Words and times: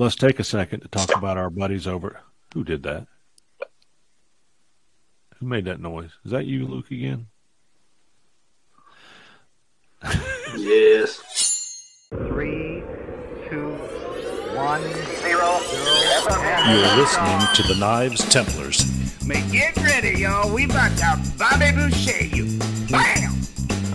let's 0.00 0.16
take 0.16 0.40
a 0.40 0.44
second 0.44 0.80
to 0.80 0.88
talk 0.88 1.14
about 1.14 1.36
our 1.36 1.50
buddies 1.50 1.86
over. 1.86 2.20
Who 2.54 2.64
did 2.64 2.82
that? 2.84 3.06
Who 5.38 5.46
made 5.46 5.66
that 5.66 5.78
noise? 5.78 6.10
Is 6.24 6.30
that 6.32 6.46
you, 6.46 6.66
Luke, 6.66 6.90
again? 6.90 7.26
yes. 10.56 12.08
Three, 12.08 12.82
two, 13.48 13.72
one, 14.56 14.82
zero, 15.20 15.60
You're 16.66 16.96
listening 16.96 17.40
to 17.54 17.62
the 17.68 17.76
Knives 17.78 18.26
Templars. 18.30 19.26
Man, 19.26 19.48
get 19.50 19.76
ready, 19.76 20.18
y'all. 20.18 20.52
We 20.52 20.64
about 20.64 20.96
to 20.96 21.20
Bobby 21.38 21.72
Boucher 21.72 22.24
you. 22.24 22.58
Bam! 22.88 23.34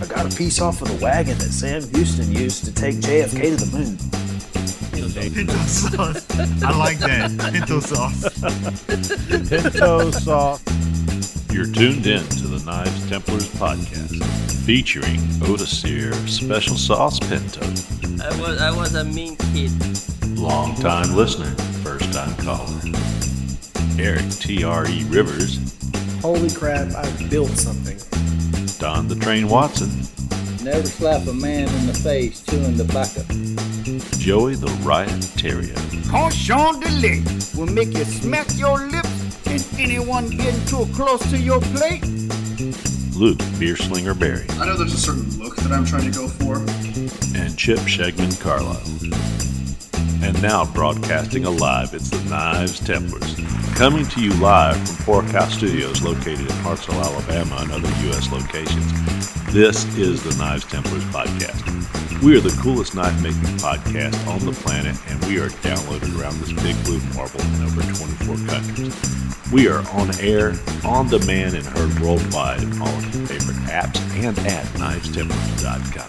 I 0.00 0.06
got 0.06 0.32
a 0.32 0.36
piece 0.36 0.60
off 0.60 0.82
of 0.82 0.88
the 0.88 1.04
wagon 1.04 1.36
that 1.38 1.50
Sam 1.50 1.82
Houston 1.90 2.32
used 2.32 2.64
to 2.64 2.72
take 2.72 2.96
JFK 2.96 3.58
to 3.58 3.64
the 3.64 3.76
moon. 3.76 4.25
Pinto 5.16 5.52
sauce. 5.54 6.26
I 6.62 6.76
like 6.76 6.98
that. 6.98 7.30
Pinto 7.52 7.80
sauce. 7.80 8.22
Pinto 9.48 10.10
sauce. 10.10 10.62
You're 11.52 11.64
tuned 11.72 12.06
in 12.06 12.22
to 12.22 12.46
the 12.48 12.62
Knives 12.66 13.08
Templars 13.08 13.48
podcast, 13.54 14.22
featuring 14.66 15.18
Odisir 15.40 16.12
Special 16.28 16.76
Sauce 16.76 17.18
Pinto. 17.18 17.62
I 18.22 18.40
was 18.40 18.60
I 18.60 18.70
was 18.70 18.94
a 18.94 19.04
mean 19.04 19.36
kid. 19.54 19.72
Long 20.38 20.74
time 20.76 21.14
listener, 21.16 21.50
first 21.82 22.12
time 22.12 22.34
caller. 22.44 22.78
Eric 23.98 24.28
T.R.E. 24.32 25.04
Rivers, 25.04 25.58
Holy 26.20 26.50
crap, 26.50 26.92
I 26.94 27.10
built 27.30 27.48
something. 27.50 27.96
Don 28.78 29.08
the 29.08 29.14
Train 29.14 29.48
Watson, 29.48 29.88
Never 30.62 30.86
slap 30.86 31.26
a 31.26 31.32
man 31.32 31.68
in 31.68 31.86
the 31.86 31.94
face 31.94 32.42
chewing 32.44 32.76
tobacco. 32.76 33.22
Joey 34.26 34.56
the 34.56 34.66
Riot 34.82 35.22
Terrier, 35.36 35.76
Cochon 36.10 36.80
de 36.80 36.90
lait 36.98 37.22
will 37.56 37.72
make 37.72 37.96
you 37.96 38.04
smack 38.04 38.48
your 38.58 38.76
lips 38.88 39.46
and 39.46 39.64
anyone 39.78 40.28
getting 40.30 40.66
too 40.66 40.84
close 40.96 41.20
to 41.30 41.38
your 41.38 41.60
plate. 41.60 42.04
Luke 43.14 43.38
Beer 43.60 43.76
Slinger 43.76 44.14
Berry, 44.14 44.44
I 44.58 44.66
know 44.66 44.76
there's 44.76 44.94
a 44.94 44.98
certain 44.98 45.30
look 45.38 45.54
that 45.58 45.70
I'm 45.70 45.84
trying 45.84 46.10
to 46.10 46.18
go 46.18 46.26
for. 46.26 46.56
and 47.38 47.56
Chip 47.56 47.78
Skjeggmenn 47.78 48.40
Carlisle. 48.40 48.82
And 50.24 50.42
now 50.42 50.64
broadcasting 50.64 51.44
alive, 51.44 51.94
it's 51.94 52.10
the 52.10 52.28
Knives 52.28 52.80
Templars. 52.80 53.36
Coming 53.76 54.06
to 54.06 54.20
you 54.20 54.32
live 54.40 54.76
from 54.76 54.96
Forecast 55.04 55.58
Studios 55.58 56.02
located 56.02 56.40
in 56.40 56.56
Hartselle, 56.66 57.00
Alabama 57.00 57.58
and 57.60 57.70
other 57.70 58.06
U.S. 58.06 58.32
locations. 58.32 59.15
This 59.50 59.84
is 59.96 60.22
the 60.22 60.34
Knives 60.42 60.64
Templars 60.64 61.04
podcast. 61.04 61.62
We 62.22 62.36
are 62.36 62.40
the 62.40 62.54
coolest 62.60 62.94
knife 62.94 63.18
making 63.22 63.40
podcast 63.58 64.26
on 64.26 64.44
the 64.44 64.52
planet, 64.52 64.96
and 65.08 65.24
we 65.26 65.38
are 65.38 65.48
downloaded 65.48 66.20
around 66.20 66.38
this 66.40 66.52
big 66.62 66.76
blue 66.84 67.00
marble 67.14 67.40
in 67.40 67.62
over 67.62 67.80
24 67.80 68.36
countries. 68.48 68.94
We 69.52 69.68
are 69.68 69.88
on 69.92 70.10
air, 70.20 70.54
on 70.84 71.08
demand, 71.08 71.54
and 71.54 71.64
heard 71.64 71.98
worldwide 72.00 72.62
in 72.62 72.82
all 72.82 72.88
of 72.88 73.14
your 73.14 73.26
favorite 73.26 73.56
apps 73.68 73.98
and 74.16 74.36
at 74.40 74.66
knivestemplars.com. 74.76 76.08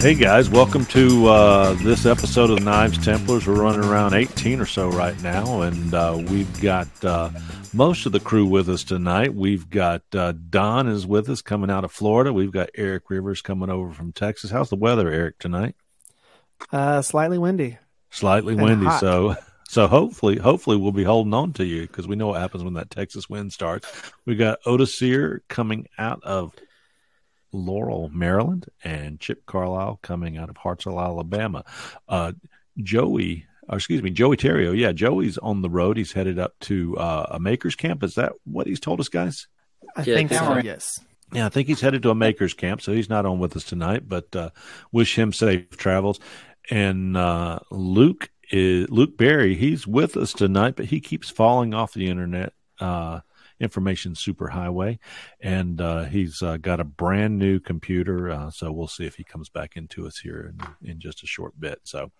Hey 0.00 0.14
guys, 0.14 0.50
welcome 0.50 0.84
to 0.86 1.26
uh, 1.28 1.72
this 1.74 2.04
episode 2.04 2.50
of 2.50 2.60
Knives 2.62 2.98
Templars. 3.02 3.46
We're 3.46 3.62
running 3.62 3.84
around 3.84 4.12
18 4.14 4.60
or 4.60 4.66
so 4.66 4.90
right 4.90 5.18
now, 5.22 5.62
and 5.62 5.94
uh, 5.94 6.18
we've 6.28 6.60
got 6.60 6.88
uh, 7.04 7.30
most 7.72 8.06
of 8.06 8.12
the 8.12 8.20
crew 8.20 8.46
with 8.46 8.68
us 8.68 8.84
tonight. 8.84 9.34
We've 9.34 9.68
got 9.68 10.02
uh, 10.14 10.32
Don 10.50 10.88
is 10.88 11.06
with 11.06 11.28
us 11.28 11.42
coming 11.42 11.70
out 11.70 11.84
of 11.84 11.92
Florida. 11.92 12.32
We've 12.32 12.52
got 12.52 12.70
Eric 12.74 13.10
Rivers 13.10 13.42
coming 13.42 13.70
over 13.70 13.92
from 13.92 14.12
Texas. 14.12 14.50
How's 14.50 14.70
the 14.70 14.76
weather, 14.76 15.10
Eric, 15.10 15.38
tonight? 15.38 15.76
Uh, 16.72 17.02
slightly 17.02 17.38
windy. 17.38 17.78
Slightly 18.10 18.54
And 18.54 18.62
windy, 18.62 18.86
hot. 18.86 19.00
so 19.00 19.36
so 19.68 19.86
hopefully 19.86 20.36
hopefully 20.36 20.76
we'll 20.76 20.90
be 20.92 21.04
holding 21.04 21.32
on 21.32 21.52
to 21.54 21.64
you 21.64 21.82
because 21.82 22.08
we 22.08 22.16
know 22.16 22.28
what 22.28 22.40
happens 22.40 22.64
when 22.64 22.74
that 22.74 22.90
Texas 22.90 23.30
wind 23.30 23.52
starts. 23.52 23.88
We 24.26 24.34
got 24.34 24.58
Otis 24.66 24.98
Sear 24.98 25.42
coming 25.48 25.86
out 25.96 26.22
of 26.24 26.52
Laurel, 27.52 28.08
Maryland, 28.12 28.66
and 28.82 29.20
Chip 29.20 29.46
Carlisle 29.46 30.00
coming 30.02 30.38
out 30.38 30.48
of 30.50 30.56
Hartselle, 30.56 31.00
Alabama. 31.02 31.64
Uh, 32.08 32.32
Joey, 32.78 33.46
or 33.70 33.76
excuse 33.76 34.02
me, 34.02 34.10
Joey 34.10 34.36
Terrio. 34.36 34.76
Yeah, 34.76 34.92
Joey's 34.92 35.38
on 35.38 35.62
the 35.62 35.70
road. 35.70 35.96
He's 35.96 36.12
headed 36.12 36.38
up 36.38 36.54
to 36.62 36.96
uh, 36.98 37.26
a 37.30 37.40
makers 37.40 37.76
camp. 37.76 38.02
Is 38.02 38.16
that 38.16 38.32
what 38.44 38.66
he's 38.66 38.80
told 38.80 39.00
us, 39.00 39.08
guys? 39.08 39.46
I 39.96 40.02
Yeah, 40.02 40.16
think 40.16 40.32
so. 40.32 40.58
Yes. 40.58 41.00
Yeah, 41.32 41.46
I 41.46 41.48
think 41.48 41.68
he's 41.68 41.80
headed 41.80 42.02
to 42.02 42.10
a 42.10 42.14
makers 42.14 42.54
camp, 42.54 42.82
so 42.82 42.92
he's 42.92 43.08
not 43.08 43.24
on 43.24 43.38
with 43.38 43.56
us 43.56 43.64
tonight. 43.64 44.08
But 44.08 44.34
uh, 44.34 44.50
wish 44.90 45.16
him 45.16 45.32
safe 45.32 45.70
travels. 45.76 46.18
And 46.68 47.16
uh, 47.16 47.60
Luke 47.70 48.28
is 48.50 48.90
Luke 48.90 49.16
Barry. 49.16 49.54
He's 49.54 49.86
with 49.86 50.16
us 50.16 50.32
tonight, 50.32 50.74
but 50.76 50.86
he 50.86 51.00
keeps 51.00 51.30
falling 51.30 51.72
off 51.72 51.94
the 51.94 52.08
internet. 52.08 52.52
Uh, 52.80 53.20
information 53.60 54.14
superhighway, 54.14 54.98
and 55.40 55.80
uh, 55.80 56.04
he's 56.04 56.42
uh, 56.42 56.56
got 56.56 56.80
a 56.80 56.84
brand 56.84 57.38
new 57.38 57.60
computer. 57.60 58.30
Uh, 58.30 58.50
so 58.50 58.72
we'll 58.72 58.88
see 58.88 59.06
if 59.06 59.16
he 59.16 59.24
comes 59.24 59.48
back 59.48 59.76
into 59.76 60.06
us 60.06 60.18
here 60.18 60.52
in, 60.82 60.90
in 60.90 61.00
just 61.00 61.22
a 61.22 61.26
short 61.26 61.58
bit. 61.60 61.80
So, 61.84 62.10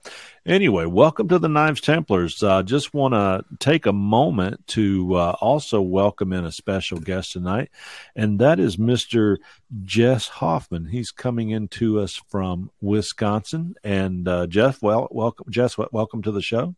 anyway, 0.47 0.85
welcome 0.85 1.29
to 1.29 1.39
the 1.39 1.49
Knives 1.49 1.81
Templars. 1.81 2.43
Uh, 2.43 2.63
just 2.63 2.95
want 2.95 3.15
to 3.15 3.45
take 3.59 3.87
a 3.87 3.93
moment 3.93 4.67
to 4.69 5.15
uh, 5.15 5.37
also 5.41 5.81
welcome 5.81 6.33
in 6.33 6.45
a 6.45 6.53
special 6.53 6.99
guest 6.99 7.33
tonight, 7.33 7.71
and 8.15 8.39
that 8.39 8.61
is 8.61 8.77
Mr. 8.77 9.39
Jess 9.83 10.29
Hoffman. 10.29 10.87
He's 10.87 11.11
coming 11.11 11.51
into 11.51 12.01
us 12.01 12.21
from 12.29 12.71
Wisconsin. 12.81 13.75
And 13.85 14.27
uh, 14.27 14.47
Jeff, 14.47 14.83
well, 14.83 15.09
welcome, 15.11 15.47
Jess, 15.51 15.77
welcome 15.79 16.23
to 16.23 16.33
the 16.33 16.43
show. 16.43 16.75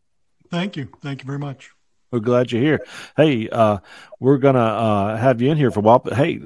Thank 0.50 0.76
you. 0.76 0.88
Thank 1.00 1.22
you 1.22 1.26
very 1.26 1.38
much. 1.38 1.70
We're 2.12 2.20
glad 2.20 2.52
you're 2.52 2.60
here. 2.60 2.84
Hey, 3.16 3.48
uh, 3.48 3.78
we're 4.20 4.36
gonna 4.36 4.58
uh, 4.58 5.16
have 5.16 5.40
you 5.40 5.50
in 5.50 5.56
here 5.56 5.70
for 5.70 5.80
a 5.80 5.82
while, 5.82 5.98
but 5.98 6.12
hey, 6.12 6.40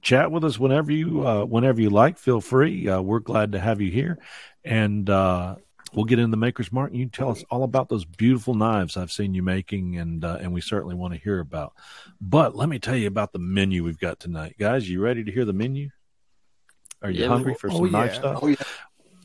chat 0.00 0.30
with 0.30 0.44
us 0.44 0.60
whenever 0.60 0.92
you 0.92 1.26
uh, 1.26 1.44
whenever 1.44 1.80
you 1.80 1.90
like. 1.90 2.18
Feel 2.18 2.40
free. 2.40 2.88
Uh, 2.88 3.00
we're 3.00 3.18
glad 3.18 3.50
to 3.52 3.58
have 3.58 3.80
you 3.80 3.90
here, 3.90 4.20
and 4.64 5.10
uh, 5.10 5.56
we'll 5.92 6.04
get 6.04 6.20
in 6.20 6.30
the 6.30 6.36
maker's 6.36 6.70
mark. 6.70 6.92
And 6.92 7.00
you 7.00 7.06
tell 7.06 7.30
us 7.30 7.42
all 7.50 7.64
about 7.64 7.88
those 7.88 8.04
beautiful 8.04 8.54
knives 8.54 8.96
I've 8.96 9.10
seen 9.10 9.34
you 9.34 9.42
making, 9.42 9.98
and 9.98 10.24
uh, 10.24 10.38
and 10.40 10.52
we 10.52 10.60
certainly 10.60 10.94
want 10.94 11.14
to 11.14 11.20
hear 11.20 11.40
about. 11.40 11.74
But 12.20 12.54
let 12.54 12.68
me 12.68 12.78
tell 12.78 12.96
you 12.96 13.08
about 13.08 13.32
the 13.32 13.40
menu 13.40 13.82
we've 13.82 13.98
got 13.98 14.20
tonight, 14.20 14.54
guys. 14.56 14.88
You 14.88 15.00
ready 15.00 15.24
to 15.24 15.32
hear 15.32 15.44
the 15.44 15.52
menu? 15.52 15.90
Are 17.02 17.10
you 17.10 17.22
Yeah, 17.22 17.28
hungry 17.28 17.54
for 17.54 17.72
oh, 17.72 17.74
some 17.74 17.90
knife 17.90 18.12
yeah. 18.12 18.18
stuff? 18.20 18.38
Oh, 18.40 18.46
yeah. 18.46 18.56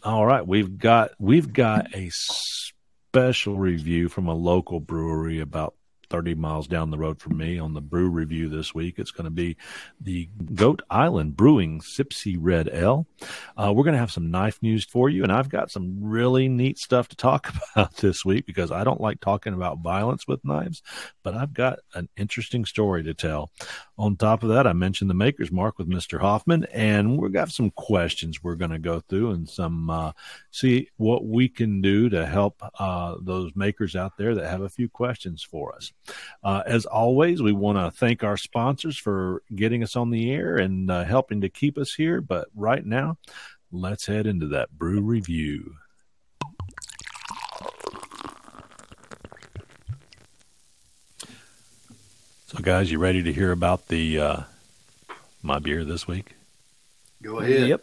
All 0.01 0.25
right, 0.25 0.45
we've 0.45 0.75
got 0.75 1.11
we've 1.19 1.53
got 1.53 1.93
a 1.95 2.09
special 2.09 3.57
review 3.57 4.09
from 4.09 4.27
a 4.27 4.33
local 4.33 4.79
brewery 4.79 5.39
about 5.39 5.75
30 6.13 6.35
miles 6.35 6.67
down 6.67 6.91
the 6.91 6.97
road 6.97 7.19
from 7.19 7.35
me 7.35 7.57
on 7.57 7.73
the 7.73 7.81
brew 7.81 8.07
review 8.07 8.47
this 8.47 8.75
week. 8.75 8.99
It's 8.99 9.09
going 9.09 9.25
to 9.25 9.31
be 9.31 9.57
the 9.99 10.29
Goat 10.53 10.83
Island 10.87 11.35
Brewing 11.35 11.79
Sipsey 11.79 12.37
Red 12.39 12.69
Ale. 12.71 13.07
Uh, 13.57 13.73
we're 13.75 13.83
going 13.83 13.95
to 13.95 13.99
have 13.99 14.11
some 14.11 14.29
knife 14.29 14.61
news 14.61 14.85
for 14.85 15.09
you, 15.09 15.23
and 15.23 15.31
I've 15.31 15.49
got 15.49 15.71
some 15.71 15.97
really 16.03 16.47
neat 16.47 16.77
stuff 16.77 17.07
to 17.07 17.15
talk 17.15 17.51
about 17.75 17.97
this 17.97 18.23
week 18.23 18.45
because 18.45 18.71
I 18.71 18.83
don't 18.83 19.01
like 19.01 19.21
talking 19.21 19.55
about 19.55 19.79
violence 19.79 20.27
with 20.27 20.45
knives, 20.45 20.83
but 21.23 21.33
I've 21.33 21.51
got 21.51 21.79
an 21.95 22.09
interesting 22.15 22.63
story 22.65 23.01
to 23.05 23.15
tell. 23.15 23.49
On 23.97 24.15
top 24.15 24.43
of 24.43 24.49
that, 24.49 24.67
I 24.67 24.73
mentioned 24.73 25.09
the 25.09 25.15
Maker's 25.15 25.51
Mark 25.51 25.79
with 25.79 25.89
Mr. 25.89 26.21
Hoffman, 26.21 26.65
and 26.65 27.17
we've 27.17 27.33
got 27.33 27.49
some 27.49 27.71
questions 27.71 28.43
we're 28.43 28.53
going 28.53 28.69
to 28.69 28.77
go 28.77 28.99
through 28.99 29.31
and 29.31 29.49
some 29.49 29.89
uh, 29.89 30.11
see 30.51 30.89
what 30.97 31.25
we 31.25 31.49
can 31.49 31.81
do 31.81 32.07
to 32.09 32.23
help 32.27 32.61
uh, 32.79 33.15
those 33.19 33.51
makers 33.55 33.95
out 33.95 34.15
there 34.15 34.35
that 34.35 34.47
have 34.47 34.61
a 34.61 34.69
few 34.69 34.87
questions 34.87 35.41
for 35.41 35.75
us. 35.75 35.91
Uh, 36.43 36.63
as 36.65 36.85
always, 36.85 37.41
we 37.41 37.53
want 37.53 37.77
to 37.77 37.91
thank 37.97 38.23
our 38.23 38.37
sponsors 38.37 38.97
for 38.97 39.41
getting 39.55 39.83
us 39.83 39.95
on 39.95 40.09
the 40.09 40.31
air 40.31 40.57
and 40.57 40.91
uh, 40.91 41.03
helping 41.03 41.41
to 41.41 41.49
keep 41.49 41.77
us 41.77 41.93
here. 41.93 42.21
But 42.21 42.47
right 42.55 42.85
now, 42.85 43.17
let's 43.71 44.05
head 44.05 44.27
into 44.27 44.47
that 44.47 44.71
brew 44.71 45.01
review. 45.01 45.75
So, 52.47 52.59
guys, 52.61 52.91
you 52.91 52.99
ready 52.99 53.23
to 53.23 53.33
hear 53.33 53.51
about 53.51 53.87
the 53.87 54.19
uh, 54.19 54.37
my 55.41 55.57
beer 55.57 55.83
this 55.83 56.07
week? 56.07 56.35
Go 57.23 57.39
ahead. 57.39 57.67
Yep. 57.67 57.81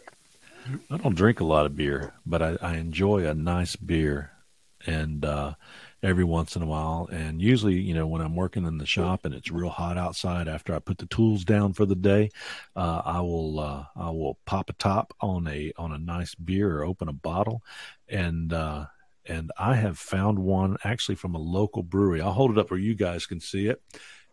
I 0.89 0.97
don't 0.97 1.15
drink 1.15 1.39
a 1.39 1.43
lot 1.43 1.65
of 1.65 1.75
beer, 1.75 2.13
but 2.25 2.41
I, 2.41 2.57
I 2.61 2.75
enjoy 2.77 3.25
a 3.25 3.33
nice 3.33 3.75
beer, 3.75 4.31
and 4.85 5.25
uh, 5.25 5.55
every 6.03 6.23
once 6.23 6.55
in 6.55 6.61
a 6.61 6.65
while, 6.65 7.07
and 7.11 7.41
usually, 7.41 7.79
you 7.79 7.93
know, 7.93 8.07
when 8.07 8.21
I'm 8.21 8.35
working 8.35 8.65
in 8.65 8.77
the 8.77 8.85
shop 8.85 9.25
and 9.25 9.33
it's 9.33 9.51
real 9.51 9.69
hot 9.69 9.97
outside, 9.97 10.47
after 10.47 10.73
I 10.73 10.79
put 10.79 10.97
the 10.97 11.05
tools 11.05 11.45
down 11.45 11.73
for 11.73 11.85
the 11.85 11.95
day, 11.95 12.31
uh, 12.75 13.01
I 13.05 13.21
will 13.21 13.59
uh, 13.59 13.85
I 13.95 14.09
will 14.09 14.37
pop 14.45 14.69
a 14.69 14.73
top 14.73 15.13
on 15.21 15.47
a 15.47 15.73
on 15.77 15.91
a 15.91 15.97
nice 15.97 16.35
beer 16.35 16.77
or 16.77 16.85
open 16.85 17.07
a 17.07 17.13
bottle, 17.13 17.61
and 18.07 18.51
uh, 18.51 18.85
and 19.25 19.51
I 19.57 19.75
have 19.75 19.97
found 19.97 20.39
one 20.39 20.77
actually 20.83 21.15
from 21.15 21.35
a 21.35 21.39
local 21.39 21.83
brewery. 21.83 22.21
I'll 22.21 22.33
hold 22.33 22.51
it 22.51 22.57
up 22.57 22.71
where 22.71 22.79
you 22.79 22.95
guys 22.95 23.25
can 23.25 23.39
see 23.39 23.67
it, 23.67 23.81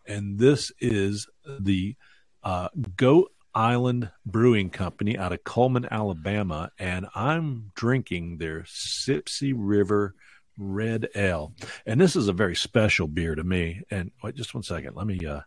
and 0.06 0.38
this 0.38 0.72
is 0.80 1.28
the 1.46 1.96
uh, 2.42 2.68
Goat 2.96 3.32
Island 3.54 4.10
Brewing 4.24 4.70
Company 4.70 5.18
out 5.18 5.32
of 5.32 5.44
Cullman, 5.44 5.86
Alabama, 5.90 6.70
and 6.78 7.06
I'm 7.14 7.72
drinking 7.74 8.38
their 8.38 8.62
Sipsey 8.62 9.52
River 9.54 10.14
Red 10.58 11.08
Ale. 11.14 11.54
And 11.86 12.00
this 12.00 12.16
is 12.16 12.28
a 12.28 12.32
very 12.32 12.56
special 12.56 13.06
beer 13.06 13.34
to 13.34 13.44
me. 13.44 13.82
And 13.90 14.10
wait 14.22 14.34
just 14.34 14.54
one 14.54 14.62
second. 14.62 14.96
Let 14.96 15.06
me 15.06 15.24
uh 15.24 15.40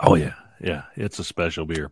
Oh 0.00 0.14
yeah. 0.14 0.34
Yeah, 0.60 0.84
it's 0.96 1.18
a 1.18 1.24
special 1.24 1.66
beer. 1.66 1.90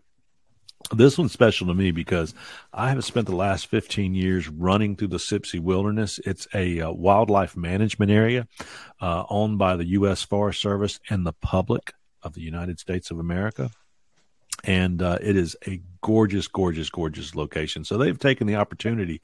This 0.94 1.18
one's 1.18 1.32
special 1.32 1.66
to 1.66 1.74
me 1.74 1.90
because 1.90 2.34
I 2.72 2.88
have 2.88 3.04
spent 3.04 3.26
the 3.26 3.36
last 3.36 3.66
15 3.66 4.14
years 4.14 4.48
running 4.48 4.96
through 4.96 5.08
the 5.08 5.18
Sipsey 5.18 5.60
Wilderness. 5.60 6.18
It's 6.24 6.48
a 6.54 6.80
uh, 6.80 6.90
wildlife 6.90 7.56
management 7.56 8.10
area 8.10 8.48
uh, 9.00 9.24
owned 9.28 9.58
by 9.58 9.76
the 9.76 9.86
U.S. 9.88 10.22
Forest 10.22 10.62
Service 10.62 10.98
and 11.10 11.26
the 11.26 11.34
public 11.34 11.92
of 12.22 12.34
the 12.34 12.40
United 12.40 12.80
States 12.80 13.10
of 13.10 13.18
America. 13.18 13.70
And 14.64 15.02
uh, 15.02 15.18
it 15.20 15.36
is 15.36 15.56
a 15.66 15.80
gorgeous, 16.02 16.48
gorgeous, 16.48 16.90
gorgeous 16.90 17.34
location. 17.34 17.84
So 17.84 17.96
they've 17.96 18.18
taken 18.18 18.46
the 18.46 18.56
opportunity 18.56 19.20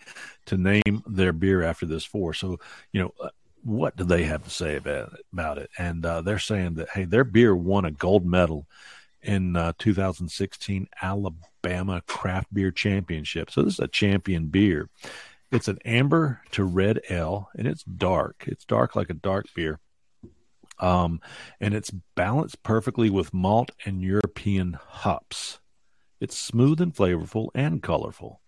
to 0.46 0.56
name 0.56 1.02
their 1.06 1.32
beer 1.32 1.62
after 1.62 1.86
this 1.86 2.04
forest. 2.04 2.40
So, 2.40 2.58
you 2.92 3.02
know, 3.02 3.12
uh, 3.20 3.30
what 3.62 3.96
do 3.96 4.04
they 4.04 4.24
have 4.24 4.44
to 4.44 4.50
say 4.50 4.76
about 4.76 5.12
it? 5.14 5.26
About 5.32 5.58
it? 5.58 5.70
And 5.78 6.04
uh, 6.06 6.22
they're 6.22 6.38
saying 6.38 6.74
that, 6.74 6.90
hey, 6.90 7.04
their 7.04 7.24
beer 7.24 7.54
won 7.54 7.84
a 7.84 7.90
gold 7.90 8.24
medal 8.24 8.66
in 9.22 9.56
uh, 9.56 9.72
2016 9.78 10.88
Alabama 11.02 12.02
Craft 12.06 12.54
Beer 12.54 12.70
Championship. 12.70 13.50
So 13.50 13.62
this 13.62 13.74
is 13.74 13.80
a 13.80 13.88
champion 13.88 14.46
beer. 14.46 14.88
It's 15.50 15.68
an 15.68 15.78
amber 15.84 16.42
to 16.52 16.64
red 16.64 17.00
ale, 17.08 17.50
and 17.56 17.66
it's 17.66 17.82
dark. 17.84 18.44
It's 18.46 18.64
dark 18.64 18.96
like 18.96 19.10
a 19.10 19.14
dark 19.14 19.46
beer. 19.54 19.80
Um, 20.78 21.20
and 21.60 21.74
it's 21.74 21.90
balanced 22.14 22.62
perfectly 22.62 23.10
with 23.10 23.32
malt 23.32 23.70
and 23.84 24.02
European 24.02 24.78
hops. 24.88 25.60
It's 26.20 26.36
smooth 26.36 26.80
and 26.80 26.94
flavorful 26.94 27.48
and 27.54 27.82
colorful. 27.82 28.40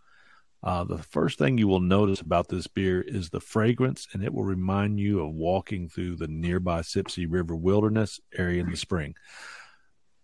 Uh, 0.63 0.85
the 0.85 0.99
first 0.99 1.39
thing 1.39 1.57
you 1.57 1.69
will 1.69 1.81
notice 1.81 2.21
about 2.21 2.49
this 2.49 2.67
beer 2.67 3.01
is 3.01 3.31
the 3.31 3.41
fragrance, 3.41 4.09
and 4.13 4.25
it 4.25 4.35
will 4.35 4.45
remind 4.45 4.99
you 4.99 5.21
of 5.21 5.33
walking 5.33 5.89
through 5.89 6.17
the 6.17 6.27
nearby 6.27 6.81
Sipsey 6.81 7.27
River 7.29 7.55
Wilderness 7.55 8.21
area 8.37 8.61
in 8.61 8.71
the 8.71 8.77
spring. 8.77 9.15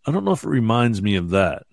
I 0.05 0.11
don't 0.11 0.25
know 0.25 0.33
if 0.33 0.45
it 0.45 0.49
reminds 0.49 1.01
me 1.01 1.17
of 1.17 1.31
that. 1.31 1.65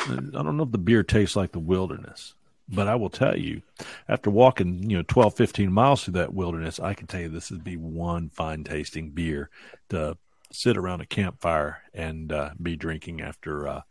I 0.00 0.14
don't 0.42 0.56
know 0.56 0.64
if 0.64 0.72
the 0.72 0.78
beer 0.78 1.02
tastes 1.02 1.36
like 1.36 1.52
the 1.52 1.58
wilderness, 1.58 2.34
but 2.68 2.88
I 2.88 2.94
will 2.94 3.10
tell 3.10 3.36
you, 3.36 3.62
after 4.08 4.30
walking, 4.30 4.88
you 4.88 4.96
know, 4.96 5.04
12, 5.06 5.34
15 5.34 5.72
miles 5.72 6.04
through 6.04 6.14
that 6.14 6.34
wilderness, 6.34 6.80
I 6.80 6.94
can 6.94 7.06
tell 7.06 7.20
you 7.20 7.28
this 7.28 7.50
would 7.50 7.64
be 7.64 7.76
one 7.76 8.30
fine 8.30 8.64
tasting 8.64 9.10
beer 9.10 9.50
to 9.90 10.16
sit 10.50 10.76
around 10.76 11.00
a 11.00 11.06
campfire 11.06 11.82
and 11.92 12.32
uh, 12.32 12.50
be 12.62 12.76
drinking 12.76 13.20
after 13.20 13.68
uh, 13.68 13.82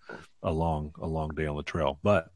a 0.42 0.52
long, 0.52 0.94
a 1.00 1.08
long 1.08 1.30
day 1.30 1.46
on 1.46 1.58
the 1.58 1.64
trail. 1.64 2.00
But, 2.02 2.30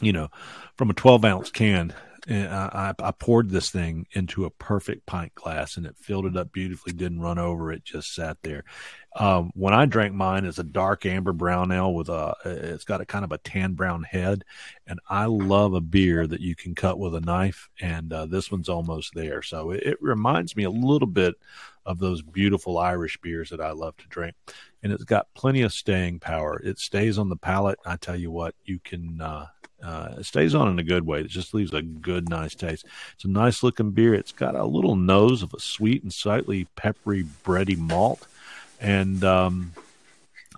you 0.00 0.12
know, 0.12 0.28
from 0.76 0.90
a 0.90 0.94
12 0.94 1.24
ounce 1.24 1.50
can, 1.50 1.92
eh, 2.28 2.46
I, 2.46 2.94
I, 2.98 3.10
poured 3.10 3.50
this 3.50 3.70
thing 3.70 4.06
into 4.12 4.44
a 4.44 4.50
perfect 4.50 5.04
pint 5.04 5.34
glass 5.34 5.76
and 5.76 5.84
it 5.84 5.96
filled 5.98 6.26
it 6.26 6.36
up 6.36 6.52
beautifully, 6.52 6.92
didn't 6.92 7.20
run 7.20 7.38
over, 7.38 7.70
it 7.70 7.84
just 7.84 8.14
sat 8.14 8.38
there. 8.42 8.64
Um, 9.16 9.52
when 9.54 9.72
I 9.72 9.86
drank 9.86 10.12
mine, 10.12 10.44
it's 10.44 10.58
a 10.58 10.64
dark 10.64 11.06
amber 11.06 11.32
brown 11.32 11.70
ale 11.70 11.94
with 11.94 12.08
a, 12.08 12.34
it's 12.44 12.84
got 12.84 13.00
a 13.00 13.06
kind 13.06 13.24
of 13.24 13.30
a 13.30 13.38
tan 13.38 13.74
brown 13.74 14.02
head, 14.02 14.44
and 14.88 14.98
I 15.08 15.26
love 15.26 15.74
a 15.74 15.80
beer 15.80 16.26
that 16.26 16.40
you 16.40 16.56
can 16.56 16.74
cut 16.74 16.98
with 16.98 17.14
a 17.14 17.20
knife, 17.20 17.68
and 17.80 18.12
uh, 18.12 18.26
this 18.26 18.50
one's 18.50 18.68
almost 18.68 19.14
there. 19.14 19.40
So 19.40 19.70
it, 19.70 19.84
it, 19.84 20.02
reminds 20.02 20.56
me 20.56 20.64
a 20.64 20.70
little 20.70 21.06
bit 21.06 21.36
of 21.86 22.00
those 22.00 22.22
beautiful 22.22 22.76
Irish 22.76 23.16
beers 23.20 23.50
that 23.50 23.60
I 23.60 23.70
love 23.70 23.96
to 23.98 24.08
drink, 24.08 24.34
and 24.82 24.92
it's 24.92 25.04
got 25.04 25.32
plenty 25.34 25.62
of 25.62 25.72
staying 25.72 26.18
power. 26.18 26.60
It 26.64 26.80
stays 26.80 27.16
on 27.16 27.28
the 27.28 27.36
palate. 27.36 27.78
I 27.86 27.96
tell 27.96 28.16
you 28.16 28.32
what, 28.32 28.56
you 28.64 28.80
can. 28.80 29.20
Uh, 29.20 29.46
uh, 29.82 30.14
it 30.18 30.24
stays 30.24 30.54
on 30.54 30.68
in 30.68 30.78
a 30.78 30.82
good 30.82 31.06
way. 31.06 31.20
It 31.20 31.26
just 31.26 31.52
leaves 31.52 31.74
a 31.74 31.82
good, 31.82 32.30
nice 32.30 32.54
taste. 32.54 32.86
It's 33.14 33.24
a 33.24 33.28
nice 33.28 33.62
looking 33.62 33.90
beer. 33.90 34.14
It's 34.14 34.32
got 34.32 34.54
a 34.54 34.64
little 34.64 34.96
nose 34.96 35.42
of 35.42 35.52
a 35.52 35.60
sweet 35.60 36.02
and 36.02 36.12
slightly 36.12 36.66
peppery, 36.74 37.26
bready 37.44 37.76
malt 37.76 38.26
and 38.84 39.24
um, 39.24 39.72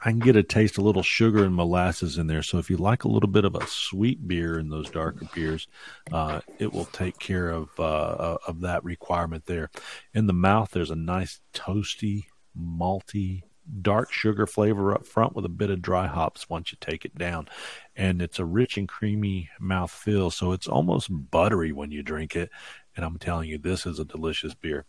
I 0.05 0.11
can 0.11 0.19
get 0.19 0.35
a 0.35 0.43
taste 0.43 0.79
a 0.79 0.83
little 0.83 1.05
sugar 1.05 1.45
and 1.45 1.55
molasses 1.55 2.19
in 2.19 2.27
there. 2.27 2.43
So 2.43 2.59
if 2.59 2.69
you 2.69 2.77
like 2.77 3.05
a 3.05 3.09
little 3.09 3.29
bit 3.29 3.45
of 3.45 3.55
a 3.55 3.67
sweet 3.69 4.27
beer 4.27 4.59
in 4.59 4.69
those 4.69 4.91
darker 4.91 5.29
beers, 5.33 5.69
uh, 6.13 6.41
it 6.59 6.73
will 6.73 6.87
take 6.87 7.21
care 7.21 7.51
of 7.51 7.71
uh, 7.79 7.83
uh, 7.83 8.39
of 8.49 8.61
that 8.63 8.83
requirement 8.83 9.47
there. 9.47 9.71
In 10.13 10.27
the 10.27 10.33
mouth, 10.33 10.71
there's 10.73 10.91
a 10.91 10.97
nice 10.97 11.41
toasty, 11.55 12.25
malty, 12.59 13.43
dark 13.81 14.13
sugar 14.13 14.47
flavor 14.47 14.93
up 14.93 15.07
front 15.07 15.37
with 15.37 15.45
a 15.45 15.49
bit 15.51 15.71
of 15.71 15.81
dry 15.81 16.09
hops 16.09 16.51
once 16.51 16.73
you 16.73 16.79
take 16.81 17.05
it 17.05 17.17
down, 17.17 17.47
and 17.95 18.21
it's 18.21 18.41
a 18.41 18.45
rich 18.45 18.77
and 18.77 18.89
creamy 18.89 19.51
mouth 19.61 19.93
feel. 19.93 20.33
So 20.33 20.51
it's 20.51 20.67
almost 20.67 21.09
buttery 21.11 21.71
when 21.71 21.93
you 21.93 22.03
drink 22.03 22.35
it. 22.35 22.51
And 22.97 23.05
I'm 23.05 23.19
telling 23.19 23.49
you, 23.49 23.59
this 23.59 23.87
is 23.87 24.01
a 24.01 24.05
delicious 24.05 24.55
beer. 24.55 24.85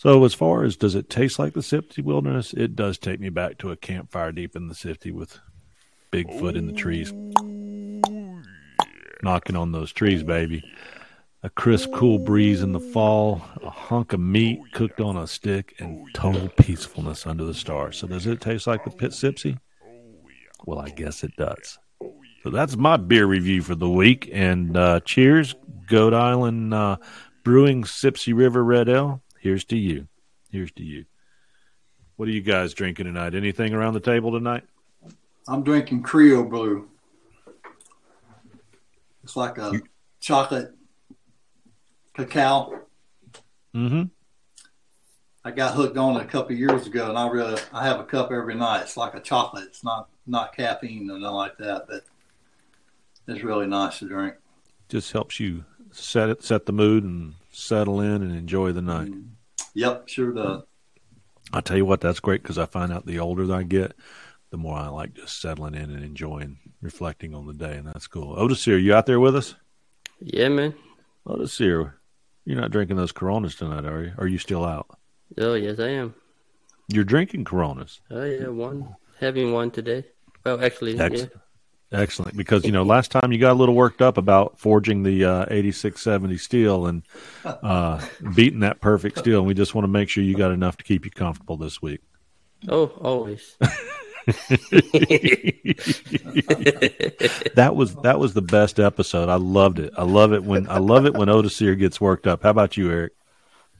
So, 0.00 0.24
as 0.24 0.32
far 0.32 0.64
as 0.64 0.78
does 0.78 0.94
it 0.94 1.10
taste 1.10 1.38
like 1.38 1.52
the 1.52 1.60
Sipsey 1.60 2.02
Wilderness, 2.02 2.54
it 2.54 2.74
does 2.74 2.96
take 2.96 3.20
me 3.20 3.28
back 3.28 3.58
to 3.58 3.70
a 3.70 3.76
campfire 3.76 4.32
deep 4.32 4.56
in 4.56 4.66
the 4.66 4.74
Sipsey 4.74 5.12
with 5.12 5.38
Bigfoot 6.10 6.56
in 6.56 6.66
the 6.66 6.72
trees, 6.72 7.12
knocking 9.22 9.56
on 9.56 9.72
those 9.72 9.92
trees, 9.92 10.22
baby. 10.22 10.64
A 11.42 11.50
crisp, 11.50 11.90
cool 11.92 12.18
breeze 12.18 12.62
in 12.62 12.72
the 12.72 12.80
fall, 12.80 13.42
a 13.62 13.68
hunk 13.68 14.14
of 14.14 14.20
meat 14.20 14.62
cooked 14.72 15.02
on 15.02 15.18
a 15.18 15.26
stick, 15.26 15.74
and 15.78 16.06
total 16.14 16.48
peacefulness 16.48 17.26
under 17.26 17.44
the 17.44 17.52
stars. 17.52 17.98
So, 17.98 18.06
does 18.06 18.26
it 18.26 18.40
taste 18.40 18.66
like 18.66 18.84
the 18.84 18.90
Pit 18.90 19.10
Sipsey? 19.10 19.58
Well, 20.64 20.78
I 20.78 20.88
guess 20.88 21.22
it 21.22 21.36
does. 21.36 21.78
So, 22.42 22.48
that's 22.48 22.74
my 22.74 22.96
beer 22.96 23.26
review 23.26 23.60
for 23.60 23.74
the 23.74 23.90
week. 23.90 24.30
And 24.32 24.78
uh, 24.78 25.00
cheers, 25.00 25.54
Goat 25.88 26.14
Island 26.14 26.72
uh, 26.72 26.96
Brewing 27.44 27.84
Sipsey 27.84 28.34
River 28.34 28.64
Red 28.64 28.88
Ale 28.88 29.22
here's 29.40 29.64
to 29.64 29.76
you. 29.76 30.06
Here's 30.52 30.72
to 30.72 30.84
you. 30.84 31.06
What 32.16 32.28
are 32.28 32.32
you 32.32 32.42
guys 32.42 32.74
drinking 32.74 33.06
tonight? 33.06 33.34
Anything 33.34 33.74
around 33.74 33.94
the 33.94 34.00
table 34.00 34.30
tonight? 34.30 34.64
I'm 35.48 35.64
drinking 35.64 36.02
Crio 36.02 36.48
Bru. 36.48 36.88
It's 39.24 39.36
like 39.36 39.58
a 39.58 39.70
you... 39.72 39.82
chocolate 40.20 40.72
cacao. 42.14 42.80
Mm-hmm. 43.74 44.02
I 45.42 45.50
got 45.50 45.74
hooked 45.74 45.96
on 45.96 46.16
it 46.16 46.22
a 46.22 46.26
couple 46.26 46.54
years 46.54 46.86
ago, 46.86 47.08
and 47.08 47.16
I 47.16 47.26
really 47.28 47.58
I 47.72 47.84
have 47.84 47.98
a 47.98 48.04
cup 48.04 48.30
every 48.30 48.54
night. 48.54 48.82
It's 48.82 48.96
like 48.96 49.14
a 49.14 49.20
chocolate. 49.20 49.64
It's 49.64 49.82
not 49.82 50.08
not 50.26 50.54
caffeine 50.54 51.10
or 51.10 51.18
nothing 51.18 51.34
like 51.34 51.56
that, 51.58 51.86
but 51.88 52.04
it's 53.26 53.42
really 53.42 53.66
nice 53.66 54.00
to 54.00 54.08
drink. 54.08 54.34
Just 54.88 55.12
helps 55.12 55.40
you 55.40 55.64
set 55.92 56.28
it, 56.28 56.42
set 56.42 56.66
the 56.66 56.72
mood, 56.72 57.04
and 57.04 57.34
settle 57.50 58.00
in 58.00 58.22
and 58.22 58.36
enjoy 58.36 58.72
the 58.72 58.82
night. 58.82 59.10
Mm-hmm. 59.10 59.29
Yep, 59.74 60.08
sure 60.08 60.32
does. 60.32 60.62
I 61.52 61.60
tell 61.60 61.76
you 61.76 61.84
what, 61.84 62.00
that's 62.00 62.20
great 62.20 62.42
because 62.42 62.58
I 62.58 62.66
find 62.66 62.92
out 62.92 63.06
the 63.06 63.18
older 63.18 63.52
I 63.52 63.62
get, 63.64 63.94
the 64.50 64.56
more 64.56 64.76
I 64.76 64.88
like 64.88 65.14
just 65.14 65.40
settling 65.40 65.74
in 65.74 65.90
and 65.90 66.04
enjoying 66.04 66.58
reflecting 66.80 67.34
on 67.34 67.46
the 67.46 67.54
day, 67.54 67.76
and 67.76 67.86
that's 67.86 68.06
cool. 68.06 68.34
Otis, 68.38 68.66
are 68.68 68.78
you 68.78 68.94
out 68.94 69.06
there 69.06 69.20
with 69.20 69.34
us? 69.36 69.54
Yeah, 70.20 70.48
man. 70.48 70.74
Otis, 71.26 71.58
here, 71.58 71.96
you're 72.44 72.60
not 72.60 72.70
drinking 72.70 72.96
those 72.96 73.12
Coronas 73.12 73.54
tonight, 73.56 73.84
are 73.84 74.04
you? 74.04 74.12
Are 74.18 74.26
you 74.26 74.38
still 74.38 74.64
out? 74.64 74.86
Oh, 75.38 75.54
yes, 75.54 75.78
I 75.78 75.88
am. 75.88 76.14
You're 76.88 77.04
drinking 77.04 77.44
Coronas. 77.44 78.00
Oh 78.10 78.24
yeah, 78.24 78.48
one 78.48 78.96
having 79.20 79.52
one 79.52 79.70
today. 79.70 80.04
Well, 80.44 80.62
actually, 80.64 80.98
Excellent. 80.98 81.32
yeah. 81.32 81.40
Excellent, 81.92 82.36
because 82.36 82.64
you 82.64 82.70
know 82.70 82.84
last 82.84 83.10
time 83.10 83.32
you 83.32 83.38
got 83.38 83.50
a 83.50 83.54
little 83.54 83.74
worked 83.74 84.00
up 84.00 84.16
about 84.16 84.58
forging 84.58 85.02
the 85.02 85.24
uh, 85.24 85.46
8670 85.50 86.38
steel 86.38 86.86
and 86.86 87.02
uh, 87.44 88.00
beating 88.34 88.60
that 88.60 88.80
perfect 88.80 89.18
steel, 89.18 89.38
and 89.38 89.46
we 89.46 89.54
just 89.54 89.74
want 89.74 89.84
to 89.84 89.88
make 89.88 90.08
sure 90.08 90.22
you 90.22 90.36
got 90.36 90.52
enough 90.52 90.76
to 90.76 90.84
keep 90.84 91.04
you 91.04 91.10
comfortable 91.10 91.56
this 91.56 91.82
week. 91.82 92.00
Oh, 92.68 92.86
always. 93.00 93.56
that 97.54 97.72
was 97.74 97.94
that 97.96 98.20
was 98.20 98.34
the 98.34 98.42
best 98.42 98.78
episode. 98.78 99.28
I 99.28 99.36
loved 99.36 99.80
it. 99.80 99.92
I 99.96 100.04
love 100.04 100.32
it 100.32 100.44
when 100.44 100.68
I 100.68 100.78
love 100.78 101.06
it 101.06 101.14
when 101.14 101.28
Otis 101.28 101.58
here 101.58 101.74
gets 101.74 102.00
worked 102.00 102.28
up. 102.28 102.44
How 102.44 102.50
about 102.50 102.76
you, 102.76 102.90
Eric? 102.90 103.14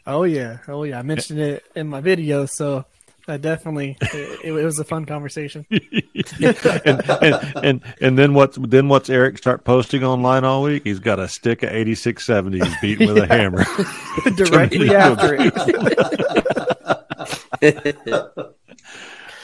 Oh 0.04 0.24
yeah, 0.24 0.58
oh 0.66 0.82
yeah. 0.82 0.98
I 0.98 1.02
mentioned 1.02 1.38
it 1.38 1.64
in 1.76 1.86
my 1.86 2.00
video, 2.00 2.46
so 2.46 2.86
I 3.30 3.36
definitely 3.36 3.96
it, 4.00 4.40
it, 4.44 4.52
was 4.52 4.78
a 4.78 4.84
fun 4.84 5.04
conversation. 5.04 5.66
and, 5.70 7.02
and, 7.10 7.52
and 7.62 7.82
and 8.00 8.18
then 8.18 8.34
what's 8.34 8.58
then 8.60 8.88
what's 8.88 9.08
Eric 9.08 9.38
start 9.38 9.64
posting 9.64 10.02
online 10.04 10.44
all 10.44 10.62
week? 10.62 10.84
He's 10.84 10.98
got 10.98 11.18
a 11.18 11.28
stick 11.28 11.62
of 11.62 11.70
eighty 11.70 11.94
six 11.94 12.24
seventy. 12.24 12.58
He's 12.58 12.80
beaten 12.80 13.06
with 13.06 13.18
a 13.18 13.26
hammer 13.34 13.64
directly 14.36 14.94
after 14.94 15.36
it. 15.38 15.54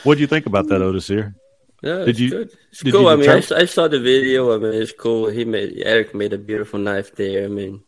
what 0.02 0.14
do 0.16 0.20
you 0.20 0.26
think 0.26 0.46
about 0.46 0.66
that, 0.68 0.82
Otis? 0.82 1.06
Here, 1.06 1.34
yeah, 1.82 2.04
did 2.04 2.18
you? 2.18 2.30
Good. 2.30 2.50
It's 2.72 2.82
cool. 2.82 3.08
I 3.08 3.16
mean, 3.16 3.30
I, 3.30 3.36
I, 3.36 3.64
saw 3.66 3.88
the 3.88 4.00
video. 4.00 4.54
I 4.54 4.58
mean, 4.58 4.74
it's 4.74 4.92
cool. 4.92 5.28
He 5.28 5.44
made 5.44 5.82
Eric 5.84 6.14
made 6.14 6.32
a 6.32 6.38
beautiful 6.38 6.80
knife 6.80 7.14
there. 7.14 7.44
I 7.44 7.48
mean, 7.48 7.84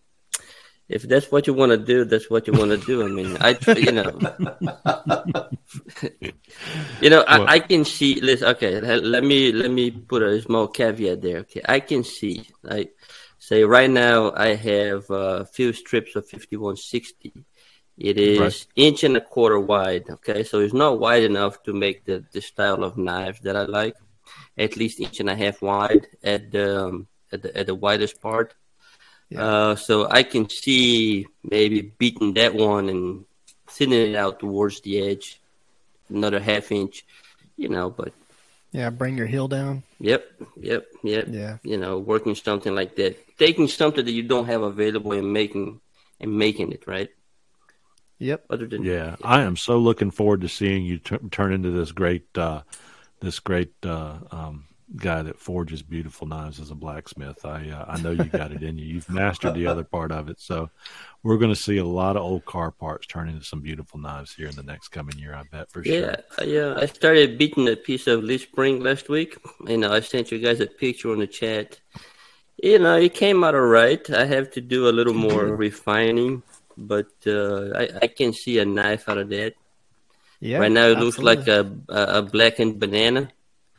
if 0.88 1.02
that's 1.02 1.30
what 1.30 1.46
you 1.46 1.52
want 1.52 1.70
to 1.70 1.78
do, 1.78 2.04
that's 2.04 2.30
what 2.30 2.46
you 2.46 2.54
want 2.54 2.70
to 2.70 2.78
do. 2.78 3.04
I 3.04 3.08
mean, 3.08 3.36
I, 3.40 3.58
you 3.76 3.92
know, 3.92 4.18
you 7.00 7.10
know, 7.10 7.22
I, 7.28 7.44
I, 7.54 7.58
can 7.60 7.84
see. 7.84 8.20
Listen, 8.20 8.48
okay, 8.48 8.80
let 8.80 9.22
me 9.22 9.52
let 9.52 9.70
me 9.70 9.90
put 9.90 10.22
a 10.22 10.40
small 10.40 10.66
caveat 10.66 11.20
there. 11.20 11.38
Okay, 11.38 11.60
I 11.68 11.80
can 11.80 12.04
see 12.04 12.48
like 12.62 12.94
say 13.38 13.64
right 13.64 13.90
now 13.90 14.32
I 14.34 14.54
have 14.54 15.10
a 15.10 15.44
few 15.44 15.74
strips 15.74 16.16
of 16.16 16.26
5160. 16.26 17.32
It 17.98 18.16
is 18.16 18.38
right. 18.38 18.66
inch 18.76 19.04
and 19.04 19.16
a 19.16 19.20
quarter 19.20 19.58
wide. 19.58 20.08
Okay, 20.08 20.42
so 20.44 20.60
it's 20.60 20.72
not 20.72 21.00
wide 21.00 21.24
enough 21.24 21.62
to 21.64 21.74
make 21.74 22.04
the, 22.04 22.24
the 22.32 22.40
style 22.40 22.82
of 22.84 22.96
knives 22.96 23.40
that 23.40 23.56
I 23.56 23.64
like. 23.64 23.96
At 24.56 24.76
least 24.76 25.00
inch 25.00 25.20
and 25.20 25.28
a 25.28 25.36
half 25.36 25.60
wide 25.60 26.06
at 26.22 26.50
the 26.50 26.84
um, 26.84 27.08
at 27.32 27.42
the, 27.42 27.56
at 27.56 27.66
the 27.66 27.74
widest 27.74 28.22
part. 28.22 28.54
Yeah. 29.30 29.44
Uh, 29.44 29.76
so 29.76 30.08
I 30.10 30.22
can 30.22 30.48
see 30.48 31.26
maybe 31.42 31.82
beating 31.82 32.34
that 32.34 32.54
one 32.54 32.88
and 32.88 33.24
thinning 33.68 34.12
it 34.12 34.16
out 34.16 34.40
towards 34.40 34.80
the 34.80 35.06
edge, 35.06 35.40
another 36.08 36.40
half 36.40 36.72
inch, 36.72 37.04
you 37.56 37.68
know. 37.68 37.90
But 37.90 38.12
yeah, 38.72 38.90
bring 38.90 39.16
your 39.16 39.26
heel 39.26 39.48
down. 39.48 39.82
Yep, 40.00 40.24
yep, 40.60 40.86
yep. 41.02 41.26
Yeah, 41.28 41.58
you 41.62 41.76
know, 41.76 41.98
working 41.98 42.34
something 42.34 42.74
like 42.74 42.96
that, 42.96 43.16
taking 43.38 43.68
something 43.68 44.04
that 44.04 44.12
you 44.12 44.22
don't 44.22 44.46
have 44.46 44.62
available 44.62 45.12
and 45.12 45.32
making 45.32 45.80
and 46.20 46.36
making 46.36 46.72
it 46.72 46.86
right. 46.86 47.10
Yep. 48.18 48.46
Other 48.50 48.66
than 48.66 48.82
yeah, 48.82 48.92
yeah. 48.92 49.16
I 49.22 49.42
am 49.42 49.56
so 49.56 49.78
looking 49.78 50.10
forward 50.10 50.40
to 50.40 50.48
seeing 50.48 50.84
you 50.84 50.98
t- 50.98 51.18
turn 51.30 51.52
into 51.52 51.70
this 51.70 51.92
great, 51.92 52.26
uh, 52.36 52.62
this 53.20 53.38
great 53.38 53.72
uh, 53.84 54.18
um, 54.30 54.64
guy 54.96 55.22
that 55.22 55.38
forges 55.38 55.82
beautiful 55.82 56.26
knives 56.26 56.60
as 56.60 56.70
a 56.70 56.74
blacksmith. 56.74 57.44
I 57.44 57.70
uh, 57.70 57.84
I 57.88 58.00
know 58.00 58.10
you 58.10 58.24
got 58.24 58.52
it 58.52 58.62
in 58.62 58.78
you. 58.78 58.86
You've 58.86 59.10
mastered 59.10 59.54
the 59.54 59.66
other 59.66 59.84
part 59.84 60.12
of 60.12 60.28
it. 60.28 60.40
So 60.40 60.70
we're 61.22 61.36
going 61.36 61.52
to 61.52 61.60
see 61.60 61.78
a 61.78 61.84
lot 61.84 62.16
of 62.16 62.22
old 62.22 62.44
car 62.44 62.70
parts 62.70 63.06
turn 63.06 63.28
into 63.28 63.44
some 63.44 63.60
beautiful 63.60 64.00
knives 64.00 64.34
here 64.34 64.48
in 64.48 64.56
the 64.56 64.62
next 64.62 64.88
coming 64.88 65.18
year. 65.18 65.34
I 65.34 65.42
bet 65.42 65.70
for 65.70 65.82
yeah, 65.84 66.16
sure. 66.38 66.46
Yeah, 66.46 66.74
I 66.76 66.86
started 66.86 67.38
beating 67.38 67.68
a 67.68 67.76
piece 67.76 68.06
of 68.06 68.24
leaf 68.24 68.42
spring 68.42 68.80
last 68.82 69.08
week, 69.08 69.36
and 69.68 69.84
I 69.84 70.00
sent 70.00 70.32
you 70.32 70.38
guys 70.38 70.60
a 70.60 70.66
picture 70.66 71.12
on 71.12 71.18
the 71.18 71.26
chat. 71.26 71.78
You 72.62 72.78
know, 72.78 72.96
it 72.96 73.14
came 73.14 73.44
out 73.44 73.54
all 73.54 73.60
right. 73.60 74.08
I 74.10 74.24
have 74.24 74.50
to 74.52 74.60
do 74.60 74.88
a 74.88 74.90
little 74.90 75.14
more 75.14 75.44
refining, 75.44 76.42
but 76.76 77.10
uh, 77.26 77.70
I, 77.76 77.88
I 78.02 78.06
can 78.08 78.32
see 78.32 78.58
a 78.58 78.64
knife 78.64 79.08
out 79.08 79.18
of 79.18 79.28
that. 79.28 79.54
Yeah, 80.40 80.58
right 80.58 80.70
now 80.70 80.86
it 80.86 80.98
absolutely. 80.98 81.04
looks 81.04 81.18
like 81.18 81.48
a, 81.48 81.72
a 81.88 82.22
blackened 82.22 82.78
banana. 82.78 83.30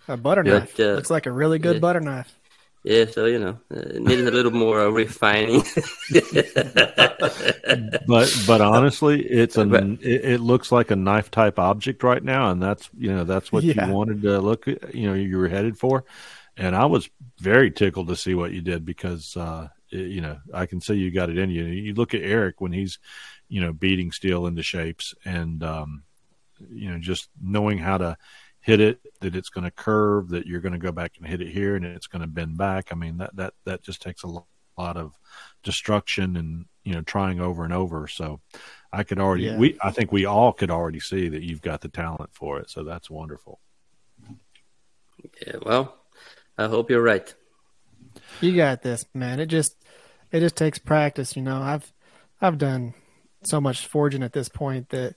A 0.10 0.18
butter 0.18 0.44
knife. 0.44 0.74
But, 0.76 0.84
uh, 0.84 0.94
Looks 0.96 1.12
like 1.12 1.28
a 1.28 1.32
really 1.32 1.60
good 1.60 1.76
yeah. 1.76 1.82
butter 1.82 2.00
knife. 2.00 2.36
Yeah, 2.84 3.06
so 3.06 3.26
you 3.26 3.40
know, 3.40 3.60
uh, 3.72 3.80
it 3.80 4.02
needs 4.02 4.22
a 4.22 4.32
little 4.32 4.52
more 4.52 4.80
uh, 4.80 4.90
refining. 4.90 5.62
but 8.08 8.44
but 8.48 8.62
honestly, 8.62 9.22
it's 9.22 9.58
a 9.58 9.68
it, 10.02 10.26
it, 10.26 10.40
looks 10.40 10.72
like 10.72 10.90
a 10.90 10.96
knife 10.96 11.30
type 11.30 11.60
object 11.60 12.04
right 12.04 12.24
now, 12.24 12.52
and 12.52 12.64
that's 12.64 12.90
you 12.98 13.14
know 13.14 13.26
that's 13.26 13.52
what 13.52 13.64
yeah. 13.64 13.86
you 13.86 13.94
wanted 13.94 14.22
to 14.22 14.40
look. 14.40 14.66
You 14.66 15.08
know, 15.08 15.14
you 15.14 15.38
were 15.38 15.50
headed 15.50 15.78
for, 15.78 16.06
and 16.56 16.74
I 16.74 16.86
was 16.86 17.10
very 17.38 17.70
tickled 17.70 18.08
to 18.08 18.16
see 18.16 18.34
what 18.34 18.54
you 18.54 18.62
did 18.62 18.86
because 18.86 19.36
uh, 19.36 19.68
it, 19.92 20.08
you 20.08 20.22
know 20.22 20.40
I 20.54 20.66
can 20.66 20.80
see 20.80 20.96
you 20.96 21.12
got 21.12 21.30
it 21.30 21.38
in 21.38 21.50
you. 21.50 21.66
You 21.66 21.94
look 21.94 22.14
at 22.14 22.22
Eric 22.22 22.62
when 22.62 22.72
he's 22.72 22.98
you 23.50 23.60
know 23.60 23.74
beating 23.74 24.14
steel 24.14 24.48
into 24.48 24.64
shapes, 24.64 25.14
and 25.26 25.62
um, 25.64 26.04
you 26.72 26.90
know 26.90 26.98
just 26.98 27.28
knowing 27.42 27.78
how 27.78 27.98
to 27.98 28.18
hit 28.62 28.80
it, 28.80 29.00
that 29.22 29.36
it's 29.36 29.50
going 29.50 29.64
to 29.64 29.72
curve, 29.72 30.30
that 30.30 30.46
you're 30.46 30.62
going 30.62 30.74
to 30.74 30.80
go 30.80 30.92
back 30.92 31.14
and 31.18 31.28
hit 31.28 31.42
it 31.42 31.50
here, 31.50 31.76
and 31.76 31.86
it's 31.86 32.08
going 32.08 32.22
to 32.22 32.28
bend 32.28 32.58
back. 32.58 32.90
I 32.92 32.96
mean, 32.96 33.18
that 33.18 33.36
that 33.36 33.54
that 33.66 33.82
just 33.82 34.02
takes 34.02 34.24
a 34.24 34.28
lot 34.28 34.98
of 34.98 35.18
destruction 35.64 36.38
and 36.38 36.66
you 36.84 36.94
know 36.94 37.02
trying 37.02 37.40
over 37.40 37.64
and 37.64 37.74
over. 37.74 38.08
So 38.08 38.40
I 38.92 39.04
could 39.04 39.20
already 39.20 39.44
yeah. 39.46 39.58
we 39.58 39.78
I 39.82 39.92
think 39.92 40.12
we 40.12 40.26
all 40.26 40.54
could 40.54 40.72
already 40.72 41.00
see 41.00 41.30
that 41.30 41.44
you've 41.44 41.62
got 41.62 41.82
the 41.82 41.90
talent 41.90 42.32
for 42.34 42.60
it. 42.60 42.70
So 42.70 42.84
that's 42.84 43.10
wonderful. 43.10 43.60
Yeah, 45.46 45.58
well, 45.64 45.98
I 46.58 46.68
hope 46.68 46.90
you're 46.90 47.02
right. 47.02 47.34
You 48.42 48.56
got 48.56 48.82
this, 48.82 49.04
man. 49.14 49.40
It 49.40 49.48
just 49.48 49.76
it 50.32 50.40
just 50.40 50.56
takes 50.56 50.80
practice, 50.80 51.36
you 51.36 51.42
know. 51.42 51.62
I've 51.62 51.92
I've 52.42 52.58
done 52.58 52.94
so 53.44 53.60
much 53.62 53.88
forging 53.88 54.24
at 54.24 54.34
this 54.34 54.50
point 54.50 54.90
that 54.90 55.16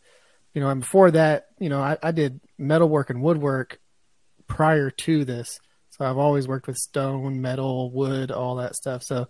you 0.54 0.61
know, 0.61 0.68
and 0.68 0.80
before 0.80 1.11
that, 1.12 1.47
you 1.59 1.68
know, 1.68 1.80
I, 1.80 1.97
I 2.02 2.12
did 2.12 2.40
metalwork 2.59 3.11
and 3.11 3.23
woodwork 3.23 3.78
prior 4.47 4.90
to 4.90 5.25
this. 5.25 5.59
So 5.90 6.04
I've 6.04 6.18
always 6.18 6.49
worked 6.49 6.66
with 6.66 6.76
stone, 6.76 7.40
metal, 7.40 7.90
wood, 7.90 8.30
all 8.30 8.56
that 8.56 8.75
stuff. 8.75 9.02
So, 9.02 9.28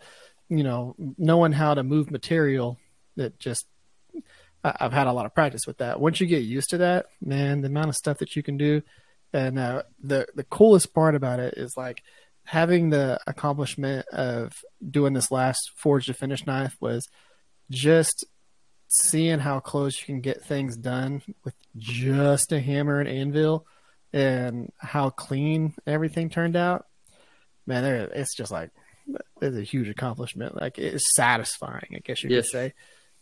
you 0.48 0.62
know, 0.62 0.94
knowing 1.18 1.52
how 1.52 1.74
to 1.74 1.82
move 1.82 2.10
material 2.10 2.78
that 3.16 3.38
just 3.38 3.66
I, 4.64 4.76
have 4.80 4.92
had 4.92 5.06
a 5.06 5.12
lot 5.12 5.26
of 5.26 5.34
practice 5.34 5.66
with 5.66 5.78
that. 5.78 6.00
Once 6.00 6.20
you 6.20 6.26
get 6.26 6.42
used 6.42 6.70
to 6.70 6.78
that, 6.78 7.06
man, 7.20 7.60
the 7.60 7.68
amount 7.68 7.88
of 7.88 7.96
stuff 7.96 8.18
that 8.18 8.36
you 8.36 8.42
can 8.42 8.56
do, 8.56 8.82
and 9.32 9.58
uh, 9.58 9.82
the 10.02 10.26
the 10.34 10.44
coolest 10.44 10.94
part 10.94 11.14
about 11.14 11.40
it 11.40 11.54
is 11.56 11.74
like 11.76 12.02
having 12.44 12.90
the 12.90 13.18
accomplishment 13.26 14.06
of 14.08 14.52
doing 14.88 15.14
this 15.14 15.30
last 15.30 15.70
forge 15.76 16.06
to 16.06 16.14
finish 16.14 16.46
knife 16.46 16.76
was 16.80 17.08
just 17.70 18.24
seeing 18.92 19.38
how 19.38 19.58
close 19.60 19.98
you 19.98 20.06
can 20.06 20.20
get 20.20 20.44
things 20.44 20.76
done 20.76 21.22
with 21.44 21.54
just 21.76 22.52
a 22.52 22.60
hammer 22.60 23.00
and 23.00 23.08
anvil 23.08 23.66
and 24.12 24.70
how 24.78 25.08
clean 25.08 25.74
everything 25.86 26.28
turned 26.28 26.56
out, 26.56 26.86
man, 27.66 27.82
there 27.82 28.10
it's 28.14 28.36
just 28.36 28.52
like 28.52 28.70
it's 29.40 29.56
a 29.56 29.62
huge 29.62 29.88
accomplishment. 29.88 30.60
Like 30.60 30.78
it's 30.78 31.14
satisfying, 31.16 31.94
I 31.94 32.00
guess 32.04 32.22
you 32.22 32.30
yes. 32.30 32.50
could 32.50 32.50
say. 32.50 32.74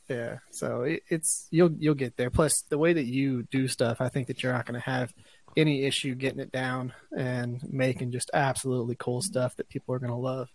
Yeah. 0.08 0.38
So 0.50 0.82
it, 0.82 1.02
it's 1.08 1.46
you'll 1.52 1.72
you'll 1.78 1.94
get 1.94 2.16
there. 2.16 2.30
Plus 2.30 2.64
the 2.68 2.78
way 2.78 2.92
that 2.92 3.06
you 3.06 3.44
do 3.44 3.68
stuff, 3.68 4.00
I 4.00 4.08
think 4.08 4.26
that 4.26 4.42
you're 4.42 4.52
not 4.52 4.66
going 4.66 4.80
to 4.80 4.90
have 4.90 5.12
any 5.56 5.84
issue 5.84 6.14
getting 6.16 6.40
it 6.40 6.50
down 6.50 6.92
and 7.16 7.60
making 7.68 8.10
just 8.10 8.30
absolutely 8.34 8.96
cool 8.98 9.20
stuff 9.22 9.54
that 9.56 9.68
people 9.68 9.94
are 9.94 10.00
going 10.00 10.10
to 10.10 10.16
love. 10.16 10.48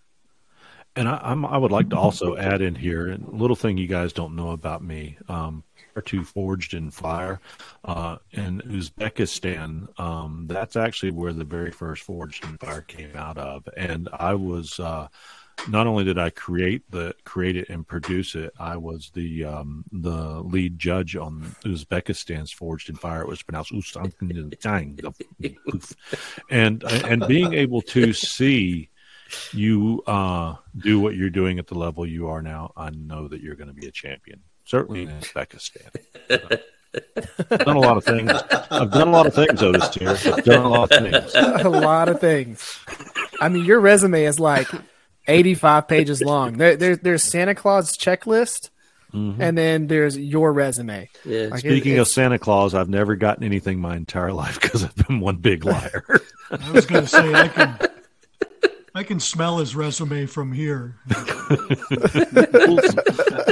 And 0.98 1.10
I, 1.10 1.20
I'm, 1.22 1.46
i 1.46 1.58
would 1.58 1.72
like 1.72 1.90
to 1.90 1.98
also 1.98 2.38
add 2.38 2.62
in 2.62 2.76
here 2.76 3.12
a 3.12 3.18
little 3.18 3.56
thing 3.56 3.78
you 3.78 3.88
guys 3.88 4.14
don't 4.14 4.36
know 4.36 4.52
about 4.52 4.84
me. 4.84 5.18
Um, 5.28 5.64
to 6.02 6.24
Forged 6.24 6.74
in 6.74 6.92
Fire 6.92 7.40
uh, 7.84 8.18
in 8.32 8.62
Uzbekistan. 8.62 9.88
Um, 10.00 10.46
that's 10.48 10.76
actually 10.76 11.12
where 11.12 11.34
the 11.34 11.44
very 11.44 11.72
first 11.72 12.04
Forged 12.04 12.44
in 12.44 12.58
Fire 12.58 12.82
came 12.82 13.16
out 13.16 13.38
of, 13.38 13.68
and 13.78 14.10
I 14.14 14.36
was. 14.36 14.80
Uh, 14.80 15.08
not 15.70 15.88
only 15.88 16.04
did 16.04 16.20
I 16.20 16.32
create 16.32 16.84
the 16.92 17.16
create 17.24 17.56
it 17.56 17.70
and 17.70 17.88
produce 17.88 18.36
it, 18.36 18.52
I 18.60 18.76
was 18.76 19.10
the 19.14 19.46
um, 19.46 19.86
the 19.90 20.42
lead 20.42 20.78
judge 20.78 21.16
on 21.16 21.56
Uzbekistan's 21.64 22.52
Forged 22.52 22.90
in 22.90 22.96
Fire. 22.96 23.22
It 23.22 23.30
was 23.30 23.42
pronounced 23.42 23.72
and 26.50 26.84
and 26.84 27.26
being 27.26 27.54
able 27.54 27.82
to 27.84 28.12
see 28.12 28.90
you 29.52 30.04
uh, 30.08 30.56
do 30.78 31.00
what 31.00 31.16
you're 31.16 31.30
doing 31.30 31.60
at 31.60 31.68
the 31.68 31.76
level 31.76 32.06
you 32.06 32.28
are 32.28 32.42
now, 32.42 32.72
I 32.76 32.90
know 32.90 33.28
that 33.28 33.42
you're 33.42 33.56
going 33.56 33.70
to 33.70 33.74
be 33.74 33.88
a 33.88 33.92
champion. 33.92 34.42
Certainly 34.66 35.04
in 35.04 35.10
Uzbekistan. 35.10 36.62
I've 37.52 37.66
done 37.66 37.76
a 37.76 37.80
lot 37.80 37.98
of 37.98 38.04
things. 38.04 38.32
I've 38.72 38.92
done 38.92 39.08
a 39.08 39.12
lot 39.12 39.28
of 39.28 39.34
things, 39.34 39.62
Otis. 39.62 39.94
Here, 39.94 40.10
I've 40.10 40.44
done 40.44 40.66
a 40.66 40.70
lot 40.70 40.92
of 40.92 41.12
things. 41.12 41.36
a 41.36 41.70
lot 41.70 42.10
of 42.10 42.20
things. 42.20 42.80
I 43.40 43.50
mean, 43.50 43.66
your 43.66 43.80
resume 43.80 44.24
is 44.24 44.40
like 44.40 44.68
85 45.28 45.88
pages 45.88 46.22
long. 46.22 46.58
There, 46.58 46.76
there 46.76 46.96
there's 46.96 47.24
Santa 47.24 47.54
Claus 47.54 47.98
checklist, 47.98 48.70
mm-hmm. 49.14 49.42
and 49.42 49.58
then 49.58 49.88
there's 49.88 50.18
your 50.18 50.54
resume. 50.54 51.10
Yeah. 51.26 51.48
Like 51.52 51.60
Speaking 51.60 51.96
it, 51.96 52.00
of 52.00 52.08
Santa 52.08 52.40
Claus, 52.40 52.74
I've 52.74 52.90
never 52.90 53.16
gotten 53.16 53.44
anything 53.44 53.80
my 53.80 53.96
entire 53.96 54.34
life 54.34 54.60
because 54.62 54.84
I've 54.84 54.96
been 54.96 55.20
one 55.20 55.38
big 55.38 55.66
liar. 55.66 56.06
I 56.52 56.72
was 56.72 56.86
going 56.86 57.04
to 57.04 57.10
say 57.10 57.34
I 57.34 57.48
can 57.48 57.78
I 58.96 59.04
can 59.04 59.20
smell 59.20 59.58
his 59.58 59.76
resume 59.76 60.26
from 60.26 60.54
here. 60.54 60.96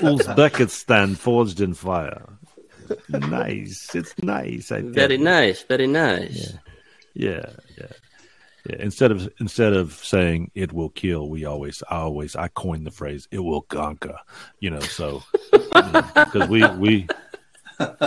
Uzbekistan 0.02 1.18
forged 1.18 1.60
in 1.60 1.74
fire. 1.74 2.24
Nice. 3.10 3.94
It's 3.94 4.14
nice. 4.24 4.72
I 4.72 4.82
very 4.82 5.18
nice. 5.18 5.64
Very 5.64 5.88
nice. 5.88 6.54
Yeah. 7.14 7.36
yeah. 7.36 7.46
Yeah. 7.78 7.88
Yeah. 8.70 8.76
Instead 8.80 9.12
of 9.12 9.28
instead 9.42 9.74
of 9.74 9.94
saying 9.96 10.50
it 10.56 10.72
will 10.72 10.90
kill, 10.90 11.28
we 11.30 11.44
always 11.44 11.84
I 11.90 11.98
always 11.98 12.38
I 12.38 12.48
coined 12.48 12.88
the 12.88 12.92
phrase 12.92 13.28
it 13.30 13.40
will 13.40 13.64
conquer. 13.64 14.18
You 14.62 14.70
know, 14.70 14.80
so 14.80 15.24
because 15.52 16.34
you 16.34 16.40
know, 16.40 16.48
we 16.48 16.66
we 16.78 17.08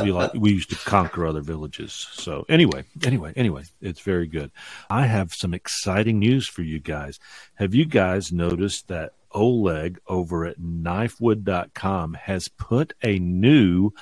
we 0.03 0.13
like 0.13 0.35
we 0.35 0.53
used 0.53 0.71
to 0.71 0.77
conquer 0.77 1.27
other 1.27 1.41
villages. 1.41 1.93
So 2.13 2.45
anyway, 2.49 2.85
anyway, 3.05 3.33
anyway, 3.37 3.65
it's 3.81 4.01
very 4.01 4.27
good. 4.27 4.51
I 4.91 5.07
have 5.07 5.35
some 5.35 5.55
exciting 5.55 6.19
news 6.19 6.47
for 6.47 6.63
you 6.63 6.81
guys. 6.81 7.19
Have 7.55 7.75
you 7.75 7.85
guys 7.85 8.33
noticed 8.33 8.89
that 8.89 9.13
Oleg 9.33 10.01
over 10.07 10.47
at 10.47 10.59
knifewood.com 10.59 12.15
has 12.15 12.49
put 12.49 12.95
a 13.03 13.19
new 13.19 13.93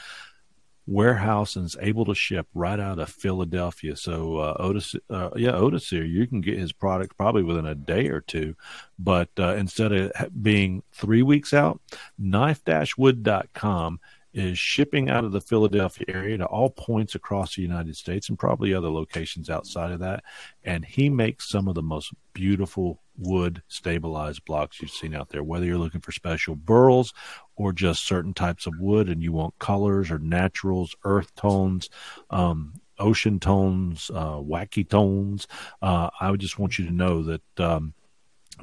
warehouse 0.87 1.56
and 1.56 1.64
is 1.64 1.76
able 1.80 2.04
to 2.04 2.14
ship 2.14 2.47
right 2.54 2.78
out 2.78 2.99
of 2.99 3.09
Philadelphia. 3.09 3.97
So 3.97 4.37
uh, 4.37 4.54
Otis, 4.59 4.94
uh, 5.09 5.30
yeah, 5.37 5.52
Otis 5.52 5.88
here, 5.88 6.04
you 6.04 6.26
can 6.26 6.40
get 6.40 6.59
his 6.59 6.73
product 6.73 7.16
probably 7.16 7.42
within 7.42 7.66
a 7.66 7.75
day 7.75 8.09
or 8.09 8.21
two. 8.21 8.54
But 8.99 9.30
uh, 9.38 9.54
instead 9.54 9.92
of 9.92 10.12
being 10.42 10.83
three 10.92 11.23
weeks 11.23 11.54
out, 11.54 11.80
knife-wood.com 12.18 14.00
is 14.34 14.58
shipping 14.58 15.08
out 15.08 15.24
of 15.24 15.32
the 15.32 15.40
Philadelphia 15.40 16.04
area 16.08 16.36
to 16.36 16.44
all 16.44 16.68
points 16.68 17.14
across 17.14 17.54
the 17.54 17.62
United 17.62 17.96
States 17.96 18.28
and 18.28 18.38
probably 18.38 18.74
other 18.74 18.90
locations 18.90 19.48
outside 19.48 19.92
of 19.92 20.00
that. 20.00 20.24
And 20.64 20.84
he 20.84 21.08
makes 21.08 21.48
some 21.48 21.68
of 21.68 21.74
the 21.74 21.82
most 21.82 22.12
beautiful 22.32 23.00
wood 23.16 23.62
stabilized 23.68 24.44
blocks 24.44 24.82
you've 24.82 24.90
seen 24.90 25.14
out 25.14 25.28
there, 25.28 25.44
whether 25.44 25.64
you're 25.64 25.78
looking 25.78 26.00
for 26.00 26.10
special 26.10 26.56
burls 26.56 27.14
or 27.54 27.72
just 27.72 28.06
certain 28.06 28.34
types 28.34 28.66
of 28.66 28.74
wood 28.80 29.08
and 29.08 29.22
you 29.22 29.32
want 29.32 29.58
colors 29.60 30.10
or 30.10 30.18
naturals, 30.18 30.96
earth 31.04 31.32
tones, 31.36 31.88
um, 32.30 32.74
ocean 32.98 33.38
tones, 33.38 34.10
uh, 34.12 34.36
wacky 34.36 34.88
tones. 34.88 35.46
Uh, 35.80 36.10
I 36.20 36.30
would 36.30 36.40
just 36.40 36.58
want 36.58 36.78
you 36.78 36.86
to 36.86 36.92
know 36.92 37.22
that, 37.22 37.60
um, 37.60 37.94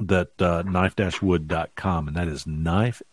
that 0.00 0.40
uh, 0.40 0.62
knife-wood.com 0.62 2.08
and 2.08 2.16
that 2.16 2.28
is 2.28 2.46
knife-wood.com 2.46 3.08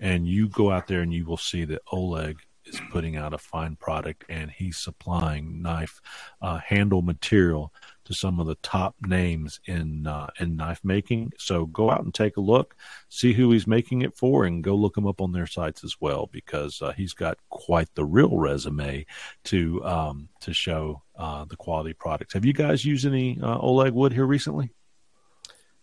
and 0.00 0.26
you 0.26 0.48
go 0.48 0.70
out 0.70 0.86
there 0.86 1.00
and 1.00 1.12
you 1.12 1.24
will 1.24 1.36
see 1.36 1.64
that 1.64 1.82
oleg 1.92 2.38
is 2.66 2.80
putting 2.90 3.16
out 3.16 3.34
a 3.34 3.38
fine 3.38 3.76
product 3.76 4.24
and 4.28 4.50
he's 4.50 4.78
supplying 4.78 5.62
knife 5.62 6.00
uh, 6.40 6.58
handle 6.58 7.02
material 7.02 7.72
to 8.04 8.14
some 8.14 8.38
of 8.38 8.46
the 8.46 8.56
top 8.56 8.94
names 9.06 9.60
in 9.66 10.06
uh, 10.06 10.28
in 10.38 10.56
knife 10.56 10.80
making. 10.84 11.32
So 11.38 11.66
go 11.66 11.90
out 11.90 12.04
and 12.04 12.12
take 12.12 12.36
a 12.36 12.42
look, 12.42 12.76
see 13.08 13.32
who 13.32 13.50
he's 13.50 13.66
making 13.66 14.02
it 14.02 14.14
for, 14.14 14.44
and 14.44 14.62
go 14.62 14.74
look 14.74 14.96
him 14.96 15.06
up 15.06 15.20
on 15.20 15.32
their 15.32 15.46
sites 15.46 15.84
as 15.84 15.96
well 16.00 16.28
because 16.30 16.82
uh, 16.82 16.92
he's 16.92 17.14
got 17.14 17.38
quite 17.48 17.88
the 17.94 18.04
real 18.04 18.36
resume 18.36 19.06
to 19.44 19.84
um, 19.84 20.28
to 20.40 20.52
show 20.52 21.02
uh, 21.16 21.44
the 21.44 21.56
quality 21.56 21.92
products. 21.92 22.34
Have 22.34 22.44
you 22.44 22.52
guys 22.52 22.84
used 22.84 23.06
any 23.06 23.38
uh, 23.42 23.58
Oleg 23.58 23.92
wood 23.92 24.12
here 24.12 24.26
recently? 24.26 24.70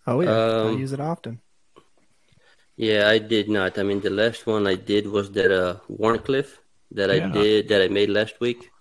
Oh 0.07 0.21
yeah, 0.21 0.31
Um, 0.31 0.67
I 0.67 0.79
use 0.79 0.93
it 0.93 1.00
often. 1.00 1.39
Yeah, 2.75 3.09
I 3.09 3.19
did 3.19 3.50
not. 3.50 3.77
I 3.77 3.83
mean, 3.83 4.01
the 4.01 4.09
last 4.09 4.47
one 4.47 4.65
I 4.65 4.75
did 4.75 5.05
was 5.07 5.31
that 5.33 5.51
uh, 5.51 5.75
Wharncliffe 5.88 6.57
that 6.91 7.11
I 7.11 7.19
did 7.19 7.67
that 7.69 7.81
I 7.81 7.88
made 7.88 8.09
last 8.09 8.39
week. 8.39 8.71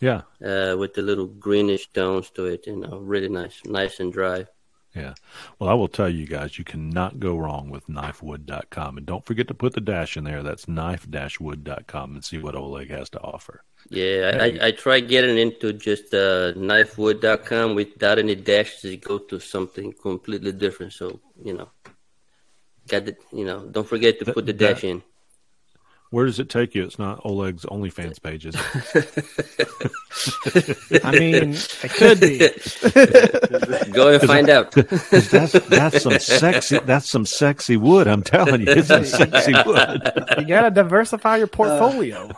Yeah. 0.00 0.22
Uh, 0.42 0.76
with 0.78 0.94
the 0.94 1.02
little 1.02 1.26
greenish 1.26 1.90
tones 1.92 2.30
to 2.30 2.46
it, 2.46 2.66
you 2.66 2.76
know, 2.76 2.98
really 2.98 3.28
nice, 3.28 3.60
nice 3.66 4.00
and 4.00 4.12
dry. 4.12 4.46
Yeah. 4.94 5.14
Well, 5.58 5.68
I 5.70 5.74
will 5.74 5.88
tell 5.88 6.08
you 6.08 6.26
guys, 6.26 6.58
you 6.58 6.64
cannot 6.64 7.20
go 7.20 7.36
wrong 7.36 7.70
with 7.70 7.86
knifewood.com. 7.86 8.96
And 8.96 9.06
don't 9.06 9.24
forget 9.24 9.46
to 9.48 9.54
put 9.54 9.74
the 9.74 9.80
dash 9.80 10.16
in 10.16 10.24
there. 10.24 10.42
That's 10.42 10.66
knife-wood.com 10.66 12.14
and 12.14 12.24
see 12.24 12.38
what 12.38 12.56
Oleg 12.56 12.90
has 12.90 13.10
to 13.10 13.20
offer. 13.20 13.62
Yeah, 13.88 14.38
I, 14.40 14.66
I, 14.68 14.70
tried 14.70 15.08
getting 15.08 15.36
into 15.36 15.72
just 15.72 16.14
uh, 16.14 16.52
knifewood.com 16.54 17.74
without 17.74 18.18
any 18.20 18.36
dashes. 18.36 18.84
It 18.84 19.00
go 19.02 19.18
to 19.18 19.40
something 19.40 19.92
completely 19.94 20.52
different. 20.52 20.92
So 20.92 21.20
you 21.42 21.54
know, 21.54 21.70
got 22.86 23.06
the 23.06 23.16
you 23.32 23.44
know, 23.44 23.66
don't 23.66 23.86
forget 23.88 24.18
to 24.20 24.24
That- 24.26 24.34
put 24.34 24.46
the 24.46 24.52
that- 24.52 24.74
dash 24.74 24.84
in. 24.84 25.02
Where 26.10 26.26
does 26.26 26.40
it 26.40 26.50
take 26.50 26.74
you? 26.74 26.82
It's 26.82 26.98
not 26.98 27.24
Oleg's 27.24 27.64
OnlyFans 27.64 28.20
page, 28.20 28.44
is 28.44 28.56
it? 28.56 28.64
I 31.04 31.12
mean, 31.12 31.54
it 31.54 31.90
could 31.92 32.18
be. 32.18 32.38
Go 33.92 34.08
and 34.14 34.22
find 34.22 34.50
out. 34.50 34.72
that's, 34.72 35.52
that's 35.52 36.02
some 36.02 36.18
sexy. 36.18 36.80
That's 36.80 37.08
some 37.08 37.24
sexy 37.24 37.76
wood. 37.76 38.08
I'm 38.08 38.24
telling 38.24 38.62
you, 38.62 38.66
it's 38.70 38.88
some 38.88 39.04
sexy 39.30 39.52
wood. 39.64 40.02
you 40.38 40.46
got 40.46 40.62
to 40.62 40.72
diversify 40.72 41.36
your 41.36 41.46
portfolio. 41.46 42.28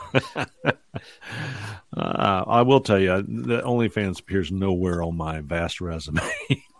Uh, 1.96 2.44
I 2.46 2.60
will 2.62 2.80
tell 2.80 2.98
you, 2.98 3.22
the 3.22 3.62
OnlyFans 3.62 4.20
appears 4.20 4.52
nowhere 4.52 5.02
on 5.02 5.16
my 5.16 5.40
vast 5.40 5.80
resume. 5.80 6.20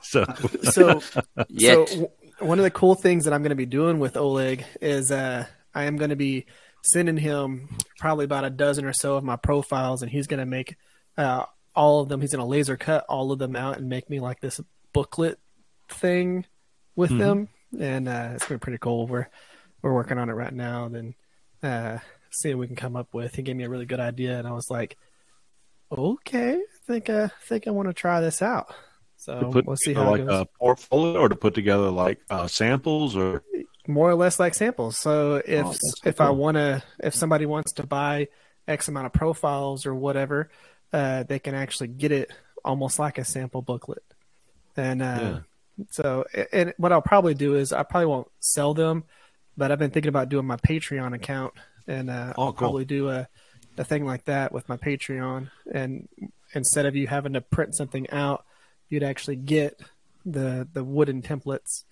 so, 0.03 0.27
so, 0.63 1.01
Yet. 1.49 1.89
so 1.89 2.13
one 2.39 2.59
of 2.59 2.65
the 2.65 2.71
cool 2.71 2.95
things 2.95 3.25
that 3.25 3.33
I'm 3.33 3.41
going 3.43 3.49
to 3.51 3.57
be 3.57 3.65
doing 3.65 3.99
with 3.99 4.19
Oleg 4.19 4.65
is 4.83 5.11
uh, 5.11 5.47
I 5.75 5.85
am 5.85 5.97
going 5.97 6.11
to 6.11 6.17
be 6.17 6.45
sending 6.83 7.17
him 7.17 7.69
probably 7.99 8.25
about 8.25 8.45
a 8.45 8.51
dozen 8.51 8.85
or 8.85 8.93
so 8.93 9.17
of 9.17 9.25
my 9.25 9.37
profiles, 9.37 10.03
and 10.03 10.11
he's 10.11 10.27
going 10.27 10.41
to 10.41 10.47
make 10.47 10.77
uh, 11.17 11.45
all 11.75 12.01
of 12.01 12.09
them. 12.09 12.21
He's 12.21 12.33
going 12.33 12.45
to 12.45 12.49
laser 12.49 12.77
cut 12.77 13.05
all 13.09 13.33
of 13.33 13.39
them 13.39 13.57
out 13.57 13.79
and 13.79 13.89
make 13.89 14.11
me 14.11 14.21
like 14.21 14.41
this 14.41 14.61
booklet 14.93 15.39
thing 15.89 16.45
with 16.97 17.11
Mhm. 17.11 17.19
them, 17.19 17.49
and 17.81 18.09
uh, 18.09 18.31
it's 18.35 18.45
going 18.47 18.59
to 18.59 18.63
be 18.63 18.65
pretty 18.65 18.79
cool. 18.79 19.07
We're 19.07 19.29
we're 19.83 19.95
working 19.95 20.19
on 20.19 20.29
it 20.29 20.35
right 20.35 20.53
now, 20.53 20.85
and 20.87 21.15
uh, 21.63 21.99
see 22.31 22.55
what 22.55 22.61
we 22.61 22.67
can 22.67 22.77
come 22.77 22.97
up 22.97 23.13
with. 23.15 23.35
He 23.35 23.43
gave 23.43 23.57
me 23.57 23.65
a 23.65 23.69
really 23.71 23.87
good 23.87 24.01
idea, 24.01 24.39
and 24.39 24.47
I 24.47 24.53
was 24.53 24.69
like, 24.71 24.97
okay, 25.91 26.55
I 26.55 26.63
think 26.87 27.11
uh, 27.11 27.29
I 27.31 27.47
think 27.47 27.67
I 27.67 27.71
want 27.71 27.89
to 27.89 27.95
try 27.95 28.21
this 28.21 28.43
out. 28.43 28.75
So 29.17 29.53
we'll 29.65 29.77
see 29.77 29.95
how 29.95 30.11
like 30.11 30.21
it 30.23 30.27
goes. 30.27 30.41
a 30.41 30.47
portfolio, 30.59 31.21
or 31.21 31.29
to 31.29 31.37
put 31.37 31.55
together 31.55 31.91
like 31.91 32.19
uh, 32.31 32.47
samples, 32.49 33.15
or 33.17 33.45
more 33.87 34.09
or 34.11 34.15
less 34.15 34.39
like 34.39 34.55
samples. 34.55 34.97
So 34.99 35.43
if 35.45 35.65
Oh, 35.67 35.75
if 36.05 36.21
I 36.21 36.31
want 36.31 36.57
to, 36.57 36.83
if 37.03 37.15
somebody 37.15 37.47
wants 37.47 37.73
to 37.75 37.87
buy 37.87 38.29
X 38.69 38.89
amount 38.89 39.07
of 39.07 39.13
profiles 39.13 39.87
or 39.87 39.95
whatever, 39.95 40.51
uh, 40.93 41.25
they 41.25 41.39
can 41.39 41.55
actually 41.55 41.89
get 41.89 42.13
it 42.13 42.31
almost 42.65 42.99
like 42.99 43.19
a 43.19 43.25
sample 43.25 43.63
booklet. 43.63 44.05
And 44.77 45.03
uh, 45.03 45.05
Yeah. 45.21 45.85
so, 45.91 46.25
and 46.53 46.75
what 46.77 46.93
I'll 46.93 47.03
probably 47.03 47.35
do 47.35 47.57
is 47.57 47.73
I 47.73 47.83
probably 47.83 48.07
won't 48.07 48.29
sell 48.41 48.73
them, 48.75 49.05
but 49.57 49.73
I've 49.73 49.79
been 49.79 49.91
thinking 49.91 50.09
about 50.11 50.29
doing 50.29 50.47
my 50.47 50.57
Patreon 50.57 51.15
account, 51.15 51.55
and 51.89 52.09
uh, 52.09 52.35
Oh, 52.37 52.43
I'll 52.47 52.53
cool. 52.53 52.59
probably 52.59 52.85
do 52.85 53.09
a 53.11 53.29
a 53.79 53.85
thing 53.85 54.05
like 54.05 54.27
that 54.27 54.53
with 54.53 54.69
my 54.69 54.77
Patreon. 54.77 55.51
And 55.73 56.07
instead 56.55 56.85
of 56.87 56.95
you 56.95 57.07
having 57.07 57.33
to 57.33 57.41
print 57.41 57.75
something 57.75 58.09
out, 58.11 58.45
you'd 58.91 59.03
actually 59.03 59.37
get 59.37 59.81
the 60.27 60.69
the 60.73 60.85
wooden 60.85 61.23
templates. 61.23 61.85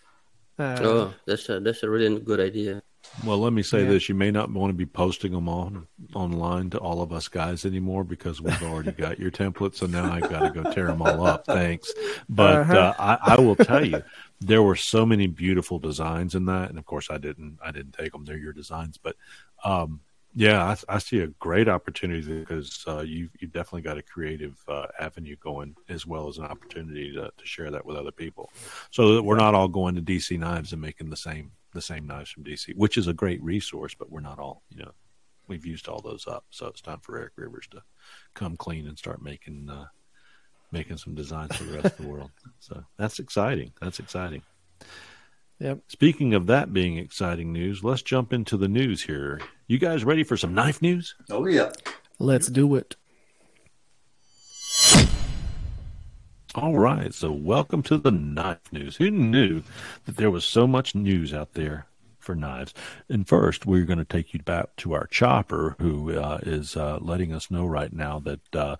Uh, 0.60 0.80
oh, 0.82 1.14
that's 1.26 1.48
a 1.48 1.58
that's 1.60 1.82
a 1.82 1.88
really 1.90 2.20
good 2.20 2.40
idea. 2.40 2.82
Well, 3.24 3.38
let 3.38 3.52
me 3.52 3.62
say 3.62 3.82
Yeah. 3.82 3.88
this: 3.90 4.08
you 4.08 4.14
may 4.14 4.30
not 4.30 4.50
want 4.52 4.70
to 4.70 4.74
be 4.76 4.86
posting 4.86 5.32
them 5.32 5.48
on 5.48 5.86
online 6.14 6.70
to 6.70 6.78
all 6.78 7.02
of 7.02 7.12
us 7.12 7.28
guys 7.28 7.64
anymore 7.64 8.04
because 8.04 8.40
we've 8.40 8.62
already 8.62 8.92
got 8.92 9.18
your 9.18 9.30
templates. 9.30 9.76
So 9.76 9.86
now 9.86 10.12
I've 10.12 10.28
got 10.30 10.40
to 10.40 10.50
go 10.50 10.70
tear 10.72 10.86
them 10.86 11.02
all 11.02 11.26
up. 11.26 11.44
Thanks, 11.46 11.92
but 12.28 12.56
Uh-huh. 12.60 12.78
uh, 12.78 12.94
I, 12.98 13.34
I 13.34 13.40
will 13.40 13.56
tell 13.56 13.84
you, 13.84 14.02
there 14.40 14.62
were 14.62 14.76
so 14.76 15.04
many 15.04 15.26
beautiful 15.26 15.78
designs 15.78 16.34
in 16.34 16.44
that, 16.46 16.70
and 16.70 16.78
of 16.78 16.84
course, 16.86 17.08
I 17.10 17.18
didn't. 17.18 17.58
I 17.64 17.72
didn't 17.72 17.92
take 17.92 18.12
them; 18.12 18.24
they're 18.24 18.36
your 18.38 18.52
designs, 18.52 18.98
but. 18.98 19.16
Um, 19.64 20.00
yeah, 20.34 20.64
I, 20.64 20.94
I 20.94 20.98
see 20.98 21.20
a 21.20 21.26
great 21.26 21.68
opportunity 21.68 22.38
because 22.38 22.84
uh, 22.86 23.00
you 23.00 23.28
you 23.40 23.48
definitely 23.48 23.82
got 23.82 23.98
a 23.98 24.02
creative 24.02 24.56
uh, 24.68 24.86
avenue 24.98 25.36
going 25.36 25.74
as 25.88 26.06
well 26.06 26.28
as 26.28 26.38
an 26.38 26.44
opportunity 26.44 27.12
to, 27.12 27.30
to 27.36 27.46
share 27.46 27.70
that 27.70 27.84
with 27.84 27.96
other 27.96 28.12
people, 28.12 28.50
so 28.90 29.14
that 29.14 29.22
we're 29.22 29.36
not 29.36 29.54
all 29.54 29.68
going 29.68 29.94
to 29.96 30.02
DC 30.02 30.38
Knives 30.38 30.72
and 30.72 30.80
making 30.80 31.10
the 31.10 31.16
same 31.16 31.50
the 31.72 31.82
same 31.82 32.06
knives 32.06 32.30
from 32.30 32.44
DC, 32.44 32.74
which 32.76 32.96
is 32.96 33.06
a 33.06 33.12
great 33.12 33.42
resource, 33.42 33.94
but 33.98 34.10
we're 34.10 34.20
not 34.20 34.38
all 34.38 34.62
you 34.70 34.82
know 34.82 34.92
we've 35.48 35.66
used 35.66 35.88
all 35.88 36.00
those 36.00 36.26
up, 36.28 36.44
so 36.50 36.66
it's 36.66 36.80
time 36.80 37.00
for 37.00 37.18
Eric 37.18 37.32
Rivers 37.36 37.66
to 37.72 37.82
come 38.34 38.56
clean 38.56 38.86
and 38.86 38.96
start 38.96 39.22
making 39.22 39.68
uh, 39.68 39.86
making 40.70 40.96
some 40.96 41.14
designs 41.14 41.56
for 41.56 41.64
the 41.64 41.74
rest 41.74 41.98
of 41.98 42.04
the 42.04 42.08
world. 42.08 42.30
So 42.62 42.84
that's 42.98 43.18
exciting. 43.18 43.72
That's 43.80 44.00
exciting. 44.00 44.42
Yep. 45.60 45.80
Speaking 45.88 46.32
of 46.32 46.46
that 46.46 46.72
being 46.72 46.96
exciting 46.96 47.52
news, 47.52 47.84
let's 47.84 48.00
jump 48.00 48.32
into 48.32 48.56
the 48.56 48.66
news 48.66 49.02
here. 49.02 49.42
You 49.66 49.78
guys 49.78 50.04
ready 50.04 50.24
for 50.24 50.38
some 50.38 50.54
knife 50.54 50.80
news? 50.80 51.14
Oh 51.28 51.46
yeah. 51.46 51.70
Let's 52.18 52.48
do 52.48 52.74
it. 52.76 52.96
All 56.54 56.78
right, 56.78 57.12
so 57.12 57.30
welcome 57.30 57.82
to 57.84 57.98
the 57.98 58.10
knife 58.10 58.72
news. 58.72 58.96
Who 58.96 59.10
knew 59.10 59.62
that 60.06 60.16
there 60.16 60.30
was 60.30 60.46
so 60.46 60.66
much 60.66 60.94
news 60.94 61.34
out 61.34 61.52
there 61.52 61.86
for 62.18 62.34
knives? 62.34 62.72
And 63.10 63.28
first, 63.28 63.66
we're 63.66 63.84
going 63.84 63.98
to 63.98 64.04
take 64.04 64.32
you 64.32 64.40
back 64.42 64.74
to 64.78 64.94
our 64.94 65.06
chopper, 65.08 65.76
who 65.78 66.18
uh, 66.18 66.40
is 66.42 66.74
uh, 66.74 66.98
letting 67.00 67.32
us 67.32 67.50
know 67.50 67.66
right 67.66 67.92
now 67.92 68.18
that 68.20 68.56
uh, 68.56 68.76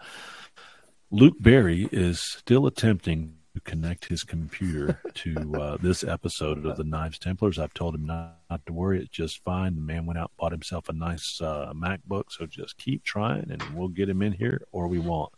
Luke 1.10 1.36
Berry 1.38 1.88
is 1.92 2.20
still 2.20 2.66
attempting 2.66 3.34
to 3.54 3.60
connect 3.60 4.06
his 4.06 4.22
computer 4.22 5.00
to 5.14 5.54
uh, 5.54 5.76
this 5.80 6.04
episode 6.04 6.64
of 6.64 6.76
the 6.76 6.84
Knives 6.84 7.18
Templars. 7.18 7.58
I've 7.58 7.74
told 7.74 7.94
him 7.94 8.06
not, 8.06 8.38
not 8.48 8.64
to 8.66 8.72
worry; 8.72 9.00
it's 9.00 9.08
just 9.08 9.42
fine. 9.44 9.74
The 9.74 9.80
man 9.80 10.06
went 10.06 10.18
out 10.18 10.32
bought 10.36 10.52
himself 10.52 10.88
a 10.88 10.92
nice 10.92 11.40
uh, 11.40 11.72
MacBook, 11.74 12.24
so 12.30 12.46
just 12.46 12.76
keep 12.78 13.04
trying, 13.04 13.50
and 13.50 13.62
we'll 13.74 13.88
get 13.88 14.08
him 14.08 14.22
in 14.22 14.32
here, 14.32 14.62
or 14.72 14.88
we 14.88 14.98
won't. 14.98 15.32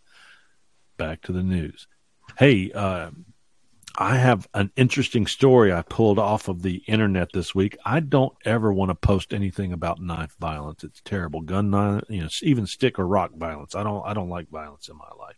Back 0.97 1.23
to 1.23 1.33
the 1.33 1.43
news. 1.43 1.89
Hey, 2.39 2.71
uh, 2.73 3.11
I 3.99 4.17
have 4.17 4.49
an 4.55 4.71
interesting 4.75 5.27
story 5.27 5.71
I 5.71 5.83
pulled 5.83 6.19
off 6.19 6.49
of 6.49 6.63
the 6.63 6.77
internet 6.87 7.33
this 7.33 7.55
week. 7.55 7.77
I 7.85 8.01
don't 8.01 8.33
ever 8.45 8.73
want 8.73 8.89
to 8.89 8.95
post 8.95 9.35
anything 9.35 9.75
about 9.75 10.01
knife 10.01 10.35
violence. 10.41 10.83
It's 10.83 11.03
terrible. 11.03 11.43
Gun 11.43 11.67
you 12.09 12.23
know, 12.23 12.29
even 12.41 12.67
stick 12.67 12.99
or 12.99 13.07
rock 13.07 13.33
violence. 13.35 13.75
I 13.75 13.83
don't, 13.83 14.03
I 14.07 14.15
don't 14.15 14.31
like 14.31 14.49
violence 14.49 14.89
in 14.89 14.97
my 14.97 15.11
life. 15.19 15.37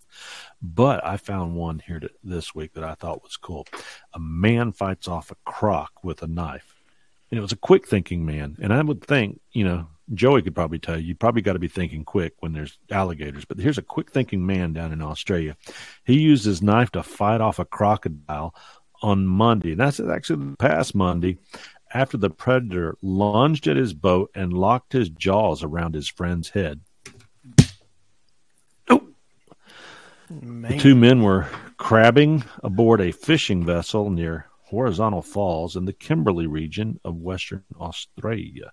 But 0.63 1.05
I 1.05 1.17
found 1.17 1.55
one 1.55 1.81
here 1.87 2.01
to, 2.01 2.11
this 2.23 2.55
week 2.55 2.75
that 2.75 2.85
I 2.85 2.95
thought 2.95 3.23
was 3.23 3.37
cool. 3.37 3.67
A 4.15 4.19
man 4.19 4.73
fights 4.73 5.09
off 5.09 5.31
a 5.31 5.37
croc 5.45 5.93
with 6.03 6.23
a 6.23 6.27
knife, 6.27 6.75
and 7.31 7.39
it 7.39 7.43
was 7.43 7.53
a 7.53 7.57
quick 7.57 7.87
thinking 7.87 8.25
man. 8.25 8.57
And 8.61 8.73
I 8.73 8.83
would 8.83 9.05
think, 9.05 9.41
you 9.53 9.65
know, 9.65 9.89
Joey 10.13 10.43
could 10.43 10.55
probably 10.55 10.79
tell 10.79 10.99
you, 10.99 11.07
you 11.07 11.15
probably 11.15 11.43
got 11.43 11.55
to 11.55 11.59
be 11.59 11.69
thinking 11.69 12.05
quick 12.05 12.35
when 12.41 12.53
there's 12.53 12.79
alligators. 12.91 13.45
But 13.45 13.59
here's 13.59 13.79
a 13.79 13.83
quick 13.83 14.11
thinking 14.11 14.45
man 14.45 14.73
down 14.73 14.93
in 14.93 15.01
Australia. 15.01 15.57
He 16.05 16.19
used 16.19 16.45
his 16.45 16.63
knife 16.63 16.91
to 16.93 17.03
fight 17.03 17.41
off 17.41 17.59
a 17.59 17.65
crocodile 17.65 18.55
on 19.03 19.27
Monday. 19.27 19.73
And 19.73 19.81
that's 19.81 20.01
actually 20.01 20.51
the 20.51 20.57
past 20.57 20.95
Monday 20.95 21.39
after 21.93 22.17
the 22.17 22.31
predator 22.31 22.97
lunged 23.01 23.67
at 23.67 23.77
his 23.77 23.95
boat 23.95 24.31
and 24.35 24.53
locked 24.53 24.93
his 24.93 25.09
jaws 25.09 25.63
around 25.63 25.95
his 25.95 26.09
friend's 26.09 26.51
head. 26.51 26.81
The 30.31 30.79
two 30.79 30.95
men 30.95 31.23
were 31.23 31.49
crabbing 31.77 32.45
aboard 32.63 33.01
a 33.01 33.13
fishing 33.13 33.65
vessel 33.65 34.11
near 34.11 34.47
Horizontal 34.63 35.23
Falls 35.23 35.77
in 35.77 35.85
the 35.85 35.93
Kimberley 35.93 36.47
region 36.47 36.99
of 37.05 37.17
Western 37.17 37.65
Australia 37.79 38.73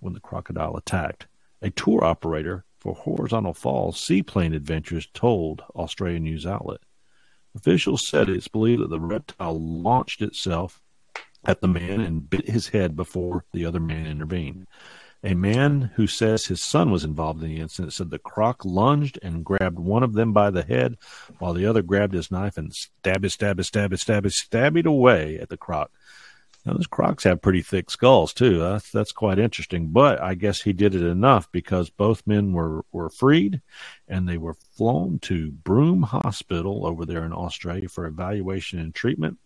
when 0.00 0.12
the 0.12 0.20
crocodile 0.20 0.76
attacked. 0.76 1.26
A 1.62 1.70
tour 1.70 2.04
operator 2.04 2.64
for 2.78 2.94
Horizontal 2.94 3.54
Falls 3.54 4.00
Seaplane 4.00 4.54
Adventures 4.54 5.08
told 5.12 5.62
Australian 5.74 6.24
news 6.24 6.46
outlet. 6.46 6.80
Officials 7.54 8.06
said 8.06 8.28
it's 8.28 8.48
believed 8.48 8.82
that 8.82 8.90
the 8.90 9.00
reptile 9.00 9.60
launched 9.60 10.22
itself 10.22 10.80
at 11.44 11.60
the 11.60 11.68
man 11.68 12.00
and 12.00 12.30
bit 12.30 12.48
his 12.48 12.68
head 12.68 12.94
before 12.94 13.44
the 13.52 13.66
other 13.66 13.80
man 13.80 14.06
intervened. 14.06 14.66
A 15.22 15.34
man 15.34 15.90
who 15.96 16.06
says 16.06 16.46
his 16.46 16.62
son 16.62 16.90
was 16.90 17.04
involved 17.04 17.42
in 17.42 17.50
the 17.50 17.60
incident 17.60 17.92
said 17.92 18.10
the 18.10 18.18
croc 18.18 18.64
lunged 18.64 19.18
and 19.22 19.44
grabbed 19.44 19.78
one 19.78 20.02
of 20.02 20.14
them 20.14 20.32
by 20.32 20.50
the 20.50 20.62
head 20.62 20.96
while 21.38 21.52
the 21.52 21.66
other 21.66 21.82
grabbed 21.82 22.14
his 22.14 22.30
knife 22.30 22.56
and 22.56 22.74
stabbed 22.74 23.26
it, 23.26 23.30
stabbed 23.30 23.60
it, 23.60 23.64
stabbed 23.64 23.92
it, 23.92 23.98
stabbed 23.98 24.26
it, 24.26 24.32
stabbed 24.32 24.78
it 24.78 24.86
away 24.86 25.38
at 25.38 25.50
the 25.50 25.58
croc. 25.58 25.90
Now, 26.64 26.74
those 26.74 26.86
crocs 26.86 27.24
have 27.24 27.40
pretty 27.40 27.62
thick 27.62 27.90
skulls 27.90 28.34
too. 28.34 28.58
That's, 28.58 28.90
that's 28.90 29.12
quite 29.12 29.38
interesting. 29.38 29.88
But 29.88 30.20
I 30.20 30.34
guess 30.34 30.60
he 30.60 30.72
did 30.72 30.94
it 30.94 31.04
enough 31.06 31.50
because 31.52 31.88
both 31.88 32.26
men 32.26 32.52
were, 32.52 32.84
were 32.92 33.08
freed 33.08 33.62
and 34.08 34.28
they 34.28 34.36
were 34.36 34.54
flown 34.54 35.18
to 35.20 35.50
Broome 35.50 36.02
Hospital 36.02 36.86
over 36.86 37.06
there 37.06 37.24
in 37.24 37.32
Australia 37.32 37.88
for 37.88 38.06
evaluation 38.06 38.78
and 38.78 38.94
treatment. 38.94 39.38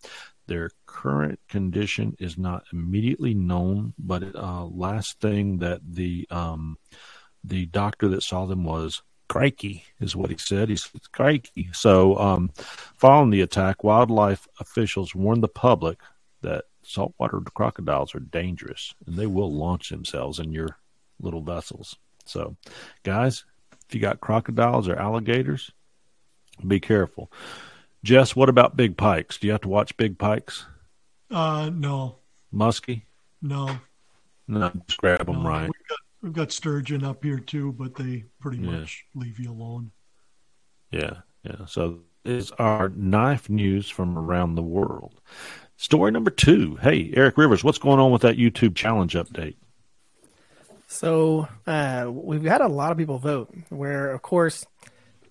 Their 0.47 0.69
current 0.85 1.39
condition 1.49 2.15
is 2.19 2.37
not 2.37 2.65
immediately 2.71 3.33
known, 3.33 3.93
but 3.97 4.35
uh, 4.35 4.65
last 4.65 5.19
thing 5.19 5.59
that 5.59 5.81
the 5.87 6.27
um, 6.29 6.77
the 7.43 7.65
doctor 7.67 8.07
that 8.09 8.23
saw 8.23 8.45
them 8.45 8.63
was 8.63 9.01
crikey, 9.27 9.83
is 9.99 10.15
what 10.15 10.29
he 10.29 10.37
said. 10.37 10.69
He's 10.69 10.89
crikey. 11.11 11.69
So, 11.73 12.17
um, 12.17 12.51
following 12.97 13.31
the 13.31 13.41
attack, 13.41 13.83
wildlife 13.83 14.47
officials 14.59 15.15
warned 15.15 15.43
the 15.43 15.47
public 15.47 15.99
that 16.41 16.65
saltwater 16.83 17.41
crocodiles 17.53 18.13
are 18.13 18.19
dangerous 18.19 18.93
and 19.05 19.15
they 19.15 19.25
will 19.25 19.51
launch 19.51 19.89
themselves 19.89 20.39
in 20.39 20.51
your 20.51 20.77
little 21.19 21.41
vessels. 21.41 21.95
So, 22.25 22.55
guys, 23.03 23.45
if 23.87 23.95
you 23.95 24.01
got 24.01 24.21
crocodiles 24.21 24.87
or 24.87 24.95
alligators, 24.95 25.71
be 26.65 26.79
careful. 26.79 27.31
Jess, 28.05 28.35
what 28.35 28.49
about 28.49 28.77
big 28.77 28.97
pikes? 28.97 29.39
Do 29.39 29.47
you 29.47 29.53
have 29.53 29.61
to 29.61 29.67
watch 29.67 29.97
big 29.97 30.19
pikes? 30.19 30.67
Uh, 31.31 31.71
no. 31.73 32.17
Muskie? 32.53 33.01
No. 33.41 33.79
No, 34.47 34.71
just 34.85 34.99
grab 34.99 35.25
them 35.25 35.41
no. 35.41 35.49
right. 35.49 35.63
We've 35.63 35.87
got, 35.89 35.97
we've 36.21 36.33
got 36.33 36.51
sturgeon 36.51 37.03
up 37.03 37.23
here 37.23 37.39
too, 37.39 37.71
but 37.71 37.95
they 37.95 38.25
pretty 38.39 38.59
Yeah. 38.59 38.69
much 38.71 39.05
leave 39.15 39.39
you 39.39 39.51
alone. 39.51 39.89
Yeah, 40.91 41.21
yeah. 41.43 41.65
So 41.65 42.01
is 42.23 42.51
our 42.51 42.89
knife 42.89 43.49
news 43.49 43.89
from 43.89 44.19
around 44.19 44.53
the 44.53 44.61
world. 44.61 45.19
Story 45.77 46.11
number 46.11 46.29
two. 46.29 46.75
Hey, 46.75 47.11
Eric 47.15 47.39
Rivers, 47.39 47.63
what's 47.63 47.79
going 47.79 47.99
on 47.99 48.11
with 48.11 48.21
that 48.21 48.37
YouTube 48.37 48.75
challenge 48.75 49.15
update? 49.15 49.55
So 50.87 51.47
uh, 51.65 52.07
we've 52.11 52.43
had 52.43 52.61
a 52.61 52.67
lot 52.67 52.91
of 52.91 52.99
people 52.99 53.17
vote. 53.17 53.51
Where, 53.69 54.11
of 54.11 54.21
course, 54.21 54.63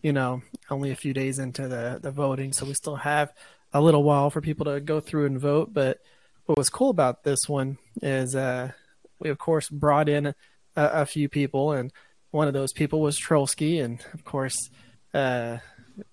you 0.04 0.12
know, 0.12 0.42
only 0.70 0.90
a 0.90 0.96
few 0.96 1.14
days 1.14 1.38
into 1.38 1.66
the 1.66 1.98
the 2.00 2.10
voting, 2.10 2.52
so 2.52 2.66
we 2.66 2.74
still 2.74 2.96
have 2.96 3.32
a 3.72 3.80
little 3.80 4.04
while 4.04 4.28
for 4.28 4.42
people 4.42 4.66
to 4.66 4.78
go 4.78 5.00
through 5.00 5.24
and 5.24 5.40
vote. 5.40 5.72
But 5.72 5.98
what 6.44 6.58
was 6.58 6.68
cool 6.68 6.90
about 6.90 7.24
this 7.24 7.48
one 7.48 7.78
is 8.02 8.36
uh, 8.36 8.72
we, 9.18 9.30
of 9.30 9.38
course, 9.38 9.70
brought 9.70 10.10
in 10.10 10.26
a, 10.26 10.34
a 10.76 11.06
few 11.06 11.30
people, 11.30 11.72
and 11.72 11.90
one 12.32 12.48
of 12.48 12.52
those 12.52 12.74
people 12.74 13.00
was 13.00 13.18
Trolsky, 13.18 13.82
and 13.82 14.04
of 14.12 14.24
course. 14.24 14.70
Uh, 15.12 15.58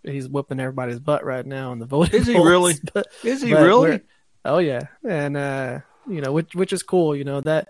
he's 0.03 0.29
whooping 0.29 0.59
everybody's 0.59 0.99
butt 0.99 1.25
right 1.25 1.43
now 1.43 1.71
in 1.71 1.79
the 1.79 1.87
voting. 1.87 2.21
Is 2.21 2.27
he 2.27 2.35
polls, 2.35 2.47
really? 2.47 2.75
But, 2.93 3.07
Is 3.23 3.41
he 3.41 3.51
really? 3.51 4.01
Oh 4.45 4.59
yeah, 4.59 4.81
and 5.03 5.35
uh, 5.35 5.79
you 6.07 6.21
know, 6.21 6.31
which 6.31 6.53
which 6.53 6.71
is 6.71 6.83
cool. 6.83 7.15
You 7.15 7.23
know 7.23 7.41
that 7.41 7.67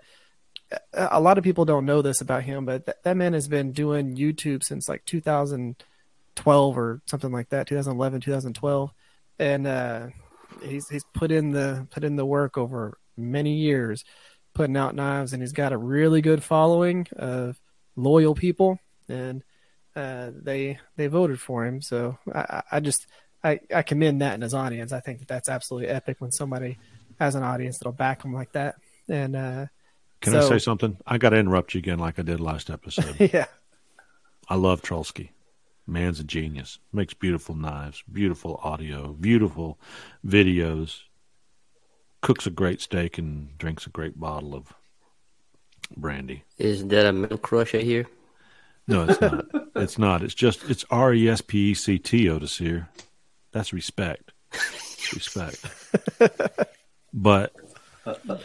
a 0.94 1.22
lot 1.22 1.38
of 1.38 1.46
people 1.46 1.64
don't 1.64 1.86
know 1.86 2.02
this 2.02 2.22
about 2.22 2.44
him, 2.44 2.66
but 2.66 2.86
that, 2.86 3.04
that 3.04 3.18
man 3.18 3.34
has 3.34 3.48
been 3.48 3.72
doing 3.72 4.18
YouTube 4.18 4.64
since 4.64 4.88
like 4.88 5.06
2012 6.36 6.78
or 6.78 7.02
something 7.08 7.32
like 7.32 7.50
that, 7.50 7.68
2011, 7.68 8.22
2012, 8.22 8.92
and 9.40 9.68
uh, 9.68 10.08
he's 10.64 10.88
he's 10.90 11.04
put 11.14 11.32
in 11.32 11.52
the 11.52 11.88
put 11.92 12.04
in 12.04 12.16
the 12.16 12.26
work 12.26 12.58
over 12.58 12.98
many 13.18 13.56
years, 13.56 14.04
putting 14.54 14.78
out 14.78 14.96
knives, 14.96 15.34
and 15.34 15.42
he's 15.42 15.54
got 15.54 15.74
a 15.74 15.78
really 15.78 16.22
good 16.22 16.44
following 16.44 17.08
of 17.16 17.60
loyal 17.96 18.36
people, 18.36 18.80
and 19.10 19.44
uh, 19.96 20.32
they 20.34 20.80
they 20.98 21.08
voted 21.08 21.40
for 21.40 21.66
him. 21.66 21.82
So 21.82 22.18
I, 22.34 22.64
I- 22.72 22.80
just 22.80 23.08
I, 23.44 23.60
I 23.74 23.82
commend 23.82 24.22
that 24.22 24.36
in 24.36 24.42
his 24.42 24.54
audience. 24.54 24.92
I 24.92 25.00
think 25.00 25.20
that 25.20 25.28
that's 25.28 25.50
absolutely 25.50 25.90
epic 25.90 26.18
when 26.20 26.32
somebody 26.32 26.78
has 27.20 27.34
an 27.36 27.42
audience 27.44 27.80
that'll 27.80 27.92
back 27.92 28.24
him 28.24 28.34
like 28.34 28.52
that. 28.52 28.76
And 29.10 29.36
uh, 29.36 29.66
Can 30.22 30.36
I 30.36 30.42
say 30.42 30.60
something? 30.60 30.96
I 31.08 31.18
got 31.18 31.30
to 31.32 31.38
interrupt 31.38 31.74
you 31.74 31.80
again, 31.80 31.98
like 31.98 32.20
I 32.20 32.22
did 32.22 32.40
last 32.40 32.70
episode. 32.70 33.16
yeah, 33.34 33.46
I 34.48 34.56
love 34.56 34.82
Trolsky. 34.84 35.30
Man's 35.88 36.20
a 36.20 36.24
genius. 36.24 36.80
Makes 36.94 37.14
beautiful 37.14 37.56
knives, 37.56 38.04
beautiful 38.12 38.60
audio, 38.64 39.14
beautiful 39.14 39.80
videos. 40.26 41.02
Cooks 42.22 42.46
a 42.46 42.52
great 42.52 42.82
steak 42.82 43.18
and 43.18 43.58
drinks 43.58 43.88
a 43.88 43.90
great 43.90 44.20
bottle 44.20 44.54
of 44.54 44.74
brandy. 45.98 46.44
Is 46.58 46.86
there 46.86 47.08
a 47.08 47.14
man 47.14 47.38
crusher 47.40 47.80
here? 47.80 48.08
No, 48.88 49.06
it's 49.08 49.22
not. 49.22 49.46
it's 49.76 49.98
not. 49.98 50.24
It's 50.24 50.34
just 50.34 50.70
it's 50.70 50.86
R 50.90 51.14
E 51.14 51.30
S 51.30 51.42
P 51.42 51.72
E 51.72 51.74
C 51.74 51.98
T 51.98 52.30
Otis 52.30 52.58
here. 52.58 52.90
That's 53.52 53.74
respect. 53.74 54.32
respect. 55.14 55.66
but 57.14 57.54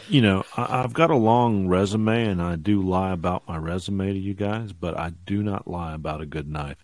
you 0.07 0.21
know, 0.21 0.43
I, 0.55 0.83
I've 0.83 0.93
got 0.93 1.09
a 1.09 1.15
long 1.15 1.67
resume, 1.67 2.25
and 2.25 2.41
I 2.41 2.55
do 2.55 2.81
lie 2.81 3.11
about 3.11 3.47
my 3.47 3.57
resume 3.57 4.13
to 4.13 4.19
you 4.19 4.33
guys, 4.33 4.73
but 4.73 4.97
I 4.97 5.11
do 5.25 5.41
not 5.43 5.67
lie 5.67 5.93
about 5.93 6.21
a 6.21 6.25
good 6.25 6.47
knife. 6.47 6.77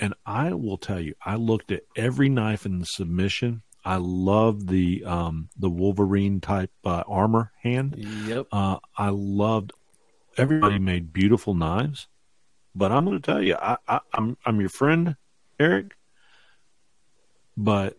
And 0.00 0.14
I 0.24 0.54
will 0.54 0.78
tell 0.78 1.00
you, 1.00 1.14
I 1.24 1.36
looked 1.36 1.70
at 1.70 1.82
every 1.96 2.28
knife 2.28 2.66
in 2.66 2.78
the 2.78 2.86
submission. 2.86 3.62
I 3.84 3.96
love 3.96 4.66
the 4.66 5.04
um, 5.04 5.50
the 5.58 5.68
Wolverine 5.68 6.40
type 6.40 6.70
uh, 6.84 7.04
armor 7.06 7.52
hand. 7.62 7.96
Yep. 8.26 8.46
Uh, 8.50 8.78
I 8.96 9.10
loved. 9.10 9.72
Everybody 10.36 10.78
made 10.78 11.12
beautiful 11.12 11.54
knives, 11.54 12.08
but 12.74 12.90
I'm 12.90 13.04
going 13.04 13.20
to 13.20 13.24
tell 13.24 13.42
you, 13.42 13.54
I, 13.54 13.76
I, 13.86 14.00
I'm 14.12 14.36
I'm 14.44 14.60
your 14.60 14.70
friend, 14.70 15.16
Eric. 15.60 15.94
But 17.56 17.98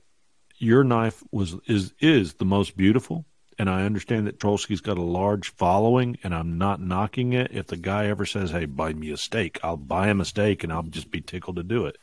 your 0.57 0.83
knife 0.83 1.23
was 1.31 1.55
is 1.67 1.93
is 1.99 2.33
the 2.33 2.45
most 2.45 2.75
beautiful, 2.75 3.25
and 3.57 3.69
I 3.69 3.83
understand 3.83 4.27
that 4.27 4.39
Trolsky's 4.39 4.81
got 4.81 4.97
a 4.97 5.03
large 5.03 5.53
following, 5.53 6.17
and 6.23 6.33
I'm 6.33 6.57
not 6.57 6.81
knocking 6.81 7.33
it. 7.33 7.51
If 7.51 7.67
the 7.67 7.77
guy 7.77 8.07
ever 8.07 8.25
says, 8.25 8.51
"Hey, 8.51 8.65
buy 8.65 8.93
me 8.93 9.11
a 9.11 9.17
steak," 9.17 9.59
I'll 9.63 9.77
buy 9.77 10.09
him 10.09 10.21
a 10.21 10.25
steak, 10.25 10.63
and 10.63 10.73
I'll 10.73 10.83
just 10.83 11.11
be 11.11 11.21
tickled 11.21 11.55
to 11.55 11.63
do 11.63 11.85
it. 11.85 11.97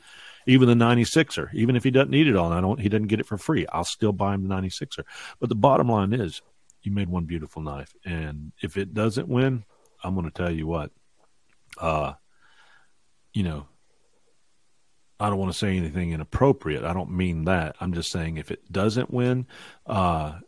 Even 0.46 0.68
the 0.68 0.74
96er, 0.74 1.52
even 1.52 1.76
if 1.76 1.84
he 1.84 1.90
doesn't 1.90 2.10
need 2.10 2.26
it 2.26 2.36
all, 2.36 2.46
and 2.46 2.54
I 2.54 2.60
don't, 2.60 2.80
he 2.80 2.88
doesn't 2.88 3.08
get 3.08 3.20
it 3.20 3.26
for 3.26 3.38
free. 3.38 3.66
I'll 3.66 3.84
still 3.84 4.12
buy 4.12 4.34
him 4.34 4.48
the 4.48 4.54
96er. 4.54 5.04
But 5.38 5.48
the 5.50 5.54
bottom 5.54 5.88
line 5.88 6.12
is, 6.12 6.42
you 6.82 6.90
made 6.90 7.08
one 7.08 7.26
beautiful 7.26 7.62
knife, 7.62 7.94
and 8.04 8.52
if 8.60 8.76
it 8.76 8.94
doesn't 8.94 9.28
win, 9.28 9.64
I'm 10.02 10.14
going 10.14 10.30
to 10.30 10.32
tell 10.32 10.50
you 10.50 10.66
what. 10.66 10.90
Uh, 11.78 12.14
you 13.32 13.42
know, 13.42 13.66
I 15.20 15.30
don't 15.30 15.38
want 15.38 15.52
to 15.52 15.58
say 15.58 15.76
anything 15.76 16.12
inappropriate. 16.12 16.84
I 16.84 16.92
don't 16.92 17.10
mean 17.10 17.44
that. 17.44 17.76
I'm 17.80 17.92
just 17.92 18.10
saying 18.10 18.38
if 18.38 18.50
it 18.50 18.72
doesn't 18.72 19.12
win, 19.12 19.46
uh, 19.86 20.38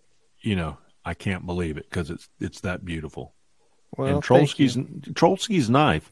you 0.40 0.56
know, 0.56 0.78
I 1.04 1.14
can't 1.14 1.44
believe 1.46 1.76
it 1.76 1.88
because 1.88 2.10
it's 2.10 2.28
it's 2.40 2.60
that 2.60 2.84
beautiful. 2.84 3.34
Well, 3.96 4.08
and 4.16 4.22
Trolsky's 4.22 5.70
knife 5.70 6.10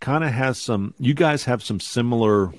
kind 0.00 0.24
of 0.24 0.30
has 0.30 0.60
some. 0.60 0.94
You 0.98 1.14
guys 1.14 1.44
have 1.44 1.62
some 1.62 1.80
similar 1.80 2.52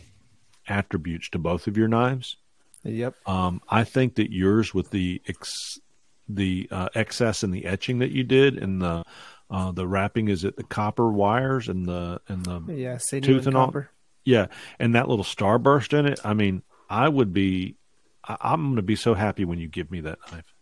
attributes 0.68 1.30
to 1.30 1.40
both 1.40 1.68
of 1.68 1.78
your 1.78 1.88
knives. 1.88 2.38
Yep. 2.84 3.16
Um, 3.28 3.62
I 3.68 3.84
think 3.84 4.16
that 4.16 4.32
yours 4.32 4.74
with 4.74 4.92
the 4.92 5.22
ex, 5.28 5.80
the 6.28 6.68
uh, 6.72 6.90
excess 6.96 7.44
and 7.44 7.54
the 7.54 7.66
etching 7.66 8.00
that 8.00 8.12
you 8.12 8.24
did 8.24 8.58
and 8.58 8.82
the 8.82 9.04
uh, 9.50 9.72
the 9.72 9.88
wrapping 9.88 10.28
is 10.28 10.44
it 10.44 10.56
the 10.56 10.64
copper 10.64 11.10
wires 11.12 11.68
and 11.68 11.86
the 11.86 12.22
and 12.28 12.46
the 12.46 12.62
Yeah, 12.74 12.98
tooth 12.98 13.26
and 13.26 13.48
and 13.48 13.58
all 13.58 13.66
copper. 13.68 13.90
yeah 14.24 14.48
and 14.80 14.94
that 14.96 15.10
little 15.10 15.26
starburst 15.26 15.98
in 15.98 16.06
it. 16.06 16.20
I 16.24 16.34
mean, 16.34 16.62
I 16.90 17.10
would 17.10 17.34
be. 17.34 17.76
I, 18.24 18.38
I'm 18.42 18.66
going 18.68 18.76
to 18.76 18.82
be 18.82 18.96
so 18.96 19.14
happy 19.14 19.44
when 19.46 19.60
you 19.60 19.68
give 19.68 19.90
me 19.92 20.02
that 20.02 20.20
knife. 20.32 20.54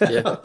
Yeah, 0.00 0.36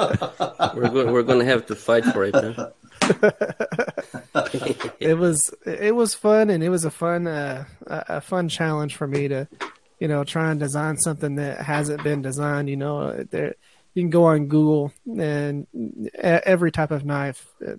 we're 0.75 0.89
go- 0.89 1.11
we're 1.11 1.23
gonna 1.23 1.45
have 1.45 1.65
to 1.67 1.75
fight 1.75 2.05
for 2.05 2.23
it. 2.23 2.35
Huh? 2.35 2.71
it 4.99 5.17
was 5.17 5.53
it 5.65 5.95
was 5.95 6.13
fun 6.13 6.49
and 6.49 6.63
it 6.63 6.69
was 6.69 6.83
a 6.85 6.91
fun 6.91 7.27
uh, 7.27 7.65
a 7.85 8.21
fun 8.21 8.49
challenge 8.49 8.95
for 8.95 9.07
me 9.07 9.27
to 9.27 9.47
you 9.99 10.07
know 10.07 10.23
try 10.23 10.51
and 10.51 10.59
design 10.59 10.97
something 10.97 11.35
that 11.35 11.61
hasn't 11.61 12.03
been 12.03 12.21
designed 12.21 12.69
you 12.69 12.75
know 12.75 13.23
there 13.31 13.55
you 13.93 14.03
can 14.03 14.09
go 14.09 14.25
on 14.25 14.47
Google 14.47 14.91
and 15.17 15.67
every 16.15 16.71
type 16.71 16.91
of 16.91 17.05
knife 17.05 17.47
uh, 17.65 17.73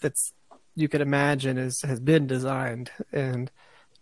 that's 0.00 0.32
you 0.76 0.88
could 0.88 1.00
imagine 1.00 1.58
is 1.58 1.80
has 1.82 2.00
been 2.00 2.26
designed 2.26 2.90
and 3.12 3.50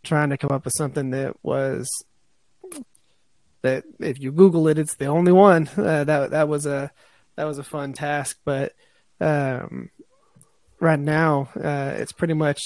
trying 0.03 0.31
to 0.31 0.37
come 0.37 0.51
up 0.51 0.65
with 0.65 0.75
something 0.77 1.11
that 1.11 1.37
was 1.43 1.89
that 3.63 3.85
if 4.01 4.21
you 4.21 4.33
Google 4.33 4.69
it, 4.69 4.79
it's 4.79 4.97
the 4.97 5.07
only 5.07 5.33
one. 5.33 5.69
Uh, 5.77 6.05
that 6.05 6.31
that 6.33 6.49
was 6.49 6.67
a 6.67 6.93
that 7.37 7.45
was 7.45 7.59
a 7.59 7.65
fun 7.65 7.93
task, 7.93 8.39
but 8.45 8.75
um, 9.21 9.91
right 10.81 10.99
now 10.99 11.49
uh, 11.57 11.95
it's 11.97 12.13
pretty 12.13 12.35
much 12.35 12.61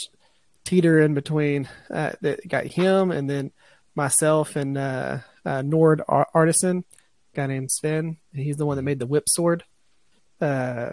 teeter 0.64 1.00
in 1.00 1.14
between. 1.14 1.68
Uh, 1.90 2.12
that 2.22 2.46
got 2.48 2.64
him 2.64 3.10
and 3.10 3.30
then 3.30 3.52
myself 3.94 4.56
and 4.56 4.76
uh, 4.76 5.18
uh, 5.44 5.62
Nord 5.62 6.02
Ar- 6.08 6.28
Artisan, 6.34 6.84
guy 7.34 7.46
named 7.46 7.70
Sven. 7.70 8.16
He's 8.34 8.56
the 8.56 8.66
one 8.66 8.76
that 8.76 8.82
made 8.82 8.98
the 8.98 9.06
whip 9.06 9.28
sword. 9.28 9.64
Uh, 10.40 10.92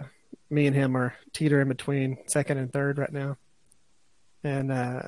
me 0.50 0.66
and 0.66 0.76
him 0.76 0.96
are 0.96 1.14
teeter 1.32 1.60
in 1.60 1.68
between 1.68 2.18
second 2.26 2.58
and 2.58 2.72
third 2.72 2.98
right 2.98 3.12
now, 3.12 3.36
and 4.42 4.70
uh, 4.70 5.02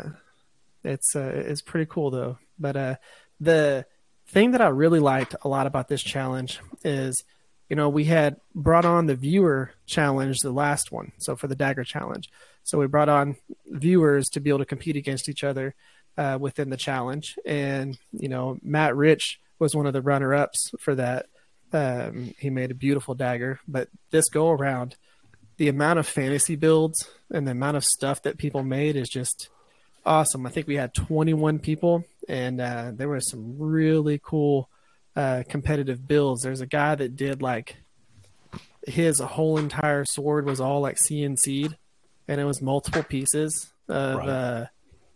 it's 0.82 1.14
it's 1.14 1.62
pretty 1.62 1.86
cool 1.86 2.10
though. 2.10 2.38
But 2.58 3.00
the 3.38 3.86
thing 4.26 4.52
that 4.52 4.60
I 4.60 4.68
really 4.68 5.00
liked 5.00 5.34
a 5.42 5.48
lot 5.48 5.66
about 5.66 5.88
this 5.88 6.02
challenge 6.02 6.60
is, 6.84 7.22
you 7.68 7.76
know, 7.76 7.88
we 7.88 8.04
had 8.04 8.36
brought 8.54 8.84
on 8.84 9.06
the 9.06 9.14
viewer 9.14 9.72
challenge, 9.86 10.38
the 10.38 10.52
last 10.52 10.92
one, 10.92 11.12
so 11.18 11.36
for 11.36 11.46
the 11.46 11.56
dagger 11.56 11.84
challenge. 11.84 12.30
So 12.64 12.78
we 12.78 12.86
brought 12.86 13.08
on 13.08 13.36
viewers 13.66 14.28
to 14.30 14.40
be 14.40 14.50
able 14.50 14.58
to 14.60 14.64
compete 14.64 14.96
against 14.96 15.28
each 15.28 15.44
other 15.44 15.74
uh, 16.18 16.38
within 16.40 16.70
the 16.70 16.76
challenge, 16.76 17.38
and 17.44 17.98
you 18.12 18.28
know, 18.28 18.58
Matt 18.62 18.96
Rich 18.96 19.38
was 19.58 19.74
one 19.74 19.86
of 19.86 19.92
the 19.92 20.02
runner-ups 20.02 20.72
for 20.80 20.94
that. 20.94 21.26
Um, 21.72 22.34
he 22.38 22.48
made 22.50 22.70
a 22.70 22.74
beautiful 22.74 23.14
dagger, 23.14 23.60
but 23.66 23.88
this 24.10 24.28
go 24.28 24.50
around, 24.50 24.96
the 25.56 25.68
amount 25.68 25.98
of 25.98 26.06
fantasy 26.06 26.56
builds 26.56 27.08
and 27.30 27.46
the 27.46 27.52
amount 27.52 27.76
of 27.76 27.84
stuff 27.84 28.22
that 28.22 28.38
people 28.38 28.62
made 28.62 28.96
is 28.96 29.08
just 29.08 29.48
awesome. 30.04 30.46
I 30.46 30.50
think 30.50 30.66
we 30.66 30.76
had 30.76 30.94
21 30.94 31.58
people, 31.58 32.04
and 32.28 32.60
uh, 32.60 32.92
there 32.94 33.08
were 33.08 33.20
some 33.20 33.56
really 33.58 34.20
cool 34.22 34.68
uh, 35.14 35.42
competitive 35.48 36.06
builds. 36.06 36.42
There's 36.42 36.60
a 36.60 36.66
guy 36.66 36.94
that 36.94 37.16
did 37.16 37.42
like 37.42 37.76
his 38.86 39.18
whole 39.18 39.58
entire 39.58 40.04
sword 40.04 40.46
was 40.46 40.60
all 40.60 40.80
like 40.80 40.96
CNC'd, 40.96 41.76
and 42.28 42.40
it 42.40 42.44
was 42.44 42.62
multiple 42.62 43.02
pieces 43.02 43.72
of 43.88 44.16
Right. 44.18 44.28
uh, 44.28 44.66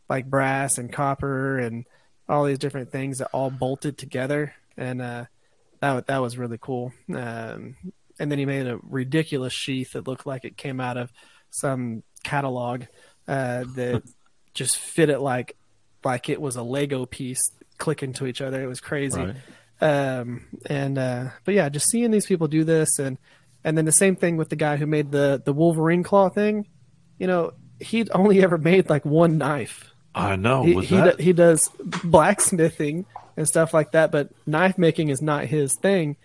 like 0.08 0.26
brass 0.26 0.78
and 0.78 0.92
copper 0.92 1.58
and 1.58 1.84
all 2.28 2.44
these 2.44 2.58
different 2.58 2.90
things 2.90 3.18
that 3.18 3.28
all 3.32 3.50
bolted 3.50 3.98
together, 3.98 4.54
and 4.76 5.00
uh, 5.02 5.24
that 5.80 6.06
that 6.08 6.18
was 6.18 6.38
really 6.38 6.58
cool. 6.60 6.92
Um, 7.14 7.76
and 8.18 8.30
then 8.30 8.38
he 8.38 8.44
made 8.44 8.66
a 8.66 8.78
ridiculous 8.82 9.52
sheath 9.52 9.92
that 9.92 10.06
looked 10.06 10.26
like 10.26 10.44
it 10.44 10.56
came 10.56 10.80
out 10.80 10.96
of 10.96 11.10
some 11.50 12.02
catalog 12.22 12.82
uh, 13.26 13.64
that 13.74 14.02
just 14.54 14.76
fit 14.78 15.10
it 15.10 15.20
like 15.20 15.56
like 16.04 16.28
it 16.28 16.40
was 16.40 16.56
a 16.56 16.62
Lego 16.62 17.06
piece 17.06 17.40
clicking 17.78 18.12
to 18.14 18.26
each 18.26 18.40
other. 18.40 18.62
It 18.62 18.66
was 18.66 18.80
crazy. 18.80 19.20
Right. 19.20 19.36
Um, 19.80 20.46
and 20.66 20.98
uh, 20.98 21.30
but 21.44 21.54
yeah, 21.54 21.68
just 21.68 21.88
seeing 21.90 22.10
these 22.10 22.26
people 22.26 22.48
do 22.48 22.64
this, 22.64 22.98
and 22.98 23.18
and 23.64 23.76
then 23.76 23.84
the 23.84 23.92
same 23.92 24.16
thing 24.16 24.36
with 24.36 24.50
the 24.50 24.56
guy 24.56 24.76
who 24.76 24.86
made 24.86 25.10
the 25.10 25.42
the 25.44 25.52
Wolverine 25.52 26.02
claw 26.02 26.28
thing. 26.28 26.66
You 27.18 27.26
know, 27.26 27.52
he'd 27.80 28.10
only 28.14 28.42
ever 28.42 28.58
made 28.58 28.90
like 28.90 29.04
one 29.04 29.38
knife. 29.38 29.90
I 30.14 30.36
know. 30.36 30.64
He 30.64 30.74
Was 30.74 30.88
he, 30.88 30.96
that? 30.96 31.18
do- 31.18 31.22
he 31.22 31.32
does 31.32 31.70
blacksmithing 32.04 33.06
and 33.36 33.46
stuff 33.46 33.72
like 33.72 33.92
that, 33.92 34.10
but 34.10 34.30
knife 34.46 34.76
making 34.76 35.08
is 35.08 35.22
not 35.22 35.44
his 35.44 35.74
thing. 35.76 36.16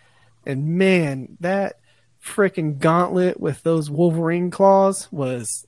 And 0.46 0.78
man, 0.78 1.38
that 1.40 1.80
freaking 2.24 2.80
gauntlet 2.80 3.40
with 3.40 3.62
those 3.64 3.90
Wolverine 3.90 4.52
claws 4.52 5.08
was 5.12 5.66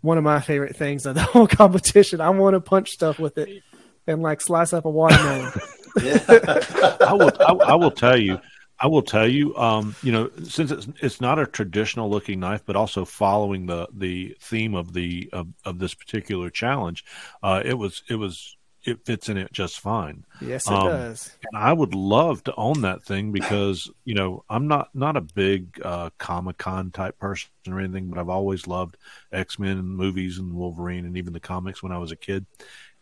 one 0.00 0.18
of 0.18 0.24
my 0.24 0.40
favorite 0.40 0.76
things 0.76 1.06
of 1.06 1.14
the 1.14 1.22
whole 1.34 1.46
competition. 1.46 2.20
I 2.20 2.30
want 2.30 2.54
to 2.54 2.60
punch 2.60 2.90
stuff 2.90 3.18
with 3.18 3.38
it 3.38 3.62
and 4.06 4.22
like 4.22 4.40
slice 4.40 4.72
up 4.72 4.84
a 4.84 4.90
watermelon. 4.90 5.52
I 5.96 7.12
will. 7.12 7.32
I, 7.40 7.52
I 7.52 7.74
will 7.74 7.90
tell 7.90 8.16
you. 8.16 8.40
I 8.80 8.86
will 8.86 9.02
tell 9.02 9.26
you. 9.26 9.56
Um, 9.56 9.96
you 10.02 10.12
know, 10.12 10.30
since 10.44 10.70
it's 10.70 10.88
it's 11.00 11.20
not 11.20 11.38
a 11.38 11.46
traditional 11.46 12.08
looking 12.10 12.40
knife, 12.40 12.62
but 12.64 12.76
also 12.76 13.04
following 13.04 13.66
the 13.66 13.88
the 13.92 14.36
theme 14.40 14.74
of 14.74 14.92
the 14.92 15.28
of, 15.32 15.48
of 15.64 15.78
this 15.78 15.94
particular 15.94 16.50
challenge, 16.50 17.04
uh, 17.42 17.62
it 17.64 17.74
was 17.74 18.02
it 18.08 18.14
was 18.14 18.56
it 18.88 19.04
fits 19.04 19.28
in 19.28 19.36
it 19.36 19.52
just 19.52 19.80
fine. 19.80 20.24
Yes, 20.40 20.70
it 20.72 20.80
Um, 20.80 20.82
does. 20.82 21.38
And 21.44 21.56
I 21.56 21.72
would 21.72 21.94
love 21.94 22.42
to 22.44 22.54
own 22.56 22.80
that 22.82 23.04
thing 23.04 23.30
because 23.32 23.88
you 24.04 24.14
know 24.14 24.44
I'm 24.50 24.66
not 24.68 24.88
not 24.94 25.16
a 25.16 25.20
big 25.20 25.80
uh, 25.84 26.10
Comic 26.18 26.58
Con 26.58 26.90
type 26.90 27.18
person 27.18 27.50
or 27.68 27.78
anything, 27.80 28.08
but 28.10 28.18
I've 28.18 28.28
always 28.28 28.66
loved 28.66 28.96
X 29.32 29.58
Men 29.58 29.78
movies 29.84 30.38
and 30.38 30.52
Wolverine 30.54 31.06
and 31.06 31.16
even 31.16 31.32
the 31.32 31.40
comics 31.40 31.82
when 31.82 31.92
I 31.92 31.98
was 31.98 32.10
a 32.12 32.16
kid. 32.16 32.46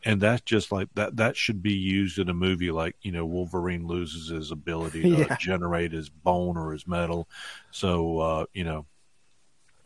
And 0.05 0.21
that's 0.21 0.43
just 0.43 0.71
like 0.73 0.89
that. 0.95 1.17
That 1.17 1.37
should 1.37 1.63
be 1.63 1.73
used 1.75 2.19
in 2.19 2.29
a 2.29 2.35
movie, 2.35 2.71
like 2.71 2.97
you 3.03 3.13
know, 3.13 3.27
Wolverine 3.27 3.87
loses 3.87 4.29
his 4.31 4.51
ability 4.53 5.07
to 5.09 5.31
Yeah. 5.31 5.37
generate 5.39 5.93
his 5.93 6.09
bone 6.11 6.57
or 6.57 6.73
his 6.73 6.87
metal. 6.87 7.29
So 7.71 8.19
uh, 8.19 8.47
you 8.55 8.65
know, 8.65 8.87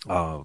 uh, 0.08 0.42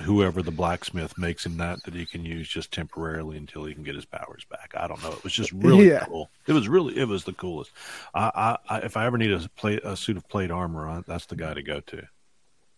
whoever 0.00 0.42
the 0.42 0.50
blacksmith 0.50 1.16
makes 1.18 1.46
him 1.46 1.56
that 1.58 1.82
that 1.84 1.94
he 1.94 2.06
can 2.06 2.24
use 2.24 2.48
just 2.48 2.72
temporarily 2.72 3.36
until 3.36 3.64
he 3.64 3.74
can 3.74 3.84
get 3.84 3.94
his 3.94 4.04
powers 4.04 4.44
back. 4.50 4.72
I 4.76 4.88
don't 4.88 5.02
know. 5.02 5.12
It 5.12 5.22
was 5.24 5.32
just 5.32 5.52
really 5.62 5.88
Yeah. 5.88 6.06
cool. 6.06 6.30
It 6.46 6.52
was 6.52 6.68
really 6.68 6.96
it 6.98 7.06
was 7.08 7.24
the 7.24 7.32
coolest. 7.32 7.70
I, 8.14 8.58
I, 8.68 8.76
I 8.76 8.78
if 8.80 8.96
I 8.96 9.06
ever 9.06 9.18
need 9.18 9.32
a 9.32 9.48
plate 9.56 9.80
a 9.84 9.96
suit 9.96 10.16
of 10.16 10.28
plate 10.28 10.50
armor 10.50 10.86
on, 10.86 11.04
that's 11.06 11.26
the 11.26 11.36
guy 11.36 11.54
to 11.54 11.62
go 11.62 11.80
to. 11.80 12.02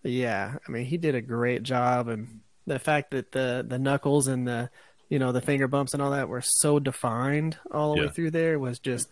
Yeah, 0.02 0.56
I 0.66 0.70
mean, 0.70 0.84
he 0.84 0.98
did 0.98 1.14
a 1.14 1.22
great 1.22 1.62
job, 1.62 2.08
and 2.08 2.40
the 2.66 2.78
fact 2.78 3.12
that 3.12 3.32
the 3.32 3.64
the 3.66 3.78
knuckles 3.78 4.26
and 4.28 4.46
the 4.46 4.70
you 5.08 5.18
know 5.18 5.32
the 5.32 5.40
finger 5.40 5.66
bumps 5.68 5.94
and 5.94 6.02
all 6.02 6.10
that 6.10 6.28
were 6.28 6.42
so 6.42 6.78
defined 6.78 7.58
all 7.70 7.90
the 7.92 7.96
way 7.96 8.08
through 8.08 8.30
there 8.30 8.58
was 8.58 8.78
just 8.78 9.08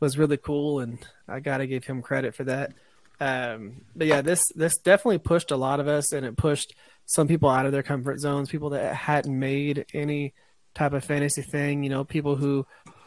was 0.00 0.18
really 0.18 0.36
cool, 0.36 0.80
and 0.80 1.04
I 1.28 1.40
got 1.40 1.58
to 1.58 1.66
give 1.66 1.84
him 1.84 2.02
credit 2.02 2.34
for 2.34 2.44
that. 2.44 2.72
Um, 3.20 3.82
but 3.94 4.06
yeah, 4.08 4.22
this 4.22 4.42
this 4.56 4.78
definitely 4.78 5.18
pushed 5.18 5.52
a 5.52 5.56
lot 5.56 5.78
of 5.80 5.86
us, 5.88 6.12
and 6.12 6.26
it 6.26 6.36
pushed 6.36 6.74
some 7.06 7.28
people 7.28 7.48
out 7.48 7.66
of 7.66 7.72
their 7.72 7.82
comfort 7.82 8.20
zones. 8.20 8.48
People 8.48 8.70
that 8.70 8.94
hadn't 8.94 9.38
made 9.38 9.86
any 9.92 10.34
type 10.74 10.92
of 10.92 11.04
fantasy 11.04 11.42
thing, 11.42 11.84
you 11.84 11.90
know, 11.90 12.04
people 12.04 12.36
who 12.36 12.66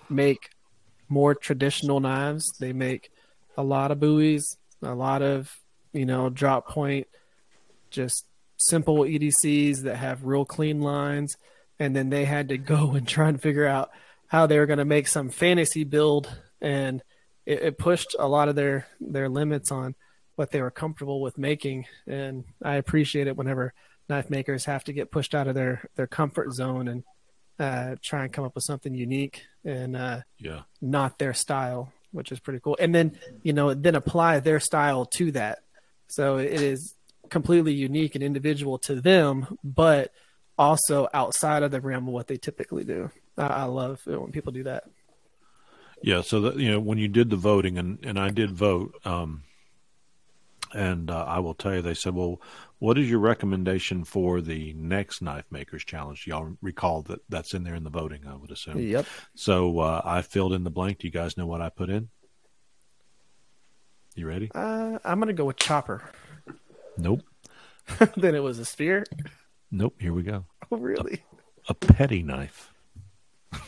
make 0.09 0.49
more 1.09 1.35
traditional 1.35 1.99
knives. 1.99 2.45
They 2.59 2.73
make 2.73 3.11
a 3.57 3.63
lot 3.63 3.91
of 3.91 3.99
bowies, 3.99 4.57
a 4.81 4.93
lot 4.93 5.21
of 5.21 5.51
you 5.93 6.05
know 6.05 6.29
drop 6.29 6.67
point, 6.67 7.07
just 7.89 8.25
simple 8.57 8.99
EDCs 8.99 9.83
that 9.83 9.97
have 9.97 10.25
real 10.25 10.45
clean 10.45 10.81
lines, 10.81 11.35
and 11.79 11.95
then 11.95 12.09
they 12.09 12.25
had 12.25 12.49
to 12.49 12.57
go 12.57 12.91
and 12.91 13.07
try 13.07 13.29
and 13.29 13.41
figure 13.41 13.67
out 13.67 13.89
how 14.27 14.45
they 14.45 14.59
were 14.59 14.65
going 14.65 14.79
to 14.79 14.85
make 14.85 15.07
some 15.07 15.29
fantasy 15.29 15.83
build, 15.83 16.29
and 16.61 17.01
it, 17.45 17.61
it 17.61 17.77
pushed 17.77 18.15
a 18.19 18.27
lot 18.27 18.49
of 18.49 18.55
their 18.55 18.87
their 18.99 19.29
limits 19.29 19.71
on 19.71 19.95
what 20.37 20.51
they 20.51 20.61
were 20.61 20.71
comfortable 20.71 21.19
with 21.19 21.37
making. 21.37 21.85
And 22.05 22.45
I 22.63 22.75
appreciate 22.75 23.27
it 23.27 23.35
whenever 23.35 23.73
knife 24.07 24.29
makers 24.29 24.65
have 24.65 24.83
to 24.85 24.93
get 24.93 25.11
pushed 25.11 25.35
out 25.35 25.47
of 25.47 25.55
their 25.55 25.89
their 25.95 26.07
comfort 26.07 26.53
zone 26.53 26.87
and 26.87 27.03
uh, 27.59 27.95
try 28.03 28.23
and 28.23 28.31
come 28.31 28.45
up 28.45 28.53
with 28.55 28.63
something 28.63 28.93
unique 28.93 29.41
and 29.65 29.95
uh, 29.97 30.21
Yeah. 30.37 30.61
not 30.79 31.17
their 31.17 31.33
style, 31.33 31.91
which 32.11 32.31
is 32.31 32.39
pretty 32.39 32.59
cool. 32.59 32.77
And 32.79 32.93
then 32.93 33.19
you 33.41 33.51
know 33.51 33.73
then 33.73 33.95
apply 33.95 34.39
their 34.39 34.59
style 34.59 35.05
to 35.17 35.31
that, 35.31 35.63
so 36.07 36.37
it 36.37 36.61
is 36.61 36.93
completely 37.29 37.73
unique 37.73 38.13
and 38.15 38.23
individual 38.23 38.77
to 38.77 39.01
them, 39.01 39.57
but 39.63 40.11
also 40.57 41.07
outside 41.13 41.63
of 41.63 41.71
the 41.71 41.81
realm 41.81 42.07
of 42.07 42.13
what 42.13 42.27
they 42.27 42.37
typically 42.37 42.83
do. 42.83 43.09
I, 43.37 43.47
I 43.47 43.63
love 43.63 44.01
it 44.07 44.21
when 44.21 44.31
people 44.31 44.53
do 44.53 44.63
that. 44.63 44.83
Yeah, 46.03 46.21
so 46.21 46.41
that 46.41 46.57
you 46.57 46.69
know 46.69 46.79
when 46.79 46.99
you 46.99 47.07
did 47.07 47.31
the 47.31 47.35
voting, 47.37 47.79
and 47.79 47.97
and 48.05 48.19
I 48.19 48.29
did 48.29 48.51
vote, 48.51 48.93
um, 49.03 49.43
and 50.73 51.09
uh, 51.09 51.25
I 51.27 51.39
will 51.39 51.53
tell 51.53 51.75
you, 51.75 51.81
they 51.81 51.93
said, 51.93 52.15
"Well, 52.15 52.41
what 52.79 52.97
is 52.97 53.09
your 53.09 53.19
recommendation 53.19 54.03
for 54.03 54.41
the 54.41 54.73
next 54.73 55.21
knife 55.21 55.45
makers 55.51 55.83
challenge?" 55.83 56.27
Y'all 56.27 56.57
recall 56.61 57.01
that 57.03 57.19
that's 57.29 57.53
in 57.53 57.63
there 57.63 57.75
in 57.75 57.83
the 57.83 57.89
voting, 57.89 58.21
I 58.27 58.35
would 58.35 58.51
assume. 58.51 58.79
Yep. 58.79 59.05
So 59.35 59.79
uh, 59.79 60.01
I 60.03 60.21
filled 60.21 60.53
in 60.53 60.63
the 60.63 60.69
blank. 60.69 60.99
Do 60.99 61.07
you 61.07 61.11
guys 61.11 61.37
know 61.37 61.47
what 61.47 61.61
I 61.61 61.69
put 61.69 61.89
in? 61.89 62.09
You 64.15 64.27
ready? 64.27 64.49
Uh, 64.53 64.97
I'm 65.05 65.19
gonna 65.19 65.33
go 65.33 65.45
with 65.45 65.57
chopper. 65.57 66.09
Nope. 66.97 67.21
then 68.17 68.35
it 68.35 68.43
was 68.43 68.59
a 68.59 68.65
spear. 68.65 69.05
Nope. 69.71 69.95
Here 69.99 70.13
we 70.13 70.23
go. 70.23 70.45
Oh, 70.71 70.77
really? 70.77 71.23
A 71.69 71.73
petty 71.73 72.23
knife. 72.23 72.73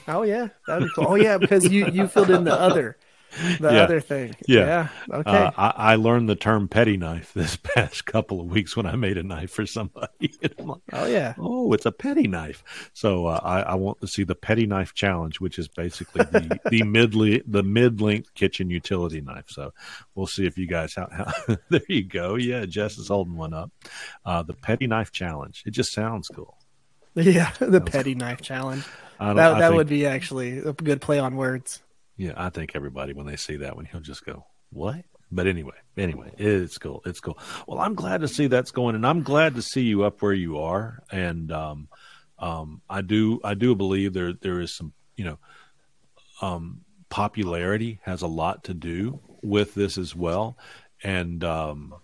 Oh 0.07 0.23
yeah, 0.23 0.49
that'd 0.67 0.88
be 0.88 0.93
cool. 0.93 1.05
Oh 1.09 1.15
yeah, 1.15 1.38
because 1.38 1.69
you 1.69 1.88
you 1.88 2.07
filled 2.07 2.29
in 2.29 2.43
the 2.43 2.53
other. 2.59 2.97
the 3.60 3.72
Yeah. 3.74 3.84
other 3.84 4.00
thing. 4.02 4.36
Yeah. 4.48 4.60
Yeah. 5.10 5.15
Okay. 5.20 5.30
Uh, 5.32 5.52
I, 5.58 5.74
I 5.78 5.96
learned 5.96 6.28
the 6.30 6.36
term 6.36 6.68
petty 6.68 6.98
knife 6.98 7.32
this 7.36 7.56
past 7.58 8.06
couple 8.06 8.39
of 8.42 8.48
weeks 8.48 8.76
when 8.76 8.86
I 8.86 8.96
made 8.96 9.18
a 9.18 9.24
knife 9.24 9.52
for 9.52 9.65
somebody. 9.65 10.34
Like, 10.60 10.80
oh 10.94 11.06
yeah. 11.06 11.34
oh, 11.38 11.72
it's 11.74 11.86
a 11.86 11.92
petty 11.92 12.28
knife. 12.28 12.63
So 12.94 13.28
uh, 13.28 13.39
I, 13.44 13.62
I 13.62 13.76
want 13.76 14.02
to 14.02 14.08
see 14.08 14.24
the 14.24 14.36
petty 14.36 14.65
knife 14.68 14.94
challenge, 14.94 15.39
which 15.39 15.58
is 15.58 15.68
basically 15.68 16.26
the 16.26 16.60
the 16.70 16.84
mid 16.84 17.13
the 17.48 17.63
mid 17.63 18.02
length 18.02 18.34
kitchen 18.34 18.70
utility 18.70 19.22
knife. 19.22 19.46
So 19.48 19.74
we'll 20.15 20.28
see 20.28 20.46
if 20.46 20.58
you 20.58 20.68
guys 20.68 20.94
how, 20.96 21.08
how 21.12 21.56
there 21.70 21.82
you 21.88 22.04
go. 22.04 22.36
Yeah, 22.36 22.65
Jess 22.65 22.98
is 22.98 23.08
holding 23.08 23.36
one 23.38 23.54
up. 23.54 23.72
Uh, 24.26 24.44
the 24.44 24.54
petty 24.54 24.86
knife 24.88 25.12
challenge. 25.12 25.63
It 25.65 25.72
just 25.72 25.92
sounds 25.94 26.28
cool. 26.28 26.58
Yeah. 27.15 27.52
The 27.60 27.82
petty 27.82 28.15
knife 28.15 28.42
challenge. 28.42 28.84
I 29.20 29.28
don't- 29.28 29.36
That 29.38 29.60
that 29.60 29.68
think- 29.70 29.76
would 29.76 29.88
be 29.89 30.06
actually 30.06 30.60
a 30.60 30.74
good 30.74 31.02
play 31.02 31.20
on 31.20 31.36
words. 31.36 31.82
Yeah, 32.19 32.34
I 32.36 32.49
think 32.49 32.75
everybody 32.75 33.13
when 33.13 33.25
they 33.25 33.38
see 33.38 33.55
that 33.55 33.77
one, 33.77 33.86
he'll 33.86 34.01
just 34.01 34.25
go, 34.25 34.45
"What?" 34.71 35.05
But 35.32 35.47
anyway, 35.47 35.75
anyway, 35.95 36.34
it's 36.38 36.77
cool. 36.77 37.01
It's 37.05 37.21
cool. 37.21 37.39
Well, 37.65 37.79
I'm 37.79 37.95
glad 37.95 38.19
to 38.21 38.27
see 38.27 38.47
that's 38.47 38.71
going, 38.71 38.95
and 38.95 39.08
I'm 39.08 39.23
glad 39.23 39.55
to 39.55 39.62
see 39.62 39.84
you 39.84 40.03
up 40.03 40.21
where 40.21 40.34
you 40.34 40.60
are. 40.60 41.01
And 41.10 41.49
um, 41.49 41.88
um, 42.38 42.82
I 42.89 43.03
do, 43.03 43.39
I 43.41 43.53
do 43.53 43.73
believe 43.73 44.12
there 44.12 44.34
there 44.34 44.60
is 44.60 44.75
some, 44.75 44.91
you 45.15 45.23
know, 45.23 45.39
um, 46.41 46.82
popularity 47.08 48.01
has 48.03 48.21
a 48.21 48.27
lot 48.27 48.65
to 48.65 48.73
do 48.73 49.21
with 49.41 49.73
this 49.73 49.97
as 49.97 50.13
well. 50.13 50.58
And 51.01 51.41
um, 51.45 51.95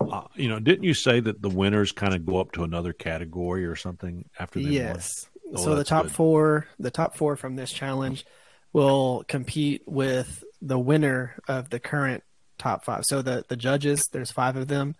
uh, 0.00 0.22
you 0.34 0.48
know, 0.48 0.58
didn't 0.58 0.82
you 0.82 0.94
say 0.94 1.20
that 1.20 1.40
the 1.40 1.48
winners 1.48 1.92
kind 1.92 2.14
of 2.14 2.26
go 2.26 2.40
up 2.40 2.50
to 2.52 2.64
another 2.64 2.92
category 2.92 3.64
or 3.64 3.76
something 3.76 4.28
after 4.40 4.58
they 4.58 4.64
won? 4.64 4.72
Yes. 4.72 5.28
Oh, 5.54 5.62
so 5.62 5.74
the 5.76 5.84
top 5.84 6.06
good. 6.06 6.12
four, 6.12 6.66
the 6.80 6.90
top 6.90 7.16
four 7.16 7.36
from 7.36 7.54
this 7.54 7.70
challenge 7.70 8.24
will 8.72 9.24
compete 9.28 9.82
with 9.86 10.44
the 10.60 10.78
winner 10.78 11.36
of 11.48 11.70
the 11.70 11.80
current 11.80 12.22
top 12.58 12.84
five. 12.84 13.04
So 13.04 13.22
the, 13.22 13.44
the 13.48 13.56
judges, 13.56 14.08
there's 14.12 14.30
five 14.30 14.56
of 14.56 14.68
them. 14.68 14.94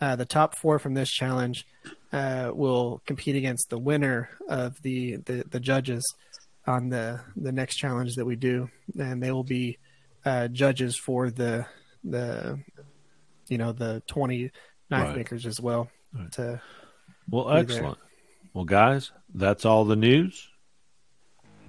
Uh, 0.00 0.14
the 0.16 0.26
top 0.26 0.56
four 0.58 0.78
from 0.78 0.94
this 0.94 1.10
challenge 1.10 1.66
uh, 2.12 2.50
will 2.54 3.00
compete 3.06 3.34
against 3.36 3.70
the 3.70 3.78
winner 3.78 4.28
of 4.48 4.80
the, 4.82 5.16
the, 5.16 5.44
the 5.50 5.60
judges 5.60 6.04
on 6.66 6.88
the, 6.90 7.20
the 7.36 7.52
next 7.52 7.76
challenge 7.76 8.14
that 8.16 8.26
we 8.26 8.36
do. 8.36 8.68
And 8.98 9.22
they 9.22 9.30
will 9.32 9.44
be 9.44 9.78
uh, 10.24 10.48
judges 10.48 10.96
for 10.96 11.30
the, 11.30 11.66
the, 12.04 12.60
you 13.48 13.58
know, 13.58 13.72
the 13.72 14.02
20 14.06 14.50
knife 14.90 15.08
Right. 15.08 15.16
makers 15.16 15.46
as 15.46 15.60
well. 15.60 15.88
To 16.32 16.60
Well, 17.30 17.44
be 17.46 17.50
there. 17.50 17.60
excellent. 17.62 17.98
Well, 18.54 18.64
guys, 18.64 19.12
that's 19.34 19.64
all 19.64 19.84
the 19.84 19.96
news. 19.96 20.48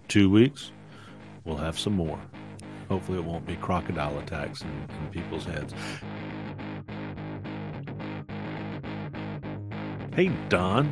Two 0.07 0.29
weeks, 0.29 0.71
we'll 1.47 1.57
have 1.57 1.79
some 1.79 1.93
more. 1.93 2.19
Hopefully, 2.89 3.17
it 3.17 3.23
won't 3.23 3.45
be 3.47 3.55
crocodile 3.55 4.17
attacks 4.19 4.61
in, 4.61 4.69
in 4.69 5.09
people's 5.11 5.45
heads. 5.45 5.73
Hey, 10.13 10.31
Don, 10.49 10.85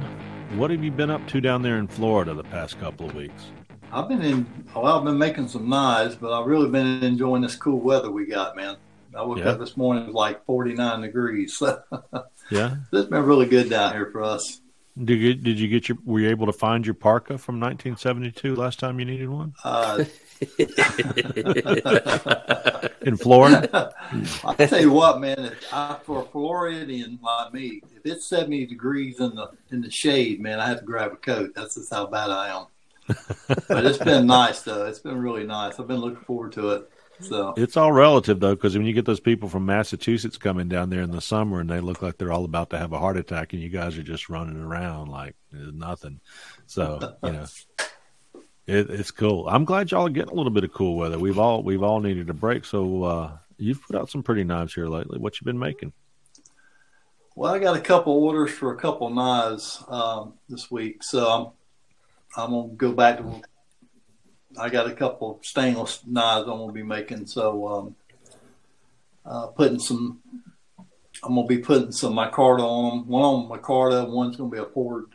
what 0.57 0.71
have 0.71 0.83
you 0.83 0.91
been 0.91 1.09
up 1.09 1.25
to 1.27 1.41
down 1.41 1.61
there 1.61 1.77
in 1.77 1.87
Florida 1.87 2.33
the 2.33 2.43
past 2.43 2.79
couple 2.79 3.07
of 3.07 3.15
weeks? 3.15 3.45
I've 3.91 4.07
been 4.09 4.21
in. 4.21 4.45
Well, 4.75 4.97
I've 4.97 5.03
been 5.05 5.17
making 5.17 5.47
some 5.47 5.69
knives, 5.69 6.15
but 6.15 6.31
I've 6.37 6.45
really 6.47 6.69
been 6.69 7.03
enjoying 7.03 7.41
this 7.41 7.55
cool 7.55 7.79
weather 7.79 8.11
we 8.11 8.25
got, 8.25 8.55
man. 8.55 8.77
I 9.15 9.23
woke 9.23 9.37
Yeah. 9.39 9.49
up 9.51 9.59
this 9.59 9.77
morning 9.77 10.11
like 10.11 10.45
49 10.45 11.01
degrees. 11.01 11.55
So 11.57 11.81
Yeah. 12.51 12.75
it's 12.91 13.09
been 13.09 13.23
really 13.23 13.45
good 13.45 13.69
down 13.69 13.93
here 13.93 14.09
for 14.11 14.21
us. 14.23 14.61
Did 15.01 15.19
you 15.19 15.33
did 15.33 15.59
you 15.59 15.67
get 15.69 15.89
your? 15.89 15.97
Were 16.05 16.19
you 16.19 16.29
able 16.29 16.45
to 16.45 16.53
find 16.53 16.85
your 16.85 16.93
parka 16.93 17.37
from 17.37 17.59
1972 17.59 18.55
last 18.55 18.79
time 18.79 18.99
you 18.99 19.05
needed 19.05 19.27
one 19.29 19.53
Uh, 19.63 20.03
in 23.01 23.17
Florida? 23.17 23.93
I 24.43 24.65
tell 24.65 24.81
you 24.81 24.91
what, 24.91 25.19
man, 25.19 25.39
if 25.39 25.73
I, 25.73 25.97
for 26.03 26.23
a 26.23 26.25
Floridian 26.25 27.19
like 27.21 27.53
me, 27.53 27.81
if 27.95 28.05
it's 28.05 28.25
70 28.25 28.65
degrees 28.65 29.19
in 29.19 29.35
the 29.35 29.51
in 29.71 29.81
the 29.81 29.89
shade, 29.89 30.41
man, 30.41 30.59
I 30.59 30.67
have 30.67 30.79
to 30.79 30.85
grab 30.85 31.13
a 31.13 31.17
coat. 31.17 31.53
That's 31.55 31.75
just 31.75 31.93
how 31.93 32.07
bad 32.07 32.29
I 32.29 32.57
am. 32.57 32.65
but 33.67 33.85
it's 33.85 33.97
been 33.97 34.27
nice 34.27 34.61
though. 34.61 34.85
It's 34.85 34.99
been 34.99 35.17
really 35.17 35.45
nice. 35.45 35.79
I've 35.79 35.87
been 35.87 36.01
looking 36.01 36.23
forward 36.23 36.51
to 36.53 36.71
it. 36.71 36.89
So 37.21 37.53
It's 37.55 37.77
all 37.77 37.93
relative 37.93 38.39
though, 38.39 38.55
because 38.55 38.75
when 38.75 38.85
you 38.85 38.93
get 38.93 39.05
those 39.05 39.21
people 39.21 39.47
from 39.47 39.65
Massachusetts 39.65 40.37
coming 40.37 40.67
down 40.67 40.89
there 40.89 41.01
in 41.01 41.11
the 41.11 41.21
summer 41.21 41.61
and 41.61 41.69
they 41.69 41.79
look 41.79 42.01
like 42.01 42.17
they're 42.17 42.31
all 42.31 42.43
about 42.43 42.71
to 42.71 42.77
have 42.77 42.91
a 42.91 42.99
heart 42.99 43.17
attack, 43.17 43.53
and 43.53 43.61
you 43.61 43.69
guys 43.69 43.97
are 43.97 44.03
just 44.03 44.29
running 44.29 44.57
around 44.57 45.09
like 45.09 45.35
nothing. 45.51 46.19
So 46.65 47.15
you 47.23 47.31
know, 47.31 47.45
it, 48.67 48.89
it's 48.89 49.12
cool. 49.12 49.47
I'm 49.47 49.65
glad 49.65 49.91
y'all 49.91 50.08
are 50.08 50.10
getting 50.10 50.32
a 50.32 50.36
little 50.36 50.51
bit 50.51 50.63
of 50.63 50.73
cool 50.73 50.95
weather. 50.95 51.19
We've 51.19 51.38
all 51.38 51.62
we've 51.62 51.84
all 51.84 51.99
needed 51.99 52.30
a 52.30 52.34
break. 52.34 52.65
So 52.65 53.04
uh, 53.04 53.38
you've 53.58 53.82
put 53.82 53.95
out 53.95 54.10
some 54.10 54.23
pretty 54.23 54.43
knives 54.43 54.73
here 54.73 54.88
lately. 54.88 55.19
What 55.19 55.39
you 55.39 55.45
been 55.45 55.60
making? 55.60 55.93
Well, 57.36 57.54
I 57.54 57.60
got 57.60 57.75
a 57.75 57.82
couple 57.82 58.13
orders 58.13 58.51
for 58.51 58.73
a 58.73 58.78
couple 58.78 59.10
knives 59.10 59.84
um, 59.89 60.34
this 60.49 60.71
week, 60.71 61.04
so 61.04 61.54
I'm 62.38 62.43
I'm 62.43 62.51
gonna 62.51 62.73
go 62.73 62.91
back 62.93 63.17
to. 63.17 63.41
I 64.58 64.69
got 64.69 64.88
a 64.88 64.93
couple 64.93 65.39
stainless 65.43 66.01
knives 66.08 66.47
I'm 66.47 66.58
gonna 66.58 66.71
be 66.71 66.82
making, 66.82 67.28
so 67.28 67.67
um, 67.67 67.95
uh, 69.25 69.47
putting 69.47 69.80
some. 69.80 70.21
I'm 71.23 71.36
gonna 71.36 71.47
be 71.47 71.60
putting 71.60 71.91
some 71.91 72.13
micarta 72.13 72.62
on 72.62 72.99
them. 72.99 73.08
One 73.08 73.23
on 73.23 73.49
micarta, 73.49 74.10
one's 74.10 74.38
gonna 74.38 74.49
be 74.49 74.58
a 74.58 74.65
poured 74.65 75.06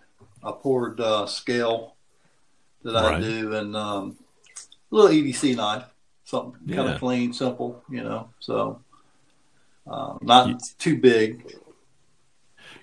a 0.42 0.52
poured 0.52 1.00
uh, 1.00 1.26
scale 1.26 1.96
that 2.84 2.96
I 2.96 3.20
do, 3.20 3.54
and 3.54 3.76
um, 3.76 4.16
a 4.90 4.94
little 4.94 5.10
EDC 5.10 5.56
knife, 5.56 5.84
something 6.24 6.74
kind 6.74 6.90
of 6.90 6.98
clean, 6.98 7.32
simple, 7.32 7.82
you 7.90 8.02
know. 8.02 8.30
So 8.40 8.80
uh, 9.86 10.18
not 10.22 10.62
too 10.78 10.98
big. 10.98 11.56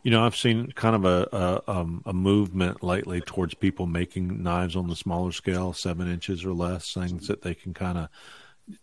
You 0.04 0.12
know, 0.12 0.26
I've 0.26 0.36
seen 0.36 0.72
kind 0.72 0.96
of 0.96 1.06
a 1.06 1.64
a, 1.68 1.72
um, 1.72 2.04
a 2.06 2.14
movement 2.14 2.84
lately 2.84 3.22
towards 3.22 3.54
people 3.54 3.86
making 3.86 4.44
knives 4.44 4.76
on 4.76 4.88
the 4.88 4.96
smaller 4.96 5.32
scale, 5.32 5.74
seven 5.74 6.12
inches 6.12 6.46
or 6.46 6.54
less, 6.54 6.94
things 6.94 7.28
that 7.28 7.42
they 7.42 7.56
can 7.56 7.74
kind 7.74 7.98
of, 7.98 8.10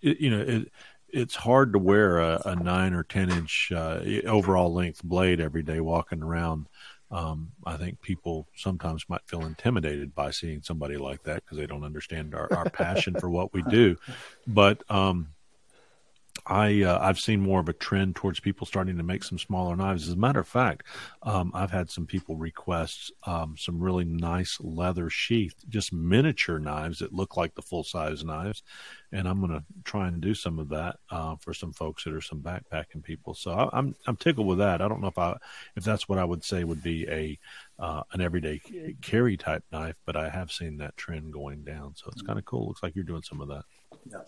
you 0.01 0.31
know, 0.31 0.41
it, 0.41 0.73
it's 1.09 1.37
hard 1.37 1.73
to 1.73 1.79
wear 1.79 2.19
a, 2.19 2.43
a 2.45 2.57
nine 2.57 2.93
or 2.93 3.05
ten 3.05 3.31
inch 3.31 3.71
uh, 3.75 4.01
overall 4.27 4.73
length 4.73 5.03
blade 5.03 5.41
every 5.41 5.63
day 5.63 5.81
walking 5.81 6.23
around. 6.23 6.67
Um, 7.15 7.53
I 7.65 7.77
think 7.77 8.03
people 8.03 8.49
sometimes 8.57 9.09
might 9.09 9.21
feel 9.27 9.47
intimidated 9.47 10.17
by 10.17 10.33
seeing 10.33 10.63
somebody 10.63 10.97
like 10.97 11.23
that 11.23 11.45
because 11.45 11.59
they 11.59 11.67
don't 11.67 11.85
understand 11.85 12.35
our, 12.35 12.53
our 12.53 12.69
passion 12.71 13.15
for 13.21 13.31
what 13.31 13.53
we 13.53 13.63
do. 13.63 13.97
But 14.49 14.83
um, 14.91 15.29
I 16.47 16.83
uh, 16.83 16.99
I've 17.01 17.19
seen 17.19 17.41
more 17.41 17.61
of 17.61 17.69
a 17.69 17.73
trend 17.73 18.17
towards 18.17 18.39
people 18.39 18.67
starting 18.67 18.99
to 18.99 19.03
make 19.03 19.25
some 19.25 19.39
smaller 19.39 19.75
knives. 19.77 20.07
As 20.07 20.15
a 20.15 20.17
matter 20.17 20.41
of 20.41 20.49
fact, 20.49 20.87
um, 21.23 21.51
I've 21.55 21.71
had 21.71 21.91
some 21.91 22.07
people 22.07 22.37
request 22.37 23.13
um, 23.25 23.57
some 23.59 23.81
really 23.81 24.05
nice 24.05 24.59
leather 24.61 25.09
sheath, 25.09 25.55
just 25.69 25.93
miniature 25.93 26.59
knives 26.59 26.99
that 26.99 27.15
look 27.15 27.37
like 27.37 27.55
the 27.55 27.63
full 27.63 27.83
size 27.83 28.25
knives, 28.25 28.63
and 29.11 29.27
I'm 29.27 29.41
going 29.41 29.53
to 29.53 29.65
try 29.85 30.09
and 30.09 30.21
do 30.21 30.35
some 30.35 30.59
of 30.59 30.69
that 30.69 30.97
uh, 31.11 31.37
for 31.37 31.55
some 31.55 31.73
folks 31.73 32.05
that 32.05 32.13
are 32.13 32.21
some 32.21 32.41
backpacking 32.41 33.03
people. 33.03 33.35
So 33.35 33.53
I, 33.53 33.71
I'm 33.73 33.95
I'm 34.07 34.17
tickled 34.17 34.47
with 34.47 34.59
that. 34.59 34.83
I 34.83 34.89
don't 34.89 35.01
know 35.01 35.09
if 35.09 35.19
I 35.19 35.37
if 35.77 35.85
that's 35.85 36.09
what 36.09 36.19
I 36.19 36.25
would 36.25 36.45
say 36.45 36.65
would 36.65 36.83
be 36.83 37.09
a 37.09 37.39
uh, 37.79 38.03
an 38.13 38.21
everyday 38.21 38.61
carry 39.01 39.39
type 39.39 39.65
knife, 39.73 39.97
but 40.05 40.17
I 40.17 40.29
have 40.29 40.53
seen 40.53 40.77
that 40.79 40.97
trend 40.99 41.33
going 41.33 41.65
down. 41.65 41.95
So 41.97 42.11
it's 42.13 42.23
kind 42.23 42.39
of 42.39 42.45
cool. 42.45 42.69
Looks 42.69 42.83
like 42.83 42.95
you're 42.95 43.05
doing 43.05 43.23
some 43.23 43.41
of 43.41 43.49
that. 43.49 43.65
Yeah, 44.11 44.19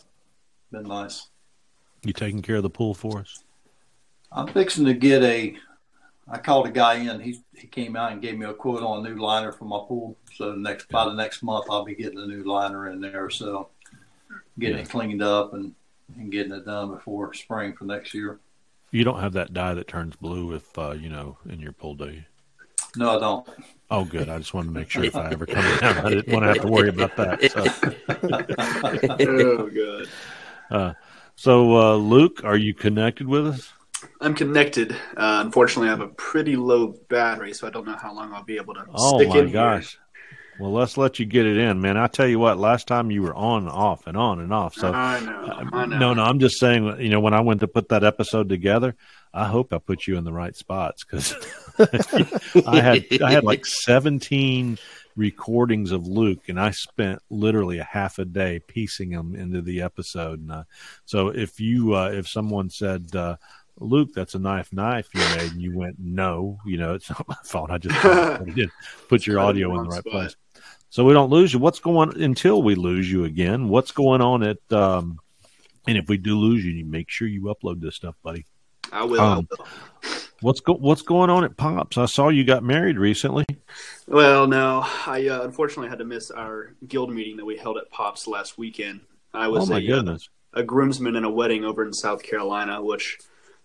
been 0.72 0.84
nice. 0.84 1.28
You 2.06 2.12
taking 2.12 2.40
care 2.40 2.56
of 2.56 2.62
the 2.62 2.70
pool 2.70 2.94
for 2.94 3.18
us? 3.18 3.42
I'm 4.30 4.46
fixing 4.46 4.84
to 4.84 4.94
get 4.94 5.24
a. 5.24 5.56
I 6.28 6.38
called 6.38 6.66
a 6.68 6.70
guy 6.70 6.94
in. 6.94 7.18
He 7.20 7.40
he 7.52 7.66
came 7.66 7.96
out 7.96 8.12
and 8.12 8.22
gave 8.22 8.38
me 8.38 8.46
a 8.46 8.54
quote 8.54 8.82
on 8.82 9.04
a 9.04 9.08
new 9.08 9.20
liner 9.20 9.50
for 9.50 9.64
my 9.64 9.78
pool. 9.88 10.16
So 10.34 10.52
the 10.52 10.56
next 10.56 10.88
by 10.88 11.04
the 11.04 11.14
next 11.14 11.42
month, 11.42 11.66
I'll 11.68 11.84
be 11.84 11.96
getting 11.96 12.18
a 12.20 12.26
new 12.26 12.44
liner 12.44 12.90
in 12.90 13.00
there. 13.00 13.28
So 13.28 13.70
getting 14.58 14.76
Yeah. 14.76 14.82
it 14.82 14.88
cleaned 14.88 15.22
up 15.22 15.52
and 15.54 15.74
and 16.16 16.30
getting 16.30 16.52
it 16.52 16.64
done 16.64 16.92
before 16.92 17.34
spring 17.34 17.72
for 17.72 17.84
next 17.86 18.14
year. 18.14 18.38
You 18.92 19.02
don't 19.02 19.18
have 19.20 19.32
that 19.32 19.52
dye 19.52 19.74
that 19.74 19.88
turns 19.88 20.14
blue 20.14 20.54
if 20.54 20.78
uh, 20.78 20.92
you 20.92 21.08
know 21.08 21.38
in 21.48 21.58
your 21.58 21.72
pool, 21.72 21.96
do 21.96 22.10
you? 22.10 22.22
No, 22.96 23.16
I 23.16 23.20
don't. 23.20 23.48
Oh, 23.90 24.04
good. 24.04 24.28
I 24.28 24.38
just 24.38 24.54
wanted 24.54 24.68
to 24.68 24.74
make 24.74 24.90
sure 24.90 25.04
if 25.04 25.16
I 25.16 25.30
ever 25.30 25.44
come 25.44 25.78
down, 25.78 25.98
I 25.98 26.08
didn't 26.08 26.32
want 26.32 26.44
to 26.44 26.48
have 26.48 26.60
to 26.60 26.68
worry 26.68 26.88
about 26.88 27.16
that. 27.16 27.50
So. 27.50 27.64
oh, 29.28 29.66
God. 29.68 30.08
Uh, 30.70 30.94
so, 31.36 31.76
uh, 31.76 31.96
Luke, 31.96 32.42
are 32.44 32.56
you 32.56 32.74
connected 32.74 33.28
with 33.28 33.46
us? 33.46 33.72
I'm 34.20 34.34
connected. 34.34 34.92
Uh, 34.92 35.42
unfortunately, 35.44 35.88
I 35.88 35.90
have 35.92 36.00
a 36.00 36.08
pretty 36.08 36.56
low 36.56 36.96
battery, 37.08 37.52
so 37.52 37.66
I 37.66 37.70
don't 37.70 37.86
know 37.86 37.96
how 37.96 38.14
long 38.14 38.32
I'll 38.32 38.44
be 38.44 38.56
able 38.56 38.74
to 38.74 38.80
stick 38.80 39.28
in. 39.28 39.36
Oh 39.36 39.44
my 39.44 39.50
gosh! 39.50 39.98
Well, 40.58 40.72
let's 40.72 40.96
let 40.96 41.18
you 41.18 41.26
get 41.26 41.44
it 41.44 41.58
in, 41.58 41.80
man. 41.80 41.96
I 41.96 42.06
tell 42.06 42.26
you 42.26 42.38
what, 42.38 42.58
last 42.58 42.88
time 42.88 43.10
you 43.10 43.22
were 43.22 43.34
on, 43.34 43.68
off, 43.68 44.06
and 44.06 44.16
on 44.16 44.40
and 44.40 44.52
off. 44.52 44.74
So, 44.74 44.90
I 44.90 45.20
know, 45.20 45.68
I 45.72 45.86
know. 45.86 45.98
no, 45.98 46.14
no, 46.14 46.22
I'm 46.22 46.38
just 46.38 46.58
saying. 46.58 47.00
You 47.00 47.10
know, 47.10 47.20
when 47.20 47.34
I 47.34 47.40
went 47.40 47.60
to 47.60 47.68
put 47.68 47.90
that 47.90 48.04
episode 48.04 48.48
together, 48.48 48.96
I 49.34 49.46
hope 49.46 49.72
I 49.72 49.78
put 49.78 50.06
you 50.06 50.16
in 50.16 50.24
the 50.24 50.32
right 50.32 50.56
spots 50.56 51.04
because 51.04 51.34
I 52.66 52.80
had 52.80 53.04
I 53.22 53.32
had 53.32 53.44
like 53.44 53.66
17 53.66 54.78
recordings 55.16 55.92
of 55.92 56.06
Luke, 56.06 56.48
and 56.48 56.60
I 56.60 56.70
spent 56.70 57.20
literally 57.30 57.78
a 57.78 57.84
half 57.84 58.18
a 58.18 58.24
day 58.24 58.60
piecing 58.60 59.10
them 59.10 59.34
into 59.34 59.62
the 59.62 59.82
episode. 59.82 60.40
And 60.40 60.52
uh, 60.52 60.64
so, 61.04 61.28
if 61.28 61.58
you 61.58 61.94
uh, 61.94 62.10
if 62.10 62.28
someone 62.28 62.70
said, 62.70 63.14
uh, 63.16 63.36
"Luke, 63.80 64.10
that's 64.14 64.34
a 64.34 64.38
knife 64.38 64.72
knife 64.72 65.08
you 65.14 65.20
made," 65.20 65.52
and 65.52 65.62
you 65.62 65.76
went, 65.76 65.96
"No," 65.98 66.58
you 66.66 66.76
know, 66.76 66.94
it's 66.94 67.10
not 67.10 67.26
my 67.26 67.36
fault. 67.44 67.70
I 67.70 67.78
just 67.78 68.54
did 68.54 68.70
put 69.08 69.26
your 69.26 69.40
audio 69.40 69.76
in 69.76 69.84
the 69.84 69.90
right 69.90 70.04
place, 70.04 70.36
so 70.90 71.04
we 71.04 71.12
don't 71.12 71.30
lose 71.30 71.52
you. 71.52 71.58
What's 71.58 71.80
going 71.80 72.22
until 72.22 72.62
we 72.62 72.74
lose 72.74 73.10
you 73.10 73.24
again? 73.24 73.68
What's 73.68 73.92
going 73.92 74.20
on 74.20 74.42
at? 74.42 74.72
Um, 74.72 75.18
and 75.88 75.96
if 75.96 76.08
we 76.08 76.16
do 76.16 76.36
lose 76.36 76.64
you, 76.64 76.72
you 76.72 76.84
make 76.84 77.08
sure 77.10 77.28
you 77.28 77.42
upload 77.42 77.80
this 77.80 77.94
stuff, 77.94 78.16
buddy. 78.22 78.44
I 78.92 79.04
will. 79.04 79.20
Um, 79.20 79.48
I 79.50 79.62
will. 79.62 79.68
What's 80.40 80.60
go, 80.60 80.74
What's 80.74 81.02
going 81.02 81.30
on 81.30 81.44
at 81.44 81.56
Pops? 81.56 81.96
I 81.96 82.06
saw 82.06 82.28
you 82.28 82.44
got 82.44 82.62
married 82.62 82.98
recently. 82.98 83.44
Well, 84.06 84.46
no, 84.46 84.82
I 85.06 85.28
uh, 85.28 85.42
unfortunately 85.42 85.88
had 85.88 85.98
to 85.98 86.04
miss 86.04 86.30
our 86.30 86.74
guild 86.86 87.12
meeting 87.12 87.36
that 87.38 87.44
we 87.44 87.56
held 87.56 87.78
at 87.78 87.90
Pops 87.90 88.26
last 88.26 88.58
weekend. 88.58 89.00
I 89.32 89.48
was 89.48 89.68
oh 89.68 89.72
my 89.72 89.78
a, 89.78 89.86
goodness! 89.86 90.28
Uh, 90.54 90.60
a 90.60 90.62
groomsman 90.62 91.16
in 91.16 91.24
a 91.24 91.30
wedding 91.30 91.64
over 91.64 91.84
in 91.84 91.92
South 91.92 92.22
Carolina, 92.22 92.82
which 92.82 93.18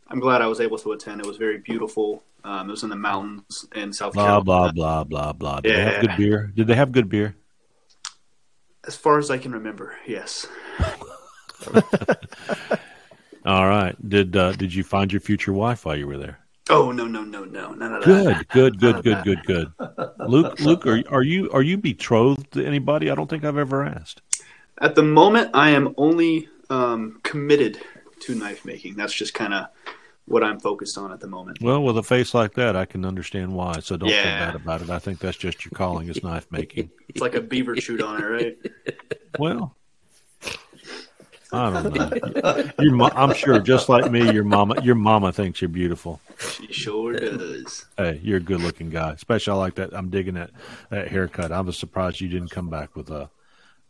I'm 0.08 0.20
glad 0.20 0.42
I 0.42 0.48
was 0.48 0.60
able 0.62 0.78
to 0.80 0.94
attend. 0.94 1.20
It 1.20 1.28
was 1.28 1.38
very 1.38 1.58
beautiful. 1.58 2.24
Um, 2.44 2.70
it 2.70 2.72
was 2.72 2.84
in 2.84 2.90
the 2.90 2.96
mountains 2.96 3.66
in 3.76 3.94
South 3.94 4.14
blah, 4.14 4.42
Carolina. 4.42 4.44
Blah 4.44 4.72
blah 4.72 5.04
blah 5.04 5.34
blah. 5.34 5.34
Blah. 5.34 5.62
Did 5.62 5.76
they 5.76 5.84
have 5.84 6.02
good 6.02 6.18
beer? 6.18 6.52
Did 6.56 6.68
they 6.68 6.76
have 6.76 6.92
good 6.92 7.10
beer? 7.10 7.36
As 8.88 8.96
far 8.96 9.20
as 9.20 9.30
I 9.30 9.38
can 9.38 9.52
remember, 9.52 9.96
yes. 10.08 10.48
All 13.46 13.68
right. 13.68 13.96
Did 14.08 14.36
uh, 14.36 14.54
Did 14.54 14.74
you 14.74 14.84
find 14.84 15.12
your 15.12 15.20
future 15.20 15.54
wife 15.54 15.86
while 15.86 15.96
you 15.96 16.08
were 16.08 16.18
there? 16.18 16.40
Oh 16.72 16.92
no 16.92 17.06
no 17.06 17.24
no 17.24 17.44
no 17.44 17.74
no 17.74 17.88
no. 17.88 18.00
Good, 18.00 18.48
good, 18.50 18.80
good, 18.80 19.04
good, 19.04 19.24
good, 19.26 19.46
good. 19.46 19.72
Luke, 20.28 20.58
Luke, 20.60 20.88
are 20.88 21.04
are 21.12 21.24
you 21.24 21.52
are 21.52 21.62
you 21.62 21.78
betrothed 21.78 22.52
to 22.54 22.66
anybody? 22.66 23.12
I 23.12 23.16
don't 23.16 23.30
think 23.30 23.44
I've 23.44 23.58
ever 23.58 23.84
asked. 23.84 24.22
At 24.80 24.96
the 24.96 25.04
moment, 25.04 25.52
I 25.54 25.72
am 25.72 25.94
only 25.98 26.48
um, 26.70 27.20
committed 27.24 27.80
to 28.22 28.36
knife 28.36 28.66
making. 28.66 28.96
That's 28.96 29.14
just 29.14 29.34
kind 29.34 29.54
of 29.54 29.66
what 30.26 30.44
I'm 30.44 30.60
focused 30.60 30.98
on 30.98 31.12
at 31.12 31.20
the 31.20 31.28
moment. 31.28 31.58
Well, 31.62 31.84
with 31.84 31.98
a 31.98 32.04
face 32.04 32.34
like 32.34 32.54
that, 32.54 32.76
I 32.76 32.86
can 32.86 33.06
understand 33.06 33.54
why. 33.54 33.80
So 33.82 33.98
don't 33.98 34.10
feel 34.10 34.32
Yeah. 34.32 34.46
bad 34.46 34.56
about 34.56 34.82
it. 34.82 34.90
I 34.90 35.00
think 35.00 35.20
that's 35.20 35.38
just 35.38 35.66
your 35.66 35.72
calling 35.72 36.08
is 36.08 36.24
knife 36.24 36.48
making. 36.52 36.90
It's 37.10 37.22
like 37.22 37.36
a 37.36 37.42
beaver 37.42 37.76
chewed 37.76 38.02
on 38.02 38.22
it, 38.22 38.26
right? 38.26 38.58
Well, 39.38 39.76
I 41.54 41.82
don't 41.82 41.94
know. 41.94 42.72
Your 42.80 42.94
mo- 42.94 43.12
I'm 43.14 43.34
sure, 43.34 43.60
just 43.60 43.90
like 43.90 44.10
me, 44.12 44.32
your 44.32 44.44
mama, 44.44 44.82
your 44.82 44.96
mama 44.96 45.32
thinks 45.32 45.62
you're 45.62 45.70
beautiful. 45.70 46.22
She 46.40 46.72
sure 46.72 47.14
does. 47.14 47.86
Hey, 47.98 48.20
you're 48.24 48.38
a 48.38 48.42
good 48.42 48.62
looking 48.62 48.90
guy. 48.90 49.12
Especially 49.12 49.52
I 49.52 49.56
like 49.56 49.76
that. 49.76 49.94
I'm 49.94 50.10
digging 50.10 50.36
that 50.36 50.52
that 50.90 51.10
haircut. 51.10 51.52
I 51.52 51.62
was 51.62 51.78
surprised 51.78 52.22
you 52.22 52.30
didn't 52.30 52.52
come 52.52 52.70
back 52.70 52.96
with 52.96 53.10
a 53.12 53.30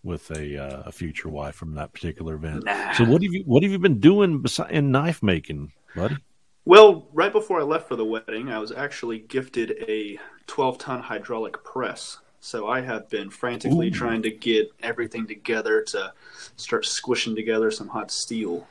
with 0.04 0.32
a 0.32 0.58
uh, 0.58 0.84
a 0.88 0.92
future 0.92 1.30
wife 1.30 1.56
from 1.56 1.76
that 1.76 1.94
particular 1.94 2.36
event. 2.36 2.66
Nah. 2.66 2.94
So 2.94 3.06
what 3.06 3.22
have 3.22 3.34
you 3.34 3.44
what 3.46 3.64
have 3.64 3.72
you 3.72 3.80
been 3.80 4.00
doing 4.00 4.42
besi- 4.42 4.70
in 4.70 4.92
knife 4.92 5.22
making, 5.22 5.72
buddy? 5.96 6.18
Well, 6.66 7.08
right 7.14 7.32
before 7.32 7.60
I 7.60 7.64
left 7.64 7.88
for 7.88 7.96
the 7.96 8.06
wedding, 8.06 8.50
I 8.50 8.60
was 8.60 8.72
actually 8.72 9.20
gifted 9.20 9.84
a 9.88 10.20
12 10.48 10.78
ton 10.78 11.02
hydraulic 11.02 11.64
press. 11.64 12.20
So 12.42 12.68
I 12.68 12.82
have 12.82 13.08
been 13.08 13.30
frantically 13.30 13.88
Ooh. 13.88 13.92
trying 13.92 14.24
to 14.24 14.32
get 14.32 14.72
everything 14.82 15.28
together 15.28 15.84
to 15.84 16.12
start 16.58 16.86
squishing 16.86 17.36
together 17.36 17.70
some 17.70 17.88
hot 17.88 18.12
steel. 18.12 18.68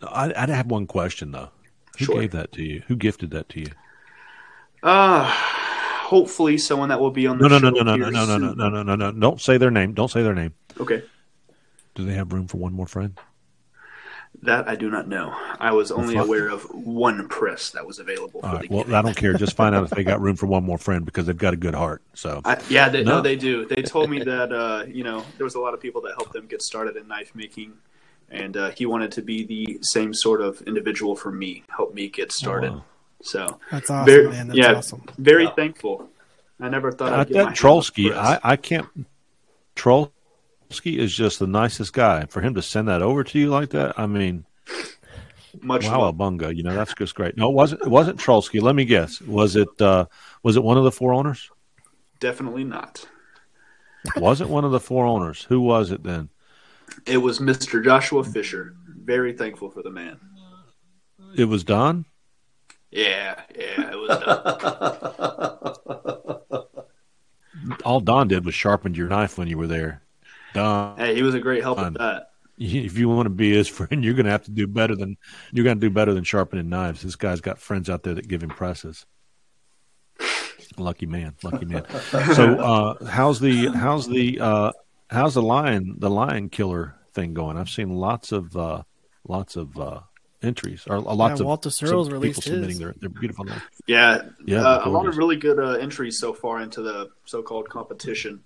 I, 0.00 0.32
I 0.36 0.46
have 0.46 0.70
one 0.70 0.86
question 0.86 1.32
though. 1.32 1.50
Who 1.98 2.04
Sure. 2.04 2.20
gave 2.20 2.30
that 2.30 2.52
to 2.52 2.62
you? 2.62 2.84
Who 2.86 2.94
gifted 2.94 3.32
that 3.32 3.48
to 3.50 3.60
you? 3.60 3.70
Uh, 4.84 5.24
hopefully 5.28 6.56
someone 6.58 6.90
that 6.90 7.00
will 7.00 7.10
be 7.10 7.26
on 7.26 7.38
the 7.38 7.48
no, 7.48 7.58
show 7.58 7.70
no, 7.70 7.82
no, 7.82 7.96
no, 7.96 7.96
no, 7.96 8.10
no, 8.10 8.26
no, 8.26 8.38
soon. 8.38 8.56
no, 8.56 8.68
no, 8.68 8.82
no, 8.84 8.94
no. 8.94 9.10
Don't 9.12 9.40
say 9.40 9.58
their 9.58 9.72
name. 9.72 9.94
Don't 9.94 10.10
say 10.10 10.22
their 10.22 10.34
name. 10.34 10.54
Okay. 10.80 11.02
Do 11.96 12.04
they 12.04 12.14
have 12.14 12.32
room 12.32 12.46
for 12.46 12.58
one 12.58 12.72
more 12.72 12.86
friend? 12.86 13.18
That 14.42 14.68
I 14.68 14.76
do 14.76 14.88
not 14.88 15.08
know. 15.08 15.34
I 15.58 15.72
was 15.72 15.90
only 15.90 16.14
fuck. 16.14 16.26
aware 16.26 16.48
of 16.48 16.62
one 16.72 17.26
press 17.28 17.70
that 17.70 17.84
was 17.84 17.98
available 17.98 18.40
All 18.44 18.50
for 18.50 18.56
right. 18.56 18.68
the 18.68 18.74
Well, 18.76 18.94
I 18.94 19.02
don't 19.02 19.16
care. 19.16 19.34
Just 19.34 19.56
find 19.56 19.74
out 19.74 19.84
if 19.84 19.90
they 19.90 20.04
got 20.04 20.20
room 20.20 20.36
for 20.36 20.46
one 20.46 20.62
more 20.62 20.78
friend 20.78 21.04
because 21.04 21.26
they've 21.26 21.36
got 21.36 21.54
a 21.54 21.56
good 21.56 21.74
heart. 21.74 22.02
So 22.14 22.40
I, 22.44 22.60
yeah, 22.70 22.88
they, 22.88 23.02
no. 23.02 23.16
No. 23.16 23.22
they 23.22 23.34
do. 23.34 23.66
They 23.66 23.82
told 23.82 24.10
me 24.10 24.18
that 24.24 24.52
uh, 24.52 24.84
you 24.86 25.02
know 25.02 25.24
there 25.36 25.44
was 25.44 25.56
a 25.56 25.60
lot 25.60 25.74
of 25.74 25.80
people 25.80 26.00
that 26.02 26.12
helped 26.16 26.32
them 26.32 26.46
get 26.46 26.62
started 26.62 26.96
in 26.96 27.08
knife 27.08 27.34
making, 27.34 27.72
and 28.30 28.56
uh, 28.56 28.70
he 28.70 28.86
wanted 28.86 29.10
to 29.12 29.22
be 29.22 29.44
the 29.44 29.78
same 29.82 30.14
sort 30.14 30.40
of 30.40 30.62
individual 30.62 31.16
for 31.16 31.32
me, 31.32 31.64
help 31.68 31.92
me 31.94 32.08
get 32.08 32.30
started. 32.30 32.72
wow. 32.72 32.84
So 33.22 33.58
That's 33.72 33.90
awesome, 33.90 34.06
very, 34.06 34.28
man. 34.28 34.48
That's 34.48 34.58
yeah, 34.58 34.72
awesome. 34.74 35.02
very 35.18 35.48
thankful. 35.56 36.08
I 36.60 36.68
never 36.68 36.92
thought 36.92 37.12
I 37.12 37.20
I'd 37.22 37.28
get 37.28 37.34
my 37.34 37.40
that 37.40 37.46
hands 37.48 37.58
Trollsky. 37.60 38.14
I, 38.14 38.38
I 38.44 38.56
can't. 38.56 38.86
Trollsky 40.68 40.98
is 40.98 41.14
just 41.14 41.38
the 41.38 41.46
nicest 41.46 41.92
guy. 41.92 42.26
For 42.26 42.40
him 42.40 42.54
to 42.54 42.62
send 42.62 42.88
that 42.88 43.02
over 43.02 43.24
to 43.24 43.38
you 43.38 43.48
like 43.48 43.70
that, 43.70 43.98
I 43.98 44.06
mean, 44.06 44.44
Much 45.62 45.86
wow, 45.86 46.12
bunga. 46.12 46.54
You 46.54 46.62
know, 46.62 46.74
that's 46.74 46.94
just 46.94 47.14
great. 47.14 47.36
No, 47.36 47.50
it 47.50 47.54
wasn't. 47.54 47.82
It 47.82 47.88
wasn't 47.88 48.18
Trollsky. 48.18 48.60
Let 48.60 48.74
me 48.74 48.84
guess. 48.84 49.20
Was 49.22 49.56
it? 49.56 49.80
uh 49.80 50.06
Was 50.42 50.56
it 50.56 50.62
one 50.62 50.76
of 50.76 50.84
the 50.84 50.92
four 50.92 51.12
owners? 51.14 51.50
Definitely 52.20 52.64
not. 52.64 53.06
Was 54.16 54.40
it 54.40 54.48
one 54.48 54.64
of 54.64 54.72
the 54.72 54.80
four 54.80 55.06
owners? 55.06 55.44
Who 55.44 55.60
was 55.60 55.90
it 55.90 56.02
then? 56.02 56.28
It 57.06 57.18
was 57.18 57.38
Mr. 57.38 57.84
Joshua 57.84 58.24
Fisher. 58.24 58.74
Very 58.86 59.32
thankful 59.32 59.70
for 59.70 59.82
the 59.82 59.90
man. 59.90 60.18
It 61.36 61.44
was 61.44 61.64
Don. 61.64 62.04
Yeah, 62.90 63.40
yeah, 63.54 63.90
it 63.92 63.96
was 63.96 64.18
done. 66.48 67.74
All 67.84 68.00
Don 68.00 68.28
did 68.28 68.46
was 68.46 68.54
sharpened 68.54 68.96
your 68.96 69.08
knife 69.08 69.36
when 69.36 69.48
you 69.48 69.58
were 69.58 69.66
there. 69.66 70.02
Don. 70.58 70.96
hey, 70.96 71.14
he 71.14 71.22
was 71.22 71.34
a 71.34 71.40
great 71.40 71.62
help 71.62 71.78
Fun. 71.78 71.92
with 71.92 72.00
that. 72.00 72.30
if 72.58 72.98
you 72.98 73.08
want 73.08 73.26
to 73.26 73.30
be 73.30 73.54
his 73.54 73.68
friend, 73.68 74.04
you're 74.04 74.14
going 74.14 74.26
to 74.26 74.32
have 74.32 74.44
to 74.44 74.50
do 74.50 74.66
better 74.66 74.96
than 74.96 75.16
you're 75.52 75.64
going 75.64 75.78
to 75.78 75.86
do 75.86 75.92
better 75.92 76.12
than 76.12 76.24
sharpening 76.24 76.68
knives. 76.68 77.02
This 77.02 77.16
guy's 77.16 77.40
got 77.40 77.58
friends 77.58 77.88
out 77.88 78.02
there 78.02 78.14
that 78.14 78.28
give 78.28 78.42
him 78.42 78.50
presses. 78.50 79.06
Lucky 80.76 81.06
man, 81.06 81.34
lucky 81.42 81.64
man. 81.64 81.84
So, 82.34 82.58
uh, 82.58 83.04
how's 83.06 83.40
the 83.40 83.68
how's 83.68 84.06
the 84.08 84.40
uh, 84.40 84.72
how's 85.08 85.34
the 85.34 85.42
lion 85.42 85.96
the 85.98 86.10
lion 86.10 86.50
killer 86.50 86.94
thing 87.12 87.34
going? 87.34 87.56
I've 87.56 87.70
seen 87.70 87.90
lots 87.90 88.32
of 88.32 88.56
uh, 88.56 88.82
lots 89.26 89.56
of 89.56 89.78
uh, 89.78 90.00
entries 90.42 90.84
or 90.88 91.00
lots 91.00 91.38
Yeah, 91.38 91.44
of 91.44 91.46
Walter 91.46 91.70
some 91.70 91.88
Searles 91.88 92.08
people 92.08 92.20
released 92.20 92.42
submitting 92.42 92.78
their 92.78 92.94
their 93.00 93.08
beautiful 93.10 93.44
knives. 93.44 93.62
Yeah, 93.86 94.22
Yeah, 94.46 94.62
uh, 94.62 94.88
a 94.88 94.90
lot 94.90 95.06
of 95.06 95.16
really 95.16 95.36
good 95.36 95.58
uh, 95.58 95.72
entries 95.72 96.18
so 96.18 96.32
far 96.32 96.60
into 96.60 96.82
the 96.82 97.08
so-called 97.24 97.68
competition. 97.68 98.42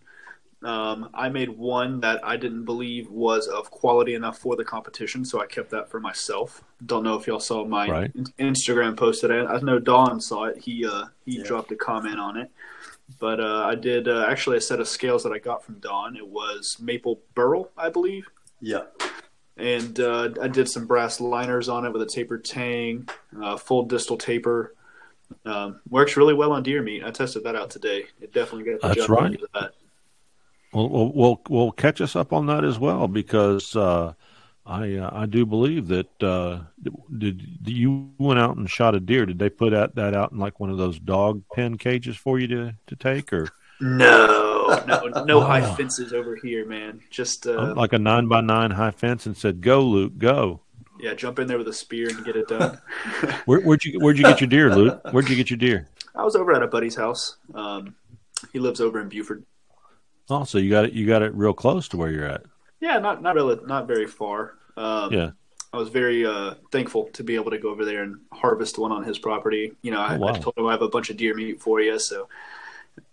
Um, 0.65 1.09
I 1.13 1.29
made 1.29 1.49
one 1.49 2.01
that 2.01 2.21
I 2.25 2.37
didn't 2.37 2.65
believe 2.65 3.11
was 3.11 3.49
of 3.49 3.71
quality 3.71 4.15
enough 4.15 4.39
for 4.39 4.55
the 4.55 4.65
competition, 4.65 5.25
so 5.25 5.41
I 5.41 5.47
kept 5.47 5.71
that 5.71 5.91
for 5.91 5.99
myself. 5.99 6.63
Don't 6.87 7.03
know 7.03 7.17
if 7.17 7.27
y'all 7.27 7.41
saw 7.41 7.65
my 7.65 7.89
Right. 7.89 8.13
in- 8.15 8.53
Instagram 8.53 8.97
post 8.97 9.21
today. 9.23 9.41
I 9.41 9.59
know 9.61 9.79
Don 9.81 10.21
saw 10.21 10.45
it. 10.45 10.59
He 10.59 10.87
uh, 10.87 11.07
he 11.25 11.43
dropped 11.43 11.73
a 11.73 11.77
comment 11.77 12.21
on 12.21 12.37
it. 12.37 12.51
But 13.19 13.41
uh, 13.41 13.65
I 13.67 13.75
did 13.75 14.09
uh, 14.09 14.25
actually 14.29 14.57
a 14.57 14.61
set 14.61 14.81
of 14.81 14.89
scales 14.89 15.23
that 15.25 15.33
I 15.33 15.39
got 15.39 15.65
from 15.65 15.75
Don. 15.81 16.17
It 16.17 16.27
was 16.27 16.77
maple 16.81 17.21
burl, 17.35 17.71
I 17.77 17.91
believe. 17.91 18.27
Yeah. 18.61 18.85
And 19.57 19.99
uh, 20.01 20.31
I 20.41 20.49
did 20.49 20.69
some 20.69 20.87
brass 20.87 21.21
liners 21.21 21.69
on 21.69 21.85
it 21.85 21.93
with 21.93 22.01
a 22.03 22.07
tapered 22.07 22.45
tang, 22.45 23.09
uh, 23.43 23.57
full 23.59 23.85
distal 23.85 24.17
taper. 24.17 24.75
Um, 25.45 25.81
works 25.91 26.17
really 26.17 26.33
well 26.35 26.53
on 26.53 26.63
deer 26.63 26.83
meat. 26.83 27.03
I 27.05 27.11
tested 27.11 27.45
that 27.45 27.55
out 27.57 27.69
today. 27.71 28.05
It 28.21 28.33
definitely 28.33 28.71
got 28.73 28.81
the 28.81 28.89
That's 28.89 29.07
job 29.07 29.19
done 29.19 29.31
right. 29.33 29.41
that. 29.55 29.73
Well, 30.73 30.89
well, 30.89 31.13
we'll 31.15 31.41
we'll 31.49 31.73
catch 31.73 32.01
us 32.01 32.17
up 32.17 32.33
on 32.33 32.47
that 32.47 32.65
as 32.65 32.79
well 32.79 33.07
because 33.09 33.77
uh, 33.77 34.15
I 34.65 34.95
uh, 34.97 35.11
I 35.13 35.27
do 35.27 35.45
believe 35.45 35.89
that 35.89 36.23
uh, 36.23 36.61
did, 36.83 37.63
did 37.63 37.77
you 37.77 38.11
went 38.19 38.41
out 38.41 38.57
and 38.57 38.69
shot 38.71 38.95
a 38.95 39.01
deer? 39.01 39.27
Did 39.27 39.39
they 39.39 39.51
put 39.51 39.71
that, 39.73 39.95
that 39.97 40.15
out 40.15 40.33
in 40.33 40.39
like 40.39 40.61
one 40.61 40.71
of 40.71 40.79
those 40.79 40.99
dog 40.99 41.43
pen 41.55 41.77
cages 41.77 42.17
for 42.17 42.39
you 42.39 42.47
to, 42.49 42.75
to 42.87 42.97
take 42.97 43.33
or 43.33 43.49
No, 43.81 44.83
no, 44.87 45.25
no 45.25 45.41
high 45.41 45.61
Oh. 45.69 45.75
fences 45.75 46.13
over 46.13 46.37
here, 46.37 46.65
man. 46.67 47.01
Just 47.11 47.47
uh, 47.47 47.75
like 47.77 47.93
a 47.93 47.99
nine 47.99 48.29
by 48.29 48.41
nine 48.41 48.71
high 48.71 48.93
fence 48.93 49.27
and 49.27 49.37
said, 49.37 49.61
"Go, 49.61 49.83
Luke, 49.83 50.17
go." 50.19 50.61
yeah, 51.01 51.15
jump 51.15 51.39
in 51.41 51.49
there 51.49 51.59
with 51.59 51.67
a 51.67 51.73
spear 51.73 52.09
and 52.09 52.25
get 52.25 52.37
it 52.37 52.47
done. 52.47 52.79
Where, 53.45 53.61
where'd 53.61 53.85
you 53.85 53.99
where'd 53.99 54.17
you 54.17 54.25
get 54.25 54.41
your 54.41 54.49
deer, 54.49 54.71
Luke? 54.75 55.01
Where'd 55.11 55.29
you 55.29 55.35
get 55.37 55.51
your 55.51 55.57
deer? 55.57 55.89
I 56.15 56.23
was 56.25 56.37
over 56.37 56.53
at 56.53 56.63
a 56.63 56.69
buddy's 56.69 56.95
house. 56.95 57.37
Um, 57.55 57.97
he 58.53 58.59
lives 58.61 58.81
over 58.81 59.01
in 59.01 59.09
Buford. 59.09 59.45
Oh, 60.31 60.45
so 60.45 60.59
you 60.59 60.71
got 60.71 60.85
it 60.87 60.93
you 60.93 61.07
got 61.07 61.23
it 61.23 61.35
real 61.35 61.53
close 61.53 61.89
to 61.89 61.97
where 61.97 62.11
you're 62.11 62.27
at. 62.27 62.43
Yeah, 62.81 62.99
not 62.99 63.23
not 63.23 63.35
really, 63.35 63.59
not 63.67 63.87
very 63.87 64.07
far. 64.07 64.55
Um, 64.77 65.13
Yeah. 65.13 65.31
I 65.75 65.79
was 65.79 65.89
very 65.89 66.27
uh, 66.27 66.55
thankful 66.71 67.09
to 67.15 67.25
be 67.25 67.35
able 67.35 67.51
to 67.51 67.59
go 67.59 67.71
over 67.71 67.87
there 67.87 68.03
and 68.03 68.17
harvest 68.31 68.79
one 68.79 68.93
on 68.93 69.05
his 69.05 69.19
property. 69.19 69.73
You 69.81 69.91
know, 69.93 70.01
I, 70.01 70.17
Oh, 70.17 70.19
wow. 70.19 70.35
I 70.35 70.39
told 70.39 70.57
him 70.59 70.67
I 70.67 70.73
have 70.73 70.83
a 70.83 70.89
bunch 70.89 71.09
of 71.09 71.17
deer 71.17 71.35
meat 71.35 71.63
for 71.63 71.81
you, 71.81 71.99
so 71.99 72.29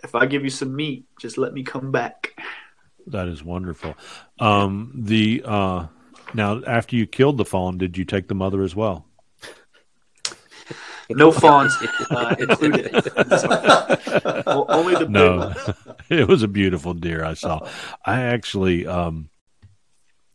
if 0.03 0.14
I 0.14 0.26
give 0.26 0.43
you 0.43 0.49
some 0.49 0.76
meat, 0.76 1.05
just 1.20 1.38
let 1.38 1.53
me 1.53 1.64
come 1.64 1.89
back. 1.91 2.38
That 3.07 3.30
is 3.30 3.43
wonderful. 3.43 3.95
Um, 4.39 4.91
the 4.93 5.41
uh, 5.45 5.88
now 6.34 6.62
after 6.68 6.95
you 6.97 7.07
killed 7.07 7.38
the 7.38 7.45
fawn, 7.45 7.78
did 7.78 7.97
you 7.97 8.03
take 8.05 8.28
the 8.28 8.36
mother 8.36 8.62
as 8.62 8.76
well? 8.76 9.05
No 11.16 11.32
fawns 11.32 11.76
uh, 12.12 12.36
included. 12.38 12.91
O- 14.45 14.66
Only 14.70 14.93
the 14.93 14.99
big 15.01 15.10
No. 15.10 15.53
it 16.10 16.28
was 16.28 16.43
a 16.43 16.47
beautiful 16.47 16.93
deer 16.93 17.24
I 17.24 17.34
saw. 17.34 17.68
I 18.05 18.22
actually 18.22 18.86
um, 18.86 19.30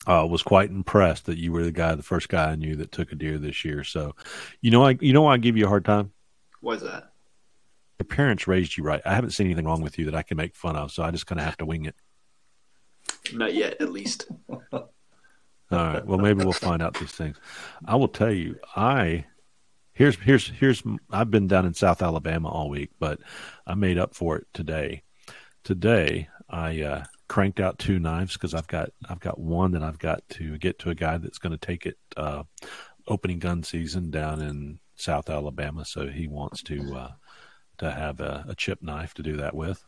uh, 0.07 0.27
was 0.29 0.43
quite 0.43 0.71
impressed 0.71 1.27
that 1.27 1.39
you 1.39 1.53
were 1.53 1.63
the 1.63 1.71
guy, 1.73 1.95
the 1.95 2.03
first 2.03 2.29
guy 2.29 2.51
I 2.51 2.57
knew 2.57 2.75
that 2.77 2.91
took 2.93 3.13
a 3.13 3.15
deer 3.15 3.39
this 3.39 3.65
year. 3.65 3.85
So, 3.85 4.17
you 4.61 4.71
know, 4.73 4.85
I 4.85 4.99
you 5.01 5.13
know 5.13 5.23
why 5.23 5.35
I 5.35 5.39
give 5.39 5.57
you 5.57 5.67
a 5.67 5.69
hard 5.69 5.85
time. 5.85 6.13
Why 6.61 6.75
is 6.75 6.83
that? 6.83 7.13
Your 8.01 8.07
parents 8.07 8.49
raised 8.49 8.77
you 8.77 8.83
right. 8.83 9.01
I 9.05 9.15
haven't 9.15 9.31
seen 9.31 9.47
anything 9.47 9.67
wrong 9.67 9.81
with 9.81 9.99
you 9.99 10.07
that 10.07 10.15
I 10.17 10.23
can 10.23 10.37
make 10.37 10.57
fun 10.57 10.75
of, 10.75 10.91
so 10.91 11.05
I 11.05 11.13
just 11.13 11.27
kind 11.27 11.39
of 11.39 11.45
have 11.45 11.57
to 11.59 11.67
wing 11.67 11.85
it. 11.85 11.95
Not 13.33 13.55
yet, 13.55 13.81
at 13.81 13.93
least. 13.93 14.27
All 14.51 14.91
right. 15.71 16.05
Well, 16.05 16.19
maybe 16.19 16.43
we'll 16.43 16.53
find 16.53 16.83
out 16.83 16.95
these 16.99 17.13
things. 17.13 17.37
I 17.85 17.95
will 17.97 18.09
tell 18.09 18.33
you. 18.33 18.59
I 18.77 19.27
here's 19.95 20.17
here's 20.19 20.49
here's. 20.49 20.83
I've 21.11 21.31
been 21.31 21.47
down 21.47 21.65
in 21.65 21.75
South 21.75 22.03
Alabama 22.03 22.49
all 22.49 22.69
week, 22.69 22.91
but 22.99 23.21
I 23.67 23.75
made 23.75 23.99
up 23.99 24.15
for 24.15 24.37
it 24.37 24.47
today. 24.53 25.03
Today, 25.63 26.29
I 26.51 26.83
uh, 26.83 27.05
cranked 27.29 27.61
out 27.61 27.79
two 27.79 27.99
knives 27.99 28.35
because 28.35 28.53
I've 28.53 28.67
got 28.67 28.91
I've 29.09 29.21
got 29.21 29.39
one 29.39 29.73
that 29.73 29.83
I've 29.83 29.99
got 29.99 30.29
to 30.31 30.59
get 30.59 30.79
to 30.81 30.91
a 30.91 30.95
guy 30.95 31.17
that's 31.17 31.39
going 31.39 31.57
to 31.57 31.67
take 31.67 31.87
it 31.87 31.97
uh, 32.17 32.43
opening 33.09 33.39
gun 33.39 33.63
season 33.63 34.11
down 34.11 34.43
in 34.43 34.79
South 34.97 35.31
Alabama. 35.31 35.85
So 35.85 36.09
he 36.09 36.29
wants 36.29 36.63
to 36.65 36.95
uh, 36.95 37.13
to 37.79 37.91
have 37.91 38.21
a, 38.21 38.45
a 38.49 38.55
chip 38.55 38.83
knife 38.83 39.15
to 39.15 39.23
do 39.23 39.39
that 39.39 39.55
with, 39.55 39.83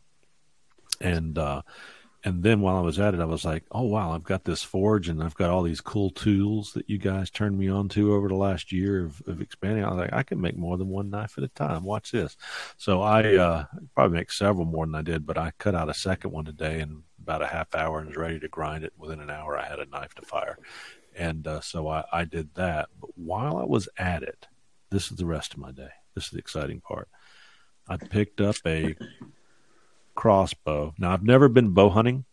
and 1.00 1.36
uh, 1.36 1.62
and 2.26 2.42
then 2.42 2.60
while 2.60 2.76
I 2.76 2.80
was 2.80 2.98
at 2.98 3.14
it, 3.14 3.20
I 3.20 3.24
was 3.24 3.44
like, 3.44 3.62
oh 3.70 3.84
wow, 3.84 4.10
I've 4.10 4.24
got 4.24 4.42
this 4.42 4.64
forge 4.64 5.08
and 5.08 5.22
I've 5.22 5.36
got 5.36 5.48
all 5.48 5.62
these 5.62 5.80
cool 5.80 6.10
tools 6.10 6.72
that 6.72 6.90
you 6.90 6.98
guys 6.98 7.30
turned 7.30 7.56
me 7.56 7.68
on 7.68 7.88
to 7.90 8.14
over 8.14 8.26
the 8.26 8.34
last 8.34 8.72
year 8.72 9.04
of, 9.04 9.22
of 9.28 9.40
expanding. 9.40 9.84
I 9.84 9.90
was 9.90 9.98
like, 9.98 10.12
I 10.12 10.24
can 10.24 10.40
make 10.40 10.56
more 10.56 10.76
than 10.76 10.88
one 10.88 11.08
knife 11.08 11.38
at 11.38 11.44
a 11.44 11.48
time. 11.48 11.84
Watch 11.84 12.10
this. 12.10 12.36
So 12.78 13.00
I 13.00 13.36
uh, 13.36 13.64
probably 13.94 14.18
make 14.18 14.32
several 14.32 14.66
more 14.66 14.84
than 14.86 14.96
I 14.96 15.02
did, 15.02 15.24
but 15.24 15.38
I 15.38 15.52
cut 15.58 15.76
out 15.76 15.88
a 15.88 15.94
second 15.94 16.32
one 16.32 16.44
today 16.44 16.80
in 16.80 17.04
about 17.22 17.42
a 17.42 17.46
half 17.46 17.72
hour 17.76 18.00
and 18.00 18.08
was 18.08 18.16
ready 18.16 18.40
to 18.40 18.48
grind 18.48 18.82
it. 18.82 18.92
Within 18.98 19.20
an 19.20 19.30
hour, 19.30 19.56
I 19.56 19.64
had 19.64 19.78
a 19.78 19.86
knife 19.86 20.16
to 20.16 20.22
fire, 20.22 20.58
and 21.16 21.46
uh, 21.46 21.60
so 21.60 21.86
I, 21.86 22.06
I 22.12 22.24
did 22.24 22.52
that. 22.56 22.88
But 23.00 23.10
while 23.14 23.56
I 23.56 23.64
was 23.64 23.88
at 23.98 24.24
it, 24.24 24.48
this 24.90 25.12
is 25.12 25.16
the 25.16 25.26
rest 25.26 25.54
of 25.54 25.60
my 25.60 25.70
day. 25.70 25.90
This 26.16 26.24
is 26.24 26.30
the 26.30 26.38
exciting 26.38 26.80
part. 26.80 27.08
I 27.88 27.98
picked 27.98 28.40
up 28.40 28.56
a 28.66 28.96
crossbow. 30.16 30.94
Now 30.98 31.12
I've 31.12 31.22
never 31.22 31.48
been 31.48 31.70
bow 31.70 31.90
hunting, 31.90 32.24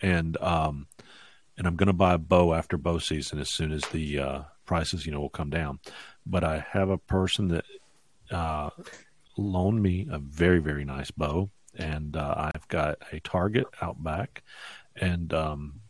and 0.00 0.40
um, 0.40 0.86
and 1.58 1.66
I'm 1.66 1.76
going 1.76 1.88
to 1.88 1.92
buy 1.92 2.14
a 2.14 2.18
bow 2.18 2.54
after 2.54 2.78
bow 2.78 2.98
season 2.98 3.38
as 3.38 3.50
soon 3.50 3.72
as 3.72 3.82
the 3.86 4.18
uh, 4.18 4.42
prices, 4.64 5.04
you 5.04 5.12
know, 5.12 5.20
will 5.20 5.28
come 5.28 5.50
down. 5.50 5.80
But 6.24 6.44
I 6.44 6.64
have 6.70 6.88
a 6.88 6.98
person 6.98 7.48
that 7.48 7.64
uh, 8.30 8.70
loaned 9.36 9.82
me 9.82 10.08
a 10.10 10.18
very 10.18 10.60
very 10.60 10.84
nice 10.84 11.10
bow, 11.10 11.50
and 11.76 12.16
uh, 12.16 12.50
I've 12.54 12.68
got 12.68 12.98
a 13.12 13.20
target 13.20 13.66
out 13.82 14.02
back, 14.02 14.42
and 14.96 15.34
um, 15.34 15.80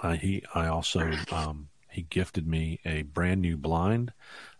I, 0.00 0.16
he 0.16 0.42
I 0.54 0.66
also 0.66 1.10
um, 1.30 1.68
he 1.88 2.02
gifted 2.02 2.46
me 2.46 2.80
a 2.84 3.02
brand 3.02 3.40
new 3.40 3.56
blind 3.56 4.12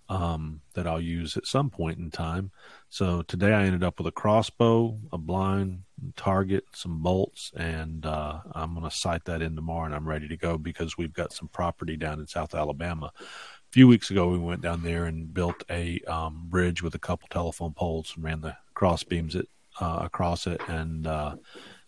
um, 0.09 0.61
that 0.75 0.87
I'll 0.87 1.01
use 1.01 1.37
at 1.37 1.47
some 1.47 1.71
point 1.71 1.99
in 1.99 2.11
time. 2.11 2.51
So 2.93 3.23
today 3.23 3.55
I 3.55 3.65
ended 3.65 3.83
up 3.83 3.97
with 3.97 4.07
a 4.07 4.13
crossbow, 4.13 4.99
a 5.15 5.17
blind, 5.17 5.85
target, 6.15 6.65
some 6.75 7.03
bolts, 7.03 7.51
and 7.57 8.05
uh, 8.05 8.41
I'm 8.53 8.75
going 8.75 8.85
to 8.85 8.95
sight 8.95 9.25
that 9.25 9.41
in 9.41 9.57
tomorrow, 9.57 9.87
and 9.87 9.95
I'm 9.95 10.07
ready 10.07 10.29
to 10.29 10.37
go 10.37 10.59
because 10.59 10.99
we've 10.99 11.15
got 11.15 11.33
some 11.33 11.49
property 11.49 11.97
down 11.97 12.21
in 12.21 12.27
South 12.27 12.55
Alabama. 12.55 13.11
A 13.19 13.25
few 13.71 13.89
weeks 13.89 14.11
ago, 14.11 14.29
we 14.29 14.37
went 14.37 14.61
down 14.61 14.83
there 14.83 15.07
and 15.07 15.33
built 15.33 15.65
a 15.71 16.01
um, 16.01 16.49
bridge 16.51 16.83
with 16.83 16.95
a 16.95 16.99
couple 16.99 17.29
telephone 17.31 17.73
poles 17.73 18.13
and 18.15 18.25
ran 18.25 18.43
the 18.43 18.59
cross 18.75 19.03
beams 19.03 19.37
it, 19.37 19.49
uh, 19.81 20.01
across 20.03 20.47
it 20.47 20.61
and 20.69 21.07
uh, 21.07 21.37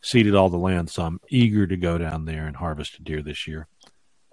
seeded 0.00 0.34
all 0.34 0.48
the 0.48 0.56
land. 0.56 0.88
So 0.88 1.02
I'm 1.02 1.20
eager 1.28 1.66
to 1.66 1.76
go 1.76 1.98
down 1.98 2.24
there 2.24 2.46
and 2.46 2.56
harvest 2.56 2.98
a 2.98 3.02
deer 3.02 3.20
this 3.20 3.46
year. 3.46 3.68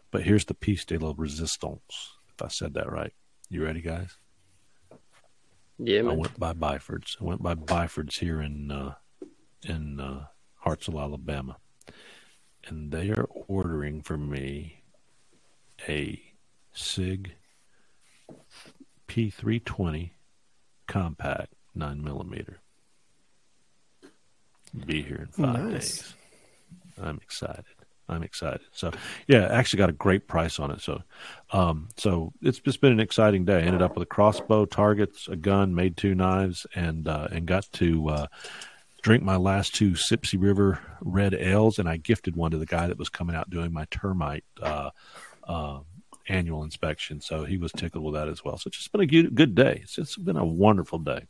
But 0.09 0.23
here's 0.23 0.45
the 0.45 0.53
piece 0.53 0.85
de 0.85 0.97
la 0.97 1.13
resistance, 1.17 2.13
if 2.29 2.41
I 2.41 2.47
said 2.47 2.75
that 2.75 2.89
right. 2.89 3.11
You 3.49 3.61
ready, 3.65 3.81
guys? 3.81 4.15
Yeah, 5.83 6.03
man. 6.03 6.11
I 6.11 6.15
went 6.15 6.39
by 6.39 6.53
Byford's. 6.53 7.17
I 7.19 7.23
went 7.23 7.41
by 7.41 7.55
Byford's 7.55 8.17
here 8.17 8.41
in 8.41 8.71
uh, 8.71 8.95
in 9.63 9.99
uh, 9.99 10.25
Hartselle, 10.65 11.01
Alabama, 11.01 11.57
and 12.67 12.91
they 12.91 13.09
are 13.09 13.27
ordering 13.47 14.01
for 14.01 14.17
me 14.17 14.83
a 15.89 16.21
Sig 16.73 17.33
P320 19.07 20.11
compact 20.87 21.53
nine 21.73 22.03
millimeter. 22.03 22.59
Be 24.85 25.01
here 25.01 25.27
in 25.35 25.43
five 25.43 25.63
Nice. 25.71 25.97
days. 25.97 26.13
I'm 27.01 27.17
excited. 27.17 27.65
I'm 28.09 28.23
excited. 28.23 28.61
So 28.73 28.91
yeah, 29.27 29.47
actually 29.47 29.77
got 29.77 29.89
a 29.89 29.93
great 29.93 30.27
price 30.27 30.59
on 30.59 30.71
it. 30.71 30.81
So 30.81 31.01
um 31.51 31.89
so 31.97 32.33
it's 32.41 32.59
just 32.59 32.81
been 32.81 32.91
an 32.91 32.99
exciting 32.99 33.45
day. 33.45 33.61
ended 33.61 33.81
up 33.81 33.95
with 33.95 34.03
a 34.03 34.07
crossbow, 34.07 34.65
targets, 34.65 35.27
a 35.27 35.35
gun, 35.35 35.73
made 35.73 35.97
two 35.97 36.13
knives 36.13 36.65
and 36.75 37.07
uh 37.07 37.27
and 37.31 37.45
got 37.45 37.67
to 37.73 38.09
uh 38.09 38.27
drink 39.01 39.23
my 39.23 39.37
last 39.37 39.73
two 39.73 39.91
Sipsey 39.91 40.41
River 40.41 40.79
red 40.99 41.33
ales 41.33 41.79
and 41.79 41.87
I 41.87 41.97
gifted 41.97 42.35
one 42.35 42.51
to 42.51 42.57
the 42.57 42.65
guy 42.65 42.87
that 42.87 42.99
was 42.99 43.09
coming 43.09 43.35
out 43.35 43.49
doing 43.49 43.71
my 43.71 43.85
termite 43.89 44.43
uh 44.61 44.89
uh 45.45 45.79
annual 46.27 46.63
inspection. 46.63 47.21
So 47.21 47.45
he 47.45 47.57
was 47.57 47.71
tickled 47.71 48.03
with 48.03 48.13
that 48.13 48.27
as 48.27 48.43
well. 48.43 48.57
So 48.57 48.67
it's 48.67 48.77
just 48.77 48.91
been 48.91 49.01
a 49.01 49.05
good, 49.05 49.33
good 49.35 49.55
day. 49.55 49.79
It's 49.83 49.95
just 49.95 50.23
been 50.23 50.37
a 50.37 50.45
wonderful 50.45 50.99
day. 50.99 51.27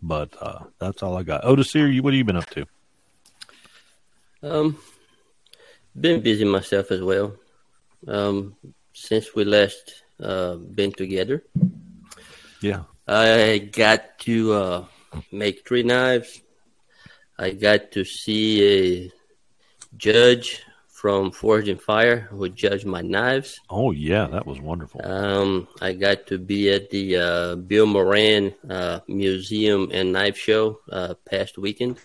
But 0.00 0.34
uh 0.40 0.64
that's 0.78 1.02
all 1.02 1.16
I 1.16 1.24
got. 1.24 1.44
Otis 1.44 1.74
you 1.74 2.02
what 2.02 2.12
have 2.12 2.18
you 2.18 2.24
been 2.24 2.36
up 2.36 2.50
to? 2.50 2.66
Um, 4.44 4.76
been 5.98 6.20
busy 6.22 6.44
myself 6.44 6.90
as 6.90 7.00
well. 7.02 7.34
Um, 8.06 8.56
since 8.92 9.34
we 9.34 9.44
last 9.44 10.02
uh, 10.20 10.56
been 10.56 10.92
together, 10.92 11.44
Yeah. 12.60 12.84
I 13.08 13.58
got 13.72 14.18
to 14.20 14.52
uh, 14.52 14.84
make 15.32 15.66
three 15.66 15.82
knives. 15.82 16.40
I 17.38 17.50
got 17.50 17.90
to 17.92 18.04
see 18.04 18.62
a 18.62 19.10
judge 19.96 20.62
from 20.88 21.32
Forged 21.32 21.66
in 21.68 21.78
Fire 21.78 22.20
who 22.30 22.48
judged 22.48 22.86
my 22.86 23.02
knives. 23.02 23.58
Oh 23.68 23.90
yeah, 23.90 24.28
that 24.28 24.46
was 24.46 24.60
wonderful. 24.60 25.00
Um, 25.04 25.66
I 25.80 25.94
got 25.94 26.28
to 26.28 26.38
be 26.38 26.70
at 26.70 26.90
the 26.90 27.16
uh, 27.16 27.56
Bill 27.56 27.86
Moran 27.86 28.54
uh, 28.70 29.00
Museum 29.08 29.90
and 29.92 30.12
Knife 30.12 30.36
Show 30.38 30.78
uh, 30.90 31.14
past 31.28 31.58
weekend. 31.58 31.98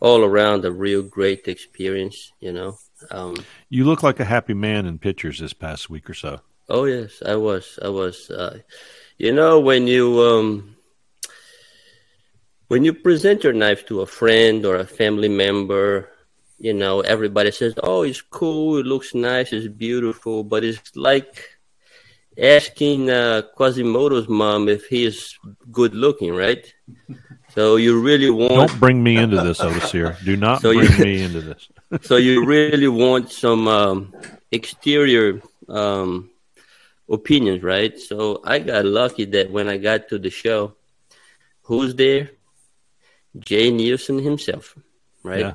All 0.00 0.22
around 0.22 0.64
a 0.64 0.72
real 0.72 1.02
great 1.02 1.48
experience, 1.48 2.32
you 2.40 2.52
know. 2.52 2.78
Um, 3.10 3.36
You 3.68 3.84
look 3.84 4.02
like 4.02 4.20
a 4.20 4.24
happy 4.24 4.54
man 4.54 4.86
in 4.86 4.98
pictures 4.98 5.38
this 5.38 5.52
past 5.52 5.90
week 5.90 6.08
or 6.08 6.14
so. 6.14 6.40
Oh 6.68 6.84
yes, 6.84 7.22
I 7.24 7.36
was. 7.36 7.78
I 7.82 7.88
was. 7.88 8.30
Uh, 8.30 8.58
you 9.16 9.32
know, 9.32 9.58
when 9.58 9.86
you 9.86 10.20
um, 10.20 10.76
when 12.68 12.84
you 12.84 12.92
present 12.92 13.42
your 13.42 13.54
knife 13.54 13.86
to 13.86 14.02
a 14.02 14.06
friend 14.06 14.64
or 14.66 14.76
a 14.76 14.84
family 14.86 15.28
member, 15.28 16.10
you 16.58 16.74
know, 16.74 17.00
everybody 17.00 17.50
says, 17.50 17.74
"Oh, 17.82 18.02
it's 18.02 18.20
cool. 18.20 18.78
It 18.78 18.86
looks 18.86 19.14
nice. 19.14 19.52
It's 19.52 19.68
beautiful." 19.68 20.44
But 20.44 20.64
it's 20.64 20.94
like 20.94 21.58
asking 22.36 23.10
uh, 23.10 23.42
Quasimodo's 23.56 24.28
mom 24.28 24.68
if 24.68 24.86
he 24.86 25.04
is 25.04 25.36
good 25.72 25.94
looking, 25.94 26.34
right? 26.34 26.72
So 27.58 27.74
you 27.74 28.00
really 28.00 28.30
want 28.30 28.54
Don't 28.54 28.78
bring 28.78 29.02
me 29.02 29.16
into 29.16 29.42
this, 29.42 29.58
Otis 29.58 29.90
here. 29.90 30.16
Do 30.24 30.36
not 30.36 30.62
So 30.62 30.72
bring 30.72 30.92
you- 30.92 31.04
me 31.04 31.22
into 31.24 31.40
this. 31.40 31.68
so 32.02 32.14
you 32.14 32.44
really 32.46 32.86
want 32.86 33.32
some 33.32 33.66
um, 33.66 34.14
exterior 34.52 35.42
um, 35.68 36.30
opinions, 37.10 37.64
right? 37.64 37.98
So 37.98 38.42
I 38.44 38.60
got 38.60 38.84
lucky 38.84 39.24
that 39.34 39.50
when 39.50 39.68
I 39.68 39.76
got 39.76 40.08
to 40.10 40.20
the 40.20 40.30
show, 40.30 40.76
who's 41.62 41.96
there? 41.96 42.30
Jay 43.40 43.72
Neilson 43.72 44.22
himself, 44.22 44.78
right? 45.24 45.40
Yeah. 45.40 45.54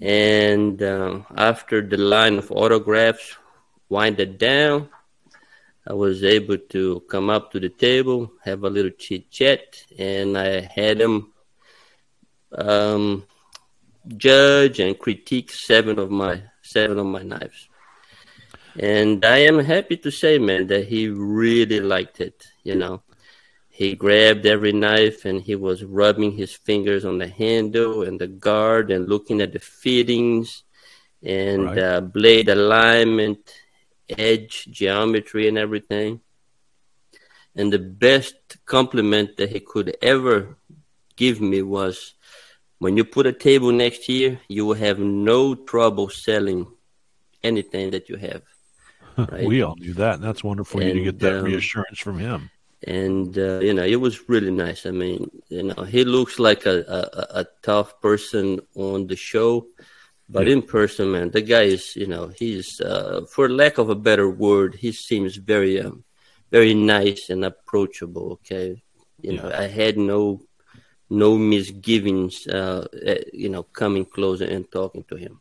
And 0.00 0.80
um, 0.80 1.26
after 1.36 1.82
the 1.82 1.96
line 1.96 2.38
of 2.38 2.52
autographs 2.52 3.34
winded 3.88 4.38
down, 4.38 4.90
I 5.86 5.92
was 5.92 6.24
able 6.24 6.58
to 6.58 7.00
come 7.10 7.28
up 7.28 7.52
to 7.52 7.60
the 7.60 7.68
table, 7.68 8.32
have 8.42 8.64
a 8.64 8.70
little 8.70 8.90
chit 8.92 9.30
chat, 9.30 9.84
and 9.98 10.36
I 10.38 10.60
had 10.60 11.00
him 11.00 11.32
um, 12.52 13.26
judge 14.16 14.80
and 14.80 14.98
critique 14.98 15.50
seven 15.52 15.98
of 15.98 16.10
my 16.10 16.42
seven 16.62 16.98
of 16.98 17.06
my 17.06 17.22
knives. 17.22 17.68
And 18.78 19.24
I 19.24 19.38
am 19.38 19.58
happy 19.60 19.96
to 19.98 20.10
say, 20.10 20.38
man, 20.38 20.66
that 20.68 20.86
he 20.88 21.08
really 21.08 21.80
liked 21.80 22.20
it. 22.20 22.44
You 22.64 22.74
know, 22.74 23.02
he 23.68 23.94
grabbed 23.94 24.46
every 24.46 24.72
knife 24.72 25.24
and 25.26 25.40
he 25.40 25.54
was 25.54 25.84
rubbing 25.84 26.32
his 26.32 26.54
fingers 26.54 27.04
on 27.04 27.18
the 27.18 27.28
handle 27.28 28.02
and 28.02 28.20
the 28.20 28.26
guard 28.26 28.90
and 28.90 29.08
looking 29.08 29.40
at 29.40 29.52
the 29.52 29.58
fittings 29.60 30.64
and 31.22 31.64
Right. 31.66 31.78
uh, 31.78 32.00
blade 32.00 32.48
alignment, 32.48 33.52
edge 34.08 34.66
geometry, 34.70 35.48
and 35.48 35.56
everything. 35.58 36.20
And 37.56 37.72
the 37.72 37.78
best 37.78 38.34
compliment 38.66 39.36
that 39.36 39.50
he 39.50 39.60
could 39.60 39.96
ever 40.02 40.56
give 41.16 41.40
me 41.40 41.62
was 41.62 42.14
when 42.78 42.96
you 42.96 43.04
put 43.04 43.26
a 43.26 43.32
table 43.32 43.70
next 43.72 44.02
here, 44.04 44.40
you 44.48 44.66
will 44.66 44.74
have 44.74 44.98
no 44.98 45.54
trouble 45.54 46.08
selling 46.08 46.66
anything 47.42 47.90
that 47.92 48.08
you 48.08 48.16
have. 48.16 48.42
Right? 49.16 49.46
we 49.46 49.62
all 49.62 49.76
knew 49.76 49.94
that. 49.94 50.14
And 50.16 50.24
that's 50.24 50.42
wonderful 50.42 50.80
for 50.80 50.84
you 50.84 50.92
to 50.94 51.00
get 51.04 51.20
that 51.20 51.38
um, 51.38 51.44
reassurance 51.44 52.00
from 52.00 52.18
him. 52.18 52.50
and 52.82 53.38
uh, 53.38 53.60
you 53.60 53.72
know 53.72 53.84
it 53.84 54.00
was 54.06 54.28
really 54.28 54.50
nice. 54.50 54.86
I 54.86 54.90
mean, 54.90 55.30
you 55.48 55.62
know, 55.62 55.84
he 55.84 56.02
looks 56.04 56.40
like 56.40 56.66
a, 56.66 56.76
a- 56.98 57.40
a 57.42 57.44
tough 57.62 58.00
person 58.00 58.60
on 58.74 59.06
the 59.06 59.14
show, 59.14 59.66
but 60.28 60.48
in 60.48 60.62
person, 60.62 61.12
man, 61.12 61.30
the 61.30 61.42
guy 61.42 61.62
is 61.62 61.96
you 61.96 62.06
know 62.06 62.32
he's 62.36 62.80
uh, 62.80 63.22
for 63.30 63.48
lack 63.48 63.78
of 63.78 63.90
a 63.90 63.94
better 63.94 64.28
word, 64.28 64.74
he 64.74 64.92
seems 64.92 65.36
very 65.36 65.80
um, 65.80 66.04
very 66.50 66.74
nice 66.74 67.30
and 67.30 67.44
approachable. 67.44 68.32
Okay, 68.32 68.82
you 69.20 69.32
know, 69.36 69.50
I 69.52 69.66
had 69.66 69.98
no 69.98 70.40
no 71.10 71.36
misgivings, 71.36 72.46
uh, 72.46 72.86
eh, 73.02 73.22
you 73.32 73.48
know, 73.48 73.62
coming 73.62 74.04
closer 74.04 74.44
and 74.44 74.70
talking 74.70 75.04
to 75.04 75.16
him. 75.16 75.40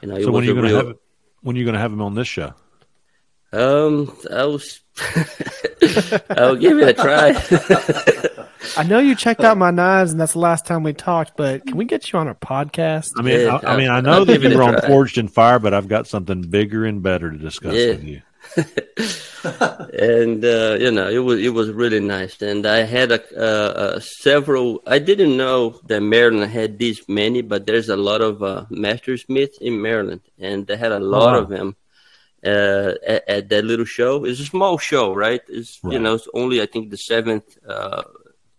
You 0.00 0.08
know, 0.08 0.22
So 0.22 0.32
when 0.32 0.44
are 0.44 0.46
you 0.46 0.54
going 0.54 0.66
to 0.66 0.74
real- 0.74 0.86
have 0.86 0.96
when 1.42 1.56
are 1.56 1.58
you 1.58 1.64
going 1.64 1.74
to 1.74 1.80
have 1.80 1.92
him 1.92 2.02
on 2.02 2.14
this 2.14 2.28
show? 2.28 2.54
Um, 3.52 4.16
I 4.30 4.44
was. 4.44 4.80
I'll 6.30 6.56
give 6.56 6.78
it 6.78 6.88
a 6.88 6.94
try. 6.94 7.32
I 8.76 8.82
know 8.84 8.98
you 8.98 9.14
checked 9.14 9.42
out 9.42 9.58
my 9.58 9.70
knives, 9.70 10.12
and 10.12 10.20
that's 10.20 10.32
the 10.32 10.38
last 10.38 10.66
time 10.66 10.82
we 10.82 10.92
talked. 10.92 11.36
But 11.36 11.66
can 11.66 11.76
we 11.76 11.84
get 11.84 12.12
you 12.12 12.18
on 12.18 12.28
our 12.28 12.34
podcast? 12.34 13.12
I 13.18 13.22
mean, 13.22 13.48
I, 13.48 13.60
I 13.64 13.76
mean, 13.76 13.88
I 13.88 14.00
know 14.00 14.24
that 14.24 14.40
you 14.40 14.56
were 14.56 14.62
on 14.62 14.80
Forged 14.82 15.18
in 15.18 15.28
Fire, 15.28 15.58
but 15.58 15.74
I've 15.74 15.88
got 15.88 16.06
something 16.06 16.42
bigger 16.42 16.84
and 16.84 17.02
better 17.02 17.30
to 17.30 17.38
discuss 17.38 17.74
Yeah. 17.74 17.86
with 17.88 18.04
you. 18.04 18.22
and 18.56 20.44
uh, 20.44 20.76
you 20.80 20.90
know 20.90 21.08
it 21.08 21.18
was 21.18 21.40
it 21.40 21.50
was 21.50 21.70
really 21.70 22.00
nice 22.00 22.40
and 22.42 22.66
i 22.66 22.78
had 22.78 23.12
a, 23.12 23.20
uh, 23.36 23.72
uh, 23.96 24.00
several 24.00 24.82
i 24.86 24.98
didn't 24.98 25.36
know 25.36 25.78
that 25.86 26.00
maryland 26.00 26.50
had 26.50 26.78
this 26.78 27.06
many 27.08 27.42
but 27.42 27.66
there's 27.66 27.88
a 27.90 27.96
lot 27.96 28.22
of 28.22 28.42
uh, 28.42 28.64
master 28.70 29.16
smiths 29.16 29.58
in 29.58 29.80
maryland 29.80 30.22
and 30.38 30.66
they 30.66 30.76
had 30.76 30.90
a 30.90 30.98
lot 30.98 31.34
wow. 31.34 31.38
of 31.38 31.48
them 31.48 31.76
uh, 32.44 32.94
at, 33.06 33.28
at 33.28 33.48
that 33.50 33.64
little 33.64 33.84
show 33.84 34.24
it's 34.24 34.40
a 34.40 34.44
small 34.46 34.78
show 34.78 35.14
right 35.14 35.42
it's 35.48 35.78
you 35.84 35.98
know 35.98 36.14
it's 36.14 36.28
only 36.34 36.60
i 36.62 36.66
think 36.66 36.90
the 36.90 36.96
seventh 36.96 37.58
uh, 37.68 38.02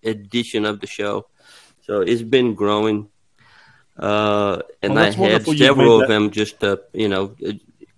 edition 0.04 0.66
of 0.66 0.80
the 0.80 0.88
show. 0.88 1.28
So 1.82 2.02
it's 2.02 2.22
been 2.22 2.54
growing. 2.54 3.10
Uh, 3.98 4.62
and 4.82 4.96
Well, 4.96 5.04
I 5.04 5.12
had 5.12 5.46
several 5.46 6.02
of 6.02 6.08
them 6.08 6.32
just 6.32 6.64
uh, 6.64 6.78
you 6.94 7.10
know 7.10 7.36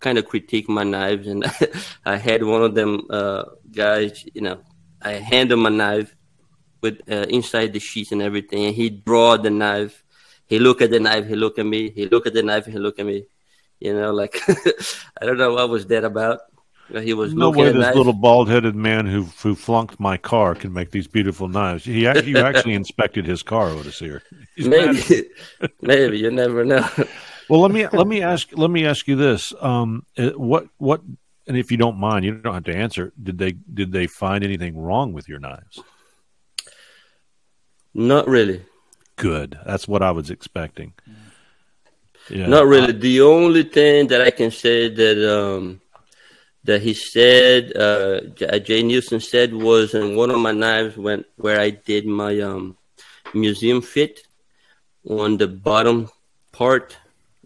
kind 0.04 0.18
of 0.18 0.26
critique 0.28 0.68
my 0.70 0.84
knives, 0.84 1.28
and 1.28 1.45
I 2.06 2.18
had 2.18 2.43
one 2.43 2.62
of 2.62 2.76
them 2.76 3.08
uh, 3.10 3.43
guys, 3.72 4.26
you 4.34 4.41
know, 4.41 4.60
I 5.01 5.14
hand 5.14 5.51
him 5.51 5.66
a 5.66 5.70
knife 5.70 6.16
with 6.82 6.99
uh, 7.10 7.26
inside 7.30 7.74
the 7.74 7.80
sheets 7.80 8.12
and 8.12 8.22
everything, 8.22 8.66
and 8.66 8.76
he 8.76 8.89
draw 8.89 9.38
the 9.38 9.49
knife. 9.49 10.04
He 10.45 10.60
look 10.60 10.82
at 10.82 10.91
the 10.91 10.99
knife, 10.99 11.26
he 11.26 11.36
look 11.36 11.58
at 11.58 11.66
me, 11.66 11.89
he 11.89 12.06
look 12.06 12.28
at 12.28 12.34
the 12.34 12.43
knife, 12.43 12.66
he 12.66 12.78
look 12.78 12.99
at 12.99 13.06
me. 13.06 13.26
You 13.80 13.93
know, 13.93 14.12
like 14.12 14.39
I 15.20 15.26
don't 15.26 15.38
know 15.38 15.54
what 15.54 15.70
was 15.70 15.88
that 15.88 16.04
about. 16.04 16.41
He 17.01 17.13
was 17.13 17.33
No 17.33 17.49
way 17.49 17.71
this 17.71 17.81
knife. 17.81 17.95
little 17.95 18.13
bald-headed 18.13 18.75
man 18.75 19.05
who 19.05 19.23
who 19.41 19.55
flunked 19.55 19.99
my 19.99 20.17
car 20.17 20.53
can 20.53 20.71
make 20.73 20.91
these 20.91 21.07
beautiful 21.07 21.47
knives. 21.47 21.83
He 21.85 22.05
actually, 22.05 22.31
you 22.31 22.37
actually 22.37 22.73
inspected 22.83 23.25
his 23.25 23.41
car, 23.41 23.69
Otis 23.69 23.97
here. 23.99 24.21
He's 24.55 24.67
Maybe, 24.67 25.29
maybe 25.81 26.19
you 26.19 26.29
never 26.29 26.63
know. 26.63 26.87
Well, 27.49 27.61
let 27.61 27.71
me 27.71 27.87
let 27.87 28.07
me 28.07 28.21
ask 28.21 28.49
let 28.53 28.69
me 28.69 28.85
ask 28.85 29.07
you 29.07 29.15
this: 29.15 29.53
um, 29.59 30.05
uh, 30.17 30.29
what 30.31 30.67
what, 30.77 31.01
and 31.47 31.57
if 31.57 31.71
you 31.71 31.77
don't 31.77 31.97
mind, 31.97 32.25
you 32.25 32.35
don't 32.35 32.53
have 32.53 32.63
to 32.65 32.75
answer. 32.75 33.11
Did 33.21 33.37
they 33.37 33.53
did 33.53 33.91
they 33.91 34.07
find 34.07 34.43
anything 34.43 34.77
wrong 34.77 35.13
with 35.13 35.27
your 35.27 35.39
knives? 35.39 35.79
Not 37.93 38.27
really. 38.27 38.63
Good. 39.15 39.57
That's 39.65 39.87
what 39.87 40.01
I 40.01 40.11
was 40.11 40.29
expecting. 40.29 40.93
Yeah. 42.29 42.47
Not 42.47 42.65
really. 42.65 42.93
The 42.93 43.21
only 43.21 43.63
thing 43.63 44.07
that 44.07 44.21
I 44.21 44.31
can 44.31 44.49
say 44.49 44.89
that 44.89 45.17
um, 45.37 45.81
that 46.64 46.82
he 46.82 46.93
said, 46.93 47.76
uh, 47.76 48.22
Jay 48.59 48.82
Neilson 48.84 49.22
said, 49.22 49.53
was 49.53 49.93
in 49.93 50.16
one 50.16 50.32
of 50.32 50.39
my 50.39 50.51
knives 50.51 50.95
when 50.97 51.26
where 51.36 51.59
I 51.59 51.70
did 51.72 52.05
my 52.05 52.39
um, 52.39 52.78
museum 53.34 53.82
fit 53.82 54.22
on 55.07 55.38
the 55.38 55.47
bottom 55.47 56.09
part 56.51 56.97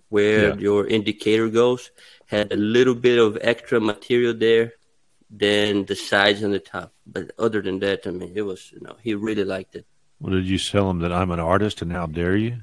where 0.10 0.50
Yeah. 0.50 0.56
your 0.58 0.88
indicator 0.88 1.50
goes 1.50 1.92
had 2.28 2.52
a 2.52 2.58
little 2.58 2.96
bit 2.96 3.18
of 3.20 3.38
extra 3.42 3.80
material 3.80 4.34
there 4.34 4.74
than 5.30 5.86
the 5.86 5.96
sides 5.96 6.42
and 6.44 6.54
the 6.54 6.60
top. 6.60 6.94
But 7.06 7.32
other 7.40 7.62
than 7.62 7.80
that, 7.80 8.06
I 8.06 8.12
mean, 8.12 8.32
it 8.36 8.44
was 8.44 8.72
you 8.72 8.82
know 8.82 8.96
he 9.02 9.16
really 9.16 9.44
liked 9.44 9.76
it. 9.76 9.86
Well, 10.20 10.34
did 10.34 10.46
you 10.48 10.58
tell 10.60 10.90
him 10.90 11.00
that 11.00 11.12
I'm 11.12 11.32
an 11.32 11.40
artist 11.40 11.82
and 11.82 11.92
how 11.92 12.06
dare 12.06 12.36
you? 12.36 12.58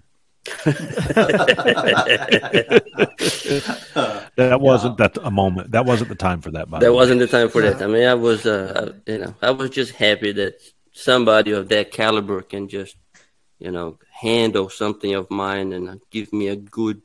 That 4.37 4.59
wasn't 4.61 4.99
that 4.99 5.17
a 5.23 5.31
moment. 5.31 5.71
That 5.73 5.85
wasn't 5.87 6.09
the 6.11 6.15
time 6.15 6.41
for 6.41 6.51
that. 6.53 6.71
By 6.71 6.79
That 6.81 6.91
way. 6.91 6.97
wasn't 6.97 7.21
the 7.21 7.27
time 7.27 7.49
for 7.49 7.63
that. 7.63 7.83
I 7.83 7.87
mean, 7.87 8.07
I 8.07 8.15
was, 8.15 8.47
uh, 8.47 8.93
you 9.07 9.19
know, 9.19 9.35
I 9.43 9.51
was 9.51 9.71
just 9.71 9.93
happy 9.93 10.33
that 10.33 10.55
somebody 10.93 11.53
of 11.53 11.69
that 11.69 11.91
caliber 11.93 12.43
can 12.43 12.69
just, 12.69 12.97
you 13.59 13.71
know, 13.71 13.99
handle 14.11 14.69
something 14.69 15.15
of 15.15 15.31
mine 15.31 15.73
and 15.73 16.01
give 16.11 16.33
me 16.33 16.49
a 16.49 16.57
good 16.57 17.01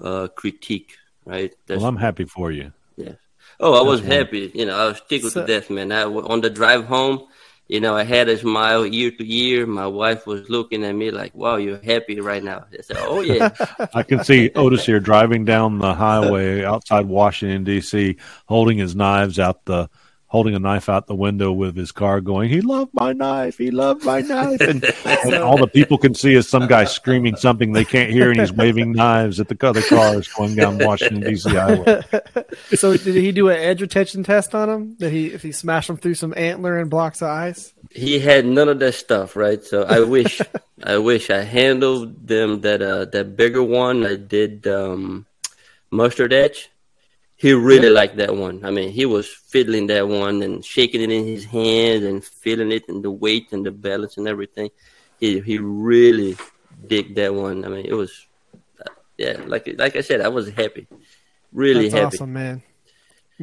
uh, 0.00 0.28
critique, 0.28 0.96
right? 1.24 1.54
That's, 1.66 1.80
Well, 1.80 1.88
I'm 1.88 1.96
happy 1.96 2.24
for 2.24 2.50
you. 2.52 2.72
yeah. 2.96 3.12
Oh, 3.58 3.72
I 3.74 3.82
was 3.82 4.02
That's 4.02 4.12
happy. 4.14 4.50
You 4.54 4.66
know, 4.66 4.76
I 4.78 4.86
was 4.88 5.00
tickled 5.08 5.32
So- 5.32 5.40
to 5.40 5.46
death, 5.46 5.70
man. 5.70 5.90
I, 5.92 6.02
on 6.04 6.40
the 6.42 6.50
drive 6.50 6.84
home, 6.84 7.26
you 7.68 7.80
know, 7.80 7.96
I 7.96 8.04
had 8.04 8.28
a 8.28 8.38
smile 8.38 8.86
year 8.86 9.10
to 9.10 9.24
year. 9.24 9.66
My 9.66 9.86
wife 9.86 10.26
was 10.26 10.48
looking 10.48 10.84
at 10.84 10.94
me 10.94 11.10
like, 11.10 11.34
"Wow, 11.34 11.56
you're 11.56 11.82
happy 11.82 12.20
right 12.20 12.42
now." 12.42 12.64
I 12.72 12.82
said, 12.82 12.96
"Oh 13.00 13.20
yeah." 13.20 13.50
I 13.94 14.02
can 14.02 14.22
see 14.22 14.50
Otis 14.54 14.86
here 14.86 15.00
driving 15.00 15.44
down 15.44 15.78
the 15.78 15.94
highway 15.94 16.64
outside 16.64 17.06
Washington 17.06 17.64
D.C., 17.64 18.16
holding 18.46 18.78
his 18.78 18.94
knives 18.94 19.38
out 19.38 19.64
the, 19.64 19.88
holding 20.36 20.54
a 20.54 20.58
knife 20.58 20.88
out 20.88 21.06
the 21.06 21.14
window 21.14 21.50
with 21.50 21.74
his 21.76 21.92
car, 21.92 22.20
going, 22.20 22.50
"He 22.50 22.60
loved 22.60 22.92
my 22.92 23.12
knife. 23.12 23.56
He 23.58 23.70
loved 23.70 24.04
my 24.04 24.20
knife." 24.20 24.60
And, 24.60 24.84
and 25.04 25.34
all 25.42 25.56
the 25.56 25.66
people 25.66 25.98
can 25.98 26.14
see 26.14 26.34
is 26.34 26.48
some 26.48 26.66
guy 26.66 26.84
screaming 26.84 27.36
something 27.36 27.72
they 27.72 27.84
can't 27.84 28.10
hear, 28.10 28.30
and 28.30 28.38
he's 28.38 28.52
waving 28.52 28.92
knives 28.92 29.40
at 29.40 29.48
the 29.48 29.66
other 29.66 29.82
cars 29.82 30.28
going 30.28 30.54
down 30.54 30.78
Washington 30.78 31.20
D.C. 31.20 31.50
highway. 31.50 32.02
so 32.74 32.96
did 32.96 33.14
he 33.14 33.32
do 33.32 33.48
an 33.48 33.56
edge 33.56 33.80
retention 33.80 34.22
test 34.22 34.54
on 34.54 34.68
him? 34.68 34.94
Did 34.94 35.12
he 35.12 35.26
if 35.28 35.42
he 35.42 35.52
smashed 35.52 35.88
him 35.88 35.96
through 35.96 36.14
some 36.14 36.34
antler 36.36 36.78
and 36.78 36.90
blocks 36.90 37.22
of 37.22 37.28
ice? 37.28 37.72
he 37.90 38.18
had 38.18 38.44
none 38.46 38.68
of 38.68 38.78
that 38.78 38.92
stuff, 38.92 39.36
right? 39.36 39.64
So 39.64 39.84
I 39.84 40.00
wish, 40.00 40.40
I 40.82 40.98
wish 40.98 41.30
I 41.30 41.42
handled 41.42 42.26
them 42.26 42.60
that 42.60 42.82
uh 42.82 43.06
that 43.06 43.36
bigger 43.36 43.62
one. 43.62 44.04
I 44.04 44.16
did 44.16 44.66
um 44.66 45.26
mustard 45.90 46.32
edge. 46.32 46.70
He 47.36 47.52
really 47.52 47.90
liked 47.90 48.16
that 48.16 48.34
one. 48.34 48.64
I 48.64 48.70
mean, 48.70 48.90
he 48.90 49.04
was 49.04 49.28
fiddling 49.28 49.88
that 49.88 50.08
one 50.08 50.42
and 50.42 50.64
shaking 50.64 51.02
it 51.02 51.10
in 51.10 51.26
his 51.26 51.44
hands 51.44 52.04
and 52.04 52.24
feeling 52.24 52.72
it 52.72 52.88
and 52.88 53.04
the 53.04 53.10
weight 53.10 53.52
and 53.52 53.64
the 53.64 53.70
balance 53.70 54.16
and 54.16 54.26
everything. 54.26 54.70
He 55.20 55.40
he 55.40 55.58
really 55.58 56.36
dig 56.86 57.14
that 57.16 57.34
one. 57.34 57.64
I 57.64 57.68
mean, 57.68 57.84
it 57.86 57.92
was 57.94 58.26
yeah, 59.18 59.40
like 59.46 59.68
like 59.78 59.96
I 59.96 60.00
said, 60.00 60.20
I 60.20 60.28
was 60.28 60.48
happy, 60.48 60.86
really 61.52 61.88
That's 61.88 61.94
happy. 61.94 62.16
awesome, 62.16 62.32
man. 62.32 62.62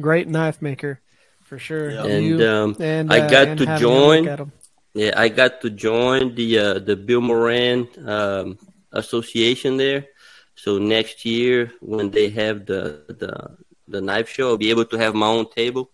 Great 0.00 0.28
knife 0.28 0.60
maker, 0.62 1.00
for 1.42 1.58
sure. 1.58 1.88
and 1.90 2.24
You 2.24 2.48
um, 2.48 2.76
and, 2.80 3.12
I 3.12 3.20
uh, 3.20 3.30
got 3.30 3.48
and 3.48 3.58
to 3.58 3.66
having 3.66 3.88
him 3.88 3.98
look 3.98 4.24
join. 4.24 4.52
Yeah, 4.94 5.12
I 5.16 5.28
got 5.28 5.60
to 5.62 5.70
join 5.70 6.34
the 6.34 6.58
uh, 6.58 6.78
the 6.78 6.96
Bill 6.96 7.20
Moran 7.20 7.88
um, 8.06 8.58
association 8.92 9.76
there. 9.76 10.06
So 10.54 10.78
next 10.78 11.24
year, 11.24 11.72
when 11.80 12.10
they 12.10 12.30
have 12.30 12.66
the 12.66 13.02
the 13.08 13.56
the 13.88 14.00
knife 14.00 14.28
show, 14.28 14.48
I'll 14.48 14.56
be 14.56 14.70
able 14.70 14.84
to 14.86 14.96
have 14.98 15.14
my 15.14 15.26
own 15.26 15.46
table, 15.50 15.90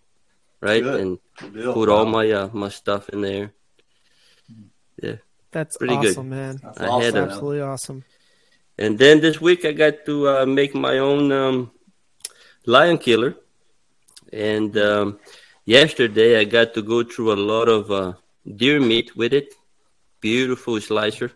right, 0.60 0.82
Good. 0.82 1.00
and 1.00 1.18
Good 1.52 1.74
put 1.74 1.88
all 1.88 2.06
my 2.06 2.30
uh, 2.30 2.48
my 2.52 2.68
stuff 2.68 3.08
in 3.08 3.20
there. 3.20 3.52
Yeah, 5.02 5.16
That's 5.50 5.76
pretty 5.76 5.96
good. 5.96 6.10
awesome, 6.10 6.28
man. 6.30 6.60
That's 6.62 6.80
I 6.80 6.86
awesome. 6.86 7.04
had 7.04 7.14
a, 7.16 7.22
Absolutely 7.26 7.60
awesome. 7.62 8.04
and 8.78 8.98
then 8.98 9.20
this 9.20 9.40
week 9.40 9.64
I 9.64 9.72
got 9.72 10.04
to 10.06 10.28
uh, 10.28 10.46
make 10.46 10.74
my 10.74 10.98
own 10.98 11.32
um, 11.32 11.70
lion 12.66 12.98
killer, 12.98 13.34
and 14.32 14.76
um, 14.78 15.18
yesterday 15.64 16.38
I 16.38 16.44
got 16.44 16.74
to 16.74 16.82
go 16.82 17.02
through 17.02 17.32
a 17.32 17.40
lot 17.52 17.68
of 17.68 17.90
uh, 17.90 18.12
deer 18.56 18.78
meat 18.80 19.16
with 19.16 19.32
it. 19.32 19.54
Beautiful 20.20 20.80
slicer. 20.80 21.32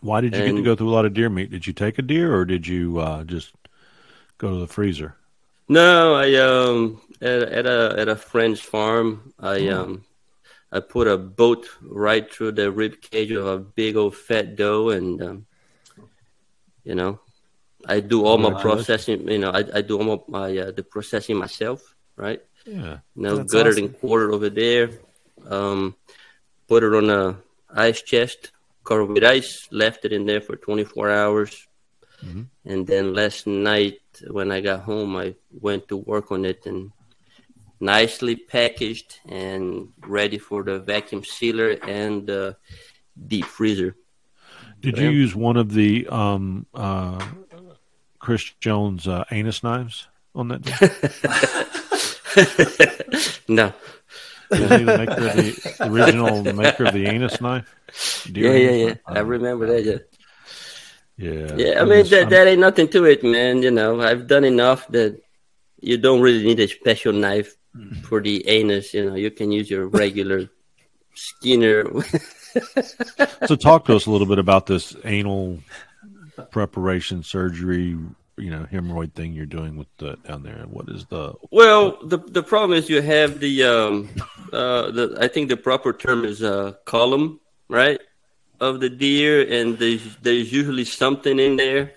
Why 0.00 0.20
did 0.20 0.36
you 0.36 0.44
get 0.44 0.52
to 0.52 0.62
go 0.62 0.76
through 0.76 0.90
a 0.90 0.96
lot 0.98 1.06
of 1.06 1.14
deer 1.14 1.30
meat? 1.30 1.50
Did 1.50 1.66
you 1.66 1.72
take 1.72 1.98
a 1.98 2.02
deer, 2.02 2.34
or 2.36 2.44
did 2.44 2.66
you 2.66 2.98
uh, 2.98 3.24
just 3.24 3.52
go 4.38 4.50
to 4.50 4.58
the 4.58 4.66
freezer? 4.66 5.16
No, 5.68 6.14
I 6.14 6.34
um 6.34 7.00
at, 7.20 7.42
at 7.42 7.66
a 7.66 7.94
at 7.98 8.08
a 8.08 8.16
French 8.16 8.60
farm. 8.60 9.32
I 9.38 9.68
um 9.68 10.04
I 10.72 10.80
put 10.80 11.06
a 11.08 11.16
boat 11.16 11.68
right 11.80 12.30
through 12.32 12.52
the 12.52 12.70
rib 12.70 13.00
cage 13.00 13.30
of 13.30 13.46
a 13.46 13.58
big 13.58 13.96
old 13.96 14.16
fat 14.16 14.56
doe, 14.56 14.90
and 14.90 15.22
um, 15.22 15.46
you 16.84 16.94
know, 16.94 17.20
I 17.86 18.00
do 18.00 18.24
all 18.24 18.38
my 18.38 18.60
processing. 18.60 19.28
You 19.28 19.38
know, 19.38 19.50
I, 19.50 19.64
I 19.74 19.80
do 19.82 19.98
all 19.98 20.24
my, 20.28 20.40
my 20.40 20.58
uh, 20.58 20.70
the 20.72 20.82
processing 20.82 21.36
myself, 21.36 21.94
right? 22.16 22.42
Yeah. 22.66 22.98
You 23.14 23.22
know, 23.22 23.36
That's 23.36 23.52
gutted 23.52 23.74
awesome. 23.74 23.84
and 23.84 24.00
quartered 24.00 24.34
over 24.34 24.50
there. 24.50 24.90
Um, 25.48 25.94
put 26.66 26.82
it 26.82 26.92
on 26.92 27.10
a 27.10 27.36
ice 27.72 28.02
chest, 28.02 28.50
covered 28.84 29.06
with 29.06 29.24
ice, 29.24 29.68
left 29.70 30.04
it 30.04 30.12
in 30.12 30.26
there 30.26 30.40
for 30.40 30.56
24 30.56 31.10
hours. 31.10 31.66
Mm-hmm. 32.24 32.42
And 32.64 32.86
then 32.86 33.14
last 33.14 33.46
night 33.46 34.00
when 34.28 34.50
I 34.50 34.60
got 34.60 34.80
home, 34.80 35.16
I 35.16 35.34
went 35.60 35.88
to 35.88 35.96
work 35.96 36.32
on 36.32 36.44
it 36.44 36.66
and 36.66 36.92
nicely 37.80 38.36
packaged 38.36 39.20
and 39.28 39.88
ready 40.06 40.38
for 40.38 40.62
the 40.62 40.78
vacuum 40.78 41.24
sealer 41.24 41.70
and 41.86 42.26
the 42.26 42.56
deep 43.26 43.44
freezer. 43.44 43.96
Did 44.80 44.98
you 44.98 45.10
use 45.10 45.34
one 45.34 45.56
of 45.56 45.72
the 45.72 46.06
um, 46.08 46.66
uh, 46.74 47.24
Chris 48.18 48.52
Jones 48.60 49.08
uh, 49.08 49.24
anus 49.30 49.62
knives 49.62 50.06
on 50.34 50.48
that? 50.48 50.62
no. 53.48 53.72
Is 54.50 54.58
he 54.58 54.84
the 54.84 54.98
maker 54.98 55.12
of 55.12 55.36
the, 55.36 55.74
the 55.78 55.90
original 55.90 56.42
maker 56.54 56.84
of 56.84 56.94
the 56.94 57.06
anus 57.06 57.40
knife? 57.40 57.74
Yeah, 58.32 58.52
yeah, 58.52 58.70
yeah. 58.70 58.94
I 59.06 59.20
remember 59.20 59.66
that. 59.66 59.84
Yeah. 59.84 59.98
Yeah. 61.18 61.54
Yeah, 61.56 61.80
I 61.80 61.84
mean 61.84 62.04
that 62.10 62.20
I'm- 62.20 62.30
that 62.30 62.46
ain't 62.46 62.60
nothing 62.60 62.88
to 62.88 63.04
it, 63.06 63.22
man. 63.24 63.62
You 63.62 63.70
know, 63.70 64.00
I've 64.00 64.26
done 64.26 64.44
enough 64.44 64.86
that 64.88 65.20
you 65.80 65.96
don't 65.98 66.20
really 66.20 66.44
need 66.44 66.60
a 66.60 66.68
special 66.68 67.12
knife 67.12 67.56
for 68.02 68.20
the 68.20 68.46
anus. 68.48 68.92
You 68.94 69.04
know, 69.10 69.14
you 69.16 69.30
can 69.30 69.52
use 69.52 69.70
your 69.70 69.86
regular 69.88 70.48
Skinner. 71.14 71.84
so 73.46 73.56
talk 73.56 73.84
to 73.86 73.96
us 73.96 74.06
a 74.06 74.10
little 74.10 74.26
bit 74.26 74.38
about 74.38 74.66
this 74.66 74.94
anal 75.04 75.58
preparation 76.50 77.22
surgery 77.22 77.96
you 78.38 78.50
know 78.50 78.66
hemorrhoid 78.70 79.12
thing 79.14 79.32
you're 79.32 79.46
doing 79.46 79.76
with 79.76 79.86
the 79.96 80.16
down 80.28 80.42
there 80.42 80.64
what 80.68 80.88
is 80.90 81.06
the 81.06 81.32
Well, 81.50 81.96
the 82.04 82.18
the 82.18 82.42
problem 82.42 82.76
is 82.78 82.90
you 82.90 83.00
have 83.00 83.40
the 83.40 83.64
um 83.64 84.10
uh 84.52 84.90
the 84.90 85.16
I 85.20 85.28
think 85.28 85.48
the 85.48 85.56
proper 85.56 85.92
term 85.94 86.24
is 86.24 86.42
uh 86.42 86.74
colon, 86.84 87.40
right? 87.68 87.98
Of 88.60 88.80
the 88.80 88.88
deer 88.88 89.46
and 89.48 89.78
there's 89.78 90.16
there's 90.22 90.52
usually 90.52 90.84
something 90.84 91.38
in 91.38 91.56
there. 91.56 91.92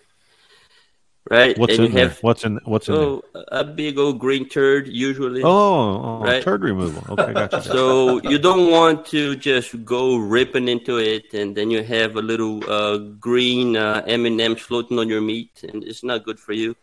Right? 1.29 1.55
what's 1.59 1.77
and 1.77 1.85
in 1.85 1.91
there 1.93 2.09
have 2.09 2.17
what's 2.23 2.43
in 2.43 2.59
what's 2.65 2.89
in 2.89 2.95
there 2.95 3.03
oh, 3.03 3.23
a 3.49 3.63
big 3.63 3.99
old 3.99 4.17
green 4.17 4.49
turd 4.49 4.87
usually. 4.87 5.43
oh, 5.43 5.49
oh 5.51 6.21
right? 6.23 6.41
turd 6.41 6.63
removal 6.63 7.03
okay 7.13 7.33
gotcha 7.33 7.61
So 7.61 8.19
you 8.23 8.39
don't 8.39 8.71
want 8.71 9.05
to 9.07 9.35
just 9.35 9.85
go 9.85 10.17
ripping 10.17 10.67
into 10.67 10.97
it, 10.97 11.33
and 11.35 11.55
then 11.55 11.69
you 11.69 11.83
have 11.83 12.15
a 12.15 12.21
little 12.21 12.63
uh, 12.69 12.97
green 12.97 13.77
uh, 13.77 14.01
M 14.07 14.25
and 14.25 14.41
M's 14.41 14.61
floating 14.61 14.97
on 14.97 15.07
your 15.07 15.21
meat, 15.21 15.63
and 15.63 15.83
it's 15.83 16.03
not 16.03 16.23
good 16.23 16.39
for 16.39 16.53
you, 16.53 16.75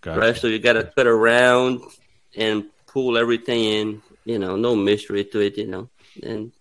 Gotcha. 0.00 0.20
right? 0.20 0.36
So 0.36 0.46
you 0.46 0.60
got 0.60 0.74
to 0.74 0.84
cut 0.84 1.08
around 1.08 1.82
and 2.36 2.66
pull 2.86 3.18
everything 3.18 3.64
in. 3.64 4.02
You 4.24 4.38
know, 4.38 4.54
no 4.54 4.76
mystery 4.76 5.24
to 5.24 5.40
it. 5.40 5.58
You 5.58 5.66
know, 5.66 5.88
and 6.22 6.52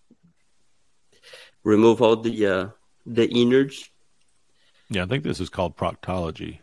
remove 1.67 2.01
all 2.01 2.15
the 2.15 2.45
uh, 2.55 2.67
the 3.05 3.25
innards. 3.41 3.89
yeah 4.89 5.03
i 5.03 5.05
think 5.05 5.23
this 5.23 5.39
is 5.39 5.49
called 5.49 5.75
proctology 5.75 6.59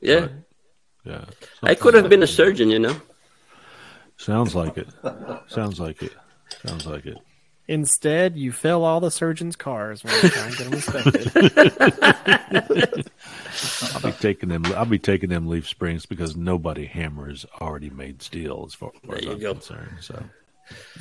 Yeah, 0.00 0.28
yeah 1.04 1.24
I 1.62 1.74
could 1.74 1.94
have 1.94 2.08
been 2.08 2.22
a 2.22 2.26
surgeon. 2.40 2.68
You 2.70 2.78
know. 2.80 2.96
sounds 4.16 4.54
like 4.54 4.76
it 4.82 4.88
sounds 5.46 5.78
like 5.80 6.02
it 6.02 6.12
sounds 6.66 6.86
like 6.86 7.06
it 7.06 7.18
Instead, 7.70 8.34
you 8.38 8.50
fill 8.50 8.82
all 8.82 8.98
the 8.98 9.10
surgeons' 9.10 9.54
cars 9.54 10.02
when 10.02 10.14
you 10.22 10.30
try 10.30 10.46
and 10.46 10.56
get 10.56 10.64
them 10.64 10.72
inspected. 10.72 11.28
I'll 13.94 14.00
be 14.00 14.12
taking 14.12 14.48
them. 14.48 14.64
I'll 14.74 14.86
be 14.86 14.98
taking 14.98 15.28
them 15.28 15.46
leaf 15.46 15.68
springs 15.68 16.06
because 16.06 16.34
nobody 16.34 16.86
hammers 16.86 17.44
already 17.60 17.90
made 17.90 18.22
steel, 18.22 18.64
as 18.66 18.72
far, 18.74 18.92
as 19.14 19.22
you 19.22 19.32
I'm 19.32 19.38
go. 19.38 19.52
concerned. 19.52 19.98
So, 20.00 20.14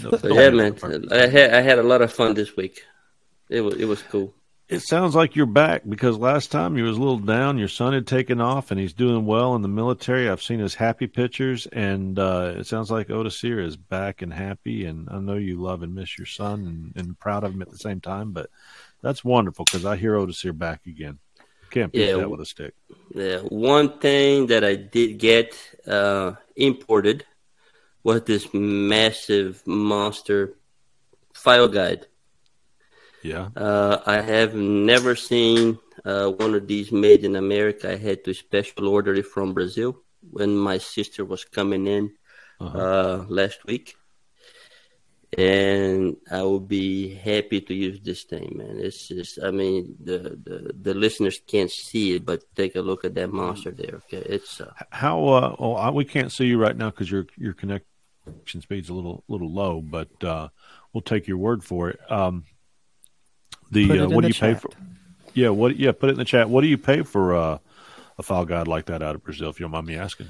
no- 0.03 0.17
So 0.21 0.27
yeah, 0.27 0.49
man, 0.49 0.75
I 1.09 1.27
had 1.27 1.53
I 1.53 1.61
had 1.61 1.79
a 1.79 1.83
lot 1.83 2.01
of 2.01 2.11
fun 2.11 2.33
this 2.33 2.57
week. 2.57 2.81
It 3.49 3.61
was 3.61 3.75
it 3.75 3.85
was 3.85 4.01
cool. 4.03 4.33
It 4.69 4.81
sounds 4.81 5.15
like 5.15 5.35
you're 5.37 5.45
back 5.45 5.83
because 5.87 6.17
last 6.17 6.51
time 6.51 6.77
you 6.77 6.83
was 6.83 6.97
a 6.97 6.99
little 6.99 7.19
down. 7.19 7.57
Your 7.57 7.69
son 7.69 7.93
had 7.93 8.05
taken 8.05 8.41
off, 8.41 8.69
and 8.69 8.77
he's 8.77 8.91
doing 8.93 9.25
well 9.25 9.55
in 9.55 9.61
the 9.61 9.69
military. 9.69 10.27
I've 10.27 10.41
seen 10.43 10.59
his 10.59 10.75
happy 10.75 11.07
pictures, 11.07 11.67
and 11.67 12.19
uh, 12.19 12.55
it 12.57 12.67
sounds 12.67 12.91
like 12.91 13.09
Otis 13.09 13.39
Sear 13.39 13.61
is 13.61 13.77
back 13.77 14.21
and 14.21 14.33
happy. 14.33 14.83
And 14.83 15.07
I 15.09 15.19
know 15.19 15.35
you 15.35 15.61
love 15.61 15.83
and 15.83 15.95
miss 15.95 16.17
your 16.17 16.25
son, 16.25 16.93
and, 16.95 17.05
and 17.05 17.19
proud 17.19 17.45
of 17.45 17.53
him 17.53 17.61
at 17.61 17.69
the 17.69 17.77
same 17.77 18.01
time. 18.01 18.33
But 18.33 18.49
that's 19.01 19.23
wonderful 19.23 19.63
because 19.63 19.85
I 19.85 19.95
hear 19.95 20.17
Otis 20.17 20.39
Sear 20.39 20.51
back 20.51 20.85
again. 20.85 21.19
Can't 21.69 21.93
beat 21.93 22.01
Yeah, 22.09 22.17
that 22.17 22.29
with 22.29 22.41
a 22.41 22.45
stick. 22.45 22.73
Yeah, 23.13 23.39
one 23.39 23.99
thing 23.99 24.47
that 24.47 24.63
I 24.63 24.75
did 24.75 25.17
get 25.17 25.57
uh, 25.87 26.33
imported 26.55 27.25
was 28.03 28.23
this 28.23 28.53
massive 28.53 29.65
monster 29.67 30.55
file 31.33 31.67
guide. 31.67 32.07
Yeah. 33.24 33.49
Uh, 33.55 33.99
I 34.05 34.22
have 34.22 34.53
never 34.55 35.15
seen 35.15 35.80
uh, 36.05 36.30
one 36.30 36.53
of 36.55 36.68
these 36.68 36.91
made 36.91 37.24
in 37.26 37.36
America. 37.36 37.91
I 37.91 37.97
had 37.97 38.24
to 38.26 38.34
special 38.34 38.88
order 38.88 39.13
it 39.15 39.26
from 39.26 39.53
Brazil 39.53 39.97
when 40.32 40.55
my 40.57 40.78
sister 40.78 41.26
was 41.26 41.43
coming 41.45 41.88
in 41.88 42.11
Uh-huh. 42.59 42.78
uh, 42.78 43.26
last 43.30 43.59
week. 43.65 43.95
And 45.38 46.15
I 46.32 46.41
will 46.41 46.61
be 46.61 47.13
happy 47.13 47.59
to 47.61 47.74
use 47.74 47.99
this 48.01 48.24
thing, 48.24 48.53
man. 48.55 48.80
It's 48.80 49.09
just, 49.09 49.38
I 49.43 49.51
mean, 49.51 49.95
the, 50.03 50.39
the, 50.41 50.72
the 50.82 50.93
listeners 50.93 51.41
can't 51.45 51.70
see 51.70 52.15
it, 52.15 52.26
but 52.26 52.43
take 52.55 52.76
a 52.78 52.82
look 52.82 53.03
at 53.03 53.13
that 53.15 53.32
monster 53.34 53.72
there. 53.72 53.95
Okay, 54.07 54.24
it's 54.26 54.61
uh, 54.61 54.72
How? 54.89 55.28
Uh, 55.28 55.55
oh, 55.59 55.74
I, 55.74 55.89
we 55.91 56.05
can't 56.05 56.32
see 56.32 56.45
you 56.45 56.57
right 56.57 56.76
now 56.78 56.89
because 56.91 57.11
your 57.11 57.28
your 57.38 57.53
connection 57.53 58.61
speed's 58.61 58.89
a 58.89 58.93
little 58.93 59.24
little 59.28 59.51
low, 59.51 59.82
but 59.82 60.09
uh, 60.24 60.47
we'll 60.93 61.01
take 61.01 61.28
your 61.28 61.38
word 61.38 61.61
for 61.63 61.89
it. 61.89 61.99
Um, 62.09 62.45
the 63.72 63.99
uh, 63.99 64.07
what 64.07 64.22
do 64.22 64.28
the 64.28 64.28
you 64.28 64.34
pay 64.34 64.53
for? 64.55 64.70
Yeah, 65.34 65.49
what? 65.49 65.78
Yeah, 65.78 65.91
put 65.91 66.09
it 66.09 66.13
in 66.13 66.20
the 66.20 66.26
chat. 66.26 66.49
What 66.49 66.61
do 66.61 66.68
you 66.68 66.78
pay 66.78 67.03
for 67.03 67.36
uh, 67.36 67.57
a 68.18 68.24
file 68.24 68.45
guide 68.45 68.68
like 68.68 68.86
that 68.86 69.01
out 69.01 69.15
of 69.15 69.24
Brazil? 69.24 69.49
If 69.49 69.59
you 69.59 69.65
don't 69.65 69.72
mind 69.72 69.88
me 69.88 69.95
asking. 69.95 70.28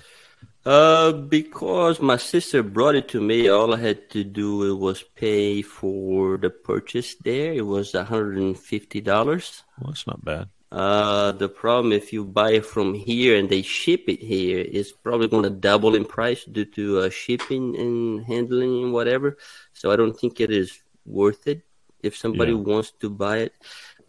Uh, 0.66 1.14
because 1.14 2.02
my 2.02 2.18
sister 2.18 2.62
brought 2.62 2.96
it 2.96 3.08
to 3.08 3.22
me, 3.22 3.48
all 3.48 3.74
I 3.74 3.80
had 3.80 4.10
to 4.10 4.26
do 4.26 4.76
was 4.76 5.02
pay 5.02 5.62
for 5.62 6.38
the 6.38 6.50
purchase 6.50 7.16
there. 7.16 7.54
It 7.54 7.66
was 7.66 7.94
hundred 7.94 8.38
and 8.38 8.60
fifty 8.60 9.00
dollars. 9.00 9.64
Well, 9.80 9.92
that's 9.92 10.06
not 10.06 10.26
bad. 10.26 10.50
Uh, 10.70 11.32
the 11.32 11.48
problem 11.48 11.94
if 11.94 12.12
you 12.12 12.26
buy 12.26 12.52
it 12.52 12.66
from 12.66 12.94
here 12.94 13.38
and 13.38 13.50
they 13.50 13.62
ship 13.62 14.04
it 14.08 14.22
here, 14.22 14.60
it's 14.60 14.92
probably 14.92 15.30
going 15.30 15.44
to 15.44 15.50
double 15.50 15.96
in 15.96 16.04
price 16.04 16.44
due 16.44 16.66
to 16.66 17.00
uh, 17.00 17.10
shipping 17.10 17.78
and 17.78 18.26
handling 18.26 18.84
and 18.84 18.94
whatever. 18.94 19.38
So 19.72 19.92
I 19.92 19.96
don't 19.96 20.20
think 20.20 20.42
it 20.42 20.52
is 20.52 20.78
worth 21.06 21.48
it 21.48 21.62
if 22.04 22.16
somebody 22.18 22.54
Yeah. 22.54 22.54
wants 22.54 22.92
to 23.02 23.10
buy 23.10 23.38
it. 23.48 23.54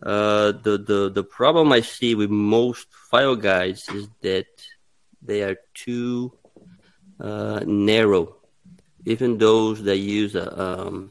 Uh, 0.02 0.52
the 0.64 0.78
the 0.78 1.10
the 1.10 1.22
problem 1.24 1.72
I 1.72 1.80
see 1.80 2.14
with 2.14 2.30
most 2.30 2.86
file 3.10 3.36
guides 3.36 3.88
is 3.88 4.08
that 4.22 4.46
they 5.22 5.42
are 5.42 5.56
too 5.74 6.32
uh, 7.20 7.60
narrow. 7.66 8.36
Even 9.04 9.38
those 9.38 9.82
that 9.84 9.98
use 9.98 10.34
a 10.34 10.46
um, 10.62 11.10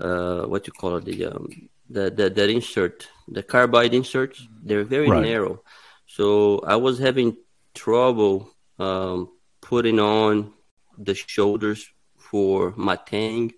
uh, 0.00 0.42
what 0.42 0.66
you 0.66 0.72
call 0.72 0.96
it, 0.96 1.04
the 1.04 1.26
um, 1.26 1.48
the, 1.88 2.10
the 2.10 2.30
that 2.30 2.50
insert, 2.50 3.08
the 3.28 3.42
carbide 3.42 3.94
inserts, 3.94 4.46
they're 4.62 4.84
very 4.84 5.10
Right. 5.10 5.22
narrow. 5.22 5.62
So 6.06 6.60
I 6.66 6.76
was 6.76 6.98
having 6.98 7.36
trouble 7.74 8.50
um, 8.78 9.30
putting 9.60 9.98
on 10.00 10.52
the 10.98 11.14
shoulders 11.14 11.88
for 12.16 12.72
my 12.76 12.96
tang 12.96 13.52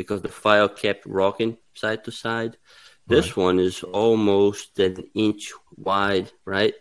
because 0.00 0.20
the 0.22 0.34
file 0.44 0.68
kept 0.84 1.02
rocking 1.20 1.52
side 1.82 2.00
to 2.04 2.10
side. 2.24 2.52
This 3.14 3.28
one 3.46 3.58
is 3.68 3.76
almost 3.82 4.78
an 4.78 4.96
inch 5.26 5.44
wide, 5.76 6.28
right? 6.54 6.74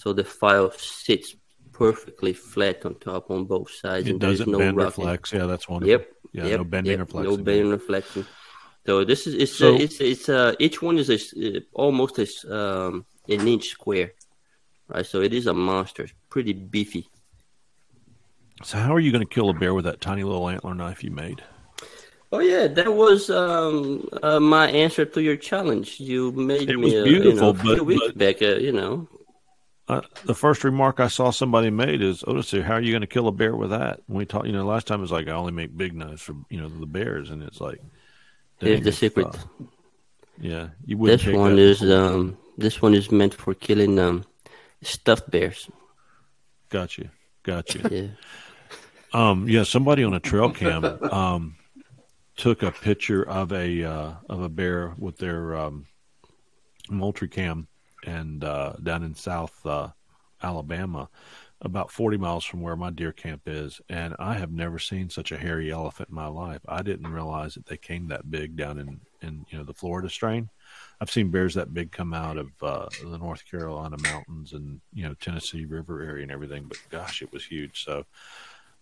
So 0.00 0.06
the 0.12 0.24
file 0.40 0.70
sits 1.06 1.28
perfectly 1.72 2.32
flat 2.52 2.78
on 2.84 2.94
top 3.08 3.30
on 3.34 3.40
both 3.54 3.70
sides. 3.82 4.06
It 4.08 4.12
and 4.12 4.20
there's 4.20 4.38
doesn't 4.40 4.52
no 4.52 4.58
bend 4.58 4.78
or 4.80 4.90
flex. 4.90 5.32
Yeah, 5.32 5.46
that's 5.46 5.68
wonderful. 5.68 5.90
Yep. 5.92 6.02
Yeah, 6.38 6.46
yep, 6.50 6.58
no 6.60 6.64
bending 6.74 6.92
yep, 6.98 7.00
or 7.02 7.06
flexing. 7.12 7.30
No 7.38 7.44
bending 7.48 7.72
or 7.76 7.78
flexing. 7.90 8.26
So 8.86 8.92
this 9.10 9.20
is 9.28 9.34
it's 9.44 9.56
So- 9.62 9.74
uh, 9.76 9.84
it's 9.84 9.98
it's 10.12 10.26
uh 10.28 10.52
each 10.58 10.78
one 10.88 10.96
is 11.02 11.08
a, 11.16 11.18
uh, 11.46 11.60
almost 11.84 12.18
a, 12.18 12.26
s- 12.32 12.44
um 12.60 12.94
an 13.34 13.42
inch 13.54 13.66
square, 13.76 14.10
right? 14.92 15.06
So 15.12 15.16
it 15.28 15.32
is 15.32 15.46
a 15.46 15.54
monster. 15.54 16.02
It's 16.06 16.14
pretty 16.34 16.52
beefy. 16.74 17.04
So 18.64 18.74
how 18.84 18.92
are 18.96 19.00
you 19.06 19.12
going 19.12 19.26
to 19.28 19.34
kill 19.34 19.50
a 19.50 19.54
bear 19.54 19.72
with 19.74 19.84
that 19.84 20.00
tiny 20.00 20.24
little 20.24 20.48
antler 20.48 20.74
knife 20.74 21.04
you 21.04 21.12
made? 21.12 21.40
Oh 22.30 22.40
yeah, 22.40 22.66
that 22.66 22.92
was 22.94 23.30
um 23.30 24.06
uh, 24.22 24.38
my 24.40 24.68
answer 24.70 25.04
to 25.06 25.22
your 25.22 25.36
challenge. 25.36 25.98
You 26.00 26.32
made 26.32 26.68
It 26.68 26.76
me 26.78 26.84
was 26.84 26.94
uh, 26.94 27.04
beautiful, 27.04 27.30
you 27.32 27.40
know, 27.40 27.48
a 27.50 27.52
but- 27.54 27.62
few 27.76 27.84
weeks 27.84 28.06
but- 28.08 28.18
back. 28.18 28.42
Uh, 28.42 28.56
you 28.60 28.72
know, 28.72 29.08
Uh, 29.88 30.02
the 30.26 30.34
first 30.34 30.64
remark 30.64 31.00
I 31.00 31.08
saw 31.08 31.30
somebody 31.32 31.70
made 31.70 32.02
is, 32.02 32.22
"Otis, 32.26 32.50
how 32.52 32.74
are 32.76 32.82
you 32.84 32.92
going 32.92 33.00
to 33.08 33.14
kill 33.16 33.26
a 33.28 33.32
bear 33.32 33.56
with 33.56 33.70
that?" 33.70 34.00
When 34.06 34.18
we 34.18 34.26
talked, 34.26 34.46
you 34.46 34.52
know, 34.52 34.66
last 34.66 34.86
time 34.86 35.00
it 35.00 35.08
was 35.08 35.12
like 35.18 35.28
I 35.28 35.32
only 35.32 35.52
make 35.52 35.72
big 35.74 35.94
knives 35.96 36.20
for 36.20 36.34
you 36.50 36.60
know 36.60 36.68
the 36.68 36.84
bears, 36.86 37.30
and 37.30 37.42
it's 37.42 37.60
like 37.60 37.80
here's 38.60 38.82
the 38.84 38.92
secret. 38.92 39.32
yeah, 40.40 40.68
you 40.84 40.98
wouldn't 40.98 41.22
This 41.24 41.34
one 41.34 41.56
that 41.56 41.62
is 41.62 41.80
um 41.82 42.36
this 42.58 42.82
one 42.82 42.94
is 42.94 43.08
meant 43.10 43.32
for 43.32 43.54
killing 43.54 43.98
um 43.98 44.24
stuffed 44.82 45.30
bears. 45.30 45.70
Got 46.68 46.98
you, 46.98 47.08
got 47.42 47.74
you. 47.74 47.80
Yeah. 47.90 48.08
Um, 49.14 49.48
yeah, 49.48 49.64
somebody 49.64 50.04
on 50.04 50.12
a 50.12 50.20
trail 50.20 50.50
cam 50.52 50.84
um, 51.10 51.56
took 52.38 52.62
a 52.62 52.70
picture 52.70 53.28
of 53.28 53.52
a 53.52 53.84
uh, 53.84 54.12
of 54.30 54.40
a 54.40 54.48
bear 54.48 54.94
with 54.96 55.18
their 55.18 55.56
um, 55.56 55.86
Moultrie 56.88 57.28
and 58.06 58.44
uh, 58.44 58.72
down 58.82 59.02
in 59.02 59.14
South 59.14 59.66
uh, 59.66 59.88
Alabama, 60.42 61.10
about 61.60 61.90
40 61.90 62.16
miles 62.16 62.44
from 62.44 62.60
where 62.60 62.76
my 62.76 62.90
deer 62.90 63.12
camp 63.12 63.42
is, 63.46 63.80
and 63.88 64.14
I 64.20 64.34
have 64.34 64.52
never 64.52 64.78
seen 64.78 65.10
such 65.10 65.32
a 65.32 65.36
hairy 65.36 65.72
elephant 65.72 66.10
in 66.10 66.14
my 66.14 66.28
life. 66.28 66.60
I 66.68 66.82
didn't 66.82 67.12
realize 67.12 67.54
that 67.54 67.66
they 67.66 67.76
came 67.76 68.06
that 68.08 68.30
big 68.30 68.56
down 68.56 68.78
in 68.78 69.00
in 69.20 69.44
you 69.50 69.58
know 69.58 69.64
the 69.64 69.74
Florida 69.74 70.08
strain. 70.08 70.48
I've 71.00 71.10
seen 71.10 71.30
bears 71.30 71.54
that 71.54 71.74
big 71.74 71.90
come 71.90 72.14
out 72.14 72.36
of 72.36 72.50
uh, 72.62 72.86
the 73.02 73.18
North 73.18 73.44
Carolina 73.50 73.96
mountains 74.00 74.52
and 74.52 74.80
you 74.94 75.02
know 75.02 75.14
Tennessee 75.14 75.64
River 75.64 76.02
area 76.02 76.22
and 76.22 76.32
everything, 76.32 76.66
but 76.68 76.78
gosh, 76.88 77.20
it 77.20 77.32
was 77.32 77.44
huge. 77.44 77.84
So, 77.84 78.04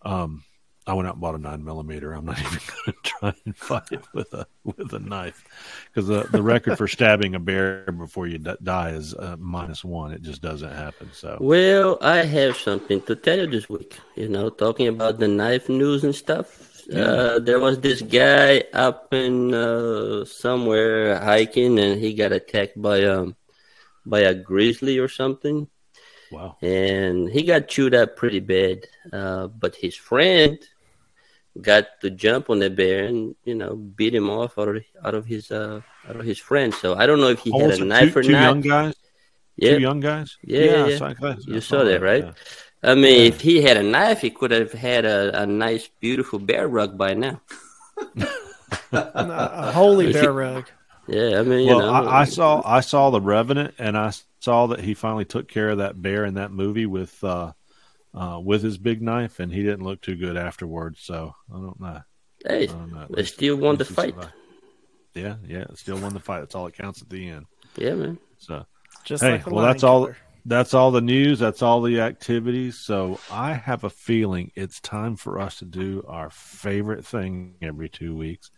um, 0.03 0.45
I 0.89 0.95
went 0.95 1.09
out 1.09 1.15
and 1.15 1.21
bought 1.21 1.35
a 1.35 1.39
nine 1.39 1.65
millimeter. 1.65 2.13
I'm 2.13 2.25
not 2.25 2.39
even 2.41 2.51
going 2.51 2.85
to 2.87 2.95
try 3.03 3.35
and 3.45 3.57
fight 3.57 3.91
it 3.91 4.05
with 4.15 4.33
a 4.33 4.47
with 4.63 4.93
a 4.93 5.01
knife 5.01 5.43
because 5.87 6.07
the 6.07 6.25
the 6.31 6.43
record 6.43 6.79
for 6.79 6.87
stabbing 6.87 7.35
a 7.35 7.41
bear 7.41 7.87
before 7.87 8.29
you 8.29 8.39
d- 8.39 8.55
die 8.63 8.91
is 8.91 9.13
uh, 9.15 9.37
minus 9.39 9.85
one. 9.85 10.13
It 10.13 10.23
just 10.23 10.43
doesn't 10.43 10.73
happen. 10.73 11.11
So 11.13 11.39
well, 11.41 11.99
I 12.01 12.19
have 12.25 12.57
something 12.57 13.03
to 13.03 13.17
tell 13.17 13.39
you 13.39 13.49
this 13.49 13.69
week. 13.69 13.99
You 14.15 14.29
know, 14.29 14.49
talking 14.49 14.87
about 14.87 15.19
the 15.19 15.29
knife 15.29 15.69
news 15.69 16.05
and 16.05 16.15
stuff. 16.15 16.85
Yeah. 16.89 17.03
Uh, 17.03 17.39
there 17.41 17.59
was 17.59 17.81
this 17.81 18.01
guy 18.01 18.63
up 18.73 19.13
in 19.13 19.53
uh, 19.53 20.25
somewhere 20.25 21.19
hiking, 21.19 21.81
and 21.81 22.01
he 22.01 22.15
got 22.15 22.31
attacked 22.31 22.81
by 22.81 23.03
um 23.05 23.35
by 24.05 24.21
a 24.21 24.35
grizzly 24.35 24.99
or 24.99 25.09
something. 25.09 25.67
Wow! 26.31 26.57
And 26.63 27.29
he 27.29 27.43
got 27.43 27.67
chewed 27.67 27.95
up 27.95 28.15
pretty 28.15 28.39
bad. 28.39 28.87
Uh, 29.13 29.49
but 29.49 29.75
his 29.75 29.97
friend 29.97 30.59
got 31.61 32.01
to 32.01 32.11
jump 32.11 32.51
on 32.51 32.59
the 32.59 32.71
bear 32.71 33.05
and 33.05 33.35
you 33.45 33.55
know 33.55 33.77
beat 33.77 34.15
him 34.15 34.31
off 34.31 34.59
out 34.59 34.69
of 34.69 34.85
out 35.05 35.15
of 35.15 35.27
his 35.27 35.51
uh 35.51 35.81
out 36.09 36.17
of 36.17 36.25
his 36.25 36.39
friend. 36.39 36.73
So 36.75 36.95
I 36.95 37.07
don't 37.07 37.21
know 37.21 37.29
if 37.29 37.41
he 37.41 37.59
had 37.59 37.71
a 37.71 37.85
knife 37.85 38.13
two, 38.13 38.19
or 38.19 38.23
two 38.23 38.33
not. 38.33 38.43
young 38.43 38.61
guys. 38.61 38.95
Yeah. 39.57 39.77
Two 39.77 39.81
young 39.81 40.01
guys. 40.01 40.37
Yeah, 40.43 40.87
yeah. 40.87 40.87
yeah. 40.87 41.15
I, 41.23 41.37
you 41.47 41.61
saw 41.61 41.85
that, 41.85 42.03
right? 42.03 42.25
Yeah. 42.25 42.33
I 42.83 42.95
mean, 42.95 43.23
yeah. 43.23 43.29
if 43.29 43.41
he 43.41 43.63
had 43.63 43.77
a 43.79 43.83
knife, 43.83 44.21
he 44.21 44.31
could 44.31 44.51
have 44.51 44.73
had 44.73 45.05
a, 45.05 45.43
a 45.43 45.47
nice, 45.47 45.89
beautiful 46.01 46.39
bear 46.39 46.69
rug 46.69 46.99
by 46.99 47.15
now. 47.15 47.41
a 48.93 49.73
holy 49.73 50.13
bear 50.13 50.33
rug. 50.33 50.67
Yeah, 51.09 51.39
I 51.39 51.43
mean, 51.43 51.67
well, 51.69 51.77
you 51.77 51.83
know, 51.83 51.93
I, 51.93 52.23
I, 52.23 52.25
saw 52.25 52.63
I 52.65 52.81
saw 52.81 53.11
the 53.11 53.21
Revenant, 53.21 53.75
and 53.79 53.97
I 53.97 54.13
saw 54.41 54.67
that 54.69 54.81
he 54.81 54.95
finally 54.95 55.25
took 55.25 55.49
care 55.49 55.71
of 55.71 55.79
that 55.79 56.01
bear 56.01 56.25
in 56.25 56.35
that 56.35 56.51
movie 56.51 56.87
with 56.87 57.23
uh, 57.23 57.53
uh, 58.17 58.41
with 58.43 58.63
his 58.63 58.79
big 58.79 59.03
knife, 59.03 59.39
and 59.41 59.53
he 59.53 59.63
didn't 59.63 59.85
look 59.85 60.01
too 60.01 60.17
good 60.17 60.37
afterwards. 60.37 61.01
So 61.03 61.35
I 61.53 61.59
don't 61.59 61.81
know. 61.81 62.01
Hey, 62.45 62.67
don't 62.67 62.93
know. 62.93 63.07
they 63.11 63.25
still 63.25 63.57
won 63.57 63.77
the 63.77 63.85
fight. 63.85 64.15
Survived. 64.15 64.33
Yeah, 65.15 65.37
yeah, 65.47 65.65
still 65.75 65.99
won 65.99 66.13
the 66.13 66.21
fight. 66.21 66.41
That's 66.41 66.55
all 66.55 66.65
that 66.67 66.75
counts 66.75 67.03
at 67.03 67.09
the 67.09 67.29
end. 67.29 67.47
Yeah, 67.77 67.95
man. 67.95 68.19
So, 68.39 68.67
just 69.05 69.23
hey, 69.23 69.33
like 69.33 69.47
well, 69.47 69.65
that's 69.65 69.83
killer. 69.83 69.93
all. 69.93 70.15
That's 70.45 70.75
all 70.75 70.93
the 70.93 71.01
news. 71.01 71.41
That's 71.41 71.61
all 71.61 71.83
the 71.83 72.01
activities. 72.01 72.79
So 72.79 73.19
I 73.33 73.55
have 73.55 73.83
a 73.83 73.91
feeling 73.91 74.53
it's 74.55 74.81
time 74.81 75.17
for 75.17 75.41
us 75.41 75.59
to 75.59 75.65
do 75.65 76.05
our 76.07 76.31
favorite 76.31 77.05
thing 77.05 77.57
every 77.61 77.89
two 77.89 78.17
weeks, 78.17 78.51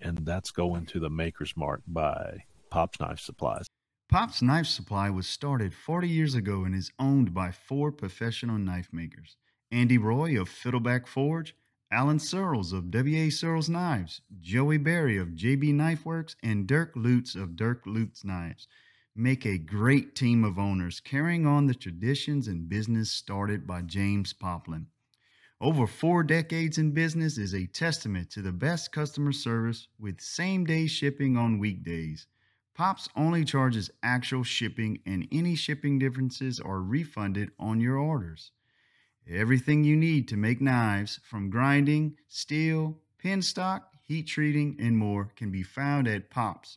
and 0.00 0.18
that's 0.18 0.50
going 0.50 0.86
to 0.86 1.00
the 1.00 1.10
Maker's 1.10 1.54
Mark 1.54 1.82
by 1.86 2.44
Pops 2.70 2.98
Knife 2.98 3.20
Supplies. 3.20 3.66
Pop's 4.08 4.40
Knife 4.40 4.66
Supply 4.66 5.10
was 5.10 5.26
started 5.26 5.74
40 5.74 6.08
years 6.08 6.34
ago 6.34 6.64
and 6.64 6.74
is 6.74 6.90
owned 6.98 7.34
by 7.34 7.50
four 7.50 7.92
professional 7.92 8.56
knife 8.56 8.88
makers 8.90 9.36
Andy 9.70 9.98
Roy 9.98 10.40
of 10.40 10.48
Fiddleback 10.48 11.06
Forge, 11.06 11.54
Alan 11.92 12.18
Searles 12.18 12.72
of 12.72 12.90
W.A. 12.90 13.28
Searles 13.28 13.68
Knives, 13.68 14.22
Joey 14.40 14.78
Berry 14.78 15.18
of 15.18 15.34
JB 15.34 15.74
Knife 15.74 16.06
Works, 16.06 16.36
and 16.42 16.66
Dirk 16.66 16.92
Lutz 16.96 17.34
of 17.34 17.54
Dirk 17.54 17.82
Lutz 17.84 18.24
Knives. 18.24 18.66
Make 19.14 19.44
a 19.44 19.58
great 19.58 20.14
team 20.14 20.42
of 20.42 20.58
owners 20.58 21.00
carrying 21.00 21.44
on 21.44 21.66
the 21.66 21.74
traditions 21.74 22.48
and 22.48 22.66
business 22.66 23.10
started 23.10 23.66
by 23.66 23.82
James 23.82 24.32
Poplin. 24.32 24.86
Over 25.60 25.86
four 25.86 26.22
decades 26.22 26.78
in 26.78 26.92
business 26.92 27.36
is 27.36 27.54
a 27.54 27.66
testament 27.66 28.30
to 28.30 28.40
the 28.40 28.52
best 28.52 28.90
customer 28.90 29.32
service 29.32 29.86
with 29.98 30.22
same 30.22 30.64
day 30.64 30.86
shipping 30.86 31.36
on 31.36 31.58
weekdays. 31.58 32.26
Pops 32.78 33.10
only 33.16 33.44
charges 33.44 33.90
actual 34.04 34.44
shipping, 34.44 35.00
and 35.04 35.26
any 35.32 35.56
shipping 35.56 35.98
differences 35.98 36.60
are 36.60 36.80
refunded 36.80 37.50
on 37.58 37.80
your 37.80 37.96
orders. 37.96 38.52
Everything 39.28 39.82
you 39.82 39.96
need 39.96 40.28
to 40.28 40.36
make 40.36 40.60
knives, 40.60 41.18
from 41.24 41.50
grinding, 41.50 42.14
steel, 42.28 42.96
pin 43.18 43.42
stock, 43.42 43.88
heat 44.06 44.28
treating, 44.28 44.76
and 44.78 44.96
more, 44.96 45.32
can 45.34 45.50
be 45.50 45.64
found 45.64 46.06
at 46.06 46.30
Pops. 46.30 46.76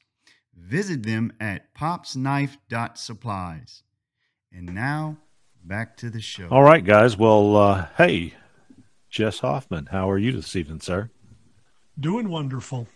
Visit 0.57 1.03
them 1.03 1.33
at 1.39 1.71
popsknife.supplies. 1.75 3.83
And 4.51 4.73
now, 4.73 5.17
back 5.63 5.97
to 5.97 6.09
the 6.09 6.19
show. 6.19 6.47
All 6.49 6.63
right, 6.63 6.83
guys. 6.83 7.15
Well, 7.15 7.55
uh, 7.55 7.85
hey, 7.99 8.33
Jess 9.11 9.41
Hoffman, 9.41 9.89
how 9.91 10.09
are 10.09 10.17
you 10.17 10.31
this 10.31 10.55
evening, 10.55 10.79
sir? 10.79 11.11
Doing 11.99 12.27
wonderful. 12.27 12.87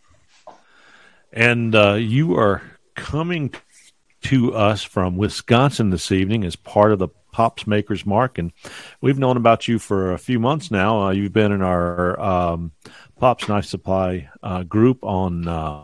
And 1.32 1.76
uh, 1.76 1.93
you 1.93 2.36
are 2.36 2.64
coming 2.96 3.54
to 4.24 4.56
us 4.56 4.84
from 4.84 5.18
Wisconsin 5.18 5.91
this 5.91 6.12
evening 6.12 6.43
as 6.43 6.56
part 6.56 6.91
of 6.91 7.00
the 7.00 7.10
Pops 7.32 7.68
Makers 7.68 8.06
Mark, 8.06 8.38
and 8.38 8.54
we've 9.02 9.20
known 9.20 9.36
about 9.36 9.68
you 9.68 9.78
for 9.78 10.14
a 10.14 10.18
few 10.18 10.39
months 10.39 10.72
now. 10.72 11.04
Uh, 11.04 11.12
you've 11.12 11.34
been 11.34 11.52
in 11.52 11.62
our 11.62 12.20
um, 12.20 12.72
Pops 13.20 13.48
Knife 13.50 13.66
Supply 13.66 14.30
uh, 14.41 14.64
group 14.64 15.04
on 15.04 15.48
uh, 15.48 15.84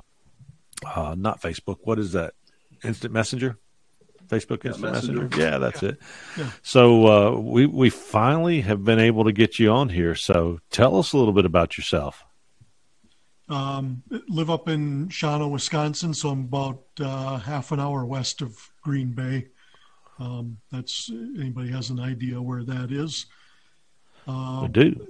uh 0.84 1.16
not 1.18 1.41
Facebook. 1.41 1.78
What 1.84 1.99
is 1.99 2.14
that? 2.14 2.34
Instant 2.84 3.14
Messenger. 3.14 3.57
Facebook 4.30 4.66
Instant 4.66 4.93
Messenger. 4.93 5.24
Messenger. 5.24 5.39
Yeah, 5.41 5.57
that's 5.57 5.84
yeah. 5.84 5.89
it. 5.89 5.99
Yeah. 6.38 6.49
So 6.64 7.07
uh, 7.07 7.39
we 7.39 7.66
we 7.66 7.89
finally 7.89 8.62
have 8.62 8.86
been 8.86 8.99
able 8.99 9.26
to 9.26 9.34
get 9.34 9.59
you 9.59 9.72
on 9.72 9.89
here. 9.89 10.16
So 10.16 10.59
tell 10.70 10.97
us 10.97 11.12
a 11.12 11.18
little 11.18 11.34
bit 11.34 11.45
about 11.45 11.78
yourself. 11.78 12.24
Um, 13.52 14.02
live 14.30 14.49
up 14.49 14.70
in 14.70 15.10
Shawano, 15.10 15.52
Wisconsin, 15.52 16.14
so 16.14 16.30
I'm 16.30 16.45
about 16.45 16.84
uh, 17.02 17.38
half 17.38 17.74
an 17.74 17.82
hour 17.82 18.06
west 18.06 18.41
of 18.41 18.58
Green 18.82 19.12
Bay. 19.12 19.47
Um, 20.20 20.58
that's 20.72 21.12
anybody 21.38 21.70
has 21.70 21.89
an 21.89 21.99
idea 21.99 22.41
where 22.41 22.64
that 22.64 22.93
is. 22.93 23.26
Uh, 24.26 24.62
I 24.62 24.68
do. 24.72 25.06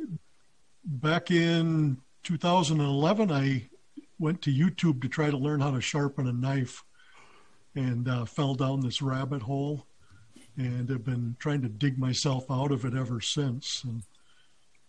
Back 0.84 1.30
in 1.30 1.98
2011, 2.24 3.32
I 3.32 3.70
went 4.18 4.42
to 4.42 4.52
YouTube 4.52 5.04
to 5.04 5.08
try 5.08 5.30
to 5.30 5.38
learn 5.38 5.60
how 5.60 5.70
to 5.70 5.80
sharpen 5.80 6.28
a 6.28 6.34
knife, 6.34 6.84
and 7.76 8.10
uh, 8.10 8.26
fell 8.26 8.56
down 8.56 8.82
this 8.82 9.04
rabbit 9.04 9.44
hole, 9.44 9.86
and 10.58 10.90
have 10.90 11.06
been 11.06 11.36
trying 11.38 11.62
to 11.62 11.70
dig 11.70 12.00
myself 12.00 12.50
out 12.50 12.72
of 12.72 12.86
it 12.86 12.96
ever 12.96 13.22
since. 13.22 13.84
And 13.84 14.02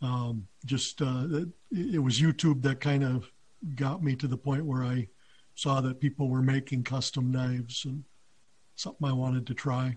um, 0.00 0.48
just 0.64 1.02
uh, 1.02 1.26
it, 1.30 1.48
it 1.70 2.02
was 2.02 2.18
YouTube 2.18 2.62
that 2.62 2.80
kind 2.80 3.04
of 3.04 3.30
got 3.74 4.02
me 4.02 4.16
to 4.16 4.26
the 4.26 4.36
point 4.36 4.64
where 4.64 4.82
I 4.82 5.08
saw 5.54 5.80
that 5.80 6.00
people 6.00 6.28
were 6.28 6.42
making 6.42 6.84
custom 6.84 7.30
knives 7.30 7.84
and 7.84 8.04
something 8.74 9.06
I 9.06 9.12
wanted 9.12 9.46
to 9.48 9.54
try. 9.54 9.96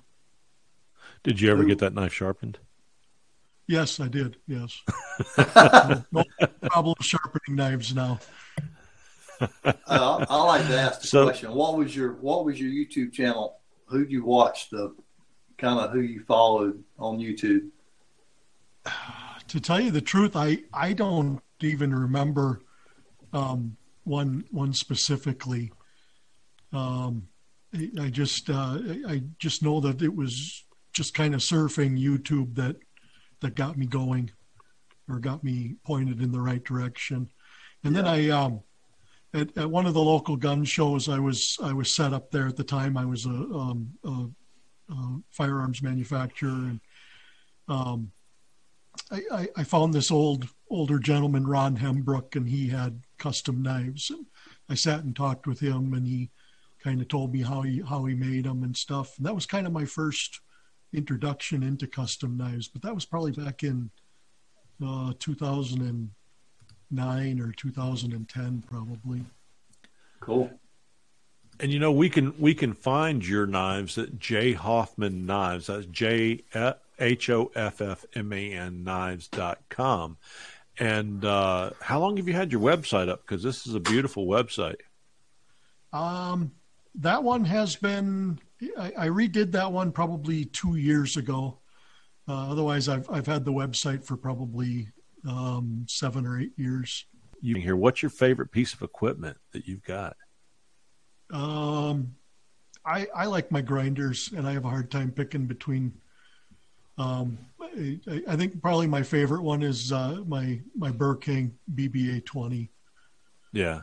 Did 1.24 1.40
you 1.40 1.52
ever 1.52 1.64
get 1.64 1.80
that 1.80 1.94
knife 1.94 2.14
sharpened? 2.14 2.60
Yes, 3.68 4.00
I 4.00 4.08
did. 4.08 4.38
Yes. 4.48 4.82
no, 5.38 6.04
no 6.12 6.24
problem 6.64 6.96
sharpening 7.02 7.56
knives 7.56 7.96
now. 7.96 8.20
uh, 9.42 9.46
I 9.88 10.44
like 10.44 10.68
to 10.68 10.80
ask 10.80 11.02
the 11.02 11.08
so, 11.08 11.26
question. 11.26 11.52
What 11.54 11.78
was 11.78 11.96
your 11.96 12.14
What 12.14 12.46
was 12.46 12.60
your 12.60 12.70
YouTube 12.70 13.12
channel? 13.12 13.60
Who 13.88 14.04
did 14.04 14.12
you 14.12 14.24
watch? 14.24 14.70
The 14.70 14.96
kind 15.58 15.80
of 15.80 15.92
who 15.92 16.02
you 16.02 16.24
followed 16.24 16.84
on 17.00 17.20
YouTube. 17.20 17.70
To 19.50 19.60
tell 19.60 19.80
you 19.80 19.92
the 19.92 20.02
truth, 20.02 20.36
I 20.36 20.64
I 20.74 20.94
don't 20.94 21.40
even 21.62 21.94
remember 21.94 22.62
um, 23.36 23.78
one 24.06 24.46
one 24.52 24.74
specifically. 24.74 25.72
Um, 26.72 27.28
I 28.00 28.10
just 28.10 28.50
uh, 28.50 28.80
I 29.08 29.24
just 29.38 29.62
know 29.62 29.82
that 29.82 30.02
it 30.02 30.16
was 30.16 30.64
just 30.94 31.14
kind 31.14 31.36
of 31.36 31.42
surfing 31.42 32.02
YouTube 32.02 32.56
that 32.56 32.78
that 33.42 33.56
got 33.56 33.78
me 33.78 33.86
going, 33.86 34.32
or 35.10 35.20
got 35.20 35.44
me 35.44 35.76
pointed 35.86 36.22
in 36.22 36.32
the 36.32 36.40
right 36.40 36.64
direction. 36.64 37.30
And 37.84 37.96
yeah. 37.96 38.02
then 38.02 38.12
I 38.12 38.30
um, 38.30 38.62
at, 39.34 39.58
at 39.58 39.70
one 39.70 39.86
of 39.86 39.94
the 39.94 40.02
local 40.02 40.38
gun 40.38 40.64
shows, 40.64 41.10
I 41.10 41.20
was 41.20 41.58
I 41.62 41.74
was 41.74 41.96
set 41.96 42.14
up 42.14 42.32
there 42.32 42.48
at 42.48 42.56
the 42.56 42.64
time. 42.64 42.98
I 42.98 43.06
was 43.06 43.26
a, 43.26 43.30
um, 43.30 43.92
a, 44.06 44.94
a 44.94 45.22
firearms 45.32 45.82
manufacturer, 45.82 46.50
and 46.50 46.80
um, 47.68 48.12
I, 49.12 49.22
I, 49.32 49.48
I 49.58 49.64
found 49.64 49.94
this 49.94 50.12
old 50.12 50.48
older 50.70 51.00
gentleman, 51.00 51.48
Ron 51.48 51.78
Hembrook, 51.78 52.36
and 52.36 52.50
he 52.50 52.70
had 52.70 53.02
custom 53.18 53.62
knives. 53.62 54.10
And 54.10 54.26
I 54.70 54.76
sat 54.76 55.04
and 55.04 55.16
talked 55.16 55.48
with 55.48 55.60
him, 55.60 55.94
and 55.94 56.08
he 56.08 56.32
kind 56.84 57.02
of 57.02 57.08
told 57.08 57.34
me 57.34 57.42
how 57.42 57.62
he 57.62 57.82
how 57.88 58.06
he 58.06 58.16
made 58.16 58.46
them 58.46 58.64
and 58.64 58.76
stuff. 58.76 59.18
And 59.18 59.26
that 59.26 59.36
was 59.36 59.46
kind 59.46 59.68
of 59.68 59.74
my 59.74 59.86
first 59.86 60.42
introduction 60.94 61.64
into 61.64 61.88
custom 61.88 62.38
knives. 62.38 62.68
But 62.68 62.82
that 62.84 62.96
was 62.96 63.06
probably 63.06 63.32
back 63.32 63.64
in 63.64 63.90
uh, 64.86 65.14
2009 65.20 67.40
or 67.40 67.52
2010, 67.52 68.64
probably. 68.68 69.24
Cool. 70.20 70.52
And 71.60 71.72
you 71.72 71.80
know 71.80 71.92
we 71.92 72.10
can 72.10 72.34
we 72.38 72.54
can 72.54 72.74
find 72.74 73.26
your 73.26 73.48
knives 73.48 73.98
at 73.98 74.20
J 74.20 74.54
Hoffman 74.54 75.26
Knives. 75.26 75.68
That's 75.68 75.86
J 75.86 76.44
H 77.00 77.30
O 77.30 77.52
F 77.56 77.82
F 77.82 78.06
M 78.14 78.32
A 78.34 78.52
N 78.54 78.84
Knives 78.84 79.28
dot 79.28 79.60
com. 79.70 80.18
And 80.78 81.24
uh, 81.24 81.72
how 81.80 82.00
long 82.00 82.18
have 82.18 82.28
you 82.28 82.34
had 82.34 82.52
your 82.52 82.62
website 82.62 83.08
up? 83.08 83.22
Because 83.22 83.42
this 83.42 83.66
is 83.66 83.76
a 83.76 83.80
beautiful 83.80 84.28
website. 84.28 84.82
Um, 85.94 86.52
that 86.96 87.24
one 87.24 87.46
has 87.46 87.76
been. 87.76 88.40
I, 88.78 88.94
I 88.98 89.08
redid 89.08 89.52
that 89.54 89.72
one 89.72 89.92
probably 89.92 90.46
two 90.46 90.76
years 90.76 91.18
ago. 91.18 91.60
Uh, 92.28 92.52
otherwise, 92.52 92.90
I've 92.90 93.10
I've 93.10 93.28
had 93.28 93.46
the 93.46 93.54
website 93.54 94.04
for 94.04 94.18
probably 94.18 94.90
um, 95.28 95.86
seven 95.88 96.26
or 96.26 96.40
eight 96.40 96.54
years. 96.58 97.06
You 97.42 97.56
here? 97.56 97.76
What's 97.76 98.02
your 98.02 98.10
favorite 98.10 98.52
piece 98.52 98.74
of 98.74 98.82
equipment 98.82 99.38
that 99.52 99.68
you've 99.68 99.84
got? 99.84 100.18
Um, 101.32 102.16
I 102.86 103.08
I 103.16 103.26
like 103.28 103.52
my 103.52 103.62
grinders, 103.62 104.32
and 104.36 104.48
I 104.48 104.54
have 104.54 104.66
a 104.66 104.70
hard 104.70 104.92
time 104.92 105.12
picking 105.12 105.46
between. 105.46 105.94
Um, 106.98 107.38
I, 107.62 108.00
I 108.28 108.36
think 108.36 108.62
probably 108.62 108.88
my 108.88 109.04
favorite 109.04 109.42
one 109.42 109.64
is 109.64 109.92
uh, 109.92 110.24
my 110.26 110.62
my 110.76 110.92
Burr 110.92 111.16
King 111.16 111.58
BBA 111.74 112.26
twenty. 112.26 112.72
Yeah, 113.52 113.82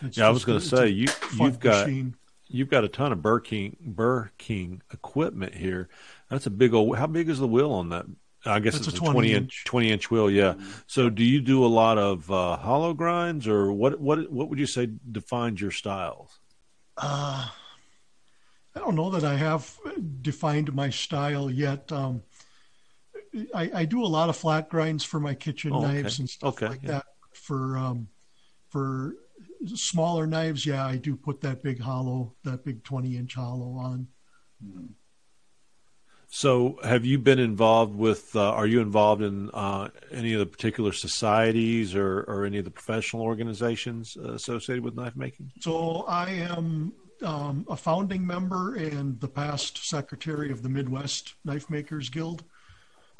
it's 0.00 0.18
yeah. 0.18 0.26
I 0.26 0.30
was 0.30 0.44
going 0.44 0.60
to 0.60 0.66
say 0.66 0.88
you 0.88 1.08
you've 1.38 1.58
got 1.58 1.86
machine. 1.86 2.14
you've 2.48 2.70
got 2.70 2.84
a 2.84 2.88
ton 2.88 3.12
of 3.12 3.20
Burr 3.22 3.40
King 3.40 3.76
Burr 3.80 4.30
King 4.38 4.82
equipment 4.92 5.54
here. 5.54 5.88
That's 6.30 6.46
a 6.46 6.50
big 6.50 6.72
old. 6.74 6.96
How 6.96 7.06
big 7.06 7.28
is 7.28 7.38
the 7.38 7.48
wheel 7.48 7.72
on 7.72 7.88
that? 7.90 8.06
I 8.44 8.58
guess 8.58 8.74
That's 8.74 8.88
it's 8.88 8.96
a 8.96 9.00
20, 9.00 9.12
20 9.12 9.32
inch 9.34 9.64
20 9.64 9.90
inch 9.90 10.10
wheel. 10.10 10.30
Yeah. 10.30 10.54
So 10.86 11.08
do 11.08 11.22
you 11.22 11.40
do 11.40 11.64
a 11.64 11.68
lot 11.68 11.98
of 11.98 12.30
uh, 12.30 12.56
hollow 12.56 12.92
grinds 12.92 13.46
or 13.46 13.72
what, 13.72 14.00
what, 14.00 14.30
what 14.32 14.48
would 14.48 14.58
you 14.58 14.66
say 14.66 14.88
defines 15.10 15.60
your 15.60 15.70
styles? 15.70 16.40
Uh, 16.96 17.48
I 18.74 18.78
don't 18.78 18.96
know 18.96 19.10
that 19.10 19.24
I 19.24 19.36
have 19.36 19.78
defined 20.22 20.74
my 20.74 20.90
style 20.90 21.50
yet. 21.50 21.92
Um, 21.92 22.22
I, 23.54 23.70
I, 23.74 23.84
do 23.84 24.04
a 24.04 24.06
lot 24.06 24.28
of 24.28 24.36
flat 24.36 24.68
grinds 24.68 25.04
for 25.04 25.18
my 25.18 25.34
kitchen 25.34 25.72
oh, 25.72 25.80
knives 25.80 26.18
and 26.18 26.28
stuff 26.28 26.54
okay, 26.54 26.68
like 26.68 26.82
yeah. 26.82 26.90
that. 26.90 27.04
For 27.32 27.78
um, 27.78 28.08
for 28.68 29.14
smaller 29.74 30.26
knives, 30.26 30.66
yeah, 30.66 30.86
I 30.86 30.96
do 30.96 31.16
put 31.16 31.40
that 31.40 31.62
big 31.62 31.80
hollow, 31.80 32.34
that 32.44 32.64
big 32.64 32.84
twenty 32.84 33.16
inch 33.16 33.34
hollow 33.34 33.72
on. 33.78 34.08
Mm-hmm. 34.62 34.86
So, 36.34 36.78
have 36.82 37.04
you 37.04 37.18
been 37.18 37.38
involved 37.38 37.94
with? 37.94 38.34
Uh, 38.34 38.52
are 38.52 38.66
you 38.66 38.80
involved 38.80 39.20
in 39.20 39.50
uh, 39.50 39.88
any 40.10 40.32
of 40.32 40.38
the 40.38 40.46
particular 40.46 40.92
societies 40.92 41.94
or, 41.94 42.22
or 42.22 42.46
any 42.46 42.56
of 42.56 42.64
the 42.64 42.70
professional 42.70 43.22
organizations 43.22 44.16
uh, 44.16 44.32
associated 44.32 44.82
with 44.82 44.94
knife 44.94 45.14
making? 45.14 45.52
So, 45.60 46.06
I 46.08 46.30
am 46.30 46.94
um, 47.22 47.66
a 47.68 47.76
founding 47.76 48.26
member 48.26 48.76
and 48.76 49.20
the 49.20 49.28
past 49.28 49.86
secretary 49.86 50.50
of 50.50 50.62
the 50.62 50.70
Midwest 50.70 51.34
Knife 51.44 51.68
Makers 51.68 52.08
Guild, 52.08 52.44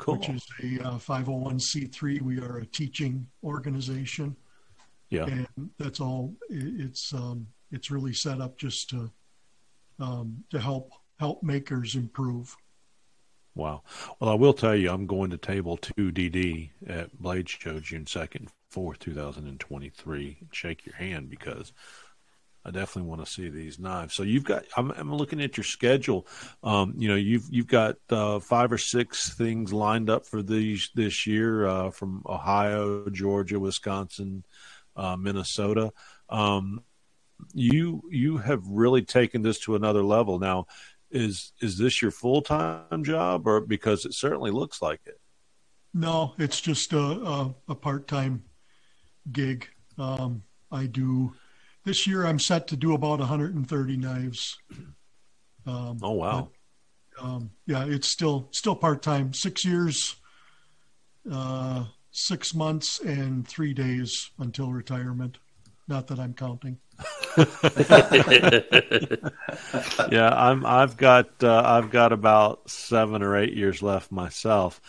cool. 0.02 0.16
which 0.16 0.28
is 0.28 0.46
a 0.60 0.98
501c3. 0.98 2.20
Uh, 2.20 2.24
we 2.24 2.40
are 2.40 2.58
a 2.58 2.66
teaching 2.66 3.26
organization. 3.44 4.36
Yeah, 5.10 5.26
and 5.26 5.46
that's 5.78 6.00
all. 6.00 6.34
It's 6.48 7.12
um, 7.12 7.46
it's 7.70 7.90
really 7.90 8.14
set 8.14 8.40
up 8.40 8.56
just 8.56 8.90
to 8.90 9.10
um, 10.00 10.44
to 10.50 10.58
help 10.58 10.92
help 11.18 11.42
makers 11.42 11.94
improve. 11.94 12.56
Wow. 13.54 13.82
Well, 14.18 14.30
I 14.30 14.34
will 14.34 14.54
tell 14.54 14.74
you, 14.74 14.90
I'm 14.90 15.06
going 15.06 15.30
to 15.30 15.36
table 15.36 15.76
2DD 15.76 16.70
at 16.88 17.16
Blade 17.20 17.48
Show 17.48 17.80
June 17.80 18.06
2nd, 18.06 18.48
4th, 18.74 18.98
2023. 18.98 20.38
Shake 20.52 20.86
your 20.86 20.94
hand 20.94 21.28
because 21.28 21.72
I 22.64 22.70
definitely 22.70 23.08
want 23.08 23.24
to 23.24 23.30
see 23.30 23.48
these 23.48 23.78
knives. 23.78 24.14
So 24.14 24.22
you've 24.22 24.44
got, 24.44 24.64
I'm, 24.76 24.92
I'm 24.92 25.14
looking 25.14 25.40
at 25.40 25.56
your 25.56 25.64
schedule. 25.64 26.26
Um, 26.62 26.94
you 26.96 27.08
know, 27.08 27.16
you've, 27.16 27.46
you've 27.50 27.66
got 27.66 27.96
uh, 28.08 28.38
five 28.38 28.70
or 28.72 28.78
six 28.78 29.34
things 29.34 29.72
lined 29.72 30.08
up 30.08 30.26
for 30.26 30.42
these 30.42 30.90
this 30.94 31.26
year 31.26 31.66
uh, 31.66 31.90
from 31.90 32.22
Ohio, 32.24 33.08
Georgia, 33.10 33.58
Wisconsin, 33.58 34.44
uh, 34.94 35.16
Minnesota. 35.16 35.92
Um, 36.28 36.82
you, 37.52 38.02
you 38.10 38.38
have 38.38 38.64
really 38.66 39.02
taken 39.02 39.42
this 39.42 39.58
to 39.60 39.74
another 39.74 40.04
level. 40.04 40.38
Now, 40.38 40.66
is 41.12 41.52
is 41.60 41.76
this 41.76 42.00
your 42.00 42.10
full 42.10 42.40
time 42.42 43.04
job, 43.04 43.46
or 43.46 43.60
because 43.60 44.06
it 44.06 44.14
certainly 44.14 44.50
looks 44.50 44.80
like 44.80 45.00
it? 45.04 45.20
No, 45.92 46.34
it's 46.38 46.60
just 46.60 46.92
a 46.94 46.98
a, 46.98 47.54
a 47.68 47.74
part 47.74 48.08
time 48.08 48.44
gig. 49.30 49.68
Um, 49.98 50.42
I 50.70 50.86
do 50.86 51.34
this 51.84 52.06
year. 52.06 52.24
I'm 52.24 52.38
set 52.38 52.68
to 52.68 52.76
do 52.76 52.94
about 52.94 53.18
130 53.18 53.96
knives. 53.96 54.56
Um, 55.66 55.98
oh 56.02 56.12
wow! 56.12 56.50
But, 57.16 57.24
um, 57.24 57.50
yeah, 57.66 57.84
it's 57.86 58.08
still 58.08 58.48
still 58.52 58.74
part 58.74 59.02
time. 59.02 59.32
Six 59.32 59.64
years, 59.64 60.16
uh, 61.30 61.84
six 62.10 62.54
months, 62.54 63.00
and 63.00 63.46
three 63.46 63.74
days 63.74 64.30
until 64.38 64.72
retirement. 64.72 65.38
Not 65.88 66.06
that 66.08 66.18
I'm 66.18 66.34
counting. 66.34 66.78
yeah, 70.12 70.32
I'm. 70.34 70.64
I've 70.64 70.96
got. 70.96 71.42
Uh, 71.42 71.62
I've 71.64 71.90
got 71.90 72.12
about 72.12 72.70
seven 72.70 73.22
or 73.22 73.36
eight 73.36 73.54
years 73.54 73.82
left 73.82 74.12
myself. 74.12 74.80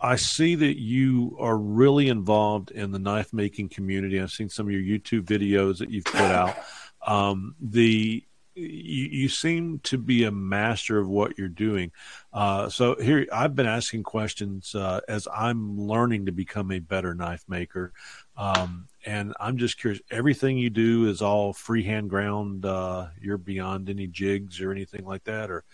I 0.00 0.16
see 0.16 0.54
that 0.56 0.80
you 0.80 1.36
are 1.40 1.56
really 1.56 2.08
involved 2.08 2.70
in 2.70 2.92
the 2.92 2.98
knife 2.98 3.32
making 3.32 3.70
community. 3.70 4.20
I've 4.20 4.30
seen 4.30 4.48
some 4.48 4.66
of 4.66 4.72
your 4.72 4.82
YouTube 4.82 5.22
videos 5.22 5.78
that 5.78 5.90
you've 5.90 6.04
put 6.04 6.20
out. 6.20 6.56
Um, 7.06 7.54
the 7.60 8.24
you, 8.56 9.08
you, 9.12 9.28
seem 9.28 9.80
to 9.80 9.98
be 9.98 10.24
a 10.24 10.30
master 10.30 10.98
of 10.98 11.08
what 11.08 11.38
you're 11.38 11.48
doing. 11.48 11.92
Uh, 12.32 12.68
so 12.68 12.96
here, 12.96 13.26
I've 13.32 13.54
been 13.54 13.66
asking 13.66 14.02
questions 14.02 14.74
uh, 14.74 15.00
as 15.06 15.28
I'm 15.32 15.78
learning 15.78 16.26
to 16.26 16.32
become 16.32 16.72
a 16.72 16.78
better 16.78 17.14
knife 17.14 17.44
maker. 17.46 17.92
Um, 18.36 18.88
and 19.04 19.34
I'm 19.38 19.58
just 19.58 19.78
curious. 19.78 20.00
Everything 20.10 20.58
you 20.58 20.70
do 20.70 21.08
is 21.08 21.20
all 21.22 21.52
freehand 21.52 22.08
ground. 22.10 22.64
Uh, 22.64 23.08
you're 23.20 23.38
beyond 23.38 23.90
any 23.90 24.06
jigs 24.06 24.60
or 24.60 24.72
anything 24.72 25.04
like 25.04 25.24
that, 25.24 25.50
or 25.50 25.64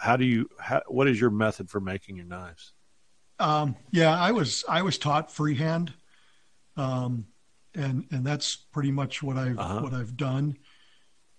how 0.00 0.16
do 0.16 0.24
you? 0.24 0.48
How, 0.58 0.82
what 0.88 1.08
is 1.08 1.20
your 1.20 1.30
method 1.30 1.70
for 1.70 1.80
making 1.80 2.16
your 2.16 2.26
knives? 2.26 2.72
Um, 3.38 3.76
yeah, 3.90 4.18
I 4.18 4.32
was 4.32 4.64
I 4.68 4.82
was 4.82 4.98
taught 4.98 5.30
freehand, 5.30 5.92
um, 6.76 7.26
and 7.74 8.06
and 8.10 8.26
that's 8.26 8.56
pretty 8.56 8.90
much 8.90 9.22
what 9.22 9.36
I've 9.36 9.58
uh-huh. 9.58 9.80
what 9.80 9.94
I've 9.94 10.16
done. 10.16 10.56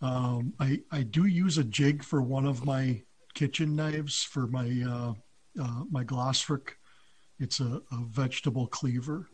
Um, 0.01 0.53
I 0.59 0.81
I 0.91 1.03
do 1.03 1.25
use 1.25 1.57
a 1.57 1.63
jig 1.63 2.03
for 2.03 2.21
one 2.21 2.45
of 2.45 2.65
my 2.65 3.01
kitchen 3.33 3.75
knives 3.75 4.23
for 4.23 4.47
my 4.47 4.83
uh, 4.87 5.13
uh, 5.61 5.83
my 5.91 6.03
Glosric. 6.03 6.71
It's 7.39 7.59
a, 7.59 7.81
a 7.91 8.05
vegetable 8.05 8.67
cleaver 8.67 9.29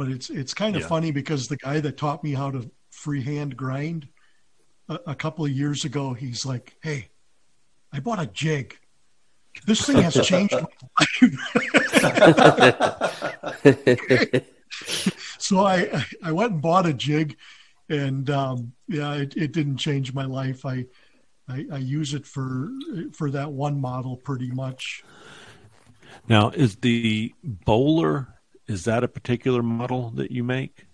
but 0.00 0.08
it's 0.08 0.30
it's 0.30 0.54
kind 0.54 0.76
of 0.76 0.80
yeah. 0.80 0.88
funny 0.88 1.10
because 1.10 1.46
the 1.46 1.58
guy 1.58 1.78
that 1.78 1.98
taught 1.98 2.24
me 2.24 2.32
how 2.32 2.50
to 2.50 2.70
freehand 2.90 3.54
grind 3.54 4.08
a, 4.88 4.98
a 5.08 5.14
couple 5.14 5.44
of 5.44 5.50
years 5.50 5.84
ago, 5.84 6.14
he's 6.14 6.46
like, 6.46 6.74
"Hey, 6.82 7.10
I 7.92 8.00
bought 8.00 8.18
a 8.18 8.26
jig. 8.26 8.78
This 9.66 9.84
thing 9.84 9.98
has 9.98 10.14
changed 10.26 10.54
so 15.38 15.64
I 15.64 16.04
I 16.22 16.32
went 16.32 16.52
and 16.52 16.62
bought 16.62 16.86
a 16.86 16.92
jig, 16.92 17.36
and 17.88 18.28
um, 18.30 18.72
yeah, 18.88 19.14
it, 19.14 19.36
it 19.36 19.52
didn't 19.52 19.78
change 19.78 20.14
my 20.14 20.24
life. 20.24 20.64
I, 20.64 20.86
I 21.48 21.66
I 21.72 21.78
use 21.78 22.14
it 22.14 22.26
for 22.26 22.70
for 23.12 23.30
that 23.30 23.52
one 23.52 23.80
model 23.80 24.16
pretty 24.16 24.50
much. 24.50 25.02
Now, 26.28 26.50
is 26.50 26.76
the 26.76 27.32
Bohler 27.44 28.28
is 28.70 28.84
that 28.84 29.02
a 29.02 29.08
particular 29.08 29.64
model 29.64 30.10
that 30.10 30.30
you 30.30 30.44
make? 30.44 30.86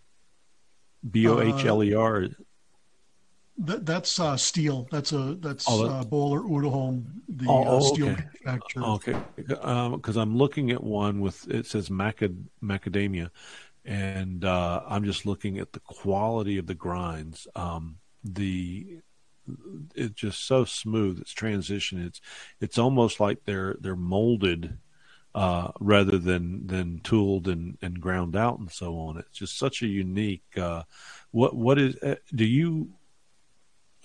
B 1.08 1.28
O 1.28 1.40
H 1.40 1.66
L 1.66 1.84
E 1.84 1.92
R. 1.92 2.24
Uh, 3.58 3.66
that, 3.66 3.86
that's 3.86 4.20
uh, 4.20 4.36
steel. 4.36 4.88
That's 4.90 5.12
a 5.12 5.36
that's 5.40 5.66
oh, 5.68 5.84
that, 5.84 5.92
uh, 5.92 6.04
Bohler 6.04 6.42
Uddeholm, 6.48 7.04
the 7.28 7.46
oh, 7.48 7.62
uh, 7.62 7.64
oh, 7.66 7.94
steel 7.94 8.08
okay. 8.08 8.24
manufacturer. 8.24 8.84
Okay, 8.84 9.16
because 9.36 10.16
um, 10.16 10.22
I'm 10.22 10.36
looking 10.36 10.70
at 10.70 10.82
one 10.82 11.20
with 11.20 11.48
it 11.48 11.66
says 11.66 11.88
macad- 11.88 12.44
macadamia, 12.62 13.30
and 13.84 14.44
uh, 14.44 14.82
I'm 14.88 15.04
just 15.04 15.26
looking 15.26 15.58
at 15.58 15.72
the 15.72 15.80
quality 15.80 16.58
of 16.58 16.66
the 16.66 16.74
grinds. 16.74 17.46
Um, 17.54 17.98
the 18.24 18.98
it's 19.94 20.14
just 20.14 20.46
so 20.46 20.64
smooth. 20.64 21.20
It's 21.20 21.32
transition. 21.32 22.04
It's 22.04 22.20
it's 22.60 22.78
almost 22.78 23.20
like 23.20 23.44
they're 23.44 23.76
they're 23.80 23.96
molded 23.96 24.78
uh, 25.36 25.70
rather 25.80 26.16
than 26.18 26.66
than 26.66 26.98
tooled 27.00 27.46
and, 27.46 27.76
and 27.82 28.00
ground 28.00 28.34
out 28.34 28.58
and 28.58 28.70
so 28.70 28.98
on. 28.98 29.18
It's 29.18 29.38
just 29.38 29.58
such 29.58 29.82
a 29.82 29.86
unique. 29.86 30.44
Uh, 30.56 30.82
what 31.30 31.54
what 31.54 31.78
is? 31.78 31.96
Uh, 31.96 32.16
do 32.34 32.44
you? 32.44 32.90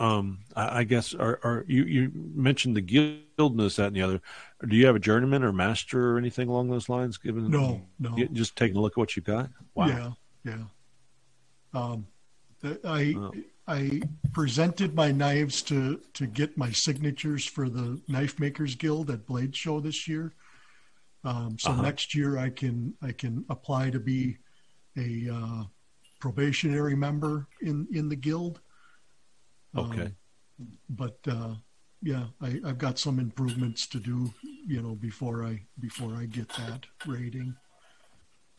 Um, 0.02 0.39
I, 0.56 0.80
I, 0.80 0.84
guess 0.84 1.14
are, 1.14 1.39
are 1.43 1.64
you 1.68 1.84
you 1.84 2.12
mentioned 2.16 2.76
the 2.76 2.82
guildness 2.82 3.76
that 3.76 3.88
and 3.88 3.95
the 3.95 4.02
other. 4.02 4.22
Do 4.68 4.76
you 4.76 4.88
have 4.88 4.95
a 4.95 4.99
journeyman 4.99 5.43
or 5.43 5.54
master 5.54 6.14
or 6.14 6.18
anything 6.18 6.49
along 6.49 6.70
those 6.70 6.89
lines? 6.89 7.20
Given 7.20 7.52
no, 7.52 7.82
no, 7.99 8.18
just 8.34 8.56
taking 8.56 8.78
a 8.78 8.82
look 8.82 8.93
at 8.93 8.97
what 8.97 9.16
you 9.16 9.22
got. 9.22 9.52
Wow. 9.76 9.88
Yeah, 9.88 10.12
yeah. 10.43 11.80
Um, 11.80 12.08
I 12.84 13.16
I 13.68 14.02
presented 14.34 14.95
my 14.95 15.12
knives 15.12 15.62
to 15.64 16.02
to 16.14 16.26
get 16.26 16.58
my 16.58 16.72
signatures 16.72 17.45
for 17.45 17.70
the 17.70 18.02
Knife 18.08 18.39
Makers 18.39 18.74
Guild 18.74 19.12
at 19.12 19.28
Blade 19.28 19.56
Show 19.56 19.80
this 19.80 20.08
year. 20.08 20.34
Um, 21.24 21.60
so 21.60 21.70
Uh-huh. 21.70 21.84
next 21.84 22.16
year 22.16 22.39
I 22.39 22.49
can 22.49 22.95
I 23.04 23.12
can 23.12 23.45
apply 23.49 23.91
to 23.91 23.99
be 23.99 24.38
a 24.97 25.30
uh, 25.32 25.64
probationary 26.20 26.95
member 26.95 27.47
in 27.62 27.88
in 27.91 28.10
the 28.10 28.16
guild. 28.16 28.62
Okay. 29.76 30.01
Um, 30.01 30.15
but 30.89 31.17
uh, 31.28 31.55
yeah, 32.01 32.26
I, 32.41 32.59
I've 32.65 32.78
got 32.78 32.99
some 32.99 33.19
improvements 33.19 33.88
to 33.88 33.99
do, 33.99 34.34
you 34.67 34.82
know, 34.82 34.95
before 34.95 35.43
I 35.45 35.61
before 35.80 36.15
I 36.15 36.26
get 36.26 36.49
that 36.49 36.86
rating. 37.05 37.55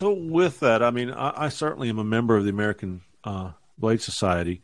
So 0.01 0.13
with 0.13 0.61
that, 0.61 0.83
I 0.83 0.91
mean, 0.91 1.11
I, 1.11 1.45
I 1.45 1.49
certainly 1.49 1.89
am 1.89 1.99
a 1.99 2.05
member 2.05 2.37
of 2.37 2.45
the 2.45 2.51
American 2.51 3.03
uh, 3.25 3.53
Blade 3.79 4.01
Society, 4.01 4.63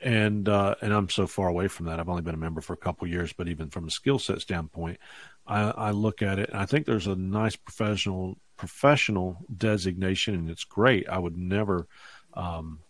and 0.00 0.48
uh, 0.48 0.76
and 0.80 0.92
I'm 0.92 1.08
so 1.08 1.26
far 1.26 1.48
away 1.48 1.68
from 1.68 1.86
that. 1.86 2.00
I've 2.00 2.08
only 2.08 2.22
been 2.22 2.34
a 2.34 2.38
member 2.38 2.60
for 2.60 2.72
a 2.72 2.78
couple 2.78 3.06
years, 3.06 3.32
but 3.32 3.48
even 3.48 3.70
from 3.70 3.86
a 3.86 3.90
skill 3.90 4.18
set 4.18 4.40
standpoint, 4.40 4.98
I, 5.46 5.70
I 5.70 5.90
look 5.90 6.22
at 6.22 6.38
it 6.38 6.50
and 6.50 6.58
I 6.58 6.66
think 6.66 6.86
there's 6.86 7.06
a 7.06 7.16
nice 7.16 7.56
professional 7.56 8.38
professional 8.56 9.38
designation, 9.56 10.34
and 10.34 10.50
it's 10.50 10.64
great. 10.64 11.08
I 11.08 11.18
would 11.18 11.36
never 11.36 11.86
um, 12.34 12.80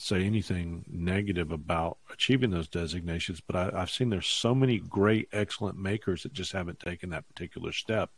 say 0.00 0.24
anything 0.24 0.84
negative 0.88 1.52
about 1.52 1.98
achieving 2.12 2.50
those 2.50 2.68
designations, 2.68 3.40
but 3.40 3.56
I, 3.56 3.82
I've 3.82 3.90
seen 3.90 4.10
there's 4.10 4.26
so 4.26 4.54
many 4.54 4.78
great, 4.78 5.28
excellent 5.32 5.78
makers 5.78 6.22
that 6.22 6.32
just 6.32 6.52
haven't 6.52 6.80
taken 6.80 7.10
that 7.10 7.28
particular 7.28 7.72
step 7.72 8.10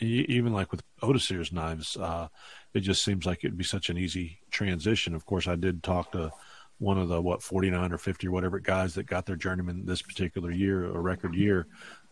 E- 0.00 0.26
even 0.28 0.52
like 0.52 0.72
with 0.72 0.82
Otisir's 1.02 1.52
knives, 1.52 1.96
uh, 1.96 2.28
it 2.72 2.80
just 2.80 3.04
seems 3.04 3.26
like 3.26 3.44
it'd 3.44 3.56
be 3.56 3.64
such 3.64 3.90
an 3.90 3.98
easy 3.98 4.40
transition. 4.50 5.14
Of 5.14 5.24
course, 5.24 5.46
I 5.46 5.56
did 5.56 5.82
talk 5.82 6.12
to 6.12 6.32
one 6.78 6.98
of 6.98 7.08
the 7.08 7.20
what 7.22 7.42
49 7.42 7.92
or 7.92 7.98
50 7.98 8.26
or 8.26 8.30
whatever 8.32 8.58
guys 8.58 8.94
that 8.94 9.06
got 9.06 9.26
their 9.26 9.36
journeyman 9.36 9.86
this 9.86 10.02
particular 10.02 10.50
year, 10.50 10.84
a 10.84 10.98
record 10.98 11.34
year. 11.34 11.66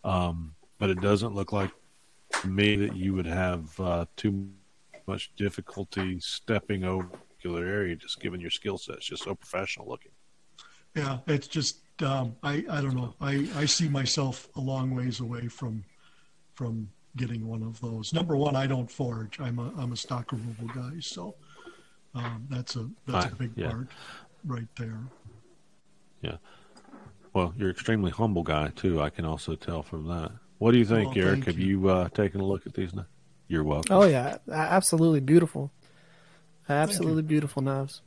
Um, 0.04 0.54
but 0.78 0.90
it 0.90 1.00
doesn't 1.00 1.34
look 1.34 1.52
like 1.52 1.70
to 2.40 2.48
me 2.48 2.76
that 2.76 2.94
you 2.94 3.14
would 3.14 3.26
have 3.26 3.78
uh, 3.80 4.06
too 4.16 4.48
much 5.06 5.32
difficulty 5.36 6.20
stepping 6.20 6.84
over 6.84 7.10
particular 7.42 7.66
area, 7.66 7.96
just 7.96 8.20
given 8.20 8.40
your 8.40 8.50
skill 8.50 8.78
set. 8.78 8.96
It's 8.96 9.06
just 9.06 9.24
so 9.24 9.34
professional 9.34 9.88
looking. 9.88 10.12
Yeah, 10.94 11.18
it's 11.26 11.48
just 11.48 11.80
um, 12.02 12.36
I 12.42 12.64
I 12.70 12.80
don't 12.80 12.94
know. 12.94 13.14
I 13.20 13.48
I 13.56 13.64
see 13.64 13.88
myself 13.88 14.48
a 14.56 14.60
long 14.60 14.94
ways 14.94 15.20
away 15.20 15.48
from 15.48 15.84
from 16.54 16.88
getting 17.16 17.46
one 17.46 17.62
of 17.62 17.80
those. 17.80 18.12
Number 18.12 18.36
one, 18.36 18.56
I 18.56 18.66
don't 18.66 18.90
forge. 18.90 19.40
I'm 19.40 19.58
a 19.58 19.72
I'm 19.76 19.92
a 19.92 19.96
stock 19.96 20.32
removal 20.32 20.68
guy, 20.68 21.00
so 21.00 21.34
um, 22.14 22.46
that's 22.50 22.76
a 22.76 22.88
that's 23.06 23.26
a 23.26 23.36
big 23.36 23.52
yeah. 23.56 23.70
part 23.70 23.88
right 24.44 24.68
there. 24.76 24.98
Yeah. 26.20 26.36
Well, 27.32 27.54
you're 27.56 27.70
an 27.70 27.74
extremely 27.74 28.10
humble 28.10 28.42
guy 28.42 28.68
too. 28.76 29.00
I 29.00 29.08
can 29.08 29.24
also 29.24 29.54
tell 29.54 29.82
from 29.82 30.06
that. 30.08 30.32
What 30.58 30.72
do 30.72 30.78
you 30.78 30.84
think, 30.84 31.16
Well, 31.16 31.24
Eric? 31.24 31.34
thank 31.36 31.46
Have 31.46 31.58
you, 31.58 31.88
uh, 31.88 32.08
taken 32.10 32.40
a 32.40 32.44
look 32.44 32.66
at 32.66 32.74
these? 32.74 32.94
now? 32.94 33.06
You're 33.48 33.64
welcome. 33.64 33.96
Oh 33.96 34.04
yeah, 34.04 34.36
absolutely 34.48 35.20
beautiful, 35.20 35.72
absolutely 36.68 37.22
beautiful 37.22 37.62
knives. 37.62 38.02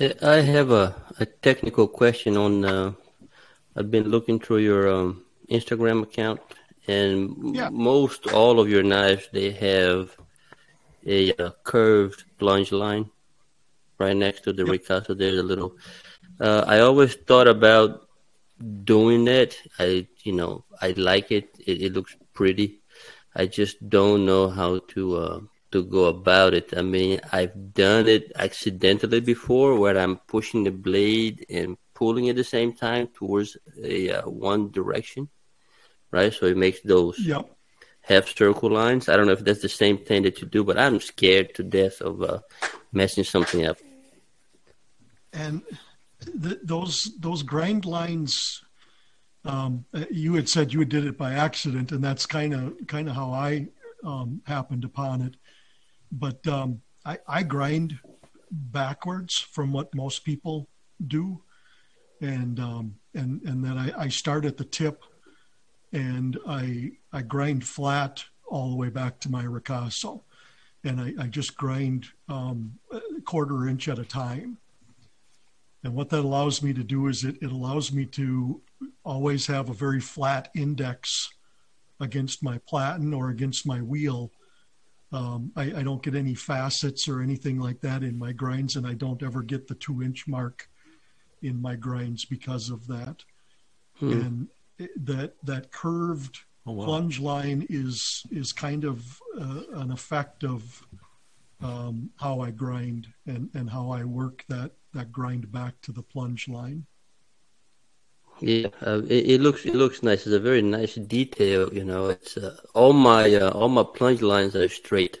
Uh, 0.00 0.10
I 0.22 0.36
have 0.40 0.70
a, 0.70 0.94
a 1.18 1.26
technical 1.26 1.88
question 1.88 2.36
on. 2.36 2.64
Uh, 2.64 2.92
I've 3.76 3.90
been 3.90 4.08
looking 4.08 4.38
through 4.40 4.58
your 4.58 4.88
um, 4.92 5.24
Instagram 5.50 6.02
account, 6.02 6.40
and 6.86 7.54
Yeah. 7.54 7.68
most 7.70 8.26
all 8.28 8.60
of 8.60 8.68
your 8.68 8.82
knives 8.82 9.28
they 9.32 9.50
have 9.52 10.16
a, 11.06 11.32
uh 11.34 11.50
curved 11.64 12.24
plunge 12.38 12.72
line 12.72 13.10
right 13.98 14.16
next 14.16 14.42
to 14.44 14.52
the 14.52 14.64
ricasso. 14.64 15.16
There's 15.16 15.38
a 15.38 15.42
little. 15.42 15.76
Uh, 16.40 16.64
I 16.66 16.80
always 16.80 17.14
thought 17.14 17.48
about 17.48 18.08
doing 18.84 19.24
that. 19.24 19.56
I, 19.78 20.06
you 20.24 20.32
know, 20.32 20.64
I 20.80 20.90
like 20.96 21.30
it. 21.32 21.48
It, 21.66 21.82
it 21.82 21.92
looks 21.92 22.16
pretty. 22.34 22.80
I 23.34 23.46
just 23.46 23.76
don't 23.88 24.24
know 24.26 24.48
how 24.48 24.80
to 24.94 25.16
uh, 25.16 25.40
to 25.72 25.84
go 25.84 26.06
about 26.06 26.54
it. 26.54 26.72
I 26.76 26.82
mean, 26.82 27.20
I've 27.32 27.74
done 27.74 28.08
it 28.08 28.32
accidentally 28.34 29.20
before, 29.20 29.78
where 29.78 29.98
I'm 29.98 30.16
pushing 30.16 30.64
the 30.64 30.70
blade 30.70 31.44
and 31.50 31.76
pulling 31.94 32.28
at 32.28 32.36
the 32.36 32.44
same 32.44 32.72
time 32.72 33.08
towards 33.08 33.56
a 33.82 34.10
uh, 34.10 34.28
one 34.28 34.70
direction, 34.70 35.28
right? 36.10 36.32
So 36.32 36.46
it 36.46 36.56
makes 36.56 36.80
those 36.82 37.18
Yep. 37.18 37.50
half 38.00 38.28
circle 38.28 38.70
lines. 38.70 39.08
I 39.08 39.16
don't 39.16 39.26
know 39.26 39.32
if 39.32 39.44
that's 39.44 39.62
the 39.62 39.68
same 39.68 39.98
thing 39.98 40.22
that 40.22 40.40
you 40.40 40.48
do, 40.48 40.64
but 40.64 40.78
I'm 40.78 41.00
scared 41.00 41.54
to 41.56 41.62
death 41.62 42.00
of 42.00 42.22
uh, 42.22 42.40
messing 42.92 43.24
something 43.24 43.66
up. 43.66 43.78
And 45.32 45.62
th- 46.42 46.60
those 46.62 47.12
those 47.18 47.42
grind 47.42 47.84
lines, 47.84 48.62
um, 49.44 49.84
you 50.10 50.34
had 50.34 50.48
said 50.48 50.72
you 50.72 50.84
did 50.84 51.04
it 51.04 51.18
by 51.18 51.34
accident, 51.34 51.92
and 51.92 52.02
that's 52.02 52.24
kind 52.24 52.54
of 52.54 52.74
kind 52.86 53.08
of 53.08 53.14
how 53.14 53.32
I 53.32 53.68
um, 54.04 54.40
happened 54.46 54.84
upon 54.84 55.22
it. 55.22 55.36
But 56.10 56.46
um, 56.46 56.80
I, 57.04 57.18
I 57.26 57.42
grind 57.42 57.98
backwards 58.50 59.38
from 59.38 59.72
what 59.72 59.94
most 59.94 60.24
people 60.24 60.68
do, 61.06 61.42
and 62.20 62.58
um, 62.60 62.94
and 63.14 63.42
and 63.42 63.64
then 63.64 63.76
I, 63.76 64.04
I 64.04 64.08
start 64.08 64.44
at 64.44 64.56
the 64.56 64.64
tip, 64.64 65.02
and 65.92 66.38
I 66.46 66.92
I 67.12 67.22
grind 67.22 67.66
flat 67.66 68.24
all 68.46 68.70
the 68.70 68.76
way 68.76 68.88
back 68.88 69.20
to 69.20 69.30
my 69.30 69.44
ricasso, 69.44 70.22
and 70.84 71.00
I, 71.00 71.12
I 71.18 71.26
just 71.26 71.56
grind 71.56 72.06
um, 72.28 72.78
a 72.90 73.20
quarter 73.22 73.68
inch 73.68 73.88
at 73.88 73.98
a 73.98 74.04
time. 74.04 74.58
And 75.84 75.94
what 75.94 76.08
that 76.10 76.24
allows 76.24 76.62
me 76.62 76.72
to 76.72 76.82
do 76.82 77.06
is 77.06 77.24
it, 77.24 77.36
it 77.40 77.52
allows 77.52 77.92
me 77.92 78.04
to 78.06 78.60
always 79.04 79.46
have 79.46 79.70
a 79.70 79.74
very 79.74 80.00
flat 80.00 80.50
index 80.54 81.30
against 82.00 82.42
my 82.42 82.58
platen 82.66 83.14
or 83.14 83.30
against 83.30 83.66
my 83.66 83.80
wheel. 83.80 84.32
Um, 85.10 85.52
I, 85.56 85.62
I 85.62 85.82
don't 85.82 86.02
get 86.02 86.14
any 86.14 86.34
facets 86.34 87.08
or 87.08 87.22
anything 87.22 87.58
like 87.58 87.80
that 87.80 88.02
in 88.02 88.18
my 88.18 88.32
grinds, 88.32 88.76
and 88.76 88.86
I 88.86 88.94
don't 88.94 89.22
ever 89.22 89.42
get 89.42 89.66
the 89.66 89.74
two 89.74 90.02
inch 90.02 90.28
mark 90.28 90.68
in 91.42 91.60
my 91.60 91.76
grinds 91.76 92.24
because 92.24 92.68
of 92.68 92.86
that. 92.88 93.24
Hmm. 93.98 94.12
And 94.12 94.48
that 94.96 95.34
that 95.42 95.72
curved 95.72 96.40
Oh, 96.66 96.72
wow. 96.72 96.84
plunge 96.84 97.18
line 97.18 97.66
is 97.70 98.22
is 98.30 98.52
kind 98.52 98.84
of 98.84 99.22
uh, 99.40 99.62
an 99.76 99.90
effect 99.90 100.44
of 100.44 100.86
um, 101.62 102.10
how 102.16 102.40
I 102.40 102.50
grind 102.50 103.08
and, 103.26 103.48
and 103.54 103.70
how 103.70 103.90
I 103.90 104.04
work 104.04 104.44
that, 104.48 104.72
that 104.94 105.10
grind 105.10 105.50
back 105.50 105.80
to 105.82 105.92
the 105.92 106.02
plunge 106.02 106.48
line. 106.48 106.86
Yeah, 108.40 108.68
uh, 108.86 109.02
it, 109.08 109.30
it 109.34 109.40
looks 109.40 109.64
it 109.66 109.74
looks 109.74 110.02
nice. 110.02 110.26
It's 110.26 110.34
a 110.34 110.40
very 110.40 110.62
nice 110.62 110.94
detail. 110.94 111.72
You 111.72 111.84
know, 111.84 112.08
it's 112.10 112.36
uh, 112.36 112.56
all 112.74 112.92
my 112.92 113.34
uh, 113.34 113.50
all 113.50 113.68
my 113.68 113.84
plunge 113.84 114.22
lines 114.22 114.54
are 114.56 114.68
straight, 114.68 115.18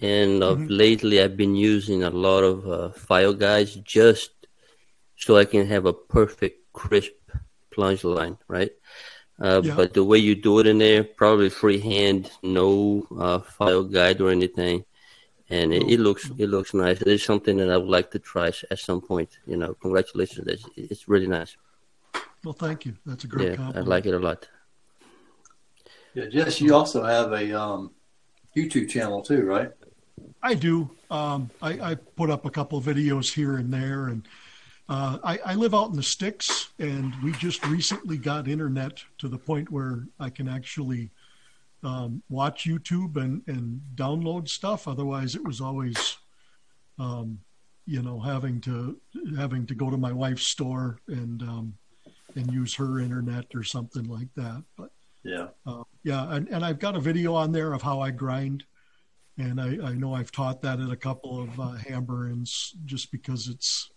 and 0.00 0.42
of 0.42 0.58
Mhm. 0.60 0.70
lately 0.70 1.20
I've 1.22 1.36
been 1.36 1.56
using 1.56 2.02
a 2.04 2.10
lot 2.10 2.44
of 2.44 2.68
uh, 2.68 2.90
file 2.92 3.34
guides 3.34 3.76
just 3.76 4.30
so 5.16 5.36
I 5.36 5.44
can 5.46 5.66
have 5.68 5.86
a 5.86 5.92
perfect 5.94 6.58
crisp 6.72 7.14
plunge 7.72 8.04
line, 8.04 8.38
right? 8.48 8.72
Uh, 9.40 9.62
Yeah. 9.62 9.74
But 9.76 9.94
the 9.94 10.04
way 10.04 10.18
you 10.18 10.34
do 10.36 10.58
it 10.60 10.66
in 10.66 10.78
there, 10.78 11.04
probably 11.04 11.50
freehand, 11.50 12.30
no 12.42 13.06
uh, 13.18 13.40
file 13.40 13.84
guide 13.84 14.20
or 14.20 14.30
anything, 14.30 14.84
and 15.50 15.72
it, 15.74 15.84
it 15.94 16.00
looks 16.00 16.30
it 16.38 16.48
looks 16.48 16.74
nice. 16.74 17.00
It 17.02 17.08
is 17.08 17.24
something 17.24 17.56
that 17.58 17.70
I 17.70 17.78
would 17.78 17.90
like 17.98 18.10
to 18.12 18.18
try 18.20 18.48
at 18.70 18.78
some 18.78 19.00
point. 19.02 19.30
You 19.46 19.56
know, 19.58 19.74
congratulations! 19.74 20.46
It's, 20.48 20.66
it's 20.76 21.08
really 21.08 21.28
nice. 21.28 21.56
Well, 22.44 22.54
thank 22.54 22.84
you. 22.84 22.96
That's 23.06 23.24
a 23.24 23.28
great 23.28 23.58
Yeah, 23.58 23.72
I 23.74 23.80
like 23.80 24.06
it 24.06 24.14
a 24.14 24.18
lot. 24.18 24.48
Yeah, 26.14 26.26
Jess, 26.26 26.60
you 26.60 26.74
also 26.74 27.04
have 27.04 27.32
a 27.32 27.58
um, 27.58 27.92
YouTube 28.56 28.90
channel 28.90 29.22
too, 29.22 29.44
right? 29.44 29.70
I 30.42 30.54
do. 30.54 30.90
Um, 31.10 31.50
I, 31.62 31.92
I 31.92 31.94
put 31.94 32.30
up 32.30 32.44
a 32.44 32.50
couple 32.50 32.78
of 32.78 32.84
videos 32.84 33.32
here 33.32 33.56
and 33.56 33.72
there, 33.72 34.08
and 34.08 34.26
uh, 34.88 35.18
I, 35.22 35.38
I 35.46 35.54
live 35.54 35.74
out 35.74 35.90
in 35.90 35.96
the 35.96 36.02
sticks, 36.02 36.70
and 36.78 37.14
we 37.22 37.32
just 37.32 37.64
recently 37.66 38.18
got 38.18 38.48
internet 38.48 39.02
to 39.18 39.28
the 39.28 39.38
point 39.38 39.70
where 39.70 40.04
I 40.18 40.28
can 40.28 40.48
actually 40.48 41.10
um, 41.82 42.22
watch 42.28 42.64
YouTube 42.64 43.16
and, 43.16 43.42
and 43.46 43.80
download 43.94 44.48
stuff. 44.48 44.86
Otherwise, 44.86 45.34
it 45.34 45.44
was 45.44 45.60
always, 45.60 46.18
um, 46.98 47.38
you 47.86 48.02
know, 48.02 48.20
having 48.20 48.60
to 48.62 48.98
having 49.36 49.66
to 49.66 49.74
go 49.74 49.90
to 49.90 49.96
my 49.96 50.12
wife's 50.12 50.46
store 50.46 50.98
and 51.08 51.42
um, 51.42 51.74
and 52.36 52.52
use 52.52 52.74
her 52.74 52.98
internet 53.00 53.46
or 53.54 53.62
something 53.62 54.04
like 54.04 54.28
that. 54.36 54.62
But 54.76 54.90
Yeah. 55.24 55.48
uh, 55.66 55.84
yeah, 56.02 56.32
and, 56.34 56.48
and 56.48 56.64
I've 56.64 56.78
got 56.78 56.96
a 56.96 57.00
video 57.00 57.34
on 57.34 57.52
there 57.52 57.72
of 57.72 57.82
how 57.82 58.00
I 58.00 58.10
grind, 58.10 58.64
and 59.38 59.60
I, 59.60 59.78
I 59.90 59.92
know 59.94 60.14
I've 60.14 60.32
taught 60.32 60.62
that 60.62 60.80
at 60.80 60.90
a 60.90 60.96
couple 60.96 61.40
of 61.42 61.58
uh, 61.60 61.72
hammer-ins 61.88 62.74
just 62.84 63.10
because 63.12 63.48
it's 63.48 63.90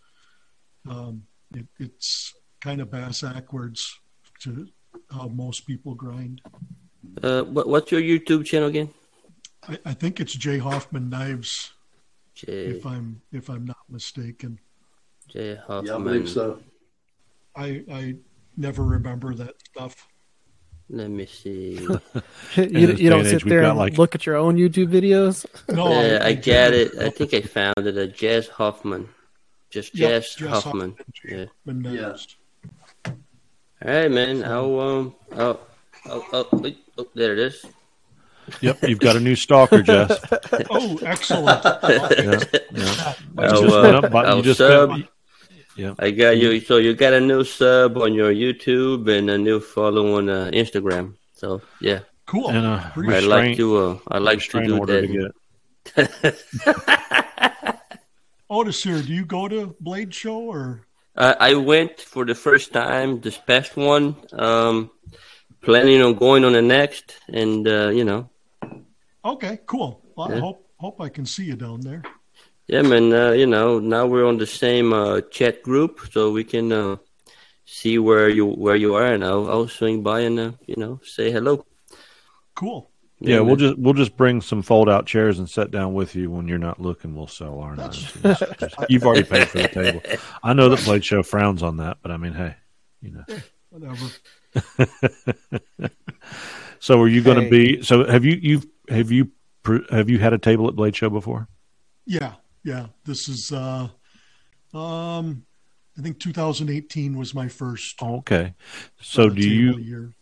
um, 0.89 1.23
it, 1.53 1.65
it's 1.79 2.33
kind 2.61 2.79
of 2.81 2.91
bass 2.91 3.21
backwards 3.21 3.99
to 4.41 4.67
how 5.11 5.27
most 5.27 5.65
people 5.65 5.95
grind. 5.95 6.41
Uh, 7.23 7.43
what, 7.43 7.67
what's 7.67 7.91
your 7.91 8.01
YouTube 8.01 8.45
channel 8.45 8.69
again? 8.69 8.89
I, 9.67 9.79
I 9.85 9.93
think 9.93 10.19
it's 10.19 10.33
Jay 10.33 10.57
Hoffman 10.59 11.09
Knives, 11.09 11.73
Jay. 12.35 12.65
if 12.67 12.85
I'm 12.85 13.21
if 13.31 13.49
I'm 13.49 13.65
not 13.65 13.77
mistaken. 13.89 14.59
Jay 15.27 15.55
Hoffman. 15.55 15.85
Yeah, 15.87 15.95
I 15.95 15.97
believe 16.03 16.29
so. 16.29 16.59
I 17.55 17.83
I 17.91 18.15
never 18.57 18.83
remember 18.83 19.33
that 19.35 19.55
stuff. 19.63 20.07
Let 20.89 21.09
me 21.09 21.25
see. 21.25 21.79
you, 22.55 22.91
you 22.93 23.09
don't 23.09 23.25
sit 23.25 23.35
age, 23.35 23.43
there 23.45 23.63
and 23.63 23.77
like- 23.77 23.97
look 23.97 24.13
at 24.13 24.25
your 24.25 24.35
own 24.35 24.55
YouTube 24.57 24.87
videos. 24.89 25.45
No, 25.67 25.89
yeah, 25.89 26.19
I, 26.21 26.27
I 26.27 26.33
get 26.33 26.73
it. 26.73 26.95
I 26.99 27.09
think 27.09 27.33
I 27.33 27.41
found 27.41 27.77
it. 27.79 27.97
Uh, 27.97 28.05
Jazz 28.05 28.47
Hoffman. 28.47 29.09
Just 29.71 29.95
Yep, 29.95 30.09
Jazz 30.09 30.35
Jess 30.35 30.49
Hoffman. 30.63 30.91
Hoffman. 30.91 31.39
Yeah. 31.39 31.45
But 31.65 31.75
no, 31.75 31.91
Yes. 31.91 32.27
All 33.07 33.13
right, 33.83 34.11
man. 34.11 34.43
I'll 34.43 34.79
um. 34.79 35.15
Oh, 35.33 35.59
oh, 36.05 36.27
oh, 36.31 36.47
wait, 36.53 36.77
oh, 36.97 37.07
there 37.15 37.33
it 37.33 37.39
is. 37.39 37.65
Yep, 38.61 38.83
you've 38.83 38.99
got 38.99 39.15
a 39.15 39.19
new 39.19 39.35
stalker, 39.35 39.81
Jess. 39.81 40.19
Oh, 40.69 40.99
excellent. 41.01 41.63
Yeah, 41.83 42.39
yeah. 42.71 43.13
You 43.37 43.43
I'll, 43.43 43.61
just 43.63 43.75
uh, 43.75 43.81
went 43.81 44.15
up, 44.15 44.35
you 44.37 44.41
just 44.43 44.57
sub. 44.59 44.99
Went- 45.77 45.97
yeah. 45.99 46.05
I 46.05 46.11
got 46.11 46.37
you. 46.37 46.59
So 46.61 46.77
you 46.77 46.93
got 46.93 47.13
a 47.13 47.19
new 47.19 47.43
sub 47.43 47.97
on 47.97 48.13
your 48.13 48.33
YouTube 48.33 49.09
and 49.09 49.29
a 49.29 49.37
new 49.37 49.59
follow 49.59 50.15
on 50.17 50.29
uh, 50.29 50.49
Instagram. 50.53 51.15
So 51.33 51.61
yeah, 51.81 51.99
Cool. 52.25 52.49
And 52.49 52.65
a 52.65 52.91
I 52.95 52.99
restraint, 52.99 53.27
like 53.27 53.57
to. 53.57 53.77
Uh, 53.77 53.97
I 54.07 54.17
like 54.17 54.39
to 54.41 54.65
do 54.65 54.77
order 54.79 55.01
that. 55.01 55.07
to 55.07 55.31
get. 55.95 57.79
Otis 58.49 58.83
here, 58.83 59.01
do 59.01 59.13
you 59.13 59.25
go 59.25 59.47
to 59.47 59.75
Blade 59.79 60.13
Show 60.13 60.39
or? 60.39 60.81
Uh, 61.15 61.33
I 61.39 61.55
went 61.55 61.99
for 62.01 62.25
the 62.25 62.35
first 62.35 62.73
time 62.73 63.21
this 63.21 63.37
past 63.37 63.75
one. 63.77 64.15
Um, 64.33 64.91
planning 65.61 66.01
on 66.01 66.15
going 66.15 66.43
on 66.45 66.53
the 66.53 66.61
next, 66.61 67.17
and 67.27 67.67
uh, 67.67 67.89
you 67.89 68.03
know, 68.03 68.29
Okay, 69.23 69.59
cool. 69.65 70.01
Well, 70.15 70.31
I 70.31 70.39
hope 70.39 70.67
hope 70.77 71.01
I 71.01 71.09
can 71.09 71.25
see 71.25 71.45
you 71.45 71.55
down 71.55 71.81
there. 71.81 72.03
Yeah, 72.67 72.81
man. 72.81 73.13
Uh, 73.13 73.31
you 73.31 73.45
know, 73.45 73.79
now 73.79 74.05
we're 74.05 74.25
on 74.25 74.37
the 74.37 74.47
same 74.47 74.93
uh, 74.93 75.21
chat 75.31 75.63
group, 75.63 75.99
so 76.11 76.31
we 76.31 76.43
can 76.43 76.71
uh, 76.71 76.97
see 77.65 77.97
where 77.99 78.29
you 78.29 78.45
where 78.45 78.75
you 78.75 78.95
are, 78.95 79.05
and 79.13 79.23
I'll, 79.23 79.49
I'll 79.49 79.67
swing 79.67 80.03
by 80.03 80.21
and 80.21 80.39
uh, 80.39 80.51
you 80.67 80.75
know 80.77 80.99
say 81.03 81.31
hello. 81.31 81.65
Cool. 82.55 82.89
Yeah, 83.21 83.39
we'll 83.39 83.55
just 83.55 83.77
we'll 83.77 83.93
just 83.93 84.17
bring 84.17 84.41
some 84.41 84.61
fold 84.61 84.89
out 84.89 85.05
chairs 85.05 85.39
and 85.39 85.49
sit 85.49 85.71
down 85.71 85.93
with 85.93 86.15
you 86.15 86.29
when 86.29 86.47
you're 86.49 86.57
not 86.57 86.81
looking. 86.81 87.15
We'll 87.15 87.27
sell 87.27 87.59
our 87.59 87.75
knives. 87.75 88.11
Just- 88.21 88.59
just- 88.59 88.75
You've 88.89 89.03
already 89.05 89.23
paid 89.23 89.47
for 89.47 89.59
the 89.59 89.67
table. 89.69 90.01
I 90.43 90.53
know 90.53 90.67
that 90.69 90.83
Blade 90.83 91.03
Show 91.05 91.23
frowns 91.23 91.63
on 91.63 91.77
that, 91.77 91.97
but 92.01 92.11
I 92.11 92.17
mean, 92.17 92.33
hey, 92.33 92.55
you 93.01 93.11
know. 93.11 93.23
Whatever. 93.69 94.05
so, 96.79 97.01
are 97.01 97.07
you 97.07 97.21
going 97.21 97.37
to 97.37 97.43
Hey. 97.43 97.49
be? 97.77 97.81
So, 97.83 98.05
have 98.05 98.25
you 98.25 98.37
you've 98.41 98.65
have 98.89 99.11
you 99.11 99.31
have 99.89 100.09
you 100.09 100.19
had 100.19 100.33
a 100.33 100.37
table 100.37 100.67
at 100.67 100.75
Blade 100.75 100.95
Show 100.95 101.09
before? 101.09 101.47
Yeah, 102.05 102.33
yeah. 102.65 102.87
This 103.05 103.29
is 103.29 103.53
uh 103.53 103.87
um 104.73 105.45
I 105.97 106.01
think 106.01 106.19
2018 106.19 107.17
was 107.17 107.33
my 107.33 107.47
first. 107.47 107.95
Oh, 108.01 108.17
okay. 108.17 108.53
So, 108.99 109.27
uh, 109.27 109.29
do 109.29 109.47
you 109.47 110.13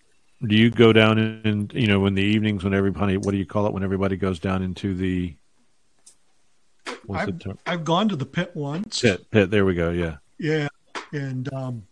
do 0.45 0.55
you 0.55 0.69
go 0.69 0.93
down 0.93 1.17
in 1.17 1.71
you 1.73 1.87
know 1.87 2.05
in 2.05 2.13
the 2.13 2.21
evenings 2.21 2.63
when 2.63 2.75
everybody 2.75 3.17
what 3.17 3.31
do 3.31 3.37
you 3.37 3.45
call 3.45 3.65
it 3.65 3.73
when 3.73 3.83
everybody 3.83 4.17
goes 4.17 4.39
down 4.39 4.61
into 4.61 4.93
the 4.93 5.35
what's 7.05 7.23
I've, 7.23 7.39
term? 7.39 7.57
I've 7.65 7.83
gone 7.83 8.09
to 8.09 8.15
the 8.15 8.25
pit 8.25 8.51
once. 8.53 9.01
Pit 9.01 9.25
pit. 9.31 9.49
There 9.49 9.65
we 9.65 9.73
go. 9.73 9.89
Yeah. 9.89 10.17
Yeah, 10.37 10.67
and 11.13 11.51
um, 11.53 11.83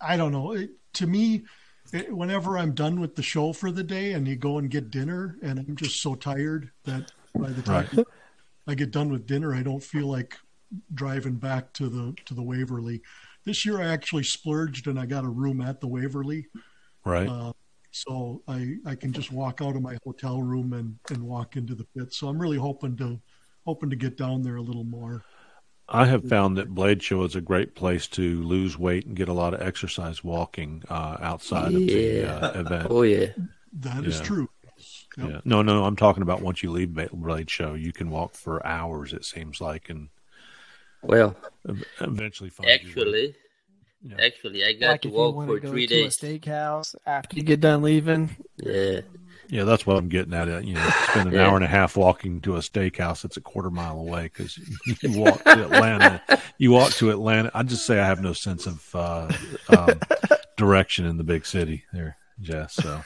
I 0.00 0.16
don't 0.16 0.32
know. 0.32 0.52
It, 0.52 0.70
to 0.94 1.06
me, 1.06 1.44
it, 1.92 2.14
whenever 2.14 2.58
I'm 2.58 2.72
done 2.72 3.00
with 3.00 3.16
the 3.16 3.22
show 3.22 3.52
for 3.52 3.70
the 3.70 3.82
day, 3.82 4.12
and 4.12 4.28
you 4.28 4.36
go 4.36 4.58
and 4.58 4.70
get 4.70 4.90
dinner, 4.90 5.38
and 5.42 5.58
I'm 5.58 5.74
just 5.74 6.02
so 6.02 6.14
tired 6.14 6.70
that 6.84 7.10
by 7.38 7.50
the 7.50 7.62
time 7.62 7.88
Right. 7.92 8.06
I 8.66 8.74
get 8.74 8.90
done 8.90 9.10
with 9.10 9.26
dinner, 9.26 9.54
I 9.54 9.62
don't 9.62 9.82
feel 9.82 10.06
like 10.06 10.36
driving 10.94 11.36
back 11.36 11.72
to 11.74 11.88
the 11.88 12.14
to 12.26 12.34
the 12.34 12.42
Waverly. 12.42 13.00
This 13.44 13.64
year, 13.64 13.80
I 13.80 13.86
actually 13.86 14.24
splurged, 14.24 14.88
and 14.88 14.98
I 15.00 15.06
got 15.06 15.24
a 15.24 15.28
room 15.28 15.60
at 15.62 15.80
the 15.80 15.88
Waverly. 15.88 16.46
Right. 17.04 17.28
Uh, 17.28 17.52
so 17.90 18.42
I, 18.46 18.74
I 18.84 18.94
can 18.94 19.12
just 19.12 19.32
walk 19.32 19.60
out 19.62 19.74
of 19.74 19.80
my 19.80 19.96
hotel 20.04 20.42
room 20.42 20.74
and, 20.74 20.98
and 21.10 21.22
walk 21.22 21.56
into 21.56 21.74
the 21.74 21.86
pit. 21.96 22.12
So 22.12 22.28
I'm 22.28 22.38
really 22.38 22.58
hoping 22.58 22.96
to 22.98 23.18
hoping 23.64 23.88
to 23.90 23.96
get 23.96 24.18
down 24.18 24.42
there 24.42 24.56
a 24.56 24.62
little 24.62 24.84
more. 24.84 25.24
I 25.88 26.04
have 26.04 26.28
found 26.28 26.58
that 26.58 26.74
Blade 26.74 27.02
Show 27.02 27.22
is 27.24 27.34
a 27.34 27.40
great 27.40 27.74
place 27.74 28.06
to 28.08 28.42
lose 28.42 28.78
weight 28.78 29.06
and 29.06 29.16
get 29.16 29.30
a 29.30 29.32
lot 29.32 29.54
of 29.54 29.62
exercise 29.62 30.22
walking 30.22 30.82
uh, 30.90 31.16
outside 31.20 31.72
of 31.74 31.80
the 31.80 32.24
uh, 32.26 32.60
event. 32.60 32.88
Oh 32.90 33.02
yeah. 33.02 33.28
That 33.72 34.04
is 34.04 34.18
Yeah. 34.18 34.24
true. 34.24 34.50
Yep. 35.18 35.28
Yeah. 35.30 35.40
No, 35.44 35.62
no, 35.62 35.84
I'm 35.84 35.96
talking 35.96 36.22
about 36.22 36.42
once 36.42 36.62
you 36.62 36.70
leave 36.70 36.94
Blade 37.12 37.50
Show, 37.50 37.74
you 37.74 37.92
can 37.92 38.10
walk 38.10 38.34
for 38.34 38.64
hours. 38.64 39.12
It 39.12 39.24
seems 39.24 39.60
like, 39.60 39.90
and 39.90 40.08
Well, 41.02 41.36
eventually 42.00 42.50
find 42.50 42.70
actually, 42.70 43.34
Yeah. 44.02 44.16
actually, 44.20 44.64
I 44.64 44.72
got 44.74 44.88
Like 44.90 45.00
to 45.02 45.08
walk 45.08 45.46
for 45.46 45.56
to 45.56 45.60
go 45.60 45.70
three 45.70 45.86
to 45.86 45.94
days. 45.94 46.22
a 46.22 46.26
steakhouse 46.26 46.94
after 47.06 47.36
you 47.36 47.42
get 47.42 47.60
done 47.60 47.82
leaving. 47.82 48.30
Yeah. 48.56 49.00
Yeah, 49.50 49.64
that's 49.64 49.86
what 49.86 49.96
I'm 49.96 50.08
getting 50.10 50.34
at. 50.34 50.48
uh, 50.48 50.58
You 50.58 50.74
know, 50.74 50.90
spend 51.10 51.28
an 51.28 51.34
Yeah. 51.34 51.46
hour 51.48 51.56
and 51.56 51.64
a 51.64 51.68
half 51.68 51.96
walking 51.96 52.40
to 52.42 52.56
a 52.56 52.60
steakhouse 52.60 53.22
that's 53.22 53.38
a 53.38 53.40
quarter 53.40 53.70
mile 53.70 53.98
away 53.98 54.24
because 54.24 54.58
you 55.02 55.12
walk 55.18 55.42
to 55.44 55.64
Atlanta. 55.64 56.20
You 56.58 56.70
walk 56.72 56.92
to 56.94 57.10
Atlanta. 57.10 57.50
I 57.54 57.62
just 57.62 57.86
say 57.86 57.98
I 57.98 58.06
have 58.06 58.20
no 58.20 58.34
sense 58.34 58.66
of 58.66 58.94
uh, 58.94 59.32
um, 59.70 60.00
direction 60.56 61.06
in 61.06 61.16
the 61.16 61.24
big 61.24 61.46
city 61.46 61.84
there, 61.94 62.18
Jess. 62.40 62.74
So 62.74 63.00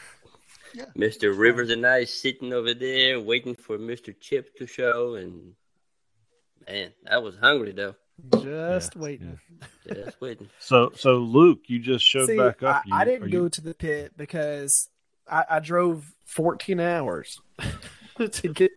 Mr. 0.96 1.36
Rivers 1.36 1.70
and 1.70 1.86
I 1.86 2.04
sitting 2.04 2.52
over 2.52 2.74
there 2.74 3.20
waiting 3.20 3.54
for 3.54 3.78
Mr. 3.78 4.14
Chip 4.18 4.56
to 4.56 4.66
show, 4.66 5.14
and 5.16 5.52
man, 6.68 6.92
I 7.10 7.18
was 7.18 7.36
hungry 7.36 7.72
though. 7.72 7.94
Just 8.42 8.94
Yeah, 8.96 9.02
waiting. 9.02 9.38
Just 9.92 10.20
waiting. 10.20 10.48
So, 10.60 10.92
so 10.94 11.16
Luke, 11.18 11.60
you 11.66 11.78
just 11.78 12.04
showed 12.04 12.26
See, 12.28 12.36
back 12.36 12.62
up. 12.62 12.76
I, 12.76 12.82
You- 12.88 12.94
I 12.94 13.02
are 13.02 13.04
didn't 13.04 13.28
you- 13.28 13.38
go 13.40 13.48
to 13.48 13.60
the 13.60 13.74
pit 13.74 14.12
because 14.16 14.88
I, 15.28 15.44
I 15.50 15.58
drove 15.60 16.12
14 16.26 16.78
hours 16.80 17.40
to 18.18 18.48
get 18.52 18.70